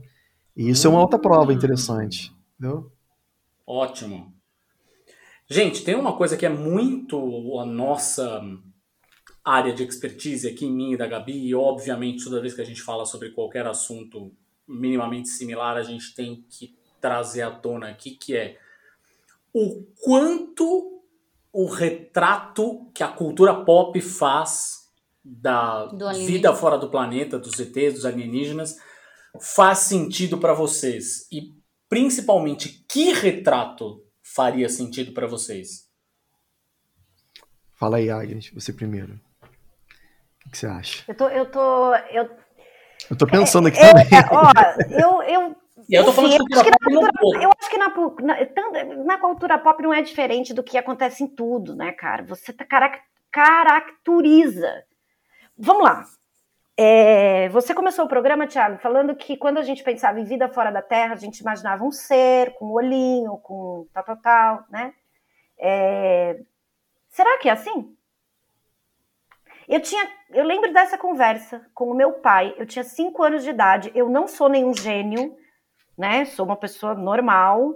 E 0.55 0.69
isso 0.69 0.85
é 0.85 0.89
uma 0.89 0.99
outra 0.99 1.17
prova 1.17 1.53
interessante. 1.53 2.35
Entendeu? 2.59 2.91
Ótimo. 3.65 4.36
Gente, 5.49 5.83
tem 5.83 5.95
uma 5.95 6.17
coisa 6.17 6.35
que 6.35 6.45
é 6.45 6.49
muito 6.49 7.57
a 7.59 7.65
nossa 7.65 8.41
área 9.43 9.73
de 9.73 9.81
expertise 9.81 10.45
aqui, 10.45 10.69
minha 10.69 10.95
e 10.95 10.97
da 10.97 11.07
Gabi, 11.07 11.47
e 11.47 11.55
obviamente 11.55 12.25
toda 12.25 12.41
vez 12.41 12.53
que 12.53 12.61
a 12.61 12.65
gente 12.65 12.81
fala 12.81 13.05
sobre 13.05 13.31
qualquer 13.31 13.65
assunto 13.65 14.33
minimamente 14.67 15.29
similar, 15.29 15.77
a 15.77 15.83
gente 15.83 16.13
tem 16.13 16.45
que 16.49 16.75
trazer 16.99 17.43
à 17.43 17.51
tona 17.51 17.87
aqui, 17.87 18.11
que 18.11 18.35
é 18.35 18.57
o 19.53 19.85
quanto 20.01 21.01
o 21.53 21.65
retrato 21.65 22.91
que 22.93 23.01
a 23.01 23.07
cultura 23.07 23.63
pop 23.63 23.99
faz 24.01 24.89
da 25.23 25.87
vida 26.13 26.53
fora 26.53 26.77
do 26.77 26.89
planeta, 26.89 27.39
dos 27.39 27.57
ETs, 27.57 27.93
dos 27.93 28.05
alienígenas, 28.05 28.77
faz 29.39 29.79
sentido 29.79 30.37
para 30.37 30.53
vocês. 30.53 31.25
E 31.31 31.53
principalmente, 31.87 32.85
que 32.87 33.13
retrato 33.13 34.06
faria 34.37 34.69
sentido 34.69 35.13
para 35.13 35.25
vocês? 35.25 35.89
Fala 37.73 37.97
aí, 37.97 38.09
Agnes, 38.11 38.51
você 38.53 38.71
primeiro. 38.71 39.13
O 39.13 40.39
que, 40.41 40.51
que 40.51 40.57
você 40.59 40.67
acha? 40.67 41.03
Eu 41.07 41.15
tô, 41.15 41.27
eu 41.27 41.51
tô, 41.51 41.95
eu, 41.95 42.29
Eu 43.09 43.17
tô 43.17 43.25
pensando 43.25 43.67
aqui 43.67 43.79
é, 43.79 43.89
também. 43.89 44.05
é, 44.05 44.25
ó, 44.31 44.51
eu, 44.91 45.23
eu, 45.23 45.55
E 45.89 45.95
eu 45.95 46.05
tô 46.05 46.13
falando 46.13 46.31
de 46.31 46.35
Enfim, 46.37 46.53
cultura 46.53 46.61
acho 46.61 46.69
que 46.69 46.77
pop 46.85 47.19
todo. 47.19 47.41
eu 47.41 47.51
acho 47.59 47.69
que 47.69 47.77
na, 47.77 47.89
na, 48.21 49.03
na 49.03 49.17
cultura 49.17 49.57
pop 49.57 49.81
não 49.81 49.93
é 49.93 50.01
diferente 50.03 50.53
do 50.53 50.63
que 50.63 50.77
acontece 50.77 51.23
em 51.23 51.27
tudo, 51.27 51.75
né, 51.75 51.91
cara? 51.91 52.23
Você 52.25 52.53
tá 52.53 52.63
carac- 52.63 53.01
caracteriza. 53.31 54.83
Vamos 55.57 55.83
lá. 55.83 56.05
É, 56.79 57.49
você 57.49 57.73
começou 57.73 58.05
o 58.05 58.07
programa, 58.07 58.45
Thiago, 58.45 58.77
falando 58.77 59.15
que 59.15 59.35
quando 59.35 59.57
a 59.57 59.63
gente 59.63 59.83
pensava 59.83 60.19
em 60.19 60.23
vida 60.23 60.47
fora 60.47 60.71
da 60.71 60.81
Terra, 60.81 61.13
a 61.13 61.17
gente 61.17 61.39
imaginava 61.39 61.83
um 61.83 61.91
ser 61.91 62.53
com 62.53 62.67
um 62.67 62.73
olhinho, 62.73 63.35
com 63.39 63.87
tal, 63.91 64.03
tal, 64.03 64.17
tal, 64.17 64.65
né? 64.69 64.93
É, 65.57 66.39
será 67.09 67.39
que 67.39 67.49
é 67.49 67.51
assim? 67.53 67.97
Eu 69.67 69.81
tinha, 69.81 70.07
eu 70.29 70.45
lembro 70.45 70.71
dessa 70.71 70.99
conversa 70.99 71.65
com 71.73 71.89
o 71.89 71.95
meu 71.95 72.13
pai. 72.13 72.53
Eu 72.57 72.65
tinha 72.67 72.83
cinco 72.83 73.23
anos 73.23 73.43
de 73.43 73.49
idade. 73.49 73.91
Eu 73.95 74.07
não 74.07 74.27
sou 74.27 74.47
nenhum 74.47 74.73
gênio, 74.73 75.35
né? 75.97 76.25
Sou 76.25 76.45
uma 76.45 76.55
pessoa 76.55 76.93
normal. 76.93 77.75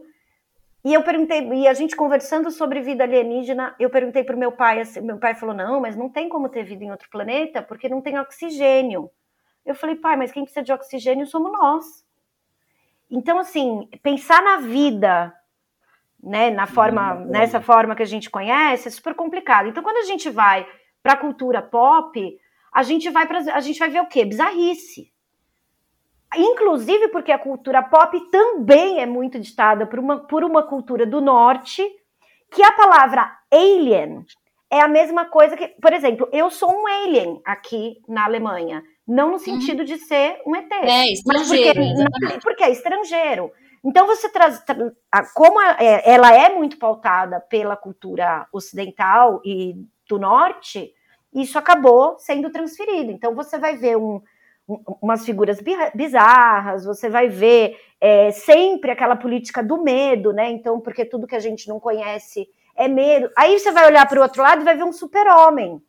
E 0.83 0.93
eu 0.93 1.03
perguntei, 1.03 1.47
e 1.53 1.67
a 1.67 1.73
gente 1.73 1.95
conversando 1.95 2.49
sobre 2.49 2.81
vida 2.81 3.03
alienígena, 3.03 3.75
eu 3.79 3.89
perguntei 3.89 4.23
para 4.23 4.35
o 4.35 4.39
meu 4.39 4.51
pai, 4.51 4.81
assim, 4.81 5.01
meu 5.01 5.17
pai 5.17 5.35
falou: 5.35 5.53
não, 5.53 5.79
mas 5.79 5.95
não 5.95 6.09
tem 6.09 6.27
como 6.27 6.49
ter 6.49 6.63
vida 6.63 6.83
em 6.83 6.91
outro 6.91 7.09
planeta 7.09 7.61
porque 7.61 7.87
não 7.87 8.01
tem 8.01 8.19
oxigênio. 8.19 9.09
Eu 9.63 9.75
falei, 9.75 9.95
pai, 9.95 10.15
mas 10.15 10.31
quem 10.31 10.43
precisa 10.43 10.63
de 10.63 10.73
oxigênio 10.73 11.27
somos 11.27 11.51
nós. 11.51 11.85
Então, 13.09 13.37
assim, 13.37 13.87
pensar 14.01 14.41
na 14.41 14.57
vida, 14.57 15.31
né, 16.21 16.49
na 16.49 16.65
forma, 16.65 17.13
nessa 17.13 17.61
forma 17.61 17.95
que 17.95 18.01
a 18.01 18.07
gente 18.07 18.29
conhece, 18.29 18.87
é 18.87 18.91
super 18.91 19.13
complicado. 19.13 19.67
Então, 19.67 19.83
quando 19.83 19.97
a 19.97 20.05
gente 20.05 20.29
vai 20.29 20.67
para 21.03 21.13
a 21.13 21.17
cultura 21.17 21.61
pop, 21.61 22.39
a 22.73 22.83
gente 22.83 23.09
vai 23.09 23.27
pra, 23.27 23.39
a 23.53 23.59
gente 23.59 23.77
vai 23.77 23.89
ver 23.89 24.01
o 24.01 24.07
quê? 24.07 24.25
Bizarrice. 24.25 25.11
Inclusive 26.35 27.09
porque 27.09 27.31
a 27.31 27.37
cultura 27.39 27.83
pop 27.83 28.17
também 28.31 28.99
é 29.01 29.05
muito 29.05 29.39
ditada 29.39 29.85
por 29.85 29.99
uma, 29.99 30.19
por 30.19 30.43
uma 30.43 30.63
cultura 30.63 31.05
do 31.05 31.19
norte, 31.19 31.83
que 32.51 32.63
a 32.63 32.71
palavra 32.71 33.29
alien 33.51 34.25
é 34.69 34.79
a 34.79 34.87
mesma 34.87 35.25
coisa 35.25 35.57
que, 35.57 35.67
por 35.81 35.91
exemplo, 35.91 36.29
eu 36.31 36.49
sou 36.49 36.71
um 36.71 36.87
alien 36.87 37.41
aqui 37.45 37.97
na 38.07 38.23
Alemanha, 38.25 38.81
não 39.05 39.31
no 39.31 39.39
sentido 39.39 39.83
de 39.83 39.97
ser 39.97 40.41
um 40.45 40.55
ET, 40.55 40.71
é, 40.71 41.13
mas 41.25 41.47
porque, 41.47 42.39
porque 42.41 42.63
é 42.63 42.71
estrangeiro. 42.71 43.51
Então 43.83 44.05
você 44.07 44.29
traz, 44.29 44.63
como 45.33 45.59
é- 45.59 46.01
ela 46.05 46.31
é 46.33 46.53
muito 46.55 46.77
pautada 46.77 47.41
pela 47.41 47.75
cultura 47.75 48.47
ocidental 48.53 49.41
e 49.43 49.75
do 50.07 50.17
norte, 50.19 50.93
isso 51.33 51.57
acabou 51.57 52.15
sendo 52.19 52.49
transferido. 52.51 53.11
Então 53.11 53.33
você 53.35 53.57
vai 53.57 53.75
ver 53.75 53.97
um- 53.97 54.21
umas 54.67 55.25
figuras 55.25 55.59
bi- 55.61 55.75
bizarras, 55.93 56.85
você 56.85 57.09
vai 57.09 57.27
ver 57.27 57.75
é, 57.99 58.31
sempre 58.31 58.91
aquela 58.91 59.15
política 59.15 59.61
do 59.63 59.81
medo, 59.83 60.31
né? 60.31 60.49
Então, 60.49 60.79
porque 60.79 61.03
tudo 61.05 61.27
que 61.27 61.35
a 61.35 61.39
gente 61.39 61.67
não 61.67 61.79
conhece 61.79 62.47
é 62.75 62.87
medo. 62.87 63.29
Aí 63.37 63.59
você 63.59 63.71
vai 63.71 63.85
olhar 63.87 64.07
para 64.07 64.19
o 64.19 64.23
outro 64.23 64.41
lado 64.41 64.61
e 64.61 64.65
vai 64.65 64.75
ver 64.77 64.83
um 64.83 64.93
super-homem 64.93 65.81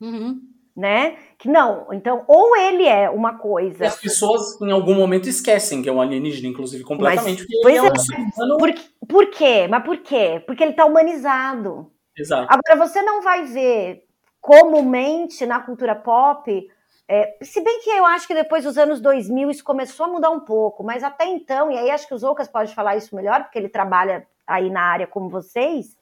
Uhum. 0.00 0.40
né? 0.74 1.16
Que 1.38 1.48
não, 1.48 1.92
então, 1.92 2.24
ou 2.26 2.56
ele 2.56 2.84
é 2.86 3.08
uma 3.10 3.38
coisa. 3.38 3.86
as 3.86 4.00
pessoas 4.00 4.60
em 4.60 4.72
algum 4.72 4.94
momento 4.94 5.28
esquecem 5.28 5.82
que 5.82 5.88
é 5.88 5.92
um 5.92 6.00
alienígena, 6.00 6.48
inclusive, 6.48 6.82
completamente. 6.82 7.42
porque 7.44 7.60
pois 7.62 7.76
ele 7.76 7.86
é 7.86 7.88
é. 7.88 7.92
um 7.92 8.30
humano. 8.34 8.58
Por, 8.58 8.74
por 9.08 9.30
quê? 9.30 9.68
Mas 9.68 9.84
por 9.84 9.98
quê? 9.98 10.42
Porque 10.46 10.62
ele 10.62 10.72
tá 10.72 10.84
humanizado. 10.84 11.92
Exato. 12.16 12.48
Agora, 12.50 12.86
você 12.86 13.02
não 13.02 13.22
vai 13.22 13.44
ver 13.44 14.04
comumente 14.40 15.46
na 15.46 15.60
cultura 15.60 15.94
pop. 15.94 16.68
É, 17.08 17.36
se 17.42 17.60
bem 17.60 17.80
que 17.82 17.90
eu 17.90 18.04
acho 18.06 18.26
que 18.26 18.34
depois 18.34 18.64
dos 18.64 18.78
anos 18.78 19.00
2000 19.00 19.50
isso 19.50 19.64
começou 19.64 20.06
a 20.06 20.08
mudar 20.08 20.30
um 20.30 20.40
pouco, 20.40 20.82
mas 20.82 21.02
até 21.02 21.26
então, 21.26 21.70
e 21.70 21.76
aí 21.76 21.90
acho 21.90 22.06
que 22.06 22.14
o 22.14 22.18
Zoucas 22.18 22.48
pode 22.48 22.74
falar 22.74 22.96
isso 22.96 23.14
melhor, 23.14 23.42
porque 23.42 23.58
ele 23.58 23.68
trabalha 23.68 24.26
aí 24.46 24.70
na 24.70 24.82
área 24.82 25.06
como 25.06 25.28
vocês, 25.28 25.96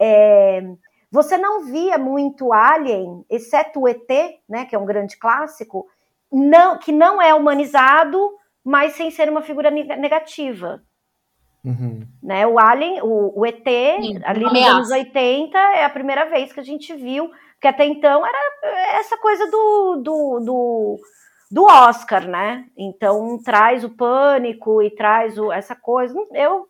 é, 0.00 0.62
você 1.10 1.36
não 1.38 1.64
via 1.64 1.98
muito 1.98 2.52
Alien, 2.52 3.24
exceto 3.30 3.80
o 3.80 3.88
ET, 3.88 4.08
né, 4.48 4.64
que 4.64 4.74
é 4.74 4.78
um 4.78 4.86
grande 4.86 5.16
clássico, 5.16 5.86
não, 6.32 6.78
que 6.78 6.90
não 6.90 7.20
é 7.22 7.32
humanizado, 7.34 8.18
mas 8.64 8.94
sem 8.94 9.10
ser 9.10 9.28
uma 9.28 9.42
figura 9.42 9.70
neg- 9.70 9.96
negativa. 9.98 10.82
Uhum. 11.64 12.06
Né? 12.22 12.46
O 12.46 12.58
Alien, 12.58 13.00
o, 13.02 13.38
o 13.38 13.46
ET, 13.46 13.64
Sim, 13.64 14.20
ali 14.24 14.40
nos 14.40 14.50
ameaça. 14.50 14.70
anos 14.72 14.90
80, 14.90 15.58
é 15.58 15.84
a 15.84 15.90
primeira 15.90 16.26
vez 16.26 16.52
que 16.52 16.60
a 16.60 16.64
gente 16.64 16.92
viu, 16.94 17.30
Porque 17.64 17.68
até 17.68 17.86
então 17.86 18.22
era 18.26 18.98
essa 18.98 19.16
coisa 19.16 19.50
do, 19.50 19.96
do, 19.96 20.40
do, 20.40 21.00
do 21.50 21.64
Oscar, 21.64 22.28
né? 22.28 22.66
Então 22.76 23.42
traz 23.42 23.82
o 23.82 23.88
pânico 23.88 24.82
e 24.82 24.90
traz 24.90 25.38
o, 25.38 25.50
essa 25.50 25.74
coisa. 25.74 26.14
Eu, 26.34 26.68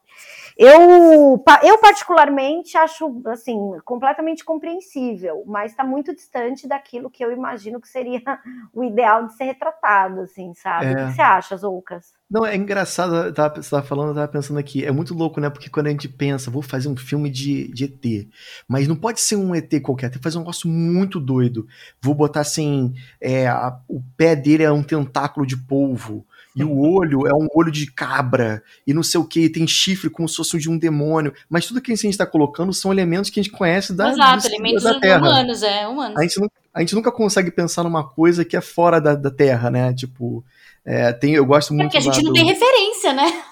eu, 0.56 1.42
eu 1.62 1.78
particularmente 1.78 2.76
acho 2.76 3.20
assim 3.26 3.58
completamente 3.84 4.44
compreensível, 4.44 5.42
mas 5.46 5.72
está 5.72 5.82
muito 5.84 6.14
distante 6.14 6.68
daquilo 6.68 7.10
que 7.10 7.24
eu 7.24 7.32
imagino 7.32 7.80
que 7.80 7.88
seria 7.88 8.22
o 8.72 8.84
ideal 8.84 9.26
de 9.26 9.36
ser 9.36 9.44
retratado, 9.44 10.20
assim, 10.20 10.54
sabe? 10.54 10.86
É. 10.86 10.92
O 10.92 11.06
que 11.06 11.14
você 11.14 11.22
acha, 11.22 11.56
Zoucas? 11.56 12.12
Não, 12.30 12.46
é 12.46 12.56
engraçado, 12.56 13.32
tava, 13.32 13.54
você 13.54 13.60
estava 13.60 13.82
falando, 13.82 14.08
eu 14.08 14.14
tava 14.14 14.28
pensando 14.28 14.58
aqui, 14.58 14.84
é 14.84 14.90
muito 14.90 15.14
louco, 15.14 15.40
né? 15.40 15.50
Porque 15.50 15.68
quando 15.68 15.88
a 15.88 15.90
gente 15.90 16.08
pensa, 16.08 16.50
vou 16.50 16.62
fazer 16.62 16.88
um 16.88 16.96
filme 16.96 17.28
de, 17.28 17.68
de 17.68 17.84
ET, 17.84 18.28
mas 18.66 18.88
não 18.88 18.96
pode 18.96 19.20
ser 19.20 19.36
um 19.36 19.54
ET 19.54 19.70
qualquer, 19.82 20.08
tem 20.08 20.18
que 20.18 20.24
fazer 20.24 20.38
um 20.38 20.40
negócio 20.40 20.68
muito 20.68 21.20
doido. 21.20 21.66
Vou 22.00 22.14
botar 22.14 22.40
assim, 22.40 22.94
é, 23.20 23.46
a, 23.46 23.78
o 23.88 24.02
pé 24.16 24.34
dele 24.34 24.62
é 24.62 24.72
um 24.72 24.82
tentáculo 24.82 25.46
de 25.46 25.56
polvo, 25.56 26.26
e 26.54 26.62
o 26.62 26.78
olho 26.78 27.26
é 27.26 27.34
um 27.34 27.48
olho 27.52 27.70
de 27.70 27.90
cabra, 27.90 28.62
e 28.86 28.94
não 28.94 29.02
sei 29.02 29.20
o 29.20 29.24
que, 29.24 29.48
tem 29.48 29.66
chifre 29.66 30.08
como 30.08 30.28
se 30.28 30.36
fosse 30.36 30.58
de 30.58 30.70
um 30.70 30.78
demônio. 30.78 31.34
Mas 31.48 31.66
tudo 31.66 31.80
que 31.80 31.90
a 31.90 31.96
gente 31.96 32.10
está 32.10 32.24
colocando 32.24 32.72
são 32.72 32.92
elementos 32.92 33.28
que 33.28 33.40
a 33.40 33.42
gente 33.42 33.52
conhece 33.52 33.92
da, 33.92 34.10
Exato, 34.10 34.46
elementos 34.46 34.84
da 34.84 35.00
Terra. 35.00 35.18
humanos, 35.18 35.62
é, 35.62 35.86
humanos. 35.88 36.16
A 36.16 36.22
gente, 36.22 36.40
não, 36.40 36.50
a 36.72 36.80
gente 36.80 36.94
nunca 36.94 37.10
consegue 37.10 37.50
pensar 37.50 37.82
numa 37.82 38.08
coisa 38.08 38.44
que 38.44 38.56
é 38.56 38.60
fora 38.60 39.00
da, 39.00 39.14
da 39.16 39.30
Terra, 39.30 39.68
né? 39.70 39.92
Tipo, 39.92 40.44
é, 40.84 41.12
tem, 41.12 41.34
eu 41.34 41.44
gosto 41.44 41.74
muito. 41.74 41.86
É 41.86 41.86
porque 41.86 41.98
a 41.98 42.12
gente 42.12 42.22
não 42.22 42.32
do... 42.32 42.34
tem 42.34 42.44
referência, 42.44 43.12
né? 43.12 43.42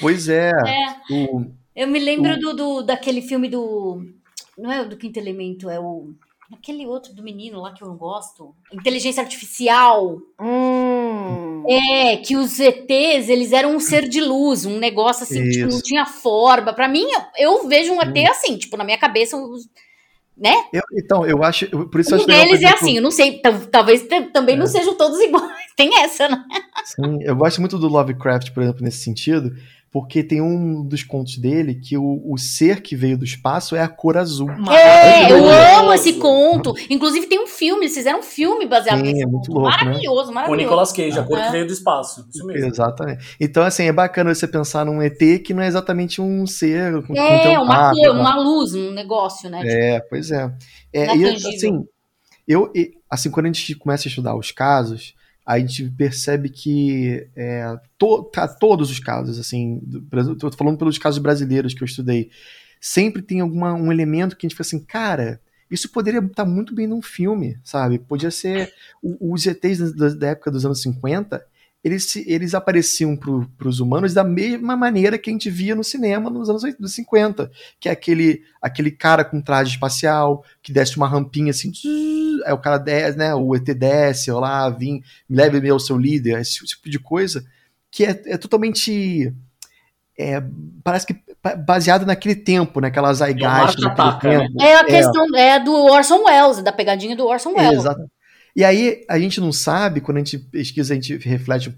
Pois 0.00 0.28
é. 0.28 0.50
é. 0.66 1.14
O, 1.14 1.46
eu 1.74 1.88
me 1.88 1.98
lembro 1.98 2.34
o... 2.34 2.38
do, 2.38 2.54
do, 2.54 2.82
daquele 2.82 3.22
filme 3.22 3.48
do. 3.48 4.04
Não 4.58 4.70
é 4.70 4.82
o 4.82 4.88
do 4.88 4.96
Quinto 4.96 5.18
Elemento, 5.18 5.70
é 5.70 5.80
o. 5.80 6.12
Aquele 6.52 6.84
outro 6.86 7.14
do 7.14 7.22
menino 7.22 7.60
lá 7.60 7.72
que 7.72 7.82
eu 7.82 7.88
não 7.88 7.96
gosto. 7.96 8.54
Inteligência 8.72 9.22
Artificial. 9.22 10.18
Hum. 10.40 11.64
É, 11.68 12.16
que 12.16 12.36
os 12.36 12.58
ETs, 12.58 13.28
eles 13.28 13.52
eram 13.52 13.76
um 13.76 13.80
ser 13.80 14.08
de 14.08 14.20
luz, 14.20 14.66
um 14.66 14.78
negócio 14.78 15.22
assim, 15.22 15.48
tipo, 15.50 15.70
não 15.70 15.80
tinha 15.80 16.04
forma. 16.04 16.72
Para 16.72 16.88
mim, 16.88 17.06
eu 17.38 17.68
vejo 17.68 17.92
um 17.92 18.02
ET 18.02 18.16
hum. 18.16 18.30
assim, 18.30 18.56
tipo, 18.56 18.76
na 18.76 18.84
minha 18.84 18.98
cabeça, 18.98 19.36
né? 20.36 20.54
Eu, 20.72 20.82
então, 20.94 21.26
eu 21.26 21.44
acho. 21.44 21.68
Por 21.88 22.00
isso 22.00 22.14
um 22.14 22.16
acho 22.16 22.26
deles 22.26 22.62
é 22.62 22.68
assim, 22.72 22.96
eu 22.96 23.02
não 23.02 23.10
sei, 23.10 23.40
talvez 23.70 24.06
também 24.32 24.54
é. 24.54 24.58
não 24.58 24.66
sejam 24.66 24.96
todos 24.96 25.20
iguais. 25.22 25.66
Tem 25.76 26.00
essa, 26.00 26.28
né? 26.28 26.44
Sim, 26.84 27.18
eu 27.22 27.36
gosto 27.36 27.60
muito 27.60 27.78
do 27.78 27.88
Lovecraft, 27.88 28.50
por 28.52 28.62
exemplo, 28.62 28.82
nesse 28.82 29.04
sentido, 29.04 29.54
porque 29.92 30.22
tem 30.22 30.40
um 30.40 30.84
dos 30.84 31.02
contos 31.02 31.36
dele 31.36 31.74
que 31.74 31.98
o, 31.98 32.22
o 32.24 32.38
ser 32.38 32.80
que 32.80 32.94
veio 32.94 33.18
do 33.18 33.24
espaço 33.24 33.74
é 33.74 33.82
a 33.82 33.88
cor 33.88 34.16
azul. 34.16 34.48
É, 34.70 35.32
eu 35.32 35.48
amo 35.48 35.92
esse 35.92 36.12
conto. 36.14 36.74
Inclusive 36.88 37.26
tem 37.26 37.42
um 37.42 37.46
filme, 37.48 37.86
eles 37.86 37.94
fizeram 37.94 38.20
um 38.20 38.22
filme 38.22 38.66
baseado 38.66 38.98
Sim, 38.98 39.02
nesse 39.02 39.22
é 39.22 39.26
muito 39.26 39.50
louco, 39.50 39.68
maravilhoso, 39.68 40.28
né? 40.28 40.34
maravilhoso. 40.34 40.46
Com 40.46 40.54
Nicolas 40.54 40.92
Cage, 40.92 41.18
a 41.18 41.24
cor 41.24 41.38
é. 41.38 41.46
que 41.46 41.52
veio 41.52 41.66
do 41.66 41.72
espaço. 41.72 42.24
Isso 42.32 42.46
mesmo. 42.46 42.68
Exatamente. 42.68 43.36
Então, 43.40 43.64
assim, 43.64 43.84
é 43.84 43.92
bacana 43.92 44.32
você 44.32 44.46
pensar 44.46 44.86
num 44.86 45.02
ET 45.02 45.18
que 45.44 45.52
não 45.52 45.62
é 45.62 45.66
exatamente 45.66 46.20
um 46.20 46.46
ser. 46.46 47.04
Com, 47.04 47.14
é, 47.14 47.56
com 47.56 47.64
uma 47.64 47.90
cor, 47.90 48.10
uma 48.10 48.36
luz, 48.36 48.74
um 48.74 48.92
negócio, 48.92 49.50
né? 49.50 49.62
É, 49.64 50.00
pois 50.00 50.30
é. 50.30 50.52
é, 50.92 51.06
é 51.06 51.16
e, 51.16 51.28
assim, 51.34 51.84
eu, 52.46 52.70
assim, 53.10 53.28
quando 53.28 53.46
a 53.46 53.48
gente 53.48 53.74
começa 53.74 54.06
a 54.06 54.08
estudar 54.08 54.36
os 54.36 54.52
casos, 54.52 55.14
a 55.50 55.58
gente 55.58 55.90
percebe 55.90 56.48
que 56.48 57.26
é, 57.34 57.76
to, 57.98 58.22
tá, 58.32 58.46
todos 58.46 58.88
os 58.88 59.00
casos, 59.00 59.36
assim, 59.36 59.82
estou 60.32 60.52
falando 60.52 60.78
pelos 60.78 60.96
casos 60.96 61.18
brasileiros 61.18 61.74
que 61.74 61.82
eu 61.82 61.86
estudei, 61.86 62.30
sempre 62.80 63.20
tem 63.20 63.40
alguma, 63.40 63.74
um 63.74 63.90
elemento 63.90 64.36
que 64.36 64.46
a 64.46 64.48
gente 64.48 64.54
fica 64.54 64.62
assim, 64.62 64.78
cara, 64.78 65.40
isso 65.68 65.90
poderia 65.90 66.20
estar 66.20 66.44
muito 66.44 66.72
bem 66.72 66.86
num 66.86 67.02
filme, 67.02 67.58
sabe? 67.64 67.98
Podia 67.98 68.30
ser 68.30 68.72
os 69.02 69.44
ETs 69.44 69.92
da, 69.92 70.10
da 70.10 70.28
época 70.28 70.52
dos 70.52 70.64
anos 70.64 70.82
50, 70.82 71.44
eles, 71.82 72.14
eles 72.14 72.54
apareciam 72.54 73.16
para 73.16 73.68
os 73.68 73.80
humanos 73.80 74.14
da 74.14 74.22
mesma 74.22 74.76
maneira 74.76 75.18
que 75.18 75.30
a 75.30 75.32
gente 75.32 75.50
via 75.50 75.74
no 75.74 75.82
cinema 75.82 76.30
nos 76.30 76.48
anos 76.48 76.62
50, 76.92 77.50
que 77.80 77.88
é 77.88 77.92
aquele, 77.92 78.44
aquele 78.62 78.92
cara 78.92 79.24
com 79.24 79.40
traje 79.40 79.72
espacial, 79.72 80.44
que 80.62 80.72
desce 80.72 80.96
uma 80.96 81.08
rampinha 81.08 81.50
assim, 81.50 81.72
aí 82.44 82.52
o 82.52 82.58
cara 82.58 82.78
desce, 82.78 83.18
né, 83.18 83.34
o 83.34 83.54
ET 83.54 83.64
desce, 83.64 84.30
olá, 84.30 84.68
vim, 84.70 85.02
me 85.28 85.36
leve 85.36 85.68
ao 85.68 85.80
seu 85.80 85.96
líder, 85.96 86.40
esse 86.40 86.64
tipo 86.64 86.88
de 86.88 86.98
coisa, 86.98 87.44
que 87.90 88.04
é, 88.04 88.22
é 88.26 88.36
totalmente... 88.36 89.32
É, 90.18 90.42
parece 90.84 91.06
que 91.06 91.14
baseado 91.64 92.04
naquele 92.04 92.34
tempo, 92.34 92.80
naquela 92.80 93.12
zeitgeist 93.14 93.80
daquele 93.80 94.20
tempo. 94.20 94.54
Né? 94.54 94.66
É 94.66 94.78
a 94.78 94.84
questão 94.84 95.24
é. 95.34 95.48
é 95.52 95.60
do 95.60 95.72
Orson 95.72 96.22
Welles, 96.24 96.62
da 96.62 96.72
pegadinha 96.72 97.16
do 97.16 97.26
Orson 97.26 97.54
Welles. 97.54 97.78
Exatamente. 97.78 98.12
E 98.54 98.64
aí 98.64 99.04
a 99.08 99.18
gente 99.18 99.40
não 99.40 99.52
sabe, 99.52 100.00
quando 100.00 100.16
a 100.16 100.20
gente 100.20 100.36
pesquisa, 100.38 100.92
a 100.92 100.96
gente 100.96 101.16
reflete 101.18 101.72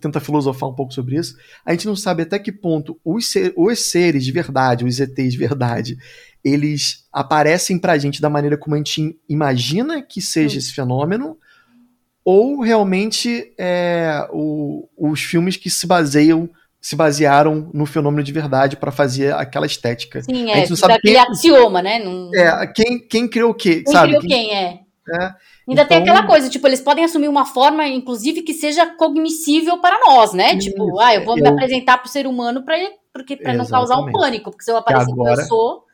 tenta 0.00 0.20
filosofar 0.20 0.68
um 0.68 0.74
pouco 0.74 0.92
sobre 0.92 1.16
isso, 1.16 1.36
a 1.64 1.70
gente 1.72 1.86
não 1.86 1.94
sabe 1.94 2.24
até 2.24 2.38
que 2.38 2.50
ponto 2.50 2.98
os, 3.04 3.30
ser, 3.30 3.54
os 3.56 3.78
seres 3.78 4.24
de 4.24 4.32
verdade, 4.32 4.84
os 4.84 4.98
ETs 4.98 5.32
de 5.32 5.38
verdade, 5.38 5.96
eles 6.46 7.04
aparecem 7.12 7.76
pra 7.76 7.98
gente 7.98 8.22
da 8.22 8.30
maneira 8.30 8.56
como 8.56 8.76
a 8.76 8.78
gente 8.78 9.18
imagina 9.28 10.00
que 10.00 10.22
seja 10.22 10.54
hum. 10.54 10.58
esse 10.58 10.72
fenômeno, 10.72 11.36
ou 12.24 12.60
realmente 12.60 13.52
é, 13.58 14.28
o, 14.30 14.88
os 14.96 15.20
filmes 15.20 15.56
que 15.56 15.68
se 15.68 15.86
baseiam 15.88 16.48
se 16.80 16.94
basearam 16.94 17.68
no 17.74 17.84
fenômeno 17.84 18.22
de 18.22 18.32
verdade 18.32 18.76
para 18.76 18.92
fazer 18.92 19.34
aquela 19.34 19.66
estética. 19.66 20.22
Sim, 20.22 20.50
é, 20.50 20.54
a 20.54 20.56
gente 20.58 20.70
não 20.70 20.76
sabe 20.76 21.00
quem, 21.00 21.16
axioma, 21.16 21.82
né? 21.82 21.98
Não... 21.98 22.30
É, 22.32 22.64
quem, 22.68 23.00
quem 23.00 23.26
criou 23.26 23.50
o 23.50 23.54
quê? 23.54 23.82
Quem 23.82 23.92
sabe? 23.92 24.08
criou 24.10 24.20
quem, 24.20 24.30
quem 24.30 24.56
é. 24.56 24.80
É, 25.20 25.34
Ainda 25.68 25.82
então... 25.82 25.86
tem 25.86 25.98
aquela 25.98 26.24
coisa, 26.24 26.48
tipo, 26.48 26.64
eles 26.68 26.80
podem 26.80 27.04
assumir 27.04 27.26
uma 27.26 27.44
forma, 27.44 27.88
inclusive, 27.88 28.42
que 28.42 28.54
seja 28.54 28.86
cognoscível 28.86 29.78
para 29.78 29.98
nós, 30.06 30.32
né? 30.32 30.54
Isso, 30.54 30.68
tipo, 30.70 31.00
ah, 31.00 31.12
eu 31.12 31.24
vou 31.24 31.36
eu... 31.36 31.42
me 31.42 31.48
apresentar 31.48 31.98
para 31.98 32.06
o 32.06 32.10
ser 32.10 32.24
humano 32.24 32.64
para 32.64 32.76
porque 33.12 33.36
para 33.36 33.54
não 33.54 33.66
causar 33.66 33.98
um 33.98 34.12
pânico, 34.12 34.50
porque 34.50 34.64
se 34.64 34.70
eu 34.70 34.76
aparecer 34.76 35.10
agora... 35.10 35.30
como 35.30 35.40
eu 35.40 35.46
sou. 35.46 35.85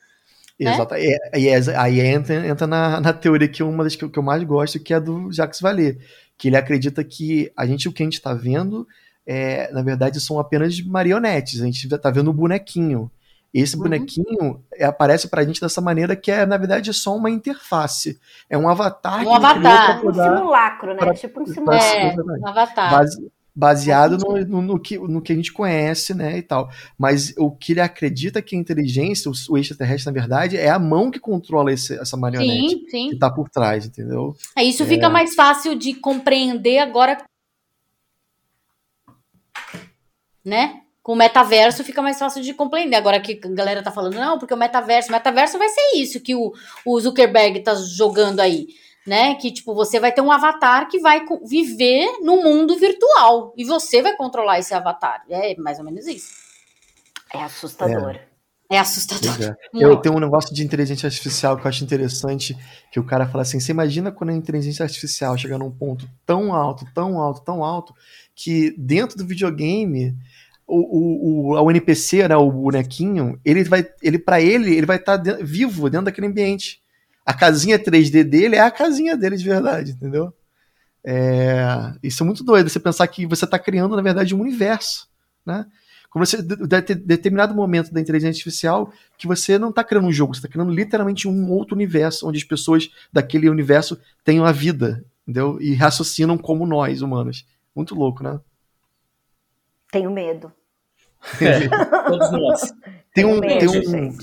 Né? 0.61 0.75
Exato. 0.75 0.95
E, 0.95 1.19
e, 1.35 1.77
aí 1.77 2.01
entra, 2.01 2.47
entra 2.47 2.67
na, 2.67 3.01
na 3.01 3.13
teoria 3.13 3.49
que 3.49 3.63
uma 3.63 3.85
das 3.85 3.97
que, 3.97 4.09
que 4.09 4.19
eu 4.19 4.23
mais 4.23 4.43
gosto, 4.45 4.79
que 4.79 4.95
é 4.95 5.01
do 5.01 5.33
Jacques 5.33 5.61
Vallée, 5.61 5.99
que 6.39 6.49
ele 6.49 6.57
acredita 6.57 7.03
que 7.05 7.53
a 7.57 7.67
gente, 7.67 7.89
o 7.89 7.93
que 7.93 8.03
a 8.03 8.07
gente 8.07 8.15
está 8.15 8.35
vendo, 8.35 8.87
é, 9.27 9.73
na 9.73 9.83
verdade, 9.83 10.21
são 10.21 10.39
apenas 10.39 10.81
marionetes. 10.81 11.61
A 11.61 11.67
gente 11.67 11.87
está 11.87 12.11
vendo 12.11 12.31
o 12.31 12.35
bonequinho. 12.35 13.11
Esse 13.53 13.77
uhum. 13.77 13.83
bonequinho 13.83 14.65
é, 14.75 14.87
aparece 14.87 15.29
pra 15.29 15.45
gente 15.45 15.61
dessa 15.61 15.81
maneira 15.81 16.17
que 16.17 16.31
é, 16.31 16.47
na 16.47 16.57
verdade, 16.57 16.93
só 16.95 17.15
uma 17.15 17.31
interface. 17.31 18.19
É 18.49 18.57
um 18.57 18.69
avatar. 18.69 19.27
Um 19.27 19.35
avatar. 19.35 20.05
Um 20.05 20.13
simulacro, 20.13 20.95
né? 20.95 20.99
Pra, 20.99 21.15
tipo 21.15 21.43
um 21.43 21.47
simulacro. 21.47 21.99
É, 21.99 22.41
um 22.41 22.49
avatar. 22.49 22.91
Base, 22.91 23.31
baseado 23.55 24.17
no, 24.17 24.39
no, 24.45 24.63
no, 24.63 24.81
que, 24.81 24.99
no 24.99 25.21
que 25.21 25.33
a 25.33 25.37
gente 25.37 25.53
conhece, 25.53 26.15
né, 26.15 26.39
e 26.39 26.43
tal. 26.43 26.71
Mas 26.99 27.35
o 27.37 27.51
que 27.51 27.73
ele 27.73 27.81
acredita 27.81 28.41
que 28.41 28.57
a 28.57 28.59
inteligência, 28.59 29.31
o, 29.31 29.35
o 29.51 29.59
extraterrestre, 29.59 30.13
na 30.13 30.21
verdade, 30.21 30.57
é 30.57 30.71
a 30.71 30.79
mão 30.79 31.11
que 31.11 31.21
controla 31.21 31.73
esse, 31.73 31.95
essa 31.99 32.17
marionete 32.17 32.71
sim, 32.71 32.87
sim. 32.89 33.09
que 33.11 33.17
tá 33.17 33.31
por 33.31 33.49
trás, 33.49 33.87
entendeu? 33.87 34.35
É, 34.57 34.65
isso 34.65 34.83
é... 34.83 34.87
fica 34.87 35.11
mais 35.11 35.35
fácil 35.35 35.75
de 35.75 35.95
compreender 35.95 36.79
agora, 36.79 37.19
né? 40.45 40.83
com 41.03 41.15
o 41.15 41.17
metaverso 41.17 41.83
fica 41.83 42.01
mais 42.01 42.19
fácil 42.19 42.43
de 42.43 42.55
compreender. 42.55 42.97
Agora 42.97 43.21
que 43.21 43.41
a 43.43 43.49
galera 43.49 43.83
tá 43.83 43.91
falando, 43.91 44.15
não, 44.15 44.39
porque 44.39 44.55
o 44.55 44.57
metaverso, 44.57 45.09
o 45.09 45.13
metaverso 45.13 45.59
vai 45.59 45.69
ser 45.69 45.97
isso 45.97 46.21
que 46.21 46.35
o, 46.35 46.53
o 46.87 47.01
Zuckerberg 47.01 47.61
tá 47.61 47.75
jogando 47.75 48.41
aí, 48.41 48.69
né? 49.07 49.35
Que 49.35 49.51
tipo, 49.51 49.75
você 49.75 49.99
vai 49.99 50.13
ter 50.13 50.21
um 50.21 50.31
avatar 50.31 50.89
que 50.89 51.01
vai 51.01 51.25
viver 51.45 52.19
no 52.23 52.37
mundo 52.43 52.77
virtual 52.79 53.53
e 53.57 53.65
você 53.65 54.03
vai 54.03 54.17
controlar 54.17 54.59
esse 54.59 54.75
avatar. 54.75 55.25
É 55.29 55.55
mais 55.57 55.79
ou 55.79 55.85
menos 55.85 56.07
isso. 56.07 56.33
É 57.33 57.43
assustador. 57.43 58.17
É. 58.17 58.33
É 58.71 58.79
assustador. 58.79 59.37
É. 59.43 59.55
Eu 59.79 59.99
tenho 59.99 60.17
um 60.17 60.21
negócio 60.21 60.55
de 60.55 60.65
inteligência 60.65 61.07
artificial 61.07 61.59
que 61.59 61.65
eu 61.65 61.69
acho 61.69 61.85
interessante, 61.85 62.57
que 62.91 62.99
o 62.99 63.05
cara 63.05 63.29
fala 63.29 63.43
assim, 63.43 63.61
você 63.61 63.71
imagina 63.71 64.11
quando 64.11 64.31
a 64.31 64.35
inteligência 64.35 64.83
artificial 64.83 65.37
chega 65.37 65.59
num 65.59 65.71
ponto 65.71 66.09
tão 66.25 66.55
alto, 66.55 66.87
tão 66.95 67.19
alto, 67.21 67.43
tão 67.43 67.63
alto, 67.63 67.95
que 68.35 68.75
dentro 68.79 69.19
do 69.19 69.27
videogame 69.27 70.17
o, 70.67 71.53
o, 71.53 71.63
o, 71.63 71.71
NPC, 71.71 72.27
né, 72.29 72.37
o 72.37 72.51
bonequinho, 72.51 73.39
ele 73.45 73.63
vai, 73.65 73.87
ele 74.03 74.19
para 74.19 74.41
ele, 74.41 74.75
ele 74.75 74.87
vai 74.87 74.97
estar 74.97 75.19
tá 75.19 75.39
vivo 75.43 75.91
dentro 75.91 76.07
daquele 76.07 76.29
ambiente. 76.29 76.82
A 77.25 77.33
casinha 77.33 77.79
3D 77.79 78.25
dele 78.25 78.57
é 78.57 78.61
a 78.61 78.71
casinha 78.71 79.17
dele 79.17 79.37
de 79.37 79.45
verdade, 79.45 79.93
entendeu? 79.93 80.33
É, 81.05 81.95
isso 82.03 82.23
é 82.23 82.27
muito 82.27 82.45
doido, 82.45 82.69
você 82.69 82.79
pensar 82.79 83.07
que 83.09 83.27
você 83.27 83.45
está 83.45 83.59
criando, 83.59 83.97
na 83.97 84.03
verdade, 84.03 84.35
um 84.35 84.41
universo, 84.41 85.09
né? 85.45 85.67
Como 86.13 86.27
você 86.27 86.43
deve 86.43 86.83
ter 86.83 86.95
determinado 86.95 87.55
momento 87.55 87.91
da 87.91 87.99
inteligência 87.99 88.39
artificial 88.39 88.93
que 89.17 89.27
você 89.27 89.59
não 89.59 89.71
está 89.71 89.83
criando 89.83 90.07
um 90.07 90.13
jogo, 90.13 90.35
você 90.35 90.41
está 90.41 90.49
criando 90.49 90.71
literalmente 90.71 91.27
um 91.27 91.51
outro 91.51 91.75
universo 91.75 92.29
onde 92.29 92.37
as 92.37 92.45
pessoas 92.45 92.91
daquele 93.11 93.49
universo 93.49 93.99
tenham 94.23 94.45
a 94.45 94.53
vida, 94.53 95.03
entendeu? 95.23 95.59
E 95.59 95.75
raciocinam 95.75 96.37
como 96.37 96.67
nós, 96.67 97.01
humanos. 97.01 97.47
Muito 97.75 97.95
louco, 97.95 98.23
né? 98.23 98.39
Tenho 99.91 100.11
medo. 100.11 100.53
É, 101.41 101.69
todos 102.09 102.31
nós. 102.31 102.75
Tem 103.15 103.25
um, 103.25 103.41
tem 103.41 103.69
um, 103.69 104.17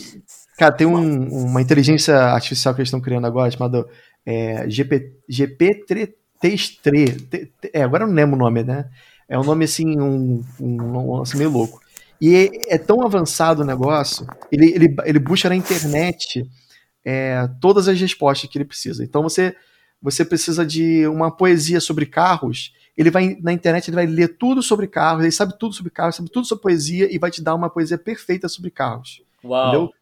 cara, 0.60 0.74
tem 0.74 0.86
um, 0.86 1.46
uma 1.46 1.62
inteligência 1.62 2.18
artificial 2.18 2.76
que 2.76 2.82
eles 2.82 2.90
estão 2.90 3.00
criando 3.00 3.26
agora 3.26 3.50
chamada 3.50 3.88
é, 4.26 4.70
GP, 4.70 5.14
GP3, 5.32 6.12
é, 7.74 7.82
agora 7.82 8.04
eu 8.04 8.08
não 8.08 8.14
lembro 8.14 8.36
o 8.36 8.40
nome, 8.40 8.64
né? 8.64 8.90
É 9.28 9.40
um 9.40 9.44
nome 9.44 9.64
assim, 9.64 9.98
um, 9.98 10.44
um, 10.60 10.84
um 10.84 11.22
assim, 11.22 11.38
meio 11.38 11.50
louco. 11.50 11.80
E 12.20 12.36
é, 12.36 12.76
é, 12.76 12.78
tão 12.78 13.02
avançado 13.06 13.62
o 13.62 13.66
negócio, 13.66 14.28
ele, 14.52 14.74
ele, 14.74 14.96
ele 15.06 15.20
busca 15.20 15.48
na 15.48 15.56
internet 15.56 16.46
é, 17.06 17.48
todas 17.62 17.88
as 17.88 18.00
respostas 18.00 18.50
que 18.50 18.58
ele 18.58 18.66
precisa. 18.66 19.02
Então 19.02 19.24
você, 19.24 19.56
você 20.02 20.26
precisa 20.26 20.66
de 20.66 21.08
uma 21.08 21.32
poesia 21.32 21.80
sobre 21.80 22.06
carros, 22.06 22.74
ele 22.98 23.10
vai 23.10 23.38
na 23.42 23.54
internet, 23.54 23.88
ele 23.88 23.96
vai 23.96 24.06
ler 24.06 24.38
tudo 24.38 24.62
sobre 24.62 24.88
carros, 24.88 25.24
ele 25.24 25.32
sabe 25.32 25.58
tudo 25.58 25.74
sobre 25.74 25.90
carros, 25.90 26.18
sabe 26.18 26.30
tudo 26.30 26.46
sobre 26.46 26.64
poesia 26.64 27.08
e 27.10 27.18
vai 27.18 27.32
te 27.32 27.42
dar 27.42 27.56
uma 27.56 27.70
poesia 27.70 27.98
perfeita 27.98 28.50
sobre 28.50 28.70
carros. 28.70 29.22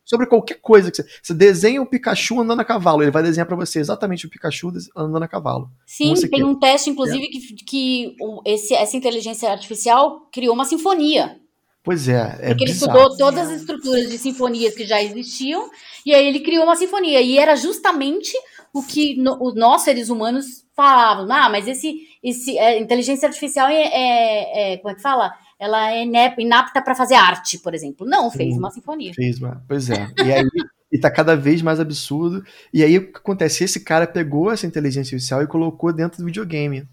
Sobre 0.03 0.25
qualquer 0.25 0.59
coisa 0.61 0.89
que 0.89 0.97
você. 0.97 1.05
Você 1.21 1.33
desenha 1.33 1.81
o 1.81 1.85
Pikachu 1.85 2.41
andando 2.41 2.61
a 2.61 2.65
cavalo, 2.65 3.01
ele 3.01 3.11
vai 3.11 3.23
desenhar 3.23 3.45
para 3.45 3.55
você 3.55 3.79
exatamente 3.79 4.25
o 4.25 4.29
Pikachu 4.29 4.71
andando 4.95 5.23
a 5.23 5.27
cavalo. 5.27 5.69
Sim, 5.85 6.13
tem 6.13 6.29
quer. 6.29 6.45
um 6.45 6.57
teste, 6.57 6.89
inclusive, 6.89 7.25
é. 7.25 7.27
que, 7.27 7.39
que 7.63 8.15
esse, 8.45 8.73
essa 8.73 8.97
inteligência 8.97 9.51
artificial 9.51 10.27
criou 10.31 10.53
uma 10.53 10.65
sinfonia. 10.65 11.39
Pois 11.83 12.09
é, 12.09 12.37
é 12.41 12.47
Porque 12.49 12.65
ele 12.65 12.71
estudou 12.71 13.15
todas 13.15 13.49
as 13.49 13.61
estruturas 13.61 14.09
de 14.09 14.17
sinfonias 14.17 14.75
que 14.75 14.85
já 14.85 15.01
existiam, 15.01 15.69
e 16.05 16.13
aí 16.13 16.27
ele 16.27 16.41
criou 16.41 16.65
uma 16.65 16.75
sinfonia. 16.75 17.21
E 17.21 17.37
era 17.37 17.55
justamente 17.55 18.33
o 18.73 18.83
que 18.83 19.15
no, 19.15 19.41
os 19.41 19.55
nós, 19.55 19.83
seres 19.83 20.09
humanos, 20.09 20.65
falavam. 20.75 21.27
Ah, 21.31 21.49
mas 21.49 21.67
esse, 21.67 22.07
esse 22.21 22.57
é, 22.57 22.77
inteligência 22.79 23.27
artificial 23.27 23.67
é, 23.69 23.81
é, 23.81 24.73
é, 24.73 24.77
Como 24.77 24.91
é 24.91 24.95
que 24.95 25.01
fala? 25.01 25.33
Ela 25.59 25.91
é 25.91 26.03
inapta 26.37 26.81
para 26.81 26.95
fazer 26.95 27.15
arte, 27.15 27.57
por 27.57 27.73
exemplo. 27.73 28.05
Não, 28.05 28.29
fez 28.29 28.55
uma 28.55 28.69
sinfonia. 28.71 29.13
Fez 29.13 29.39
uma, 29.39 29.63
pois 29.67 29.89
é. 29.89 30.07
E 30.23 30.33
aí 30.33 30.47
e 30.91 30.97
tá 30.97 31.11
cada 31.11 31.35
vez 31.35 31.61
mais 31.61 31.79
absurdo. 31.79 32.43
E 32.73 32.83
aí 32.83 32.97
o 32.97 33.11
que 33.11 33.17
acontece? 33.17 33.63
Esse 33.63 33.81
cara 33.81 34.07
pegou 34.07 34.51
essa 34.51 34.65
inteligência 34.65 35.15
artificial 35.15 35.41
e 35.43 35.47
colocou 35.47 35.91
dentro 35.91 36.19
do 36.19 36.25
videogame. 36.25 36.87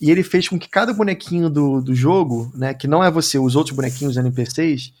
E 0.00 0.10
ele 0.10 0.22
fez 0.22 0.48
com 0.48 0.58
que 0.58 0.68
cada 0.68 0.92
bonequinho 0.92 1.48
do, 1.48 1.80
do 1.80 1.94
jogo, 1.94 2.50
né, 2.54 2.74
que 2.74 2.86
não 2.86 3.02
é 3.02 3.10
você, 3.10 3.38
os 3.38 3.56
outros 3.56 3.74
bonequinhos 3.74 4.16
NPCs, 4.16 4.92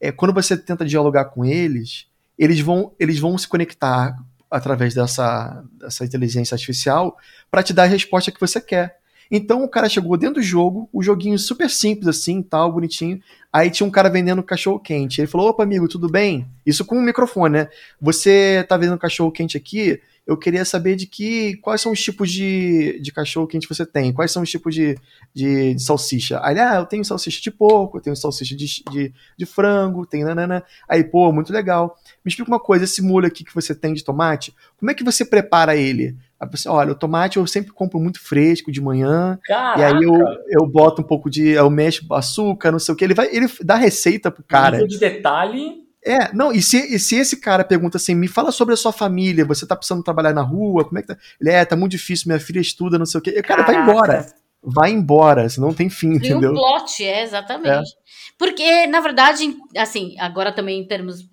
é, 0.00 0.12
quando 0.12 0.32
você 0.32 0.56
tenta 0.56 0.84
dialogar 0.84 1.26
com 1.26 1.44
eles, 1.44 2.06
eles 2.38 2.60
vão, 2.60 2.92
eles 2.98 3.18
vão 3.18 3.36
se 3.36 3.48
conectar 3.48 4.16
através 4.50 4.94
dessa, 4.94 5.64
dessa 5.78 6.04
inteligência 6.04 6.54
artificial 6.54 7.16
para 7.50 7.62
te 7.62 7.72
dar 7.72 7.82
a 7.82 7.86
resposta 7.86 8.30
que 8.30 8.40
você 8.40 8.60
quer. 8.60 8.97
Então 9.30 9.62
o 9.62 9.68
cara 9.68 9.88
chegou 9.88 10.16
dentro 10.16 10.36
do 10.36 10.42
jogo, 10.42 10.88
o 10.92 11.02
joguinho 11.02 11.38
super 11.38 11.68
simples 11.68 12.08
assim, 12.08 12.42
tal, 12.42 12.72
bonitinho. 12.72 13.20
Aí 13.52 13.70
tinha 13.70 13.86
um 13.86 13.90
cara 13.90 14.08
vendendo 14.08 14.42
cachorro 14.42 14.80
quente. 14.80 15.20
Ele 15.20 15.28
falou: 15.28 15.48
"Opa, 15.48 15.62
amigo, 15.62 15.88
tudo 15.88 16.08
bem?" 16.08 16.46
Isso 16.64 16.84
com 16.84 16.96
um 16.96 17.02
microfone, 17.02 17.58
né? 17.58 17.68
Você 18.00 18.64
tá 18.68 18.76
vendendo 18.76 18.98
cachorro 18.98 19.32
quente 19.32 19.56
aqui? 19.56 20.00
eu 20.28 20.36
queria 20.36 20.62
saber 20.62 20.94
de 20.94 21.06
que 21.06 21.56
quais 21.56 21.80
são 21.80 21.90
os 21.90 22.02
tipos 22.02 22.30
de, 22.30 23.00
de 23.00 23.10
cachorro 23.10 23.46
quente 23.46 23.66
você 23.66 23.86
tem, 23.86 24.12
quais 24.12 24.30
são 24.30 24.42
os 24.42 24.50
tipos 24.50 24.74
de, 24.74 24.94
de, 25.32 25.72
de 25.72 25.82
salsicha. 25.82 26.38
Aí, 26.42 26.58
ah, 26.58 26.76
eu 26.76 26.84
tenho 26.84 27.02
salsicha 27.02 27.40
de 27.40 27.50
porco, 27.50 27.96
eu 27.96 28.02
tenho 28.02 28.14
salsicha 28.14 28.54
de, 28.54 28.66
de, 28.90 29.14
de 29.38 29.46
frango, 29.46 30.04
tem 30.04 30.24
nanana. 30.24 30.62
Aí, 30.86 31.02
pô, 31.02 31.32
muito 31.32 31.50
legal. 31.50 31.96
Me 32.22 32.28
explica 32.28 32.50
uma 32.50 32.60
coisa, 32.60 32.84
esse 32.84 33.00
molho 33.00 33.26
aqui 33.26 33.42
que 33.42 33.54
você 33.54 33.74
tem 33.74 33.94
de 33.94 34.04
tomate, 34.04 34.54
como 34.76 34.90
é 34.90 34.94
que 34.94 35.02
você 35.02 35.24
prepara 35.24 35.74
ele? 35.74 36.14
Aí 36.40 36.48
você, 36.50 36.68
olha, 36.68 36.92
o 36.92 36.94
tomate 36.94 37.36
eu 37.36 37.46
sempre 37.46 37.72
compro 37.72 37.98
muito 37.98 38.20
fresco 38.20 38.70
de 38.70 38.80
manhã, 38.80 39.38
Caraca. 39.44 39.80
e 39.80 39.84
aí 39.84 40.02
eu, 40.02 40.14
eu 40.48 40.66
boto 40.66 41.02
um 41.02 41.04
pouco 41.04 41.28
de, 41.28 41.48
eu 41.48 41.68
mexo 41.68 42.06
açúcar, 42.12 42.70
não 42.70 42.78
sei 42.78 42.94
o 42.94 42.96
que, 42.96 43.04
ele 43.04 43.14
vai, 43.14 43.28
ele 43.34 43.46
dá 43.62 43.74
receita 43.74 44.30
pro 44.30 44.44
cara. 44.44 44.76
Nível 44.76 44.88
de 44.88 44.98
detalhe 44.98 45.88
é, 46.04 46.32
não, 46.32 46.52
e 46.52 46.62
se, 46.62 46.78
e 46.94 46.98
se 46.98 47.16
esse 47.16 47.38
cara 47.38 47.64
pergunta 47.64 47.96
assim, 47.96 48.14
me 48.14 48.28
fala 48.28 48.52
sobre 48.52 48.72
a 48.72 48.76
sua 48.76 48.92
família, 48.92 49.44
você 49.44 49.66
tá 49.66 49.76
precisando 49.76 50.02
trabalhar 50.02 50.32
na 50.32 50.42
rua, 50.42 50.84
como 50.84 50.98
é 50.98 51.02
que 51.02 51.08
tá? 51.08 51.18
Ele 51.40 51.50
é, 51.50 51.64
tá 51.64 51.76
muito 51.76 51.92
difícil, 51.92 52.28
minha 52.28 52.40
filha 52.40 52.60
estuda, 52.60 52.98
não 52.98 53.06
sei 53.06 53.18
o 53.18 53.22
quê. 53.22 53.42
Cara, 53.42 53.64
Caraca. 53.64 53.72
vai 53.72 53.82
embora. 53.82 54.26
Vai 54.62 54.90
embora, 54.90 55.48
senão 55.48 55.68
não 55.68 55.74
tem 55.74 55.90
fim, 55.90 56.12
e 56.12 56.16
entendeu? 56.16 56.50
E 56.50 56.54
o 56.54 56.54
plot, 56.54 57.04
é, 57.04 57.22
exatamente. 57.22 57.90
É. 57.90 57.94
Porque, 58.38 58.86
na 58.86 59.00
verdade, 59.00 59.56
assim, 59.76 60.16
agora 60.18 60.50
também 60.52 60.80
em 60.80 60.86
termos 60.86 61.28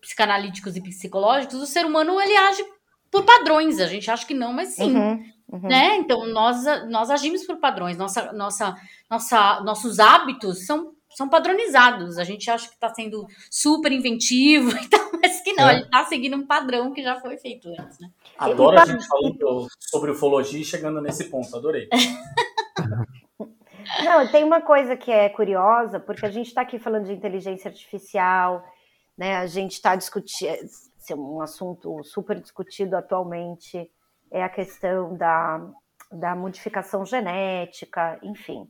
psicanalíticos 0.00 0.76
e 0.76 0.82
psicológicos, 0.82 1.60
o 1.60 1.66
ser 1.66 1.86
humano, 1.86 2.20
ele 2.20 2.36
age 2.36 2.64
por 3.10 3.24
padrões, 3.24 3.80
a 3.80 3.86
gente 3.86 4.10
acha 4.10 4.26
que 4.26 4.34
não, 4.34 4.52
mas 4.52 4.70
sim. 4.70 4.94
Uhum, 4.94 5.32
uhum. 5.52 5.68
Né? 5.68 5.96
Então, 5.96 6.26
nós, 6.26 6.64
nós 6.88 7.10
agimos 7.10 7.44
por 7.44 7.56
padrões, 7.56 7.96
nossa, 7.96 8.32
nossa, 8.32 8.74
nossa, 9.10 9.60
nossos 9.60 9.98
hábitos 9.98 10.66
são 10.66 10.94
são 11.16 11.30
padronizados. 11.30 12.18
A 12.18 12.24
gente 12.24 12.50
acha 12.50 12.68
que 12.68 12.74
está 12.74 12.92
sendo 12.92 13.26
super 13.50 13.90
inventivo, 13.90 14.70
então, 14.78 15.00
mas 15.20 15.40
que 15.40 15.54
não, 15.54 15.66
é. 15.66 15.76
ele 15.76 15.84
está 15.84 16.04
seguindo 16.04 16.36
um 16.36 16.46
padrão 16.46 16.92
que 16.92 17.02
já 17.02 17.18
foi 17.18 17.38
feito 17.38 17.70
antes, 17.70 17.98
né? 17.98 18.10
Adoro 18.36 18.78
a 18.78 18.84
gente 18.84 19.06
falando 19.06 19.66
sobre 19.80 20.10
ufologia 20.10 20.60
e 20.60 20.64
chegando 20.64 21.00
nesse 21.00 21.24
ponto, 21.24 21.56
adorei. 21.56 21.88
Não, 24.02 24.26
tem 24.26 24.42
uma 24.42 24.60
coisa 24.60 24.96
que 24.96 25.12
é 25.12 25.28
curiosa, 25.28 26.00
porque 26.00 26.26
a 26.26 26.30
gente 26.30 26.48
está 26.48 26.62
aqui 26.62 26.76
falando 26.76 27.06
de 27.06 27.12
inteligência 27.12 27.68
artificial, 27.68 28.64
né? 29.16 29.36
A 29.36 29.46
gente 29.46 29.72
está 29.72 29.94
discutindo, 29.94 30.58
um 31.14 31.40
assunto 31.40 32.02
super 32.02 32.40
discutido 32.40 32.96
atualmente, 32.96 33.90
é 34.30 34.42
a 34.42 34.48
questão 34.48 35.16
da, 35.16 35.64
da 36.10 36.34
modificação 36.34 37.04
genética, 37.04 38.18
enfim. 38.22 38.68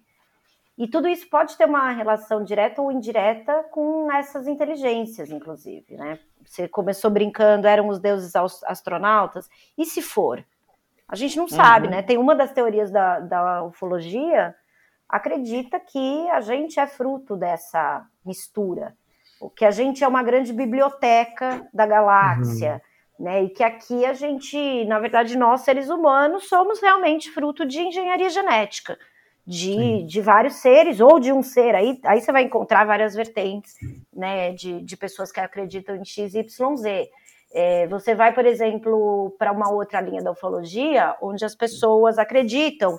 E 0.77 0.87
tudo 0.87 1.09
isso 1.09 1.29
pode 1.31 1.57
ter 1.57 1.65
uma 1.65 1.91
relação 1.91 2.45
direta 2.45 2.83
ou 2.83 2.93
indireta 2.93 3.65
com 3.71 4.13
essas 4.13 4.47
inteligências, 4.47 5.31
inclusive, 5.31 5.97
né? 5.97 6.19
Você 6.45 6.69
começou 6.69 7.11
brincando, 7.11 7.67
eram 7.67 7.89
os 7.89 7.99
deuses 7.99 8.35
astronautas, 8.67 9.49
e 9.77 9.87
se 9.87 10.03
for? 10.03 10.45
A 11.09 11.17
gente 11.17 11.37
não 11.37 11.49
sabe, 11.49 11.87
uhum. 11.87 11.93
né? 11.93 12.03
Tem 12.03 12.19
uma 12.19 12.35
das 12.35 12.53
teorias 12.53 12.91
da, 12.91 13.21
da 13.21 13.65
ufologia 13.65 14.55
acredita 15.09 15.79
que 15.79 16.29
a 16.31 16.41
gente 16.41 16.81
é 16.81 16.87
fruto 16.87 17.37
dessa 17.37 18.07
mistura, 18.25 18.97
o 19.41 19.51
que 19.51 19.65
a 19.65 19.71
gente 19.71 20.03
é 20.03 20.09
uma 20.09 20.23
grande 20.23 20.53
biblioteca 20.53 21.67
da 21.73 21.87
galáxia, 21.87 22.81
uhum. 23.19 23.25
né? 23.25 23.43
E 23.45 23.51
que 23.51 23.63
aqui 23.63 24.05
a 24.05 24.13
gente, 24.13 24.85
na 24.87 24.99
verdade, 24.99 25.37
nós 25.37 25.63
seres 25.63 25.89
humanos 25.89 26.49
somos 26.49 26.81
realmente 26.81 27.31
fruto 27.31 27.67
de 27.67 27.81
engenharia 27.81 28.31
genética 28.31 28.99
de, 29.47 30.03
de 30.03 30.21
vários 30.21 30.57
seres, 30.57 30.99
ou 30.99 31.21
de 31.21 31.33
um 31.33 31.43
ser. 31.43 31.75
Aí, 31.75 32.01
aí 32.05 32.21
você 32.21 32.33
vai 32.33 32.43
encontrar 32.43 32.85
várias 32.85 33.15
vertentes 33.15 33.75
né, 34.13 34.53
de, 34.53 34.83
de 34.83 34.97
pessoas 34.97 35.31
que 35.31 35.39
acreditam 35.39 35.95
em 35.95 36.05
X, 36.05 36.35
Y, 36.35 36.77
Z. 36.77 37.09
É, 37.53 37.87
você 37.87 38.15
vai, 38.15 38.35
por 38.35 38.45
exemplo, 38.45 39.35
para 39.39 39.53
uma 39.53 39.71
outra 39.71 40.01
linha 40.01 40.23
da 40.23 40.33
ufologia, 40.33 41.17
onde 41.23 41.45
as 41.45 41.55
pessoas 41.55 42.19
acreditam 42.19 42.99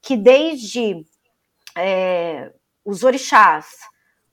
que 0.00 0.16
desde 0.16 1.04
é, 1.76 2.52
os 2.84 3.02
orixás, 3.02 3.66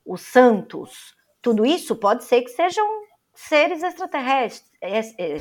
os 0.06 0.22
santos, 0.22 1.15
tudo 1.45 1.63
isso 1.63 1.95
pode 1.95 2.23
ser 2.23 2.41
que 2.41 2.49
sejam 2.49 2.84
seres 3.31 3.84
extraterrestres, 3.84 4.63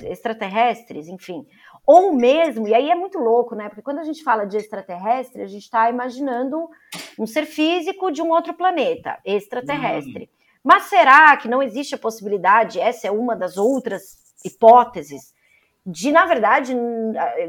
extraterrestres 0.05 1.09
enfim, 1.09 1.47
ou 1.87 2.13
mesmo, 2.13 2.69
e 2.69 2.75
aí 2.75 2.91
é 2.91 2.95
muito 2.95 3.19
louco, 3.19 3.55
né? 3.55 3.71
Porque 3.71 3.81
quando 3.81 4.01
a 4.01 4.05
gente 4.05 4.23
fala 4.23 4.45
de 4.45 4.59
extraterrestre, 4.59 5.41
a 5.41 5.47
gente 5.47 5.63
está 5.63 5.89
imaginando 5.89 6.69
um 7.19 7.27
ser 7.27 7.47
físico 7.47 8.13
de 8.13 8.21
um 8.21 8.29
outro 8.33 8.53
planeta, 8.53 9.19
extraterrestre. 9.25 10.25
Hum. 10.25 10.37
Mas 10.63 10.83
será 10.85 11.35
que 11.39 11.49
não 11.49 11.63
existe 11.63 11.95
a 11.95 11.99
possibilidade? 11.99 12.79
Essa 12.79 13.07
é 13.07 13.11
uma 13.11 13.35
das 13.35 13.57
outras 13.57 14.03
hipóteses 14.45 15.33
de, 15.87 16.11
na 16.11 16.25
verdade, 16.25 16.75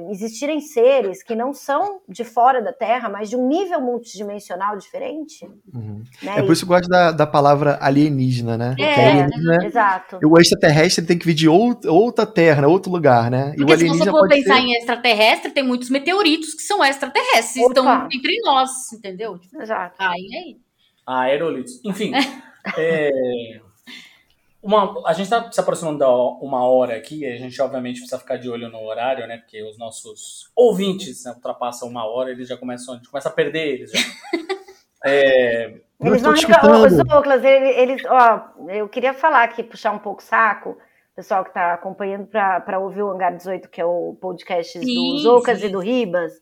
existirem 0.09 0.59
seres 0.59 1.23
que 1.23 1.33
não 1.33 1.53
são 1.53 2.01
de 2.07 2.25
fora 2.25 2.61
da 2.61 2.73
Terra, 2.73 3.07
mas 3.07 3.29
de 3.29 3.37
um 3.37 3.47
nível 3.47 3.79
multidimensional 3.79 4.77
diferente. 4.77 5.45
Uhum. 5.73 6.03
Né? 6.21 6.39
É 6.39 6.43
por 6.43 6.51
isso 6.51 6.65
que 6.65 6.71
eu 6.71 6.75
gosto 6.77 6.89
da, 6.89 7.13
da 7.13 7.25
palavra 7.25 7.77
alienígena, 7.79 8.57
né? 8.57 8.75
É, 8.77 9.05
alienígena, 9.05 9.65
exato. 9.65 10.19
O 10.21 10.37
extraterrestre 10.37 11.05
tem 11.05 11.17
que 11.17 11.25
vir 11.25 11.33
de 11.33 11.47
outra, 11.47 11.89
outra 11.89 12.25
Terra, 12.25 12.63
né? 12.63 12.67
outro 12.67 12.91
lugar, 12.91 13.31
né? 13.31 13.53
E 13.53 13.57
Porque 13.57 13.71
o 13.71 13.73
alienígena 13.73 14.03
se 14.03 14.11
você 14.11 14.19
for 14.19 14.27
pensar 14.27 14.55
ser... 14.55 14.61
em 14.61 14.73
extraterrestre, 14.75 15.51
tem 15.51 15.63
muitos 15.63 15.89
meteoritos 15.89 16.53
que 16.53 16.61
são 16.63 16.83
extraterrestres, 16.83 17.63
Opa. 17.63 17.79
estão 17.79 18.07
entre 18.11 18.37
nós, 18.43 18.91
entendeu? 18.91 19.39
Exato. 19.61 19.95
Aí, 19.97 20.27
aí. 20.35 20.57
Aerolitos. 21.07 21.79
Enfim, 21.85 22.11
é, 22.77 23.61
uma, 24.65 25.07
a 25.07 25.13
gente 25.13 25.25
está 25.25 25.51
se 25.51 25.59
aproximando 25.59 25.99
da 25.99 26.09
uma 26.09 26.67
hora 26.67 26.95
aqui, 26.95 27.23
a 27.23 27.37
gente 27.37 27.61
obviamente 27.61 27.99
precisa 27.99 28.17
ficar 28.17 28.37
de 28.37 28.49
olho 28.49 28.67
no 28.67 28.81
horário, 28.83 29.27
né? 29.27 29.37
Porque 29.37 29.61
os 29.61 29.77
nossos 29.77 30.49
ouvintes 30.55 31.23
né, 31.23 31.33
ultrapassam 31.33 31.87
uma 31.87 32.03
hora, 32.03 32.31
eles 32.31 32.47
já 32.47 32.57
começam, 32.57 32.95
a 32.95 32.97
gente 32.97 33.07
começa 33.07 33.29
a 33.29 33.31
perder 33.31 33.67
eles. 33.67 33.91
Já. 33.91 33.99
é, 35.05 35.75
eles 36.01 36.21
vão 36.23 36.33
os 36.33 36.97
Douglas, 36.97 37.43
eles, 37.43 38.03
ó, 38.05 38.49
eu 38.69 38.89
queria 38.89 39.13
falar 39.13 39.43
aqui, 39.43 39.61
puxar 39.61 39.91
um 39.91 39.99
pouco 39.99 40.23
o 40.23 40.25
saco, 40.25 40.75
pessoal 41.15 41.43
que 41.43 41.51
está 41.51 41.75
acompanhando 41.75 42.25
para 42.25 42.79
ouvir 42.79 43.03
o 43.03 43.11
Hangar 43.11 43.37
18, 43.37 43.69
que 43.69 43.79
é 43.79 43.85
o 43.85 44.17
podcast 44.19 44.79
sim, 44.79 44.85
do 44.85 45.19
Zoucas 45.19 45.61
e 45.61 45.69
do 45.69 45.77
Ribas. 45.77 46.33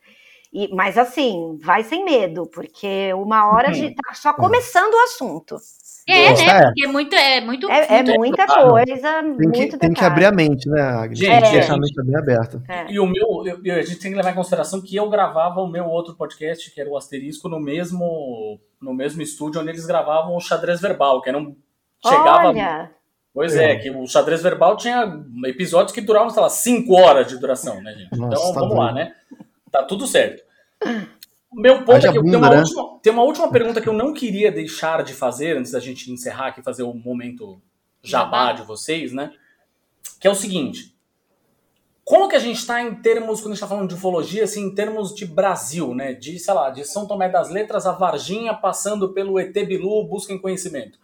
E, 0.54 0.74
mas 0.74 0.98
assim, 0.98 1.58
vai 1.62 1.84
sem 1.84 2.06
medo, 2.06 2.48
porque 2.48 3.14
uma 3.16 3.52
hora 3.52 3.70
a 3.70 3.74
gente 3.74 3.96
tá 3.96 4.14
só 4.14 4.34
começando 4.34 4.94
o 4.94 5.04
assunto. 5.04 5.58
É, 6.08 6.30
Nossa, 6.32 6.44
né? 6.46 6.60
é. 6.60 6.64
Porque 6.66 6.84
é 6.84 6.88
muito. 6.88 7.16
É, 7.16 7.42
muito, 7.42 7.72
É, 7.72 8.00
é 8.00 8.04
muita 8.18 8.46
claro. 8.46 8.70
coisa, 8.72 9.24
Tem 9.24 9.52
que, 9.52 9.58
muito 9.60 9.78
tem 9.78 9.94
que 9.94 10.04
abrir 10.04 10.26
a 10.26 10.32
mente, 10.32 10.68
né, 10.70 10.82
Agnes? 10.82 11.18
Gente, 11.20 11.30
Tem 11.32 11.42
que 11.42 11.48
é. 11.48 11.52
deixar 11.52 11.74
a 11.76 11.78
mente 11.78 12.04
bem 12.04 12.16
aberta. 12.18 12.62
É. 12.68 12.92
E 12.92 13.00
o 13.00 13.06
meu, 13.08 13.44
eu- 13.46 13.60
eu- 13.64 13.76
a 13.76 13.82
gente 13.82 14.00
tem 14.00 14.12
que 14.12 14.18
levar 14.18 14.32
em 14.32 14.36
consideração 14.36 14.82
que 14.82 14.96
eu 14.96 15.10
gravava 15.10 15.62
o 15.62 15.68
meu 15.68 15.86
outro 15.86 16.14
podcast, 16.16 16.70
que 16.72 16.82
era 16.82 16.90
o 16.90 16.98
Asterisco, 16.98 17.48
no 17.48 17.60
mesmo, 17.60 18.60
no 18.82 18.94
mesmo 18.94 19.22
estúdio 19.22 19.62
onde 19.62 19.70
eles 19.70 19.86
gravavam 19.86 20.36
o 20.36 20.40
xadrez 20.42 20.82
verbal, 20.82 21.22
que 21.22 21.30
era 21.30 21.38
um. 21.38 21.56
Chegava. 22.06 22.50
Olha, 22.50 22.92
Pois 23.34 23.56
é, 23.56 23.78
que 23.78 23.90
o 23.90 24.06
xadrez 24.06 24.44
verbal 24.44 24.78
tinha 24.78 25.12
episódios 25.46 25.92
que 25.92 26.02
duravam, 26.02 26.30
sei 26.30 26.42
lá, 26.42 26.50
5 26.50 26.94
horas 26.94 27.26
de 27.28 27.40
duração, 27.40 27.82
né, 27.82 27.92
gente? 27.94 28.16
Nossa, 28.20 28.36
então 28.36 28.54
tá 28.54 28.60
vamos 28.60 28.78
lá, 28.78 28.92
né? 28.92 29.14
Tá 29.72 29.82
tudo 29.84 30.06
certo. 30.06 30.44
Meu 31.54 31.84
ponto 31.84 32.06
é 32.06 32.12
que 32.12 32.18
eu- 32.18 32.24
tem, 32.24 32.32
bunda, 32.32 32.38
uma 32.38 32.50
né? 32.50 32.58
última, 32.60 33.00
tem 33.02 33.14
uma 33.14 33.24
última 33.24 33.52
pergunta 33.52 33.82
que 33.82 33.88
eu 33.90 33.94
não 33.94 34.14
queria 34.14 34.52
deixar 34.52 35.04
de 35.04 35.14
fazer 35.14 35.58
antes 35.58 35.72
da 35.72 35.80
gente 35.80 36.12
encerrar 36.12 36.48
aqui, 36.48 36.62
fazer 36.62 36.84
o 36.84 36.94
momento 36.94 37.62
jabá 38.02 38.48
Jabá. 38.48 38.54
de 38.54 38.64
vocês, 38.64 39.14
né? 39.14 39.32
Que 40.20 40.28
é 40.28 40.32
o 40.32 40.36
seguinte. 40.36 40.94
Como 42.04 42.28
que 42.28 42.36
a 42.36 42.40
gente 42.40 42.58
está 42.58 42.82
em 42.82 42.96
termos, 42.96 43.40
quando 43.40 43.54
a 43.54 43.56
gente 43.56 43.64
está 43.64 43.68
falando 43.68 43.88
de 43.88 43.96
ufologia, 43.96 44.44
assim, 44.44 44.66
em 44.66 44.76
termos 44.76 45.16
de 45.16 45.26
Brasil, 45.26 45.96
né? 45.96 46.14
De, 46.14 46.38
sei 46.38 46.54
lá, 46.54 46.70
de 46.70 46.84
São 46.84 47.08
Tomé 47.08 47.30
das 47.30 47.50
Letras 47.50 47.86
a 47.86 47.94
Varginha, 47.94 48.54
passando 48.54 49.14
pelo 49.14 49.40
ET 49.40 49.54
Bilu, 49.66 50.06
busquem 50.06 50.38
conhecimento. 50.38 51.00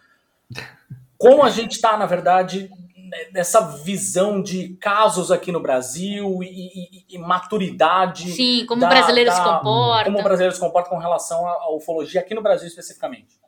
Como 1.17 1.41
a 1.43 1.49
gente 1.49 1.73
está, 1.73 1.97
na 1.97 2.05
verdade, 2.05 2.69
né, 3.09 3.17
nessa 3.33 3.59
visão 3.83 4.41
de 4.41 4.69
casos 4.75 5.31
aqui 5.31 5.51
no 5.51 5.59
Brasil 5.61 6.41
e, 6.43 6.47
e- 6.47 7.15
e 7.15 7.17
maturidade. 7.17 8.31
Sim, 8.31 8.65
como 8.65 8.81
da- 8.81 8.87
o 8.87 8.89
brasileiro 8.89 9.31
se 9.31 9.37
da- 9.37 9.43
comporta. 9.57 10.05
Como 10.05 10.19
o 10.19 10.23
brasileiro 10.23 10.53
se 10.55 10.61
comporta 10.61 10.89
com 10.89 10.97
relação 10.97 11.45
à 11.47 11.75
ufologia 11.75 12.21
aqui 12.21 12.33
no 12.33 12.41
Brasil 12.41 12.67
especificamente. 12.67 13.39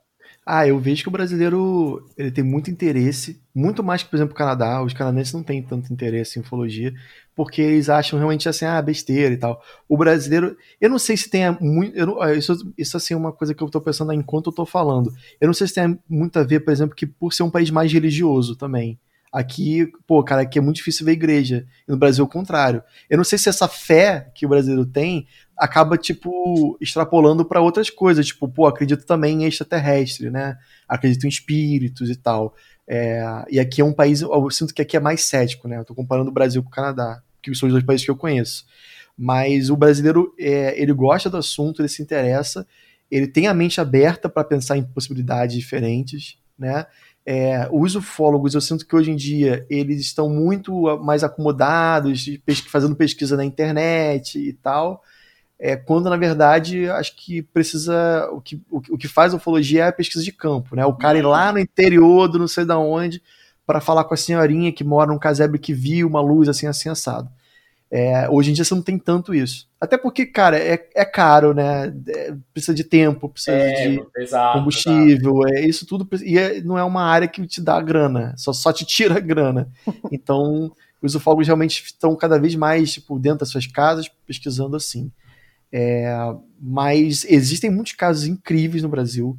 Ah, 0.44 0.66
eu 0.66 0.76
vejo 0.80 1.02
que 1.04 1.08
o 1.08 1.12
brasileiro 1.12 2.04
ele 2.18 2.32
tem 2.32 2.42
muito 2.42 2.68
interesse, 2.68 3.40
muito 3.54 3.80
mais 3.82 4.02
que, 4.02 4.10
por 4.10 4.16
exemplo, 4.16 4.34
o 4.34 4.36
Canadá. 4.36 4.82
Os 4.82 4.92
canadenses 4.92 5.32
não 5.32 5.42
têm 5.42 5.62
tanto 5.62 5.92
interesse 5.92 6.36
em 6.36 6.42
ufologia, 6.42 6.92
porque 7.36 7.62
eles 7.62 7.88
acham 7.88 8.18
realmente 8.18 8.48
assim, 8.48 8.64
ah, 8.64 8.82
besteira 8.82 9.32
e 9.32 9.36
tal. 9.36 9.62
O 9.88 9.96
brasileiro, 9.96 10.56
eu 10.80 10.90
não 10.90 10.98
sei 10.98 11.16
se 11.16 11.30
tem 11.30 11.48
muito. 11.60 11.96
eu 11.96 12.06
não- 12.06 12.32
isso, 12.32 12.72
isso 12.76 12.96
assim 12.96 13.14
é 13.14 13.16
uma 13.16 13.30
coisa 13.32 13.54
que 13.54 13.62
eu 13.62 13.70
tô 13.70 13.80
pensando 13.80 14.12
enquanto 14.12 14.48
eu 14.50 14.52
tô 14.52 14.66
falando. 14.66 15.12
Eu 15.40 15.46
não 15.46 15.54
sei 15.54 15.68
se 15.68 15.74
tem 15.74 15.96
muito 16.08 16.36
a 16.38 16.42
ver, 16.42 16.58
por 16.60 16.72
exemplo, 16.72 16.96
que 16.96 17.06
por 17.06 17.32
ser 17.32 17.44
um 17.44 17.50
país 17.50 17.70
mais 17.70 17.92
religioso 17.92 18.56
também. 18.56 18.98
Aqui, 19.32 19.90
pô, 20.06 20.22
cara, 20.22 20.42
aqui 20.42 20.58
é 20.58 20.62
muito 20.62 20.76
difícil 20.76 21.06
ver 21.06 21.12
igreja. 21.12 21.66
E 21.88 21.90
no 21.90 21.96
Brasil, 21.96 22.22
é 22.22 22.26
o 22.26 22.30
contrário. 22.30 22.82
Eu 23.08 23.16
não 23.16 23.24
sei 23.24 23.38
se 23.38 23.48
essa 23.48 23.66
fé 23.66 24.30
que 24.34 24.44
o 24.44 24.48
brasileiro 24.48 24.84
tem 24.84 25.26
acaba, 25.56 25.96
tipo, 25.96 26.76
extrapolando 26.80 27.44
para 27.44 27.60
outras 27.60 27.88
coisas. 27.88 28.26
Tipo, 28.26 28.46
pô, 28.46 28.66
acredito 28.66 29.06
também 29.06 29.42
em 29.42 29.46
extraterrestre, 29.46 30.28
né? 30.28 30.58
Acredito 30.86 31.24
em 31.24 31.30
espíritos 31.30 32.10
e 32.10 32.16
tal. 32.16 32.54
É, 32.86 33.24
e 33.50 33.58
aqui 33.58 33.80
é 33.80 33.84
um 33.84 33.92
país, 33.92 34.20
eu 34.20 34.50
sinto 34.50 34.74
que 34.74 34.82
aqui 34.82 34.98
é 34.98 35.00
mais 35.00 35.22
cético, 35.22 35.66
né? 35.66 35.78
Eu 35.78 35.84
tô 35.84 35.94
comparando 35.94 36.28
o 36.28 36.34
Brasil 36.34 36.62
com 36.62 36.68
o 36.68 36.72
Canadá, 36.72 37.22
que 37.40 37.54
são 37.54 37.68
os 37.68 37.72
dois 37.72 37.84
países 37.84 38.04
que 38.04 38.10
eu 38.10 38.16
conheço. 38.16 38.66
Mas 39.16 39.70
o 39.70 39.76
brasileiro, 39.76 40.34
é, 40.38 40.78
ele 40.80 40.92
gosta 40.92 41.30
do 41.30 41.38
assunto, 41.38 41.80
ele 41.80 41.88
se 41.88 42.02
interessa, 42.02 42.66
ele 43.10 43.26
tem 43.26 43.46
a 43.46 43.54
mente 43.54 43.80
aberta 43.80 44.28
para 44.28 44.44
pensar 44.44 44.76
em 44.76 44.82
possibilidades 44.82 45.56
diferentes, 45.56 46.36
né? 46.58 46.86
É, 47.24 47.68
os 47.70 47.94
ufólogos, 47.94 48.54
eu 48.54 48.60
sinto 48.60 48.84
que 48.86 48.96
hoje 48.96 49.10
em 49.12 49.16
dia 49.16 49.64
eles 49.70 50.00
estão 50.00 50.28
muito 50.28 50.72
mais 50.98 51.22
acomodados, 51.22 52.24
pesqui- 52.44 52.68
fazendo 52.68 52.96
pesquisa 52.96 53.36
na 53.36 53.44
internet 53.44 54.38
e 54.40 54.52
tal, 54.54 55.02
é, 55.58 55.76
quando 55.76 56.10
na 56.10 56.16
verdade 56.16 56.88
acho 56.90 57.16
que 57.16 57.42
precisa 57.42 58.28
o 58.32 58.40
que, 58.40 58.56
o, 58.70 58.78
o 58.90 58.98
que 58.98 59.08
faz 59.08 59.34
ufologia 59.34 59.84
é 59.84 59.88
a 59.88 59.92
pesquisa 59.92 60.24
de 60.24 60.32
campo, 60.32 60.76
né? 60.76 60.84
O 60.86 60.94
cara 60.96 61.18
ir 61.18 61.22
lá 61.22 61.52
no 61.52 61.58
interior 61.60 62.28
do 62.28 62.38
não 62.38 62.48
sei 62.48 62.64
da 62.64 62.78
onde 62.78 63.22
para 63.66 63.80
falar 63.80 64.04
com 64.04 64.14
a 64.14 64.16
senhorinha 64.16 64.72
que 64.72 64.84
mora 64.84 65.12
num 65.12 65.18
casebre 65.18 65.58
que 65.58 65.72
viu 65.74 66.08
uma 66.08 66.20
luz 66.20 66.48
assim 66.48 66.66
assim 66.66 66.88
assado. 66.88 67.30
É, 67.90 68.28
hoje 68.30 68.50
em 68.50 68.54
dia 68.54 68.64
você 68.64 68.74
não 68.74 68.82
tem 68.82 68.98
tanto 68.98 69.34
isso. 69.34 69.68
Até 69.82 69.98
porque, 69.98 70.24
cara, 70.24 70.56
é, 70.56 70.88
é 70.94 71.04
caro, 71.04 71.52
né? 71.52 71.92
É, 72.06 72.32
precisa 72.54 72.72
de 72.72 72.84
tempo, 72.84 73.28
precisa 73.28 73.56
de 73.56 73.62
É, 73.64 73.88
exato. 73.94 74.10
exato. 74.16 74.58
combustível, 74.58 75.40
é 75.48 75.60
isso 75.66 75.84
tudo. 75.84 76.08
E 76.22 76.38
é- 76.38 76.60
não 76.62 76.78
é 76.78 76.84
uma 76.84 77.02
área 77.02 77.26
que 77.26 77.44
te 77.48 77.60
dá 77.60 77.80
grana, 77.80 78.32
só, 78.36 78.52
só 78.52 78.72
te 78.72 78.84
tira 78.84 79.18
grana. 79.18 79.68
Então, 80.12 80.70
os 81.02 81.16
ufólogos 81.16 81.48
realmente 81.48 81.82
estão 81.84 82.14
cada 82.14 82.38
vez 82.38 82.54
mais 82.54 82.92
tipo, 82.92 83.18
dentro 83.18 83.40
das 83.40 83.48
suas 83.48 83.66
casas 83.66 84.08
pesquisando 84.24 84.76
assim. 84.76 85.10
É, 85.72 86.14
mas 86.60 87.24
existem 87.28 87.68
muitos 87.68 87.94
casos 87.94 88.24
incríveis 88.28 88.84
no 88.84 88.88
Brasil. 88.88 89.36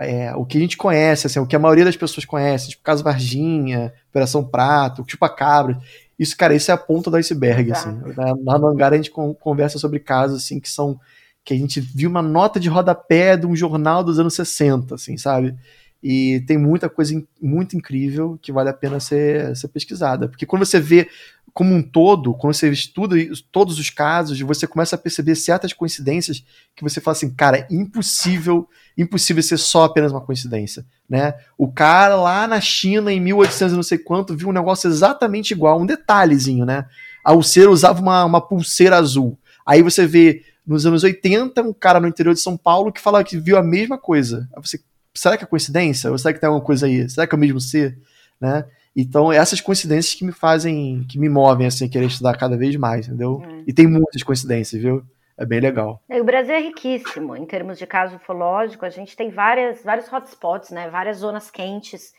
É, 0.00 0.34
o 0.34 0.46
que 0.46 0.56
a 0.56 0.60
gente 0.60 0.78
conhece, 0.78 1.26
assim, 1.26 1.38
o 1.38 1.46
que 1.46 1.54
a 1.54 1.58
maioria 1.58 1.84
das 1.84 1.96
pessoas 1.96 2.24
conhece, 2.24 2.70
tipo 2.70 2.82
Caso 2.82 3.04
Varginha, 3.04 3.92
Operação 4.08 4.42
Prato, 4.42 5.04
Chupa 5.06 5.28
Cabra. 5.28 5.78
Isso, 6.18 6.36
cara, 6.36 6.54
isso 6.54 6.70
é 6.70 6.74
a 6.74 6.78
ponta 6.78 7.10
do 7.10 7.16
iceberg, 7.16 7.70
Exato. 7.70 7.88
assim. 7.88 8.14
Na, 8.16 8.52
lá 8.52 8.58
no 8.58 8.68
hangar 8.68 8.92
a 8.92 8.96
gente 8.96 9.10
con- 9.10 9.34
conversa 9.34 9.78
sobre 9.78 9.98
casos, 9.98 10.42
assim, 10.44 10.60
que 10.60 10.70
são 10.70 10.98
que 11.44 11.52
a 11.52 11.56
gente 11.56 11.78
viu 11.78 12.08
uma 12.08 12.22
nota 12.22 12.58
de 12.58 12.70
rodapé 12.70 13.36
de 13.36 13.46
um 13.46 13.54
jornal 13.54 14.02
dos 14.02 14.18
anos 14.18 14.32
60, 14.34 14.94
assim, 14.94 15.18
sabe? 15.18 15.54
E 16.02 16.42
tem 16.46 16.56
muita 16.56 16.88
coisa 16.88 17.22
muito 17.40 17.76
incrível 17.76 18.38
que 18.40 18.52
vale 18.52 18.70
a 18.70 18.74
pena 18.74 18.98
ser, 18.98 19.54
ser 19.56 19.68
pesquisada. 19.68 20.28
Porque 20.28 20.46
quando 20.46 20.64
você 20.64 20.80
vê 20.80 21.08
como 21.52 21.74
um 21.74 21.82
todo, 21.82 22.34
quando 22.34 22.54
você 22.54 22.70
estuda 22.70 23.16
todos 23.52 23.78
os 23.78 23.88
casos, 23.90 24.40
você 24.40 24.66
começa 24.66 24.96
a 24.96 24.98
perceber 24.98 25.34
certas 25.34 25.72
coincidências 25.72 26.44
que 26.74 26.82
você 26.82 27.00
fala 27.00 27.12
assim, 27.16 27.30
cara, 27.30 27.58
é 27.58 27.66
impossível, 27.70 28.68
impossível 28.96 29.42
ser 29.42 29.58
só 29.58 29.84
apenas 29.84 30.12
uma 30.12 30.20
coincidência, 30.20 30.84
né? 31.08 31.34
O 31.58 31.70
cara 31.70 32.16
lá 32.16 32.46
na 32.46 32.60
China, 32.60 33.12
em 33.12 33.20
1800 33.20 33.72
e 33.72 33.76
não 33.76 33.82
sei 33.82 33.98
quanto, 33.98 34.36
viu 34.36 34.48
um 34.48 34.52
negócio 34.52 34.88
exatamente 34.88 35.52
igual, 35.52 35.80
um 35.80 35.86
detalhezinho, 35.86 36.64
né? 36.64 36.86
A 37.24 37.32
Ulceira 37.32 37.70
usava 37.70 38.00
uma, 38.00 38.24
uma 38.24 38.40
pulseira 38.40 38.96
azul. 38.96 39.38
Aí 39.66 39.82
você 39.82 40.06
vê 40.06 40.42
nos 40.66 40.86
anos 40.86 41.02
80, 41.02 41.62
um 41.62 41.72
cara 41.72 42.00
no 42.00 42.08
interior 42.08 42.34
de 42.34 42.40
São 42.40 42.56
Paulo 42.56 42.92
que 42.92 43.00
fala 43.00 43.24
que 43.24 43.38
viu 43.38 43.56
a 43.56 43.62
mesma 43.62 43.98
coisa. 43.98 44.48
Aí 44.54 44.62
você, 44.62 44.80
será 45.14 45.36
que 45.36 45.44
é 45.44 45.46
coincidência? 45.46 46.10
Ou 46.10 46.18
será 46.18 46.32
que 46.32 46.40
tem 46.40 46.46
alguma 46.46 46.64
coisa 46.64 46.86
aí? 46.86 47.08
Será 47.08 47.26
que 47.26 47.34
é 47.34 47.36
o 47.36 47.40
mesmo 47.40 47.60
ser? 47.60 47.98
Né? 48.40 48.64
Então, 48.96 49.32
essas 49.32 49.60
coincidências 49.60 50.14
que 50.14 50.24
me 50.24 50.32
fazem, 50.32 51.04
que 51.08 51.18
me 51.18 51.28
movem 51.28 51.66
assim, 51.66 51.88
querer 51.88 52.06
estudar 52.06 52.36
cada 52.36 52.56
vez 52.56 52.76
mais, 52.76 53.08
entendeu? 53.08 53.42
É. 53.44 53.64
E 53.66 53.72
tem 53.72 53.86
muitas 53.86 54.22
coincidências, 54.22 54.80
viu? 54.80 55.04
É 55.36 55.44
bem 55.44 55.60
legal. 55.60 56.00
E 56.08 56.20
O 56.20 56.24
Brasil 56.24 56.54
é 56.54 56.60
riquíssimo 56.60 57.36
em 57.36 57.44
termos 57.44 57.78
de 57.78 57.86
caso 57.86 58.16
ufológico. 58.16 58.84
A 58.84 58.90
gente 58.90 59.16
tem 59.16 59.30
várias, 59.30 59.82
vários 59.82 60.10
hotspots, 60.12 60.70
né? 60.70 60.88
Várias 60.88 61.18
zonas 61.18 61.50
quentes 61.50 62.12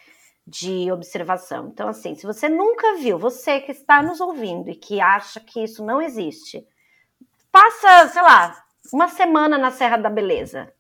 de 0.46 0.92
observação. 0.92 1.70
Então, 1.74 1.88
assim, 1.88 2.14
se 2.14 2.26
você 2.26 2.48
nunca 2.50 2.96
viu, 2.98 3.18
você 3.18 3.60
que 3.62 3.72
está 3.72 4.02
nos 4.04 4.20
ouvindo 4.20 4.70
e 4.70 4.76
que 4.76 5.00
acha 5.02 5.40
que 5.40 5.64
isso 5.64 5.84
não 5.84 6.02
existe, 6.02 6.66
passa, 7.52 8.08
sei 8.10 8.22
lá, 8.22 8.56
uma 8.94 9.08
semana 9.08 9.58
na 9.58 9.72
Serra 9.72 9.98
da 9.98 10.10
Beleza. 10.10 10.72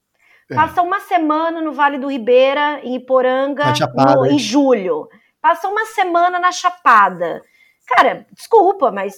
É. 0.51 0.53
Passa 0.55 0.81
uma 0.81 0.99
semana 0.99 1.61
no 1.61 1.71
Vale 1.71 1.97
do 1.97 2.07
Ribeira, 2.09 2.79
em 2.83 2.95
Iporanga, 2.97 3.73
Chapada, 3.73 4.13
no- 4.15 4.25
em 4.27 4.37
julho. 4.37 5.07
Passa 5.41 5.67
uma 5.67 5.85
semana 5.85 6.37
na 6.39 6.51
Chapada. 6.51 7.41
Cara, 7.87 8.27
desculpa, 8.31 8.91
mas 8.91 9.15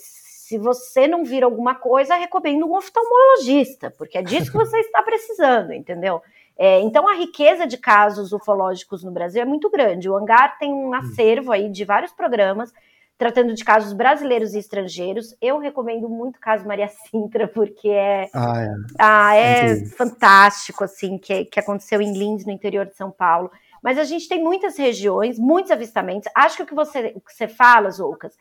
se 0.48 0.57
você 0.57 1.10
não 1.10 1.26
vir 1.26 1.44
alguma 1.44 1.76
coisa, 1.76 2.15
recomendo 2.15 2.65
um 2.65 2.74
oftalmologista, 2.74 3.94
porque 3.98 4.18
é 4.18 4.22
disso 4.22 4.49
que 4.49 4.57
você 4.57 4.80
está 4.80 5.03
precisando, 5.03 5.74
entendeu? 5.74 6.22
É, 6.57 6.80
então, 6.80 7.06
a 7.06 7.15
riqueza 7.15 7.68
de 7.68 7.78
casos 7.78 8.32
ufológicos 8.32 9.03
no 9.03 9.11
Brasil 9.11 9.41
é 9.41 9.45
muito 9.45 9.69
grande. 9.69 10.10
O 10.10 10.15
Hangar 10.15 10.57
tem 10.57 10.74
um 10.74 10.94
acervo 10.94 11.52
aí 11.52 11.69
de 11.69 11.84
vários 11.84 12.14
programas 12.14 12.72
tratando 13.18 13.53
de 13.53 13.61
casos 13.65 13.91
brasileiros 13.91 14.53
e 14.53 14.60
estrangeiros. 14.60 15.36
Eu 15.41 15.60
recomendo 15.60 16.07
muito 16.07 16.38
o 16.38 16.40
caso 16.40 16.65
Maria 16.65 16.88
Sintra, 16.88 17.45
porque 17.45 17.90
é, 17.90 18.30
Ah, 18.34 18.64
é. 18.64 18.76
ah, 18.98 19.36
é 19.36 19.86
fantástico, 19.88 20.86
assim, 20.86 21.18
que, 21.18 21.44
que 21.44 21.60
aconteceu 21.60 22.02
em 22.02 22.18
Lins, 22.18 22.45
no 22.45 22.53
interior 22.53 22.86
de 22.86 22.95
São 22.95 23.11
Paulo. 23.11 23.52
Mas 23.84 23.98
a 23.98 24.06
gente 24.06 24.30
tem 24.30 24.41
muitas 24.41 24.78
regiões, 24.78 25.38
muitos 25.38 25.72
avistamentos. 25.72 26.32
Acho 26.34 26.56
que 26.56 26.64
o 26.64 26.65
que 26.65 26.76
você, 26.76 27.11
o 27.15 27.19
que 27.19 27.34
você 27.34 27.49
fala, 27.49 27.91
Zoucas, 27.91 28.34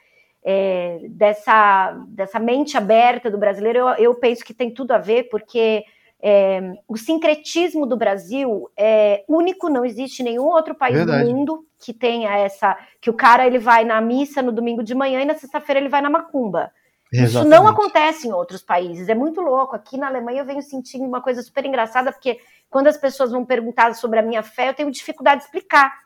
é, 0.49 1.01
dessa, 1.09 1.93
dessa 2.07 2.39
mente 2.39 2.77
aberta 2.77 3.29
do 3.29 3.37
brasileiro, 3.37 3.81
eu, 3.81 3.89
eu 3.97 4.15
penso 4.15 4.45
que 4.45 4.55
tem 4.55 4.73
tudo 4.73 4.93
a 4.93 4.99
ver, 4.99 5.29
porque 5.29 5.85
é, 6.23 6.75
o 6.87 6.97
sincretismo 6.97 7.85
do 7.85 7.97
Brasil 7.97 8.71
é 8.77 9.25
único, 9.29 9.69
não 9.69 9.85
existe 9.85 10.23
nenhum 10.23 10.45
outro 10.45 10.73
país 10.73 10.99
Verdade. 10.99 11.25
do 11.25 11.35
mundo 11.35 11.67
que 11.77 11.93
tenha 11.93 12.31
essa. 12.37 12.79
que 13.01 13.11
o 13.11 13.15
cara 13.15 13.45
ele 13.45 13.59
vai 13.59 13.85
na 13.85 14.01
missa 14.01 14.41
no 14.41 14.53
domingo 14.53 14.85
de 14.85 14.95
manhã 14.95 15.21
e 15.21 15.25
na 15.25 15.35
sexta-feira 15.35 15.81
ele 15.81 15.89
vai 15.89 16.01
na 16.01 16.09
macumba. 16.09 16.71
Isso 17.13 17.35
não 17.39 17.47
Exatamente. 17.47 17.73
acontece 17.73 18.29
em 18.29 18.33
outros 18.33 18.63
países, 18.63 19.09
é 19.09 19.15
muito 19.17 19.41
louco. 19.41 19.75
Aqui 19.75 19.97
na 19.97 20.07
Alemanha 20.07 20.43
eu 20.43 20.47
venho 20.47 20.63
sentindo 20.63 21.05
uma 21.05 21.21
coisa 21.21 21.43
super 21.43 21.65
engraçada, 21.65 22.13
porque 22.13 22.39
quando 22.71 22.87
as 22.87 22.97
pessoas 22.97 23.33
vão 23.33 23.45
perguntar 23.45 23.93
sobre 23.97 24.21
a 24.21 24.23
minha 24.23 24.45
fé, 24.45 24.69
eu 24.69 24.75
tenho 24.75 24.91
dificuldade 24.93 25.41
de 25.41 25.47
explicar. 25.47 26.06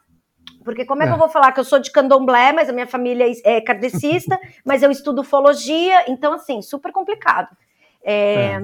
Porque 0.64 0.84
como 0.84 1.02
é, 1.02 1.06
que 1.06 1.12
É. 1.12 1.14
eu 1.14 1.18
vou 1.18 1.28
falar 1.28 1.52
que 1.52 1.60
eu 1.60 1.64
sou 1.64 1.78
de 1.78 1.90
candomblé, 1.90 2.52
mas 2.52 2.68
a 2.68 2.72
minha 2.72 2.86
família 2.86 3.26
é 3.44 3.60
kardecista, 3.60 4.38
mas 4.64 4.82
eu 4.82 4.90
estudo 4.90 5.22
ufologia, 5.22 6.10
então 6.10 6.32
assim, 6.32 6.60
super 6.62 6.92
complicado. 6.92 7.56
É, 8.02 8.58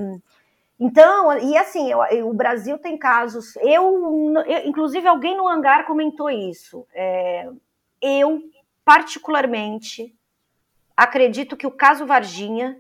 Então, 0.79 1.39
e 1.39 1.57
assim, 1.57 1.91
eu, 1.91 2.29
o 2.29 2.35
Brasil 2.35 2.77
tem 2.79 2.99
casos. 2.99 3.57
Eu, 3.57 4.35
eu, 4.47 4.67
inclusive, 4.67 5.07
alguém 5.09 5.35
no 5.35 5.49
hangar 5.49 5.87
comentou 5.87 6.29
isso. 6.29 6.87
É, 6.95 7.49
eu, 8.01 8.43
particularmente, 8.85 10.15
acredito 10.95 11.57
que 11.57 11.67
o 11.67 11.71
caso 11.71 12.05
Varginha 12.05 12.79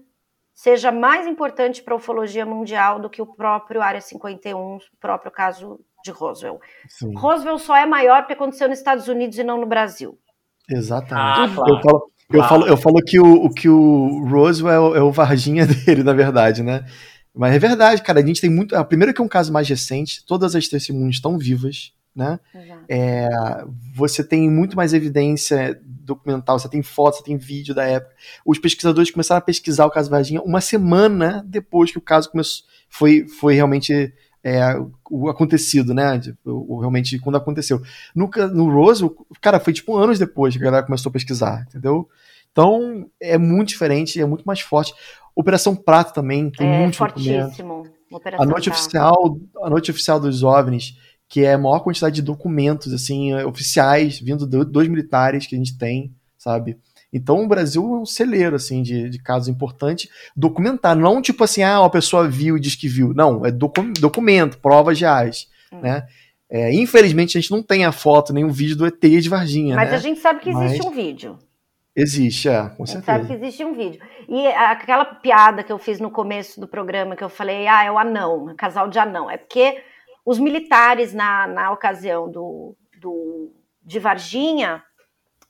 seja 0.54 0.92
mais 0.92 1.26
importante 1.26 1.82
para 1.82 1.94
a 1.94 1.96
ufologia 1.96 2.44
mundial 2.44 2.98
do 2.98 3.10
que 3.10 3.20
o 3.22 3.26
próprio 3.26 3.80
Área 3.82 4.00
51, 4.00 4.76
o 4.76 4.80
próprio 5.00 5.30
caso 5.30 5.80
de 6.06 6.10
Roswell. 6.12 6.60
Sim. 6.88 7.12
Roswell 7.14 7.58
só 7.58 7.76
é 7.76 7.84
maior 7.84 8.22
porque 8.22 8.32
aconteceu 8.32 8.68
nos 8.68 8.78
Estados 8.78 9.06
Unidos 9.08 9.38
e 9.38 9.44
não 9.44 9.60
no 9.60 9.66
Brasil. 9.66 10.18
Exatamente. 10.68 11.14
Ah, 11.14 11.54
claro. 11.54 11.74
Eu 11.74 11.82
falo, 11.82 12.10
eu, 12.30 12.38
claro. 12.38 12.48
falo, 12.48 12.66
eu 12.66 12.76
falo 12.76 13.02
que 13.04 13.20
o, 13.20 13.50
que 13.50 13.68
o 13.68 14.26
Roswell 14.28 14.96
é 14.96 15.02
o 15.02 15.12
Varginha 15.12 15.66
dele, 15.66 16.02
na 16.02 16.12
verdade, 16.12 16.62
né? 16.62 16.84
Mas 17.34 17.54
é 17.54 17.58
verdade, 17.58 18.02
cara. 18.02 18.20
A 18.20 18.26
gente 18.26 18.40
tem 18.40 18.50
muito. 18.50 18.74
Primeiro 18.86 19.12
que 19.12 19.20
é 19.20 19.24
um 19.24 19.28
caso 19.28 19.52
mais 19.52 19.68
recente, 19.68 20.24
todas 20.24 20.54
as 20.54 20.66
testemunhas 20.66 21.16
estão 21.16 21.36
vivas, 21.36 21.92
né? 22.14 22.40
É, 22.88 23.28
você 23.94 24.24
tem 24.24 24.50
muito 24.50 24.74
mais 24.74 24.94
evidência 24.94 25.78
documental, 25.84 26.58
você 26.58 26.68
tem 26.68 26.82
fotos, 26.82 27.18
você 27.18 27.24
tem 27.24 27.36
vídeo 27.36 27.74
da 27.74 27.84
época. 27.84 28.14
Os 28.44 28.58
pesquisadores 28.58 29.10
começaram 29.10 29.38
a 29.38 29.42
pesquisar 29.42 29.84
o 29.84 29.90
caso 29.90 30.08
Varginha 30.08 30.40
uma 30.40 30.62
semana 30.62 31.44
depois 31.46 31.92
que 31.92 31.98
o 31.98 32.00
caso 32.00 32.30
começou, 32.30 32.64
foi, 32.88 33.26
foi 33.28 33.54
realmente 33.54 34.14
é, 34.46 34.80
o 35.10 35.28
acontecido, 35.28 35.92
né? 35.92 36.20
O, 36.44 36.78
realmente 36.78 37.18
quando 37.18 37.34
aconteceu. 37.34 37.82
No, 38.14 38.30
no 38.52 38.70
Rose, 38.72 39.10
cara, 39.40 39.58
foi 39.58 39.72
tipo 39.72 39.96
anos 39.96 40.20
depois 40.20 40.56
que 40.56 40.62
a 40.62 40.64
galera 40.64 40.86
começou 40.86 41.10
a 41.10 41.12
pesquisar, 41.12 41.66
entendeu? 41.68 42.08
Então 42.52 43.10
é 43.20 43.36
muito 43.36 43.70
diferente, 43.70 44.20
é 44.20 44.24
muito 44.24 44.44
mais 44.44 44.60
forte. 44.60 44.94
Operação 45.34 45.74
Prato 45.74 46.14
também 46.14 46.48
tem 46.48 46.64
é, 46.64 46.78
muito 46.78 46.96
fortíssimo. 46.96 47.88
A 48.38 48.46
noite 48.46 48.70
oficial, 48.70 49.36
a 49.64 49.68
noite 49.68 49.90
oficial 49.90 50.20
dos 50.20 50.44
OVNIs, 50.44 50.96
que 51.28 51.44
é 51.44 51.54
a 51.54 51.58
maior 51.58 51.80
quantidade 51.80 52.14
de 52.14 52.22
documentos 52.22 52.92
assim 52.92 53.34
oficiais 53.42 54.20
vindo 54.20 54.46
de 54.46 54.64
dois 54.64 54.86
militares 54.86 55.44
que 55.44 55.56
a 55.56 55.58
gente 55.58 55.76
tem, 55.76 56.14
sabe? 56.38 56.78
Então 57.16 57.44
o 57.44 57.48
Brasil 57.48 57.82
é 57.82 57.98
um 58.00 58.06
celeiro 58.06 58.56
assim 58.56 58.82
de, 58.82 59.08
de 59.08 59.18
casos 59.18 59.48
importantes, 59.48 60.08
documentar, 60.36 60.96
não 60.96 61.20
tipo 61.20 61.44
assim, 61.44 61.62
ah, 61.62 61.80
uma 61.80 61.90
pessoa 61.90 62.28
viu 62.28 62.56
e 62.56 62.60
diz 62.60 62.74
que 62.74 62.88
viu, 62.88 63.12
não, 63.14 63.44
é 63.44 63.50
docu 63.50 63.82
documento, 63.98 64.58
provas 64.58 65.00
reais, 65.00 65.48
hum. 65.72 65.80
né? 65.80 66.06
É, 66.48 66.72
infelizmente 66.72 67.36
a 67.36 67.40
gente 67.40 67.50
não 67.50 67.62
tem 67.62 67.84
a 67.84 67.90
foto 67.90 68.32
nem 68.32 68.44
o 68.44 68.50
vídeo 68.50 68.76
do 68.76 68.86
ET 68.86 69.00
de 69.00 69.28
Varginha, 69.28 69.74
Mas 69.74 69.90
né? 69.90 69.96
a 69.96 69.98
gente 69.98 70.20
sabe 70.20 70.40
que 70.40 70.50
existe 70.50 70.78
Mas... 70.78 70.86
um 70.86 70.90
vídeo. 70.90 71.38
Existe, 71.96 72.48
é, 72.50 72.68
com 72.76 72.84
certeza. 72.84 73.06
sabe 73.06 73.26
que 73.26 73.32
existe 73.32 73.64
um 73.64 73.72
vídeo. 73.72 73.98
E 74.28 74.46
aquela 74.48 75.06
piada 75.06 75.62
que 75.62 75.72
eu 75.72 75.78
fiz 75.78 75.98
no 75.98 76.10
começo 76.10 76.60
do 76.60 76.68
programa, 76.68 77.16
que 77.16 77.24
eu 77.24 77.30
falei, 77.30 77.66
ah, 77.66 77.84
é 77.84 77.90
o 77.90 77.98
anão, 77.98 78.54
casal 78.54 78.90
de 78.90 78.98
anão. 78.98 79.30
É 79.30 79.38
porque 79.38 79.82
os 80.24 80.38
militares, 80.38 81.14
na, 81.14 81.46
na 81.46 81.70
ocasião 81.72 82.30
do, 82.30 82.76
do, 83.00 83.50
de 83.82 83.98
Varginha, 83.98 84.82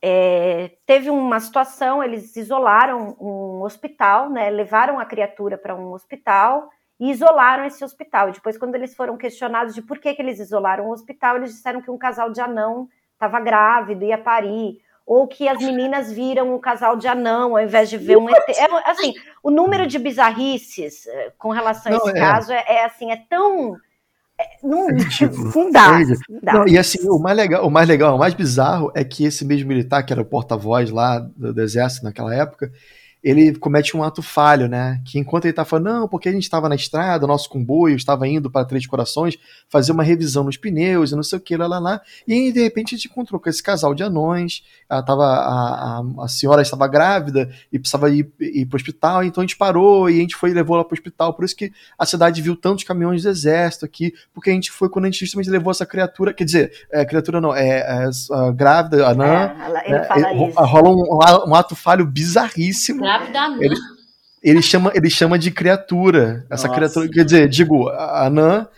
é, 0.09 0.70
teve 0.87 1.11
uma 1.11 1.41
situação, 1.41 2.01
eles 2.01 2.37
isolaram 2.37 3.16
um 3.20 3.61
hospital, 3.62 4.31
né, 4.31 4.49
levaram 4.51 5.01
a 5.01 5.05
criatura 5.05 5.59
para 5.59 5.74
um 5.74 5.93
hospital 5.93 6.70
e 7.01 7.11
isolaram 7.11 7.65
esse 7.65 7.85
hospital. 7.85 8.28
E 8.28 8.33
depois, 8.33 8.57
quando 8.57 8.77
eles 8.77 8.95
foram 8.95 9.16
questionados 9.16 9.74
de 9.74 9.83
por 9.83 9.99
que, 9.99 10.15
que 10.15 10.23
eles 10.23 10.39
isolaram 10.39 10.87
o 10.87 10.93
hospital, 10.93 11.37
eles 11.37 11.51
disseram 11.51 11.83
que 11.83 11.91
um 11.91 11.99
casal 11.99 12.31
de 12.31 12.41
anão 12.41 12.89
estava 13.15 13.41
grávido, 13.41 14.05
ia 14.05 14.16
parir 14.16 14.81
ou 15.05 15.27
que 15.27 15.49
as 15.49 15.59
meninas 15.59 16.12
viram 16.12 16.55
um 16.55 16.59
casal 16.61 16.97
de 16.97 17.09
anão 17.09 17.57
ao 17.57 17.62
invés 17.65 17.91
de 17.91 17.99
ver 17.99 18.16
um 18.16 18.31
ET. 18.31 18.49
É, 18.49 18.65
assim, 18.89 19.12
o 19.43 19.51
número 19.51 19.89
de 19.89 19.99
bizarrices 19.99 21.05
eh, 21.09 21.33
com 21.37 21.51
relação 21.51 21.91
não, 21.91 21.99
a 21.99 22.11
esse 22.11 22.16
é. 22.16 22.20
caso 22.20 22.53
é, 22.53 22.65
é, 22.69 22.85
assim, 22.85 23.11
é 23.11 23.16
tão. 23.28 23.77
É, 24.39 24.45
não, 24.63 24.91
é 24.91 24.93
não, 24.93 25.71
dá, 25.71 25.99
não 25.99 26.41
dá. 26.43 26.53
Não, 26.53 26.69
e 26.69 26.77
assim, 26.77 26.99
o 27.09 27.19
mais, 27.19 27.37
legal, 27.37 27.67
o 27.67 27.71
mais 27.71 27.89
legal, 27.89 28.17
o 28.17 28.19
mais 28.19 28.35
bizarro 28.35 28.93
é 28.95 29.03
que 29.03 29.25
esse 29.25 29.45
mesmo 29.45 29.69
militar, 29.69 30.03
que 30.03 30.13
era 30.13 30.21
o 30.21 30.27
porta-voz 30.27 30.91
lá 30.91 31.19
do, 31.19 31.55
do 31.55 31.63
exército 31.63 32.05
naquela 32.05 32.35
época, 32.35 32.71
ele 33.23 33.55
comete 33.57 33.97
um 33.97 34.03
ato 34.03 34.23
falho, 34.23 34.69
né? 34.69 35.01
Que 35.05 35.19
enquanto 35.19 35.47
ele 35.47 35.53
tá 35.53 35.65
falando, 35.65 35.87
não, 35.87 36.09
porque 36.09 36.29
a 36.29 36.33
gente 36.33 36.45
estava 36.45 36.69
na 36.69 36.75
estrada, 36.75 37.25
o 37.25 37.29
nosso 37.29 37.49
comboio 37.49 37.97
estava 37.97 38.27
indo 38.29 38.51
para 38.51 38.65
Três 38.65 38.87
Corações 38.87 39.37
fazer 39.69 39.93
uma 39.93 40.03
revisão 40.03 40.45
nos 40.45 40.57
pneus 40.57 41.11
e 41.11 41.17
não 41.17 41.23
sei 41.23 41.39
o 41.39 41.41
que, 41.41 41.57
lá, 41.57 41.67
lá, 41.67 41.79
lá. 41.79 42.01
E 42.27 42.33
aí, 42.33 42.53
de 42.53 42.63
repente, 42.63 42.95
a 42.95 42.99
gente 42.99 43.09
encontrou 43.09 43.41
com 43.41 43.49
esse 43.49 43.63
casal 43.63 43.95
de 43.95 44.03
anões, 44.03 44.63
ela 44.89 45.03
tava, 45.03 45.25
a, 45.25 45.99
a, 45.99 46.25
a 46.25 46.29
senhora 46.29 46.63
estava 46.63 46.87
grávida 46.87 47.51
e 47.73 47.79
precisava 47.79 48.11
ir, 48.11 48.31
ir 48.41 48.67
para 48.67 48.77
o 48.77 48.81
hospital, 48.81 49.25
então 49.25 49.43
a 49.43 49.47
gente 49.47 49.57
parou 49.57 50.09
e 50.09 50.19
a 50.19 50.21
gente 50.21 50.37
foi 50.37 50.51
e 50.51 50.55
levou 50.55 50.77
ela 50.77 50.85
para 50.85 50.95
o 50.95 50.99
hospital. 50.99 51.35
Por 51.35 51.45
isso 51.45 51.57
que 51.57 51.73
a 51.99 52.07
cidade 52.07 52.41
viu 52.41 52.55
tantos 52.55 52.85
caminhões 52.85 53.23
do 53.25 53.29
exército 53.29 53.85
aqui, 53.85 54.15
porque 54.33 54.51
a 54.51 54.53
gente 54.53 54.71
foi 54.71 54.89
quando 54.89 55.07
a 55.07 55.11
gente 55.11 55.21
justamente 55.21 55.51
levou 55.51 55.71
essa 55.71 55.87
criatura, 55.87 56.33
quer 56.33 56.45
dizer, 56.45 56.73
é, 56.93 57.05
criatura 57.05 57.41
não, 57.41 57.55
é, 57.55 57.79
é 57.79 58.11
a 58.33 58.53
grávida, 58.53 59.09
anã, 59.09 59.25
é, 59.25 59.65
ela, 59.65 59.85
ele 59.85 59.99
né, 59.99 60.05
fala 60.05 60.33
isso. 60.33 60.61
rola 60.61 60.91
um, 60.91 61.51
um 61.51 61.55
ato 61.55 61.75
falho 61.75 62.07
bizarríssimo 62.07 63.16
Grávida 63.19 63.65
Ele, 63.65 63.75
ele, 64.43 64.63
chama, 64.63 64.93
ele 64.95 65.11
chama 65.11 65.39
de 65.39 65.51
criatura. 65.51 66.47
Essa 66.51 66.69
Nossa. 66.69 66.79
criatura, 66.79 67.09
quer 67.09 67.25
dizer, 67.25 67.49
digo, 67.49 67.89
a 67.89 68.27
Anã. 68.27 68.69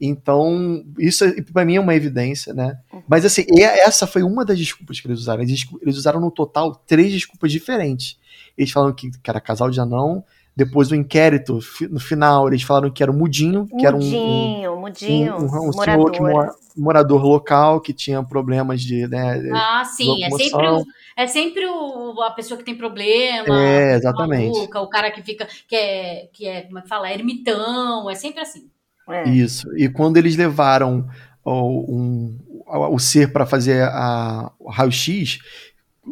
Então, 0.00 0.84
isso 0.98 1.24
para 1.52 1.64
mim 1.64 1.76
é 1.76 1.80
uma 1.80 1.94
evidência, 1.94 2.52
né? 2.52 2.76
Uhum. 2.92 3.02
Mas 3.08 3.24
assim, 3.24 3.44
essa 3.58 4.06
foi 4.06 4.22
uma 4.22 4.44
das 4.44 4.58
desculpas 4.58 5.00
que 5.00 5.06
eles 5.06 5.20
usaram. 5.20 5.42
Eles, 5.42 5.64
eles 5.80 5.96
usaram 5.96 6.20
no 6.20 6.30
total 6.30 6.74
três 6.74 7.12
desculpas 7.12 7.52
diferentes. 7.52 8.18
Eles 8.58 8.70
falaram 8.70 8.94
que, 8.94 9.10
que 9.10 9.30
era 9.30 9.40
casal 9.40 9.70
de 9.70 9.80
anão, 9.80 10.24
depois 10.54 10.88
do 10.88 10.94
inquérito, 10.94 11.60
no 11.90 11.98
final, 11.98 12.46
eles 12.46 12.62
falaram 12.62 12.90
que 12.90 13.02
era 13.02 13.10
o 13.10 13.14
Mudinho, 13.14 13.66
que 13.66 13.86
era 13.86 13.96
um, 13.96 14.00
um, 14.00 14.80
Mudinho, 14.80 15.36
um, 15.36 15.44
um, 15.44 15.68
um 15.68 15.72
senhor 15.72 16.10
que 16.10 16.20
mora, 16.20 16.52
morador 16.76 17.24
local 17.24 17.80
que 17.80 17.92
tinha 17.92 18.22
problemas 18.22 18.82
de. 18.82 19.06
Né, 19.08 19.50
ah, 19.54 19.82
sim, 19.84 20.22
é 20.22 20.30
sempre, 20.30 20.66
o, 20.66 20.84
é 21.16 21.26
sempre 21.26 21.64
o, 21.66 22.20
a 22.22 22.30
pessoa 22.30 22.58
que 22.58 22.64
tem 22.64 22.76
problema. 22.76 23.62
É, 23.62 23.94
exatamente. 23.94 24.54
Maluca, 24.54 24.80
o 24.80 24.88
cara 24.88 25.10
que 25.10 25.22
fica, 25.22 25.46
que 25.68 25.76
é, 25.76 26.28
que 26.32 26.46
é, 26.46 26.62
como 26.62 26.78
é 26.78 26.82
que 26.82 26.88
fala, 26.88 27.08
é 27.08 27.14
ermitão, 27.14 28.10
é 28.10 28.14
sempre 28.14 28.40
assim. 28.40 28.68
É. 29.08 29.28
Isso. 29.28 29.66
E 29.76 29.88
quando 29.88 30.16
eles 30.16 30.36
levaram 30.36 31.08
o, 31.44 31.96
um, 31.96 32.38
o 32.66 32.98
ser 32.98 33.32
para 33.32 33.46
fazer 33.46 33.82
a, 33.82 34.50
o 34.58 34.70
raio-x, 34.70 35.38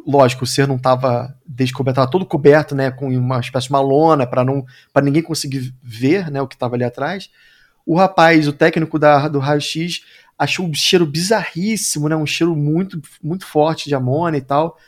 lógico, 0.06 0.44
o 0.44 0.46
ser 0.46 0.66
não 0.66 0.76
estava 0.76 1.34
descoberto, 1.46 1.96
estava 1.96 2.10
todo 2.10 2.26
coberto, 2.26 2.74
né, 2.74 2.90
com 2.90 3.08
uma 3.08 3.40
espécie 3.40 3.68
de 3.68 3.72
uma 3.72 3.80
lona 3.80 4.26
para 4.26 4.44
não 4.44 4.64
para 4.92 5.04
ninguém 5.04 5.22
conseguir 5.22 5.72
ver, 5.82 6.30
né, 6.30 6.40
o 6.40 6.48
que 6.48 6.54
estava 6.54 6.74
ali 6.74 6.84
atrás. 6.84 7.30
O 7.86 7.96
rapaz, 7.96 8.46
o 8.46 8.52
técnico 8.52 8.98
da, 8.98 9.26
do 9.28 9.38
raio-x, 9.38 10.02
achou 10.40 10.66
um 10.66 10.72
cheiro 10.72 11.04
bizarríssimo, 11.04 12.08
né, 12.08 12.16
um 12.16 12.24
cheiro 12.24 12.56
muito 12.56 12.98
muito 13.22 13.44
forte 13.44 13.90
de 13.90 13.94
amônia 13.94 14.38
e 14.38 14.40
tal. 14.42 14.78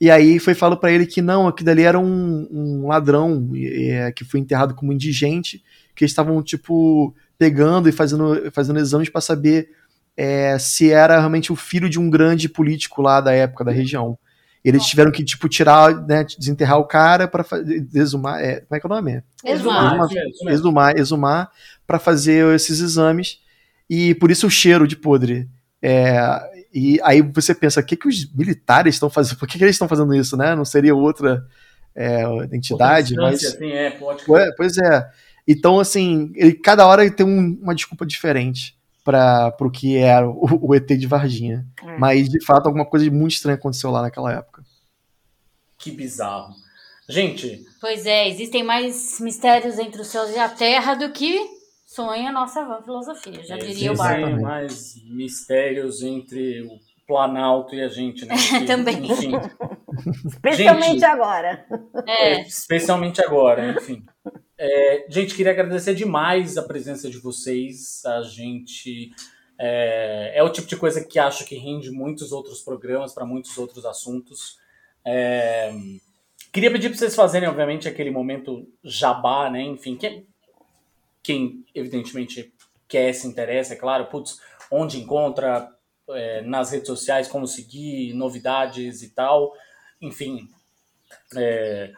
E 0.00 0.10
aí 0.10 0.38
foi 0.38 0.54
falado 0.54 0.80
para 0.80 0.90
ele 0.90 1.04
que 1.04 1.20
não, 1.20 1.46
aquilo 1.46 1.70
ali 1.70 1.82
era 1.82 2.00
um, 2.00 2.48
um 2.50 2.88
ladrão 2.88 3.50
é, 3.54 4.10
que 4.12 4.24
foi 4.24 4.40
enterrado 4.40 4.74
como 4.74 4.94
indigente, 4.94 5.62
que 5.94 6.04
eles 6.04 6.10
estavam 6.10 6.42
tipo 6.42 7.14
pegando 7.38 7.86
e 7.86 7.92
fazendo 7.92 8.50
fazendo 8.50 8.78
exames 8.78 9.10
para 9.10 9.20
saber 9.20 9.68
é, 10.16 10.58
se 10.58 10.90
era 10.90 11.18
realmente 11.18 11.52
o 11.52 11.56
filho 11.56 11.90
de 11.90 12.00
um 12.00 12.08
grande 12.08 12.48
político 12.48 13.02
lá 13.02 13.20
da 13.20 13.32
época 13.32 13.62
da 13.62 13.72
região. 13.72 14.18
Eles 14.64 14.86
tiveram 14.86 15.12
que, 15.12 15.22
tipo, 15.22 15.46
tirar, 15.46 15.94
né, 16.06 16.24
desenterrar 16.38 16.78
o 16.78 16.86
cara 16.86 17.28
para 17.28 17.44
exumar. 17.92 18.42
É, 18.42 18.60
como 18.60 18.74
é 18.74 18.80
que 18.80 18.86
é 18.86 18.88
o 18.88 18.94
nome? 18.94 19.22
Exumar. 19.44 19.92
Exumar, 19.92 20.54
exumar, 20.54 20.98
exumar 20.98 21.50
para 21.86 21.98
fazer 21.98 22.54
esses 22.54 22.80
exames. 22.80 23.43
E 23.88 24.14
por 24.14 24.30
isso 24.30 24.46
o 24.46 24.50
cheiro 24.50 24.86
de 24.86 24.96
podre. 24.96 25.48
É, 25.82 26.18
e 26.72 26.98
aí 27.02 27.20
você 27.20 27.54
pensa, 27.54 27.80
o 27.80 27.84
que, 27.84 27.96
que 27.96 28.08
os 28.08 28.32
militares 28.32 28.94
estão 28.94 29.10
fazendo? 29.10 29.38
Por 29.38 29.46
que, 29.46 29.58
que 29.58 29.64
eles 29.64 29.74
estão 29.74 29.88
fazendo 29.88 30.14
isso, 30.14 30.36
né? 30.36 30.54
Não 30.54 30.64
seria 30.64 30.94
outra 30.94 31.46
é, 31.94 32.24
entidade, 32.52 33.14
mas. 33.14 33.44
Assim, 33.44 33.70
é, 33.70 33.90
pode... 33.90 34.24
Pois 34.56 34.76
é. 34.78 35.08
Então, 35.46 35.78
assim, 35.78 36.32
ele, 36.34 36.54
cada 36.54 36.86
hora 36.86 37.04
ele 37.04 37.14
tem 37.14 37.26
um, 37.26 37.58
uma 37.62 37.74
desculpa 37.74 38.06
diferente 38.06 38.76
para 39.04 39.54
o 39.60 39.70
que 39.70 39.98
era 39.98 40.28
o, 40.28 40.68
o, 40.68 40.74
ET 40.74 40.86
de 40.86 41.06
Varginha. 41.06 41.66
É. 41.82 41.98
Mas, 41.98 42.28
de 42.28 42.42
fato, 42.44 42.66
alguma 42.66 42.86
coisa 42.86 43.08
muito 43.10 43.32
estranha 43.32 43.56
aconteceu 43.56 43.90
lá 43.90 44.00
naquela 44.00 44.32
época. 44.32 44.64
Que 45.78 45.90
bizarro. 45.90 46.54
Gente. 47.06 47.62
Pois 47.80 48.06
é, 48.06 48.26
existem 48.28 48.64
mais 48.64 49.20
mistérios 49.20 49.78
entre 49.78 50.00
os 50.00 50.08
céus 50.08 50.30
e 50.30 50.38
a 50.38 50.48
terra 50.48 50.94
do 50.94 51.12
que 51.12 51.38
sonha 51.94 52.30
a 52.30 52.32
nossa 52.32 52.82
filosofia, 52.82 53.44
já 53.44 53.56
diria 53.56 53.92
o 53.92 53.96
Barba. 53.96 54.36
Mais 54.36 54.96
mistérios 55.06 56.02
entre 56.02 56.62
o 56.62 56.78
Planalto 57.06 57.74
e 57.74 57.82
a 57.82 57.88
gente, 57.88 58.24
né? 58.24 58.34
Que, 58.58 58.66
Também. 58.66 59.04
Enfim. 59.04 59.32
especialmente 60.26 60.92
gente, 60.92 61.04
agora. 61.04 61.66
É. 62.06 62.32
é. 62.32 62.40
Especialmente 62.42 63.22
agora, 63.22 63.70
enfim. 63.70 64.04
É, 64.58 65.06
gente, 65.08 65.34
queria 65.34 65.52
agradecer 65.52 65.94
demais 65.94 66.56
a 66.56 66.62
presença 66.62 67.08
de 67.08 67.18
vocês. 67.18 68.04
A 68.04 68.22
gente 68.22 69.12
é, 69.58 70.32
é, 70.34 70.42
o 70.42 70.50
tipo 70.50 70.66
de 70.66 70.76
coisa 70.76 71.04
que 71.04 71.18
acho 71.18 71.44
que 71.44 71.56
rende 71.56 71.90
muitos 71.90 72.32
outros 72.32 72.60
programas 72.62 73.14
para 73.14 73.24
muitos 73.24 73.56
outros 73.56 73.84
assuntos. 73.84 74.58
É, 75.06 75.72
queria 76.52 76.72
pedir 76.72 76.88
para 76.88 76.98
vocês 76.98 77.14
fazerem, 77.14 77.48
obviamente, 77.48 77.86
aquele 77.86 78.10
momento 78.10 78.66
jabá, 78.82 79.48
né? 79.50 79.62
Enfim, 79.62 79.96
que, 79.96 80.26
quem, 81.24 81.64
evidentemente, 81.74 82.52
quer, 82.86 83.12
se 83.14 83.26
interessa, 83.26 83.72
é 83.72 83.76
claro, 83.76 84.06
putz, 84.06 84.38
onde 84.70 85.00
encontra, 85.00 85.68
é, 86.10 86.42
nas 86.42 86.70
redes 86.70 86.86
sociais, 86.86 87.26
como 87.26 87.46
seguir, 87.46 88.12
novidades 88.12 89.02
e 89.02 89.08
tal. 89.08 89.52
Enfim, 90.00 90.48
é, 91.34 91.90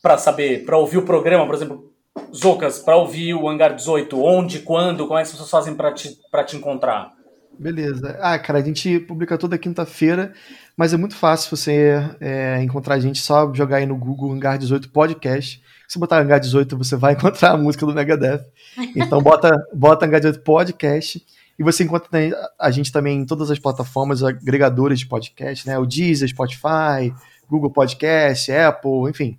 para 0.00 0.16
saber, 0.16 0.64
para 0.64 0.78
ouvir 0.78 0.98
o 0.98 1.04
programa, 1.04 1.44
por 1.44 1.54
exemplo, 1.54 1.92
Zocas, 2.34 2.78
para 2.78 2.96
ouvir 2.96 3.34
o 3.34 3.48
Hangar 3.48 3.74
18, 3.74 4.22
onde, 4.22 4.60
quando, 4.60 5.06
como 5.06 5.18
é 5.18 5.22
que 5.22 5.26
as 5.26 5.32
pessoas 5.32 5.50
fazem 5.50 5.74
para 5.74 5.92
te, 5.92 6.16
te 6.46 6.56
encontrar? 6.56 7.12
Beleza. 7.58 8.18
Ah, 8.20 8.38
cara, 8.38 8.60
a 8.60 8.62
gente 8.62 9.00
publica 9.00 9.36
toda 9.36 9.58
quinta-feira, 9.58 10.32
mas 10.76 10.94
é 10.94 10.96
muito 10.96 11.14
fácil 11.14 11.54
você 11.54 11.94
é, 12.20 12.62
encontrar 12.62 12.94
a 12.94 13.00
gente, 13.00 13.20
só 13.20 13.52
jogar 13.52 13.78
aí 13.78 13.86
no 13.86 13.96
Google 13.96 14.32
Hangar 14.32 14.58
18 14.58 14.90
Podcast. 14.90 15.62
Se 15.86 15.98
botar 15.98 16.20
Hangar 16.20 16.40
18, 16.40 16.76
você 16.76 16.96
vai 16.96 17.12
encontrar 17.14 17.52
a 17.52 17.56
música 17.56 17.84
do 17.84 17.94
Megadeth. 17.94 18.44
Então 18.96 19.20
bota, 19.20 19.54
bota 19.74 20.06
Hangar 20.06 20.20
18 20.20 20.42
Podcast. 20.42 21.24
E 21.58 21.62
você 21.62 21.84
encontra 21.84 22.08
a 22.58 22.70
gente 22.70 22.90
também 22.90 23.20
em 23.20 23.26
todas 23.26 23.50
as 23.50 23.58
plataformas 23.58 24.22
agregadoras 24.22 24.98
de 24.98 25.06
podcast, 25.06 25.66
né? 25.66 25.78
O 25.78 25.84
Deezer, 25.84 26.28
Spotify, 26.28 27.14
Google 27.48 27.70
Podcast, 27.70 28.50
Apple, 28.50 29.10
enfim. 29.10 29.38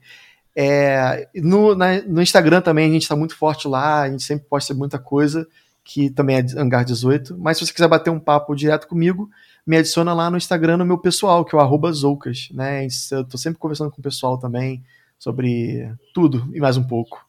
É, 0.55 1.27
no, 1.35 1.73
na, 1.73 2.01
no 2.03 2.21
Instagram 2.21 2.61
também 2.61 2.87
a 2.87 2.93
gente 2.93 3.01
está 3.01 3.15
muito 3.15 3.35
forte 3.35 3.67
lá, 3.67 4.03
a 4.03 4.09
gente 4.09 4.21
sempre 4.21 4.45
posta 4.47 4.71
muita 4.73 4.99
coisa, 4.99 5.47
que 5.83 6.11
também 6.11 6.37
é 6.37 6.45
Hangar 6.55 6.85
18. 6.85 7.35
Mas 7.39 7.57
se 7.57 7.65
você 7.65 7.73
quiser 7.73 7.87
bater 7.87 8.11
um 8.11 8.19
papo 8.19 8.55
direto 8.55 8.87
comigo, 8.87 9.29
me 9.65 9.77
adiciona 9.77 10.13
lá 10.13 10.29
no 10.29 10.37
Instagram 10.37 10.77
no 10.77 10.85
meu 10.85 10.97
pessoal, 10.97 11.45
que 11.45 11.55
é 11.55 11.59
o 11.59 11.93
Zoucas, 11.93 12.49
né? 12.51 12.87
Eu 13.11 13.27
tô 13.27 13.37
sempre 13.37 13.59
conversando 13.59 13.91
com 13.91 13.99
o 13.99 14.03
pessoal 14.03 14.37
também 14.37 14.83
sobre 15.17 15.89
tudo 16.13 16.49
e 16.53 16.59
mais 16.59 16.75
um 16.75 16.85
pouco. 16.85 17.25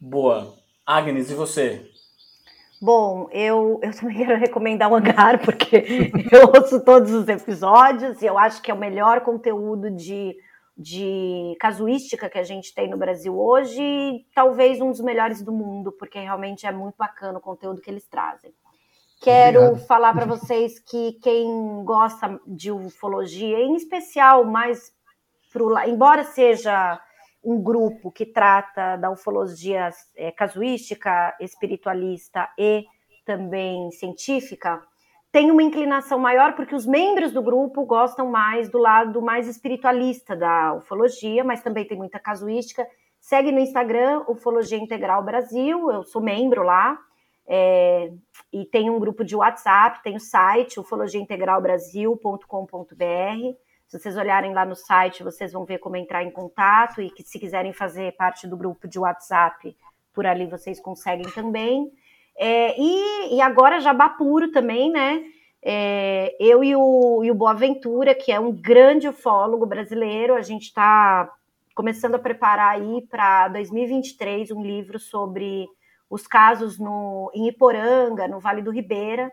Boa. 0.00 0.54
Agnes, 0.84 1.30
e 1.30 1.34
você? 1.34 1.88
Bom, 2.80 3.28
eu, 3.32 3.80
eu 3.82 3.92
também 3.92 4.16
quero 4.24 4.38
recomendar 4.38 4.90
o 4.90 4.94
Hangar, 4.94 5.44
porque 5.44 6.10
eu 6.32 6.48
ouço 6.54 6.84
todos 6.84 7.12
os 7.12 7.28
episódios 7.28 8.22
e 8.22 8.26
eu 8.26 8.38
acho 8.38 8.62
que 8.62 8.70
é 8.70 8.74
o 8.74 8.78
melhor 8.78 9.20
conteúdo 9.20 9.90
de, 9.90 10.36
de 10.76 11.56
casuística 11.60 12.28
que 12.28 12.38
a 12.38 12.44
gente 12.44 12.74
tem 12.74 12.88
no 12.88 12.96
Brasil 12.96 13.38
hoje 13.38 13.80
e 13.80 14.26
talvez 14.34 14.80
um 14.80 14.90
dos 14.90 15.00
melhores 15.00 15.42
do 15.42 15.52
mundo, 15.52 15.92
porque 15.92 16.18
realmente 16.18 16.66
é 16.66 16.72
muito 16.72 16.96
bacana 16.96 17.38
o 17.38 17.42
conteúdo 17.42 17.80
que 17.80 17.90
eles 17.90 18.06
trazem. 18.06 18.52
Quero 19.20 19.60
Obrigado. 19.60 19.86
falar 19.86 20.12
para 20.12 20.26
vocês 20.26 20.78
que 20.78 21.12
quem 21.20 21.84
gosta 21.84 22.40
de 22.46 22.70
ufologia, 22.70 23.58
em 23.58 23.74
especial 23.74 24.44
mais 24.44 24.92
pro, 25.52 25.76
embora 25.86 26.22
seja 26.22 27.00
um 27.42 27.60
grupo 27.60 28.12
que 28.12 28.26
trata 28.26 28.96
da 28.96 29.10
ufologia 29.10 29.90
é, 30.16 30.30
casuística, 30.30 31.34
espiritualista 31.40 32.48
e 32.56 32.84
também 33.24 33.90
científica, 33.90 34.80
tem 35.30 35.50
uma 35.50 35.62
inclinação 35.62 36.18
maior 36.18 36.54
porque 36.54 36.74
os 36.74 36.86
membros 36.86 37.32
do 37.32 37.42
grupo 37.42 37.84
gostam 37.84 38.30
mais 38.30 38.70
do 38.70 38.78
lado 38.78 39.20
mais 39.20 39.46
espiritualista 39.46 40.34
da 40.34 40.74
ufologia, 40.74 41.44
mas 41.44 41.60
também 41.60 41.86
tem 41.86 41.98
muita 41.98 42.18
casuística. 42.18 42.86
Segue 43.20 43.52
no 43.52 43.58
Instagram 43.58 44.24
Ufologia 44.28 44.78
Integral 44.78 45.22
Brasil, 45.22 45.90
eu 45.90 46.04
sou 46.04 46.22
membro 46.22 46.62
lá. 46.62 46.98
É, 47.48 48.12
e 48.52 48.66
tem 48.66 48.90
um 48.90 49.00
grupo 49.00 49.24
de 49.24 49.34
WhatsApp, 49.34 50.02
tem 50.02 50.16
o 50.16 50.20
site 50.20 50.78
ufologiaintegralbrasil.com.br 50.78 53.56
se 53.88 53.98
vocês 53.98 54.18
olharem 54.18 54.52
lá 54.52 54.66
no 54.66 54.76
site, 54.76 55.24
vocês 55.24 55.50
vão 55.50 55.64
ver 55.64 55.78
como 55.78 55.96
entrar 55.96 56.22
em 56.22 56.30
contato 56.30 57.00
e 57.00 57.10
que 57.10 57.22
se 57.22 57.38
quiserem 57.38 57.72
fazer 57.72 58.14
parte 58.16 58.46
do 58.46 58.54
grupo 58.54 58.86
de 58.86 58.98
WhatsApp, 58.98 59.74
por 60.12 60.26
ali 60.26 60.46
vocês 60.46 60.78
conseguem 60.78 61.24
também. 61.30 61.90
É, 62.36 62.78
e, 62.78 63.36
e, 63.36 63.40
agora 63.40 63.80
Jabá 63.80 64.10
Puro 64.10 64.52
também, 64.52 64.92
né? 64.92 65.24
É, 65.62 66.36
eu 66.38 66.62
e 66.62 66.76
o, 66.76 67.24
e 67.24 67.30
o 67.30 67.34
Boaventura, 67.34 68.14
que 68.14 68.30
é 68.30 68.38
um 68.38 68.52
grande 68.52 69.08
ufólogo 69.08 69.64
brasileiro, 69.64 70.34
a 70.34 70.42
gente 70.42 70.64
está 70.64 71.32
começando 71.74 72.16
a 72.16 72.18
preparar 72.18 72.74
aí 72.74 73.06
para 73.08 73.48
2023 73.48 74.50
um 74.50 74.62
livro 74.62 75.00
sobre 75.00 75.66
os 76.08 76.26
casos 76.26 76.78
no, 76.78 77.30
em 77.34 77.48
Iporanga, 77.48 78.28
no 78.28 78.40
Vale 78.40 78.62
do 78.62 78.70
Ribeira. 78.70 79.32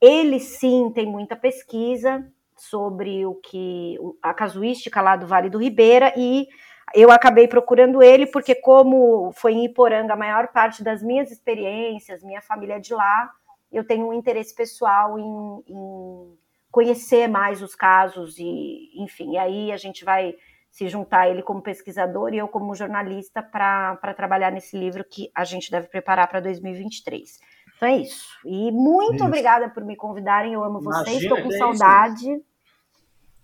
Ele 0.00 0.40
sim 0.40 0.90
tem 0.94 1.06
muita 1.06 1.36
pesquisa, 1.36 2.26
sobre 2.62 3.26
o 3.26 3.34
que 3.34 3.98
a 4.22 4.32
casuística 4.32 5.00
lá 5.00 5.16
do 5.16 5.26
Vale 5.26 5.50
do 5.50 5.58
Ribeira 5.58 6.14
e 6.16 6.46
eu 6.94 7.10
acabei 7.10 7.48
procurando 7.48 8.00
ele 8.00 8.26
porque 8.26 8.54
como 8.54 9.32
foi 9.32 9.54
em 9.54 9.64
Iporanga 9.64 10.12
a 10.12 10.16
maior 10.16 10.48
parte 10.48 10.82
das 10.82 11.02
minhas 11.02 11.30
experiências, 11.32 12.22
minha 12.22 12.40
família 12.40 12.74
é 12.74 12.78
de 12.78 12.94
lá, 12.94 13.32
eu 13.72 13.84
tenho 13.84 14.06
um 14.06 14.12
interesse 14.12 14.54
pessoal 14.54 15.18
em, 15.18 15.64
em 15.66 16.38
conhecer 16.70 17.28
mais 17.28 17.62
os 17.62 17.74
casos 17.74 18.38
e, 18.38 18.90
enfim, 18.94 19.32
e 19.32 19.38
aí 19.38 19.72
a 19.72 19.76
gente 19.76 20.04
vai 20.04 20.34
se 20.72 20.88
juntar 20.88 21.28
ele 21.28 21.42
como 21.42 21.60
pesquisador 21.60 22.32
e 22.32 22.38
eu 22.38 22.48
como 22.48 22.74
jornalista 22.74 23.42
para 23.42 24.14
trabalhar 24.16 24.50
nesse 24.50 24.74
livro 24.74 25.04
que 25.04 25.30
a 25.34 25.44
gente 25.44 25.70
deve 25.70 25.86
preparar 25.86 26.26
para 26.28 26.40
2023. 26.40 27.38
Então 27.76 27.88
é 27.88 27.98
isso. 27.98 28.26
E 28.42 28.72
muito 28.72 29.16
isso. 29.16 29.24
obrigada 29.24 29.68
por 29.68 29.84
me 29.84 29.94
convidarem. 29.94 30.54
Eu 30.54 30.64
amo 30.64 30.80
vocês, 30.80 31.22
estou 31.22 31.42
com 31.42 31.52
é 31.52 31.58
saudade. 31.58 32.32
Isso. 32.32 32.44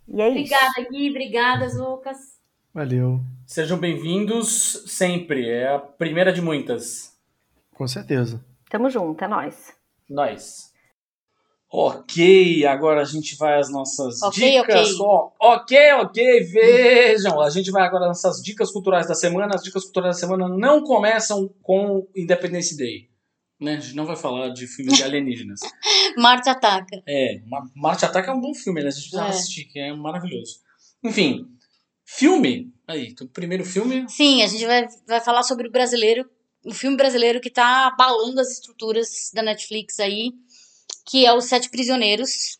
E 0.08 0.22
é 0.22 0.28
obrigada, 0.28 0.80
isso. 0.80 0.90
Gui. 0.90 1.10
Obrigada, 1.10 1.66
Lucas. 1.76 2.16
Valeu. 2.72 3.20
Sejam 3.46 3.76
bem-vindos 3.78 4.84
sempre. 4.86 5.50
É 5.50 5.74
a 5.74 5.78
primeira 5.78 6.32
de 6.32 6.40
muitas. 6.40 7.14
Com 7.74 7.86
certeza. 7.86 8.42
Tamo 8.70 8.88
junto, 8.88 9.22
é 9.22 9.28
nóis. 9.28 9.76
Nós. 10.08 10.67
Ok, 11.70 12.64
agora 12.64 13.02
a 13.02 13.04
gente 13.04 13.36
vai 13.36 13.58
às 13.58 13.70
nossas 13.70 14.22
okay, 14.22 14.60
dicas. 14.60 14.90
Okay. 14.92 15.00
Oh, 15.00 15.32
ok, 15.38 15.92
ok, 16.00 16.40
vejam. 16.44 17.40
A 17.40 17.50
gente 17.50 17.70
vai 17.70 17.82
agora 17.82 18.06
nas 18.06 18.22
nossas 18.22 18.42
dicas 18.42 18.70
culturais 18.70 19.06
da 19.06 19.14
semana. 19.14 19.54
As 19.54 19.62
dicas 19.62 19.84
culturais 19.84 20.16
da 20.16 20.20
semana 20.20 20.48
não 20.48 20.82
começam 20.82 21.48
com 21.62 22.06
Independence 22.16 22.76
Day 22.76 23.08
né? 23.60 23.74
A 23.74 23.80
gente 23.80 23.96
não 23.96 24.06
vai 24.06 24.16
falar 24.16 24.50
de 24.50 24.66
filmes 24.66 24.96
de 24.96 25.02
alienígenas. 25.02 25.60
Marte 26.16 26.48
Ataca. 26.48 27.02
É, 27.06 27.40
Marte 27.74 28.04
Ataca 28.04 28.30
é 28.30 28.34
um 28.34 28.40
bom 28.40 28.54
filme, 28.54 28.82
né? 28.82 28.88
A 28.88 28.90
gente 28.90 29.10
precisa 29.10 29.24
é. 29.24 29.28
assistir, 29.28 29.64
que 29.64 29.78
é 29.78 29.92
maravilhoso. 29.92 30.60
Enfim, 31.02 31.46
filme. 32.04 32.72
Aí, 32.86 33.14
o 33.20 33.28
primeiro 33.28 33.64
filme. 33.64 34.08
Sim, 34.08 34.42
a 34.42 34.46
gente 34.46 34.64
vai, 34.64 34.86
vai 35.06 35.20
falar 35.20 35.42
sobre 35.42 35.68
o 35.68 35.70
brasileiro, 35.70 36.28
o 36.64 36.72
filme 36.72 36.96
brasileiro 36.96 37.40
que 37.40 37.50
tá 37.50 37.88
abalando 37.88 38.40
as 38.40 38.52
estruturas 38.52 39.30
da 39.34 39.42
Netflix 39.42 40.00
aí, 40.00 40.32
que 41.08 41.24
é 41.24 41.32
Os 41.32 41.46
Sete 41.46 41.70
Prisioneiros, 41.70 42.58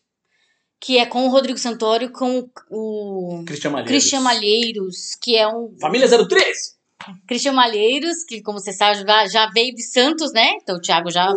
que 0.79 0.97
é 0.97 1.05
com 1.05 1.27
o 1.27 1.29
Rodrigo 1.29 1.59
Santoro, 1.59 2.11
com 2.11 2.49
o 2.71 3.43
Christian 3.45 3.71
Malheiros, 3.71 3.91
Christian 3.91 4.21
Malheiros 4.21 5.15
que 5.21 5.35
é 5.35 5.47
um... 5.47 5.75
Família 5.79 6.07
03! 6.07 6.79
Cristian 7.27 7.53
Malheiros, 7.53 8.23
que 8.23 8.41
como 8.41 8.59
você 8.59 8.73
sabe 8.73 9.05
já, 9.05 9.27
já 9.27 9.49
veio 9.51 9.73
de 9.73 9.83
Santos, 9.83 10.33
né? 10.33 10.53
Então 10.61 10.77
o 10.77 10.81
Thiago 10.81 11.09
já, 11.09 11.31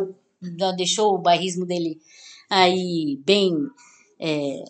já 0.58 0.72
deixou 0.72 1.14
o 1.14 1.18
bairrismo 1.18 1.66
dele 1.66 1.98
aí 2.50 3.20
bem, 3.24 3.54
é, 4.18 4.64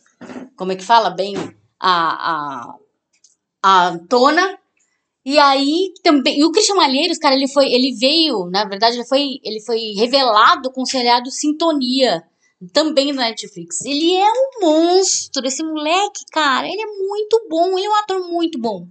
como 0.56 0.73
é 0.73 0.77
que 0.77 0.85
fala? 0.85 1.10
Bem 1.10 1.35
a, 1.81 2.32
a, 2.32 2.74
a 3.62 3.98
tona. 4.09 4.59
E 5.24 5.39
aí 5.39 5.93
também, 6.02 6.40
e 6.40 6.44
o 6.44 6.51
Christian 6.51 6.74
Malheiros, 6.74 7.19
cara, 7.19 7.36
ele 7.36 7.48
foi, 7.48 7.73
ele 7.73 7.94
veio, 7.94 8.51
na 8.51 8.64
verdade, 8.64 8.97
ele 8.97 9.06
foi, 9.06 9.39
ele 9.44 9.60
foi 9.60 9.78
revelado 9.97 10.70
com 10.73 10.82
o 10.82 10.86
seriado 10.86 11.31
Sintonia, 11.31 12.24
também 12.72 13.12
na 13.12 13.28
Netflix. 13.28 13.80
Ele 13.84 14.14
é 14.14 14.30
um 14.30 14.60
monstro, 14.60 15.47
esse 15.47 15.62
moleque, 15.62 16.24
cara, 16.30 16.66
ele 16.66 16.80
é 16.80 16.86
muito 16.86 17.47
bom, 17.48 17.78
ele 17.78 17.86
é 17.86 17.90
um 17.90 17.97
ator 17.97 18.28
muito 18.28 18.59
bom. 18.59 18.86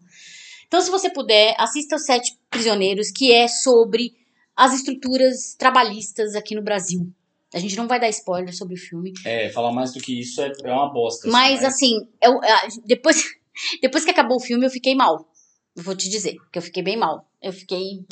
Então, 0.68 0.82
se 0.82 0.90
você 0.90 1.10
puder, 1.10 1.56
assista 1.58 1.96
os 1.96 2.06
Sete 2.06 2.38
Prisioneiros, 2.50 3.12
que 3.12 3.32
é 3.32 3.48
sobre 3.48 4.14
as 4.56 4.74
estruturas 4.74 5.56
trabalhistas 5.58 6.36
aqui 6.36 6.56
no 6.56 6.62
Brasil. 6.62 7.12
A 7.54 7.60
gente 7.60 7.76
não 7.76 7.88
vai 7.88 8.00
dar 8.00 8.10
spoiler 8.10 8.56
sobre 8.56 8.76
o 8.76 8.78
filme. 8.78 9.12
É, 9.26 9.50
falar 9.50 9.74
mais 9.74 9.92
do 9.94 10.00
que 10.00 10.20
isso 10.20 10.42
é, 10.42 10.52
é 10.64 10.72
uma 10.72 10.92
bosta. 10.92 11.28
Assim, 11.28 11.32
mas, 11.32 11.64
assim, 11.64 12.08
eu, 12.22 12.40
depois, 12.86 13.24
depois 13.82 14.06
que 14.06 14.12
acabou 14.12 14.38
o 14.38 14.42
filme, 14.42 14.66
eu 14.66 14.70
fiquei 14.70 14.96
mal. 14.96 15.28
Vou 15.76 15.96
te 15.96 16.10
dizer, 16.10 16.36
que 16.52 16.58
eu 16.58 16.62
fiquei 16.62 16.82
bem 16.84 16.98
mal. 16.98 17.28
Eu 17.42 17.52
fiquei 17.52 18.06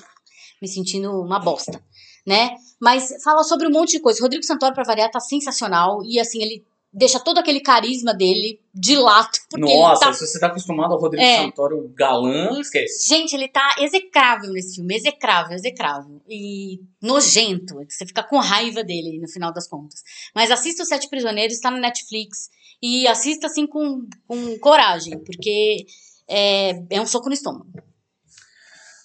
me 0.62 0.68
sentindo 0.68 1.10
uma 1.12 1.40
bosta, 1.40 1.82
né? 2.30 2.56
Mas 2.80 3.12
fala 3.24 3.44
sobre 3.44 3.68
um 3.68 3.72
monte 3.72 3.94
de 3.94 4.00
coisa. 4.00 4.22
Rodrigo 4.22 4.46
Santoro, 4.46 4.76
pra 4.76 4.84
variar, 4.84 5.10
tá 5.10 5.20
sensacional. 5.20 6.04
E, 6.06 6.20
assim, 6.20 6.42
ele 6.44 6.64
deixa 6.94 7.20
todo 7.20 7.40
aquele 7.40 7.60
carisma 7.60 8.14
dele 8.14 8.62
de 8.72 8.96
lado. 8.96 9.30
Nossa, 9.58 10.06
tá... 10.06 10.14
se 10.14 10.28
você 10.28 10.40
tá 10.40 10.46
acostumado 10.48 10.94
ao 10.94 11.00
Rodrigo 11.00 11.24
é. 11.24 11.44
Santoro 11.44 11.92
galã, 11.96 12.60
esquece. 12.60 13.08
Gente, 13.08 13.34
ele 13.34 13.48
tá 13.48 13.78
execrável 13.80 14.52
nesse 14.52 14.76
filme, 14.76 14.96
execrável, 14.96 15.56
execrável. 15.56 16.22
E 16.30 16.80
nojento, 17.02 17.76
você 17.90 18.06
fica 18.06 18.22
com 18.22 18.38
raiva 18.38 18.84
dele 18.84 19.20
no 19.20 19.28
final 19.28 19.52
das 19.52 19.68
contas. 19.68 20.04
Mas 20.36 20.52
assista 20.52 20.84
Os 20.84 20.90
Sete 20.90 21.10
Prisioneiros, 21.10 21.60
tá 21.60 21.72
no 21.72 21.80
Netflix. 21.80 22.50
E 22.82 23.08
assista 23.08 23.48
assim 23.48 23.66
com, 23.66 24.08
com 24.28 24.58
coragem, 24.60 25.18
porque 25.20 25.86
é, 26.28 26.72
é 26.92 27.02
um 27.02 27.08
soco 27.08 27.28
no 27.28 27.34
estômago. 27.34 27.68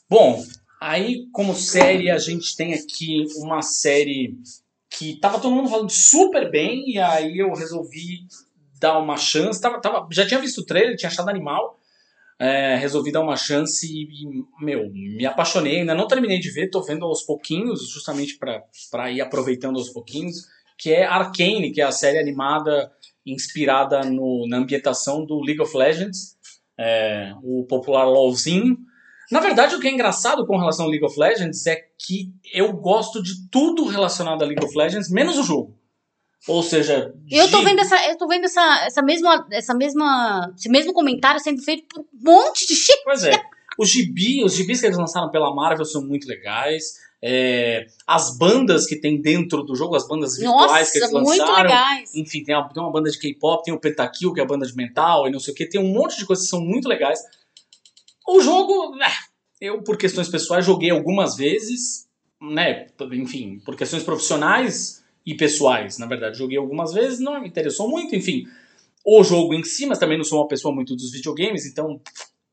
Bom, 0.09 0.45
Aí, 0.87 1.27
como 1.33 1.55
série, 1.55 2.11
a 2.11 2.19
gente 2.19 2.55
tem 2.55 2.75
aqui 2.75 3.25
uma 3.37 3.63
série 3.63 4.37
que 4.91 5.19
tava 5.19 5.41
todo 5.41 5.55
mundo 5.55 5.71
falando 5.71 5.91
super 5.91 6.51
bem, 6.51 6.85
e 6.87 6.99
aí 6.99 7.39
eu 7.39 7.55
resolvi 7.55 8.27
dar 8.79 8.99
uma 8.99 9.17
chance. 9.17 9.59
Tava, 9.59 9.81
tava, 9.81 10.07
já 10.13 10.27
tinha 10.27 10.39
visto 10.39 10.59
o 10.59 10.67
trailer, 10.67 10.95
tinha 10.95 11.09
achado 11.09 11.31
animal. 11.31 11.81
É, 12.39 12.77
resolvi 12.77 13.11
dar 13.11 13.23
uma 13.23 13.35
chance 13.35 13.87
e, 13.87 14.45
meu, 14.63 14.91
me 14.93 15.25
apaixonei. 15.25 15.81
Ainda 15.81 15.95
não 15.95 16.07
terminei 16.07 16.39
de 16.39 16.51
ver, 16.51 16.69
tô 16.69 16.83
vendo 16.83 17.07
aos 17.07 17.23
pouquinhos, 17.23 17.89
justamente 17.89 18.39
para 18.91 19.11
ir 19.11 19.23
aproveitando 19.23 19.79
aos 19.79 19.89
pouquinhos. 19.89 20.45
Que 20.77 20.93
é 20.93 21.07
Arcane, 21.07 21.73
que 21.73 21.81
é 21.81 21.85
a 21.85 21.93
série 21.93 22.19
animada 22.19 22.93
inspirada 23.25 24.03
no, 24.03 24.47
na 24.47 24.59
ambientação 24.59 25.25
do 25.25 25.41
League 25.41 25.63
of 25.63 25.75
Legends, 25.75 26.37
é, 26.77 27.33
o 27.43 27.65
popular 27.65 28.05
LoLzinho. 28.05 28.77
Na 29.35 29.41
verdade, 29.41 29.75
o 29.75 29.81
que 29.81 29.89
é 29.89 29.91
engraçado 29.91 30.47
com 30.47 30.57
relação 30.57 30.85
ao 30.85 30.91
League 30.91 31.05
of 31.05 31.19
Legends 31.19 31.67
é 31.67 31.77
que 31.99 32.33
eu 32.53 32.73
gosto 32.73 33.21
de 33.23 33.49
tudo 33.51 33.85
relacionado 33.85 34.43
a 34.43 34.47
League 34.47 34.65
of 34.65 34.77
Legends, 34.77 35.11
menos 35.11 35.37
o 35.37 35.43
jogo. 35.43 35.77
Ou 36.47 36.63
seja, 36.63 37.13
Eu 37.31 37.51
tô 37.51 37.59
de- 37.59 37.65
vendo 37.65 37.81
essa, 37.81 37.97
eu 38.09 38.17
tô 38.17 38.29
vendo 38.29 38.45
essa, 38.45 38.85
essa 38.85 39.03
mesma, 39.03 39.47
essa 39.51 39.75
mesma, 39.75 40.53
esse 40.57 40.69
mesmo 40.69 40.93
comentário 40.93 41.41
sendo 41.41 41.61
feito 41.63 41.85
por 41.89 42.01
um 42.03 42.07
monte 42.33 42.67
de 42.67 42.75
shit. 42.77 43.03
Pois 43.03 43.25
é. 43.25 43.33
Os 43.77 43.89
gibi, 43.89 44.45
os 44.45 44.55
gibis 44.55 44.79
que 44.81 44.87
eles 44.87 44.99
lançaram 44.99 45.31
pela 45.31 45.53
Marvel 45.53 45.85
são 45.85 46.07
muito 46.07 46.29
legais. 46.29 47.03
É, 47.21 47.87
as 48.07 48.37
bandas 48.39 48.87
que 48.87 48.95
tem 49.01 49.21
dentro 49.21 49.63
do 49.65 49.75
jogo, 49.75 49.97
as 49.97 50.07
bandas 50.07 50.37
virtuais 50.37 50.93
que 50.93 50.99
eles 50.99 51.11
Nossa, 51.11 51.25
muito 51.25 51.41
lançaram. 51.41 51.63
legais. 51.63 52.15
Enfim, 52.15 52.45
tem 52.45 52.55
uma, 52.55 52.69
tem 52.69 52.83
uma 52.83 52.93
banda 52.93 53.11
de 53.11 53.19
K-pop, 53.19 53.65
tem 53.65 53.75
o 53.75 53.81
Pentakill, 53.81 54.33
que 54.33 54.39
é 54.41 54.45
a 54.45 54.47
banda 54.47 54.65
de 54.67 54.77
metal, 54.77 55.27
e 55.27 55.31
não 55.33 55.41
sei 55.41 55.53
o 55.53 55.57
que. 55.57 55.67
Tem 55.67 55.81
um 55.81 55.93
monte 55.93 56.19
de 56.19 56.27
coisas 56.27 56.45
que 56.45 56.51
são 56.51 56.61
muito 56.61 56.87
legais. 56.89 57.19
O 58.27 58.41
jogo, 58.41 58.97
é, 59.03 59.09
eu, 59.61 59.83
por 59.83 59.97
questões 59.97 60.29
pessoais, 60.29 60.65
joguei 60.65 60.91
algumas 60.91 61.37
vezes, 61.37 62.09
né? 62.41 62.87
Enfim, 63.13 63.61
por 63.65 63.77
questões 63.77 64.03
profissionais 64.03 65.05
e 65.25 65.35
pessoais, 65.35 65.99
na 65.99 66.07
verdade, 66.07 66.39
joguei 66.39 66.59
algumas 66.59 66.93
vezes, 66.93 67.21
não 67.21 67.41
me 67.41 67.49
interessou 67.49 67.89
muito, 67.89 68.15
enfim. 68.15 68.45
O 69.05 69.23
jogo 69.23 69.55
em 69.55 69.63
si, 69.63 69.87
mas 69.87 69.99
também 69.99 70.17
não 70.17 70.25
sou 70.25 70.41
uma 70.41 70.49
pessoa 70.49 70.75
muito 70.75 70.97
dos 70.97 71.11
videogames, 71.11 71.67
então, 71.67 72.01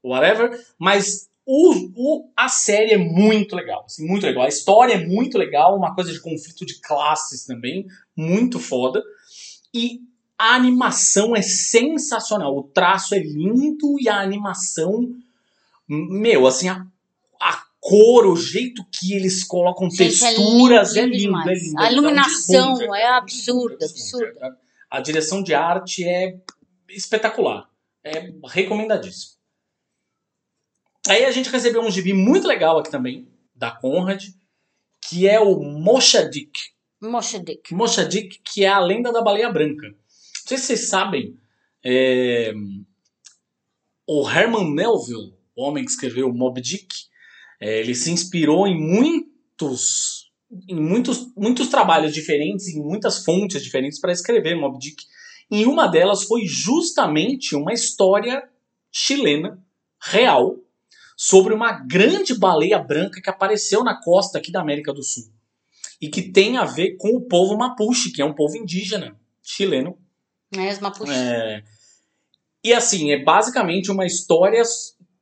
whatever. 0.04 0.60
Mas 0.78 1.30
o, 1.46 1.74
o, 1.96 2.30
a 2.36 2.48
série 2.48 2.92
é 2.92 2.98
muito 2.98 3.56
legal, 3.56 3.84
assim, 3.86 4.06
muito 4.08 4.26
legal. 4.26 4.44
A 4.44 4.50
história 4.50 4.94
é 4.94 5.06
muito 5.06 5.38
legal, 5.38 5.76
uma 5.78 5.96
coisa 5.96 6.12
de 6.12 6.20
conflito 6.20 6.66
de 6.66 6.80
classes 6.80 7.46
também, 7.46 7.88
muito 8.16 8.60
foda. 8.60 9.04
E 9.74 10.02
a 10.38 10.56
animação 10.56 11.36
é 11.36 11.42
sensacional. 11.42 12.58
O 12.58 12.64
traço 12.64 13.16
é 13.16 13.20
lindo 13.20 14.00
e 14.00 14.10
a 14.10 14.20
animação, 14.20 15.14
meu, 15.92 16.48
assim, 16.48 16.70
a, 16.70 16.86
a 17.40 17.64
cor, 17.80 18.26
o 18.28 18.36
jeito 18.36 18.86
que 18.92 19.14
eles 19.14 19.44
colocam 19.44 19.90
Gente, 19.90 20.24
é 20.24 20.28
texturas, 20.28 20.96
é 20.96 21.02
lindo 21.06 21.16
lindo, 21.18 21.24
é 21.24 21.28
demais. 21.28 21.64
lindo. 21.64 21.80
A 21.80 21.86
é 21.86 21.90
lindo. 21.90 22.02
iluminação 22.02 22.74
desbunde, 22.74 23.00
é 23.00 23.08
absurda, 23.10 23.78
desbunde. 23.78 24.26
absurda. 24.26 24.58
A 24.90 25.00
direção 25.02 25.44
de 25.44 25.54
arte 25.54 26.08
é 26.08 26.38
espetacular. 26.90 27.70
É 28.04 28.32
recomendadíssimo. 28.48 29.34
Aí 31.08 31.26
a 31.26 31.32
gente 31.32 31.50
recebeu 31.50 31.82
um 31.82 31.92
gibi 31.92 32.14
muito 32.14 32.48
legal 32.48 32.78
aqui 32.78 32.90
também, 32.92 33.28
da 33.56 33.72
Conrad, 33.72 34.24
que 35.02 35.28
é 35.28 35.40
o 35.40 35.60
Moshadik. 35.60 36.60
Moshadek. 37.02 37.74
Moshadik, 37.74 38.40
que 38.44 38.64
é 38.64 38.68
a 38.68 38.80
lenda 38.80 39.12
da 39.12 39.24
baleia 39.24 39.52
branca. 39.52 39.88
Não 39.88 39.96
sei 40.48 40.58
se 40.58 40.66
vocês 40.66 40.88
sabem, 40.88 41.36
é, 41.84 42.54
o 44.06 44.30
Herman 44.30 44.70
Melville, 44.72 45.34
homem 45.62 45.86
que 45.86 45.92
escreveu 45.92 46.34
Moby 46.34 46.62
Dick, 46.62 46.96
é, 47.60 47.80
ele 47.80 47.94
se 47.94 48.12
inspirou 48.12 48.68
em 48.68 48.80
muitos, 48.80 50.32
em 50.68 50.76
muitos, 50.76 51.28
muitos 51.36 51.68
trabalhos 51.68 52.14
diferentes, 52.14 52.68
em 52.68 52.82
muitas 52.82 53.24
fontes 53.24 53.64
diferentes 53.64 54.00
para 54.00 54.12
escrever 54.12 54.56
Moby 54.56 54.80
Dick. 54.80 55.04
E 55.50 55.66
uma 55.66 55.88
delas 55.88 56.24
foi 56.24 56.46
justamente 56.46 57.56
uma 57.56 57.74
história 57.74 58.48
chilena, 58.92 59.64
real, 60.02 60.58
sobre 61.16 61.54
uma 61.54 61.72
grande 61.72 62.34
baleia 62.34 62.80
branca 62.80 63.22
que 63.22 63.30
apareceu 63.30 63.84
na 63.84 64.02
costa 64.02 64.40
aqui 64.40 64.52
da 64.52 64.62
América 64.62 64.92
do 64.92 65.04
Sul. 65.04 65.32
E 66.02 66.10
que 66.10 66.32
tem 66.32 66.58
a 66.58 66.66
ver 66.66 66.98
com 66.98 67.10
o 67.16 67.22
povo 67.22 67.56
Mapuche, 67.56 68.12
que 68.12 68.22
é 68.22 68.26
um 68.26 68.34
povo 68.34 68.58
indígena 68.58 69.16
chileno. 69.44 70.00
Os 70.52 70.80
Mapuche. 70.80 71.12
É, 71.14 71.64
e 72.64 72.74
assim, 72.74 73.12
é 73.12 73.24
basicamente 73.24 73.92
uma 73.92 74.06
história 74.06 74.62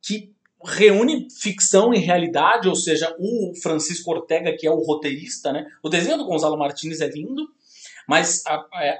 que 0.02 0.29
reúne 0.64 1.28
ficção 1.30 1.92
e 1.94 1.98
realidade, 1.98 2.68
ou 2.68 2.76
seja, 2.76 3.14
o 3.18 3.52
Francisco 3.62 4.10
Ortega, 4.10 4.54
que 4.56 4.66
é 4.66 4.70
o 4.70 4.80
roteirista, 4.82 5.52
né? 5.52 5.66
O 5.82 5.88
desenho 5.88 6.18
do 6.18 6.26
Gonzalo 6.26 6.58
Martins 6.58 7.00
é 7.00 7.08
lindo, 7.08 7.46
mas 8.08 8.44
a- 8.46 8.66
é, 8.82 8.98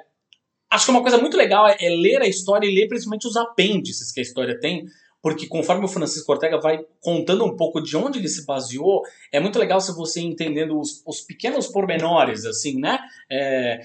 acho 0.71 0.85
que 0.87 0.91
uma 0.91 1.03
coisa 1.03 1.19
muito 1.19 1.37
legal 1.37 1.69
é, 1.69 1.77
é 1.81 1.91
ler 1.91 2.23
a 2.23 2.27
história 2.29 2.67
e 2.67 2.75
ler 2.75 2.89
principalmente 2.89 3.27
os 3.27 3.37
apêndices 3.37 4.11
que 4.13 4.21
a 4.21 4.23
história 4.23 4.59
tem, 4.59 4.87
porque 5.23 5.47
conforme 5.47 5.85
o 5.85 5.89
Francisco 5.89 6.33
Ortega 6.33 6.59
vai 6.59 6.79
contando 7.01 7.45
um 7.45 7.55
pouco 7.55 7.83
de 7.83 7.95
onde 7.97 8.19
ele 8.19 8.29
se 8.29 8.47
baseou, 8.47 9.03
é 9.31 9.39
muito 9.39 9.59
legal 9.59 9.79
se 9.81 9.95
você 9.95 10.21
entendendo 10.21 10.79
os, 10.81 11.03
os 11.07 11.21
pequenos 11.21 11.67
pormenores, 11.67 12.47
assim, 12.47 12.79
né? 12.81 12.99
É, 13.31 13.81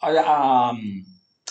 a- 0.00 0.72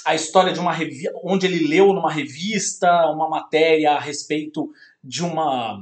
a 0.05 0.13
história 0.13 0.53
de 0.53 0.59
uma 0.59 0.71
revista, 0.71 1.11
onde 1.23 1.47
ele 1.47 1.67
leu 1.67 1.87
numa 1.91 2.11
revista 2.11 2.87
uma 3.11 3.27
matéria 3.27 3.93
a 3.93 3.99
respeito 3.99 4.69
de 5.05 5.23
uma 5.23 5.79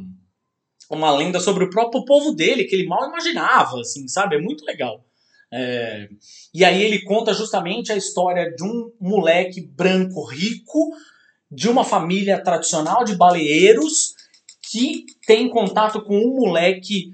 uma 0.91 1.11
lenda 1.15 1.39
sobre 1.39 1.63
o 1.63 1.69
próprio 1.69 2.05
povo 2.05 2.33
dele 2.33 2.65
que 2.65 2.75
ele 2.75 2.87
mal 2.87 3.07
imaginava, 3.07 3.79
assim, 3.79 4.07
sabe? 4.07 4.35
É 4.35 4.39
muito 4.39 4.63
legal. 4.65 5.03
É, 5.51 6.09
e 6.53 6.65
aí 6.65 6.83
ele 6.83 7.03
conta 7.03 7.33
justamente 7.33 7.91
a 7.91 7.95
história 7.95 8.51
de 8.53 8.63
um 8.63 8.91
moleque 8.99 9.61
branco 9.61 10.23
rico 10.25 10.91
de 11.49 11.69
uma 11.69 11.83
família 11.83 12.43
tradicional 12.43 13.03
de 13.03 13.15
baleeiros 13.15 14.15
que 14.71 15.05
tem 15.27 15.49
contato 15.49 16.01
com 16.01 16.17
um 16.17 16.35
moleque 16.35 17.13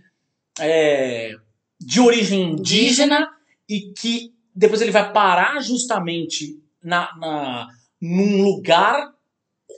é, 0.60 1.36
de 1.80 1.99
origem 1.99 2.52
indígena 2.52 3.30
e 3.68 3.91
que 3.91 4.34
depois 4.56 4.81
ele 4.81 4.91
vai 4.91 5.11
parar 5.11 5.61
justamente 5.61 6.61
na, 6.81 7.14
na, 7.18 7.68
num 8.02 8.41
lugar 8.41 9.14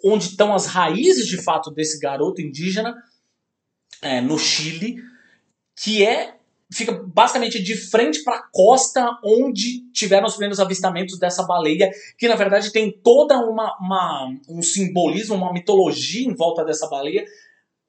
onde 0.03 0.26
estão 0.26 0.53
as 0.53 0.65
raízes 0.65 1.28
de 1.28 1.41
fato 1.41 1.72
desse 1.72 1.99
garoto 1.99 2.41
indígena 2.41 2.95
é, 4.02 4.22
no 4.22 4.38
Chile, 4.38 4.98
que 5.76 6.06
é 6.06 6.36
fica 6.73 6.94
basicamente 6.94 7.61
de 7.61 7.76
frente 7.76 8.23
para 8.23 8.38
a 8.38 8.44
costa 8.49 9.06
onde 9.23 9.91
tiveram 9.91 10.26
os 10.26 10.34
primeiros 10.34 10.60
avistamentos 10.60 11.19
dessa 11.19 11.44
baleia, 11.44 11.91
que 12.18 12.30
na 12.30 12.36
verdade 12.36 12.72
tem 12.72 12.90
toda 12.90 13.38
uma, 13.40 13.78
uma 13.78 14.34
um 14.48 14.61
simbolismo, 14.61 15.36
uma 15.36 15.52
mitologia 15.52 16.26
em 16.26 16.34
volta 16.34 16.64
dessa 16.64 16.88
baleia 16.88 17.26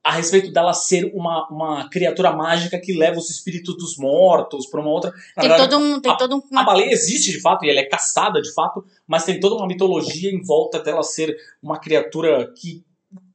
a 0.05 0.13
respeito 0.13 0.53
dela 0.53 0.73
ser 0.73 1.13
uma, 1.15 1.49
uma 1.49 1.89
criatura 1.89 2.33
mágica 2.33 2.79
que 2.79 2.93
leva 2.93 3.19
os 3.19 3.31
espíritos 3.31 3.77
dos 3.77 3.97
mortos 3.97 4.67
para 4.67 4.81
uma 4.81 4.91
outra. 4.91 5.11
Na 5.37 5.43
Tem 5.43 5.49
verdade, 5.49 5.71
todo 5.71 5.83
um. 5.83 6.01
Tem 6.01 6.17
todo 6.17 6.37
um 6.37 6.59
a 6.59 6.65
baleia 6.65 6.91
existe 6.91 7.31
de 7.31 7.41
fato 7.41 7.65
e 7.65 7.71
ela 7.71 7.81
é 7.81 7.85
caçada 7.85 8.41
de 8.41 8.53
fato, 8.53 8.85
mas 9.07 9.25
tem 9.25 9.39
toda 9.39 9.55
uma 9.55 9.67
mitologia 9.67 10.31
em 10.31 10.43
volta 10.43 10.81
dela 10.83 11.03
ser 11.03 11.37
uma 11.63 11.79
criatura 11.79 12.53
que, 12.53 12.85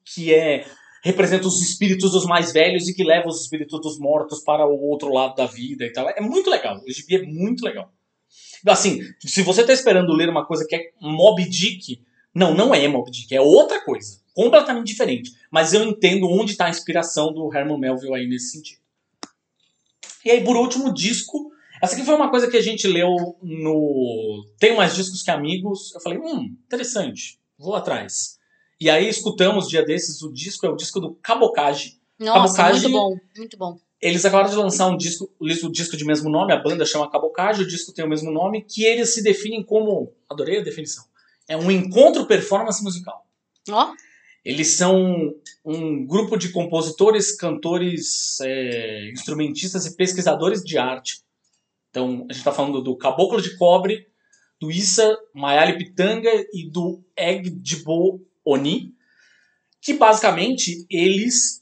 que 0.04 0.34
é 0.34 0.66
representa 1.04 1.48
os 1.48 1.62
espíritos 1.62 2.12
dos 2.12 2.26
mais 2.26 2.52
velhos 2.52 2.90
e 2.90 2.94
que 2.94 3.04
leva 3.04 3.30
os 3.30 3.42
espíritos 3.42 3.80
dos 3.80 3.98
mortos 3.98 4.44
para 4.44 4.66
o 4.68 4.90
outro 4.90 5.10
lado 5.14 5.36
da 5.36 5.46
vida 5.46 5.86
e 5.86 5.92
tal. 5.92 6.10
É 6.10 6.20
muito 6.20 6.50
legal. 6.50 6.82
O 6.86 6.92
gibi 6.92 7.16
é 7.16 7.22
muito 7.22 7.64
legal. 7.64 7.94
Assim, 8.68 9.00
se 9.20 9.42
você 9.42 9.62
está 9.62 9.72
esperando 9.72 10.12
ler 10.12 10.28
uma 10.28 10.46
coisa 10.46 10.66
que 10.68 10.76
é 10.76 10.90
Moby 11.00 11.48
Dick, 11.48 12.02
não, 12.38 12.54
não 12.54 12.74
é 12.76 12.88
Moby 12.88 13.12
Dick, 13.12 13.36
é 13.36 13.42
outra 13.42 13.84
coisa, 13.84 14.20
completamente 14.34 14.88
diferente. 14.88 15.32
Mas 15.52 15.74
eu 15.74 15.84
entendo 15.84 16.30
onde 16.30 16.52
está 16.52 16.66
a 16.66 16.70
inspiração 16.70 17.34
do 17.34 17.54
Herman 17.56 17.80
Melville 17.80 18.16
aí 18.16 18.28
nesse 18.28 18.52
sentido. 18.52 18.82
E 20.24 20.32
aí, 20.32 20.44
por 20.44 20.56
último, 20.56 20.94
disco 20.94 21.52
essa 21.82 21.96
aqui 21.96 22.04
foi 22.04 22.16
uma 22.16 22.30
coisa 22.32 22.50
que 22.50 22.58
a 22.58 22.62
gente 22.62 22.88
leu 22.88 23.38
no 23.42 24.46
Tenho 24.58 24.78
Mais 24.78 24.96
Discos 24.96 25.22
Que 25.22 25.30
Amigos. 25.30 25.94
Eu 25.94 26.02
falei, 26.02 26.18
hum, 26.18 26.56
interessante, 26.66 27.40
vou 27.58 27.76
atrás. 27.76 28.38
E 28.80 28.90
aí 28.90 29.08
escutamos 29.08 29.68
dia 29.68 29.84
desses, 29.84 30.22
o 30.22 30.32
disco 30.32 30.66
é 30.66 30.70
o 30.70 30.76
disco 30.76 31.00
do 31.00 31.14
Cabocage. 31.16 32.00
Nossa, 32.20 32.58
Cabocage- 32.58 32.88
muito 32.88 32.92
bom, 32.92 33.18
muito 33.38 33.58
bom. 33.58 33.78
Eles 34.02 34.26
acabaram 34.26 34.50
de 34.50 34.56
lançar 34.56 34.88
um 34.88 34.98
disco, 34.98 35.32
o 35.40 35.72
disco 35.72 35.98
de 35.98 36.06
mesmo 36.06 36.30
nome, 36.30 36.54
a 36.54 36.58
banda 36.62 36.86
chama 36.86 37.10
Cabocage, 37.10 37.64
o 37.64 37.68
disco 37.68 37.92
tem 37.92 38.06
o 38.06 38.10
mesmo 38.10 38.32
nome, 38.32 38.62
que 38.62 38.84
eles 38.84 39.14
se 39.14 39.24
definem 39.24 39.64
como, 39.64 40.14
adorei 40.30 40.60
a 40.60 40.64
definição, 40.64 41.04
é 41.48 41.56
um 41.56 41.72
encontro 41.72 42.26
performance 42.26 42.84
musical. 42.84 43.26
Ó, 43.70 43.94
Eles 44.44 44.76
são 44.78 45.34
um 45.66 46.06
grupo 46.06 46.38
de 46.38 46.50
compositores, 46.50 47.36
cantores, 47.36 48.40
é, 48.42 49.10
instrumentistas 49.12 49.86
e 49.86 49.96
pesquisadores 49.96 50.64
de 50.64 50.78
arte. 50.78 51.22
Então, 51.90 52.26
a 52.30 52.34
gente 52.34 52.38
está 52.38 52.52
falando 52.52 52.82
do 52.82 52.96
Caboclo 52.96 53.42
de 53.42 53.58
Cobre, 53.58 54.08
do 54.60 54.72
Issa 54.72 55.18
Mayali 55.34 55.78
Pitanga 55.78 56.30
e 56.54 56.70
do 56.70 57.04
Egdibo 57.16 58.26
Oni, 58.46 58.94
que 59.82 59.94
basicamente 59.94 60.86
eles 60.90 61.62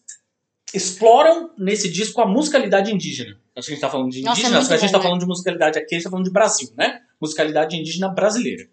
exploram 0.74 1.52
nesse 1.58 1.90
disco 1.90 2.22
a 2.22 2.28
musicalidade 2.28 2.94
indígena. 2.94 3.40
Acho 3.56 3.68
que 3.68 3.74
a 3.74 3.76
gente 3.76 3.82
tá 3.82 3.90
falando 3.90 4.12
de 4.12 4.22
Nossa, 4.22 4.42
é 4.42 4.44
indígena, 4.44 4.62
só 4.62 4.68
que 4.68 4.74
a 4.74 4.78
gente 4.78 4.92
bom, 4.92 4.98
tá 4.98 5.04
falando 5.04 5.20
de 5.22 5.26
musicalidade 5.26 5.80
aqui, 5.80 5.96
a 5.96 5.98
gente 5.98 6.04
tá 6.04 6.10
falando 6.10 6.26
de 6.26 6.32
Brasil, 6.32 6.70
né? 6.78 7.02
Musicalidade 7.20 7.76
indígena 7.78 8.10
brasileira. 8.10 8.70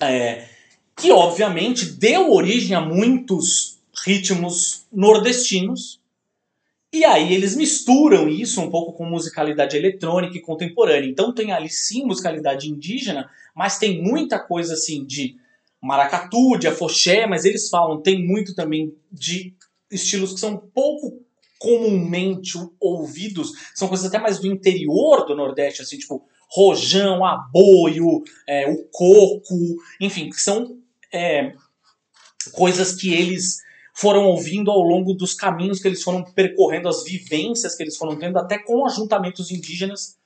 É, 0.00 0.48
que, 0.96 1.10
obviamente, 1.10 1.86
deu 1.86 2.32
origem 2.32 2.74
a 2.74 2.80
muitos 2.80 3.78
ritmos 4.04 4.86
nordestinos. 4.92 6.00
E 6.92 7.04
aí 7.04 7.34
eles 7.34 7.56
misturam 7.56 8.28
isso 8.28 8.60
um 8.60 8.70
pouco 8.70 8.92
com 8.92 9.04
musicalidade 9.04 9.76
eletrônica 9.76 10.36
e 10.36 10.40
contemporânea. 10.40 11.08
Então 11.08 11.34
tem 11.34 11.52
ali 11.52 11.68
sim 11.68 12.04
musicalidade 12.04 12.70
indígena, 12.70 13.28
mas 13.54 13.78
tem 13.78 14.02
muita 14.02 14.38
coisa 14.38 14.74
assim 14.74 15.04
de 15.04 15.36
maracatu, 15.80 16.58
de 16.58 16.68
afoxé, 16.68 17.26
mas 17.26 17.44
eles 17.44 17.68
falam, 17.68 18.00
tem 18.00 18.24
muito 18.26 18.54
também 18.54 18.94
de 19.12 19.54
estilos 19.90 20.32
que 20.32 20.40
são 20.40 20.56
pouco 20.56 21.22
comumente 21.58 22.52
ouvidos, 22.78 23.52
são 23.74 23.88
coisas 23.88 24.06
até 24.06 24.18
mais 24.18 24.38
do 24.38 24.46
interior 24.46 25.24
do 25.26 25.34
Nordeste, 25.34 25.82
assim, 25.82 25.98
tipo 25.98 26.26
rojão, 26.48 27.24
aboio, 27.24 28.22
é, 28.48 28.70
o 28.70 28.84
coco, 28.90 29.76
enfim, 30.00 30.30
que 30.30 30.40
são 30.40 30.78
é, 31.12 31.52
coisas 32.52 32.94
que 32.94 33.12
eles 33.12 33.58
foram 33.94 34.26
ouvindo 34.26 34.70
ao 34.70 34.80
longo 34.80 35.14
dos 35.14 35.34
caminhos 35.34 35.80
que 35.80 35.88
eles 35.88 36.02
foram 36.02 36.22
percorrendo, 36.22 36.88
as 36.88 37.02
vivências 37.02 37.74
que 37.74 37.82
eles 37.82 37.96
foram 37.96 38.16
tendo, 38.16 38.38
até 38.38 38.58
com 38.58 38.84
ajuntamentos 38.84 39.50
indígenas. 39.50 40.16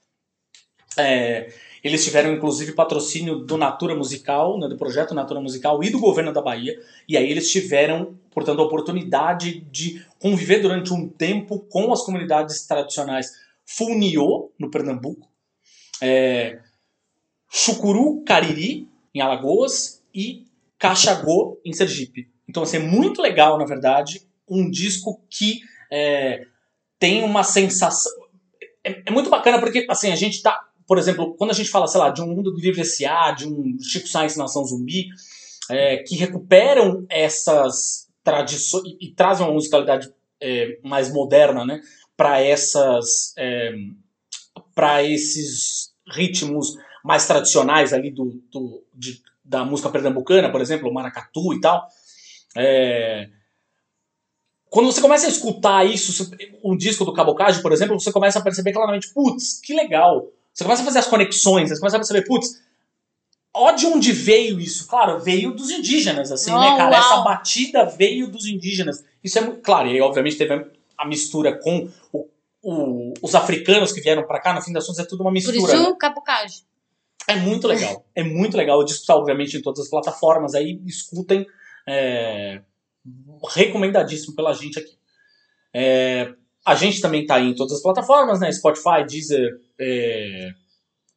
É, 0.99 1.53
eles 1.83 2.05
tiveram, 2.05 2.33
inclusive, 2.33 2.73
patrocínio 2.73 3.37
do 3.37 3.57
Natura 3.57 3.95
Musical, 3.95 4.59
né, 4.59 4.69
do 4.69 4.77
projeto 4.77 5.15
Natura 5.15 5.41
Musical 5.41 5.83
e 5.85 5.89
do 5.91 6.01
governo 6.01 6.33
da 6.33 6.43
Bahia. 6.43 6.77
E 7.09 7.17
aí 7.17 7.31
eles 7.31 7.51
tiveram, 7.51 8.19
portanto, 8.33 8.61
a 8.61 8.65
oportunidade 8.65 9.61
de 9.61 10.05
conviver 10.19 10.61
durante 10.61 10.93
um 10.93 11.09
tempo 11.09 11.61
com 11.61 11.93
as 11.93 12.03
comunidades 12.03 12.67
tradicionais 12.67 13.31
Funiô, 13.65 14.51
no 14.59 14.69
Pernambuco, 14.69 15.30
é, 16.02 16.59
Chucuru 17.51 18.22
Cariri, 18.24 18.89
em 19.14 19.20
Alagoas, 19.20 20.02
e 20.14 20.44
Caxagô, 20.78 21.60
em 21.64 21.72
Sergipe. 21.72 22.31
Então, 22.48 22.62
assim, 22.62 22.78
é 22.78 22.81
muito 22.81 23.20
legal, 23.20 23.59
na 23.59 23.64
verdade, 23.64 24.27
um 24.48 24.70
disco 24.70 25.20
que 25.28 25.60
é, 25.90 26.44
tem 26.98 27.22
uma 27.22 27.43
sensação. 27.43 28.12
É, 28.85 29.02
é, 29.06 29.10
muito 29.10 29.31
bacana 29.31 29.59
porque, 29.59 29.86
assim, 29.89 30.10
a 30.10 30.16
gente 30.16 30.43
tá. 30.43 30.59
Por 30.86 30.98
exemplo, 30.98 31.35
quando 31.36 31.51
a 31.51 31.55
gente 31.55 31.70
fala, 31.70 31.86
sei 31.86 32.01
lá, 32.01 32.10
de 32.10 32.20
um 32.20 32.27
mundo 32.27 32.51
do 32.51 32.60
livre 32.60 32.81
S.A., 32.81 33.31
de 33.32 33.47
um 33.47 33.77
Chico 33.81 34.09
Science 34.09 34.36
Nação 34.36 34.64
Zumbi, 34.64 35.06
é, 35.70 35.98
que 35.98 36.16
recuperam 36.16 37.06
essas 37.09 38.09
tradições 38.24 38.85
e, 38.86 39.09
e 39.09 39.14
trazem 39.14 39.47
uma 39.47 39.55
musicalidade 39.55 40.12
é, 40.40 40.78
mais 40.82 41.12
moderna, 41.12 41.64
né, 41.64 41.81
para 42.16 42.40
essas. 42.40 43.32
É, 43.39 43.72
para 44.74 45.05
esses 45.05 45.90
ritmos 46.11 46.74
mais 47.05 47.27
tradicionais 47.27 47.93
ali 47.93 48.11
do, 48.11 48.41
do 48.53 48.82
de, 48.95 49.23
da 49.45 49.65
música 49.65 49.89
pernambucana, 49.89 50.51
por 50.51 50.61
exemplo, 50.61 50.89
o 50.89 50.93
maracatu 50.95 51.55
e 51.55 51.61
tal. 51.61 51.87
É... 52.57 53.28
Quando 54.69 54.87
você 54.93 55.01
começa 55.01 55.27
a 55.27 55.28
escutar 55.31 55.85
isso, 55.85 56.31
um 56.62 56.77
disco 56.77 57.05
do 57.05 57.12
Cabocage, 57.12 57.61
por 57.61 57.73
exemplo, 57.73 57.99
você 57.99 58.12
começa 58.12 58.39
a 58.39 58.43
perceber 58.43 58.73
claramente, 58.73 59.12
putz, 59.12 59.61
que 59.61 59.74
legal. 59.74 60.28
Você 60.53 60.62
começa 60.62 60.82
a 60.82 60.85
fazer 60.85 60.99
as 61.01 61.07
conexões, 61.09 61.69
você 61.70 61.78
começa 61.78 61.97
a 61.97 62.01
perceber, 62.01 62.24
putz, 62.24 62.62
ó 63.53 63.73
de 63.73 63.87
onde 63.87 64.12
veio 64.12 64.61
isso? 64.61 64.87
Claro, 64.87 65.19
veio 65.19 65.53
dos 65.53 65.70
indígenas, 65.70 66.31
assim, 66.31 66.53
Oh, 66.53 66.61
né, 66.61 66.77
cara? 66.77 66.91
uau. 66.93 67.01
Essa 67.01 67.16
batida 67.23 67.85
veio 67.85 68.28
dos 68.28 68.47
indígenas. 68.47 69.05
Isso 69.24 69.39
é 69.39 69.43
muito 69.43 69.61
claro. 69.61 69.89
E 69.89 69.93
aí, 69.95 70.01
obviamente, 70.01 70.37
teve 70.37 70.65
a 70.97 71.07
mistura 71.07 71.59
com 71.59 71.89
o- 72.12 72.28
o- 72.62 73.12
os 73.23 73.35
africanos 73.35 73.93
que 73.93 74.01
vieram 74.01 74.27
pra 74.27 74.41
cá. 74.41 74.53
No 74.55 74.62
fim 74.62 74.73
das 74.73 74.87
contas, 74.87 75.05
é 75.05 75.09
tudo 75.09 75.20
uma 75.23 75.31
Por 75.31 75.35
mistura. 75.35 75.57
isso, 75.57 75.66
né? 75.66 75.73
É 77.28 77.37
muito 77.37 77.66
legal. 77.69 78.05
É 78.15 78.23
muito 78.23 78.57
legal. 78.57 78.78
O 78.78 78.85
disco 78.85 79.03
está, 79.03 79.15
obviamente, 79.15 79.57
em 79.57 79.62
todas 79.62 79.81
as 79.85 79.91
plataformas. 79.91 80.55
Aí 80.55 80.81
escutem. 80.87 81.47
É, 81.87 82.61
recomendadíssimo 83.55 84.35
pela 84.35 84.53
gente 84.53 84.78
aqui. 84.78 84.97
É, 85.73 86.32
a 86.65 86.74
gente 86.74 87.01
também 87.01 87.23
está 87.23 87.41
em 87.41 87.55
todas 87.55 87.74
as 87.74 87.82
plataformas, 87.82 88.41
né? 88.41 88.51
Spotify, 88.53 89.05
Deezer, 89.09 89.59
é, 89.78 90.51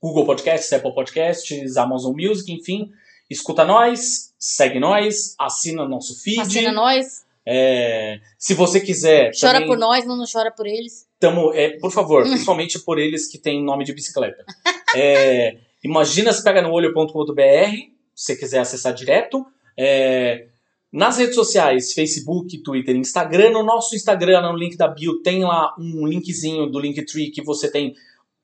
Google 0.02 0.26
Podcasts, 0.26 0.72
Apple 0.72 0.94
Podcasts, 0.94 1.78
Amazon 1.78 2.14
Music, 2.16 2.52
enfim. 2.52 2.92
Escuta 3.30 3.66
nós, 3.66 4.34
segue 4.38 4.80
nós, 4.80 5.36
assina 5.40 5.88
nosso 5.88 6.22
feed. 6.22 6.40
Assina 6.42 6.72
nós, 6.72 7.23
É, 7.46 8.20
se 8.38 8.54
você 8.54 8.80
quiser. 8.80 9.32
chora 9.40 9.54
também- 9.54 9.68
por 9.68 9.78
nós, 9.78 10.06
não, 10.06 10.16
não 10.16 10.26
chora 10.32 10.52
por 10.52 10.66
eles. 10.66 11.06
Tamo, 11.20 11.54
é, 11.54 11.78
por 11.78 11.92
favor, 11.92 12.24
principalmente 12.28 12.80
por 12.80 12.98
eles 12.98 13.28
que 13.28 13.38
têm 13.38 13.64
nome 13.64 13.84
de 13.84 13.94
bicicleta. 13.94 14.46
É, 14.96 15.58
imagina 15.84 16.32
se 16.32 16.44
pega 16.44 16.62
no 16.62 16.72
olho.com.br, 16.72 17.42
se 18.16 18.26
você 18.26 18.36
quiser 18.36 18.60
acessar 18.60 18.94
direto. 18.94 19.46
É, 19.78 20.48
nas 20.92 21.18
redes 21.18 21.34
sociais, 21.34 21.92
Facebook, 21.94 22.56
Twitter, 22.60 22.96
Instagram. 22.96 23.50
No 23.50 23.64
nosso 23.64 23.96
Instagram, 23.96 24.42
no 24.42 24.56
link 24.56 24.78
da 24.78 24.88
bio, 24.88 25.22
tem 25.24 25.44
lá 25.44 25.74
um 25.80 26.06
linkzinho 26.06 26.68
do 26.68 26.80
Linktree 26.80 27.32
que 27.32 27.42
você 27.42 27.70
tem 27.70 27.96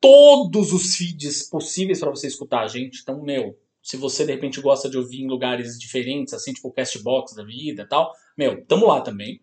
todos 0.01 0.73
os 0.73 0.95
feeds 0.95 1.43
possíveis 1.43 1.99
para 1.99 2.09
você 2.09 2.25
escutar 2.27 2.67
gente. 2.67 3.01
Então, 3.03 3.21
meu, 3.21 3.55
se 3.81 3.97
você 3.97 4.25
de 4.25 4.31
repente 4.31 4.61
gosta 4.61 4.89
de 4.89 4.97
ouvir 4.97 5.21
em 5.21 5.27
lugares 5.27 5.77
diferentes, 5.79 6.33
assim, 6.33 6.53
tipo 6.53 6.67
o 6.67 6.73
Castbox 6.73 7.33
da 7.33 7.43
vida 7.43 7.87
tal, 7.87 8.11
meu, 8.37 8.65
tamo 8.65 8.87
lá 8.87 9.01
também. 9.01 9.39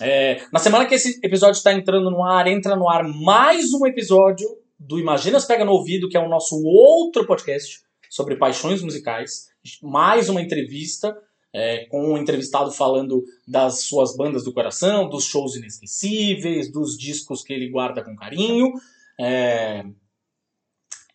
É, 0.00 0.46
na 0.52 0.58
semana 0.58 0.86
que 0.86 0.94
esse 0.94 1.18
episódio 1.22 1.58
está 1.58 1.72
entrando 1.72 2.10
no 2.10 2.22
ar, 2.24 2.46
entra 2.46 2.76
no 2.76 2.88
ar 2.88 3.04
mais 3.04 3.72
um 3.72 3.86
episódio 3.86 4.48
do 4.78 4.98
Imaginas 4.98 5.44
Pega 5.44 5.64
no 5.64 5.72
Ouvido, 5.72 6.08
que 6.08 6.16
é 6.16 6.20
o 6.20 6.28
nosso 6.28 6.62
outro 6.64 7.26
podcast 7.26 7.80
sobre 8.08 8.36
paixões 8.36 8.80
musicais. 8.82 9.48
Mais 9.82 10.28
uma 10.28 10.40
entrevista 10.40 11.16
é, 11.52 11.86
com 11.86 12.12
um 12.12 12.18
entrevistado 12.18 12.70
falando 12.70 13.24
das 13.46 13.80
suas 13.80 14.16
bandas 14.16 14.44
do 14.44 14.52
coração, 14.52 15.08
dos 15.08 15.24
shows 15.24 15.56
inesquecíveis, 15.56 16.70
dos 16.70 16.96
discos 16.96 17.42
que 17.42 17.52
ele 17.52 17.68
guarda 17.68 18.02
com 18.04 18.14
carinho. 18.14 18.72
É, 19.20 19.84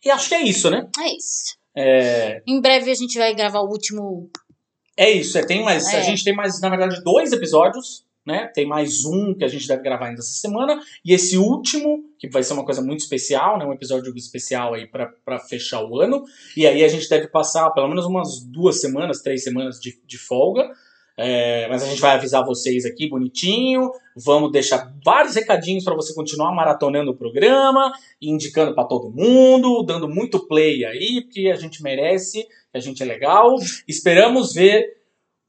E 0.03 0.09
acho 0.11 0.27
que 0.27 0.35
é 0.35 0.41
isso, 0.41 0.69
né? 0.69 0.89
É 0.99 1.15
isso. 1.15 1.55
É, 1.75 2.41
Em 2.47 2.61
breve 2.61 2.91
a 2.91 2.95
gente 2.95 3.17
vai 3.17 3.33
gravar 3.33 3.59
o 3.61 3.69
último. 3.69 4.29
É 4.95 5.09
isso, 5.09 5.37
é, 5.37 5.45
tem 5.45 5.63
mais. 5.63 5.87
A 5.87 5.97
É. 5.97 6.03
gente 6.03 6.23
tem 6.23 6.35
mais, 6.35 6.61
na 6.61 6.69
verdade, 6.69 7.01
dois 7.03 7.31
episódios, 7.31 8.05
né? 8.25 8.45
Tem 8.53 8.65
mais 8.65 9.03
um 9.05 9.33
que 9.33 9.43
a 9.43 9.47
gente 9.47 9.67
deve 9.67 9.81
gravar 9.81 10.07
ainda 10.07 10.19
essa 10.19 10.33
semana. 10.33 10.79
E 11.03 11.13
esse 11.13 11.37
último, 11.37 12.03
que 12.19 12.29
vai 12.29 12.43
ser 12.43 12.53
uma 12.53 12.63
coisa 12.63 12.81
muito 12.81 12.99
especial, 12.99 13.57
né? 13.57 13.65
Um 13.65 13.73
episódio 13.73 14.15
especial 14.15 14.75
aí 14.75 14.85
pra, 14.87 15.07
pra 15.25 15.39
fechar 15.39 15.83
o 15.83 15.99
ano. 15.99 16.23
E 16.55 16.65
aí 16.67 16.83
a 16.83 16.87
gente 16.87 17.09
deve 17.09 17.27
passar 17.27 17.71
pelo 17.71 17.87
menos 17.89 18.05
umas 18.05 18.39
duas 18.43 18.79
semanas, 18.79 19.21
três 19.21 19.43
semanas 19.43 19.79
de, 19.79 19.99
de 20.05 20.17
folga. 20.17 20.69
É, 21.15 21.67
mas 21.67 21.83
a 21.83 21.85
gente 21.85 22.01
vai 22.01 22.15
avisar 22.15 22.43
vocês 22.45 22.85
aqui 22.85 23.07
bonitinho. 23.07 23.91
Vamos 24.15 24.51
deixar 24.51 24.91
vários 25.03 25.35
recadinhos 25.35 25.83
para 25.83 25.95
você 25.95 26.13
continuar 26.13 26.51
maratonando 26.51 27.11
o 27.11 27.15
programa, 27.15 27.91
indicando 28.21 28.73
para 28.73 28.85
todo 28.85 29.11
mundo, 29.11 29.83
dando 29.83 30.09
muito 30.09 30.47
play 30.47 30.85
aí, 30.85 31.21
porque 31.21 31.51
a 31.53 31.55
gente 31.55 31.83
merece, 31.83 32.47
a 32.73 32.79
gente 32.79 33.01
é 33.03 33.05
legal. 33.05 33.55
Esperamos 33.87 34.53
ver 34.53 34.97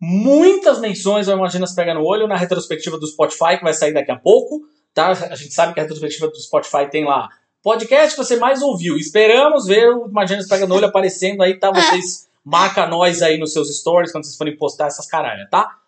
muitas 0.00 0.80
menções 0.80 1.28
ao 1.28 1.38
Imaginas 1.38 1.74
Pega 1.74 1.94
no 1.94 2.04
Olho 2.04 2.28
na 2.28 2.36
retrospectiva 2.36 2.98
do 2.98 3.06
Spotify, 3.06 3.56
que 3.56 3.64
vai 3.64 3.72
sair 3.72 3.94
daqui 3.94 4.10
a 4.10 4.16
pouco. 4.16 4.66
Tá? 4.92 5.08
A 5.08 5.34
gente 5.34 5.52
sabe 5.54 5.72
que 5.72 5.80
a 5.80 5.82
retrospectiva 5.82 6.28
do 6.28 6.40
Spotify 6.40 6.88
tem 6.90 7.04
lá 7.04 7.28
podcast 7.62 8.14
que 8.14 8.22
você 8.22 8.36
mais 8.36 8.60
ouviu. 8.60 8.98
Esperamos 8.98 9.66
ver 9.66 9.88
o 9.88 10.06
Imaginas 10.06 10.46
Pega 10.46 10.66
no 10.66 10.74
Olho 10.74 10.86
aparecendo 10.86 11.42
aí, 11.42 11.58
tá? 11.58 11.72
Vocês 11.72 12.28
marca 12.44 12.86
nós 12.86 13.22
aí 13.22 13.38
nos 13.38 13.52
seus 13.52 13.74
stories 13.78 14.12
quando 14.12 14.24
vocês 14.24 14.36
forem 14.36 14.56
postar 14.56 14.86
essas 14.86 15.06
caralhas, 15.06 15.48
tá? 15.50 15.78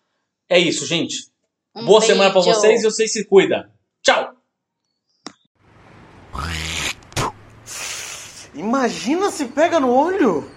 É 0.49 0.57
isso, 0.57 0.85
gente. 0.85 1.29
Um 1.75 1.85
Boa 1.85 2.01
semana 2.01 2.31
pra 2.31 2.41
beijo. 2.41 2.57
vocês 2.59 2.81
e 2.81 2.83
vocês 2.83 3.13
se 3.13 3.25
cuidam. 3.25 3.63
Tchau! 4.01 4.33
Imagina 8.55 9.29
se 9.29 9.45
pega 9.45 9.79
no 9.79 9.93
olho! 9.93 10.56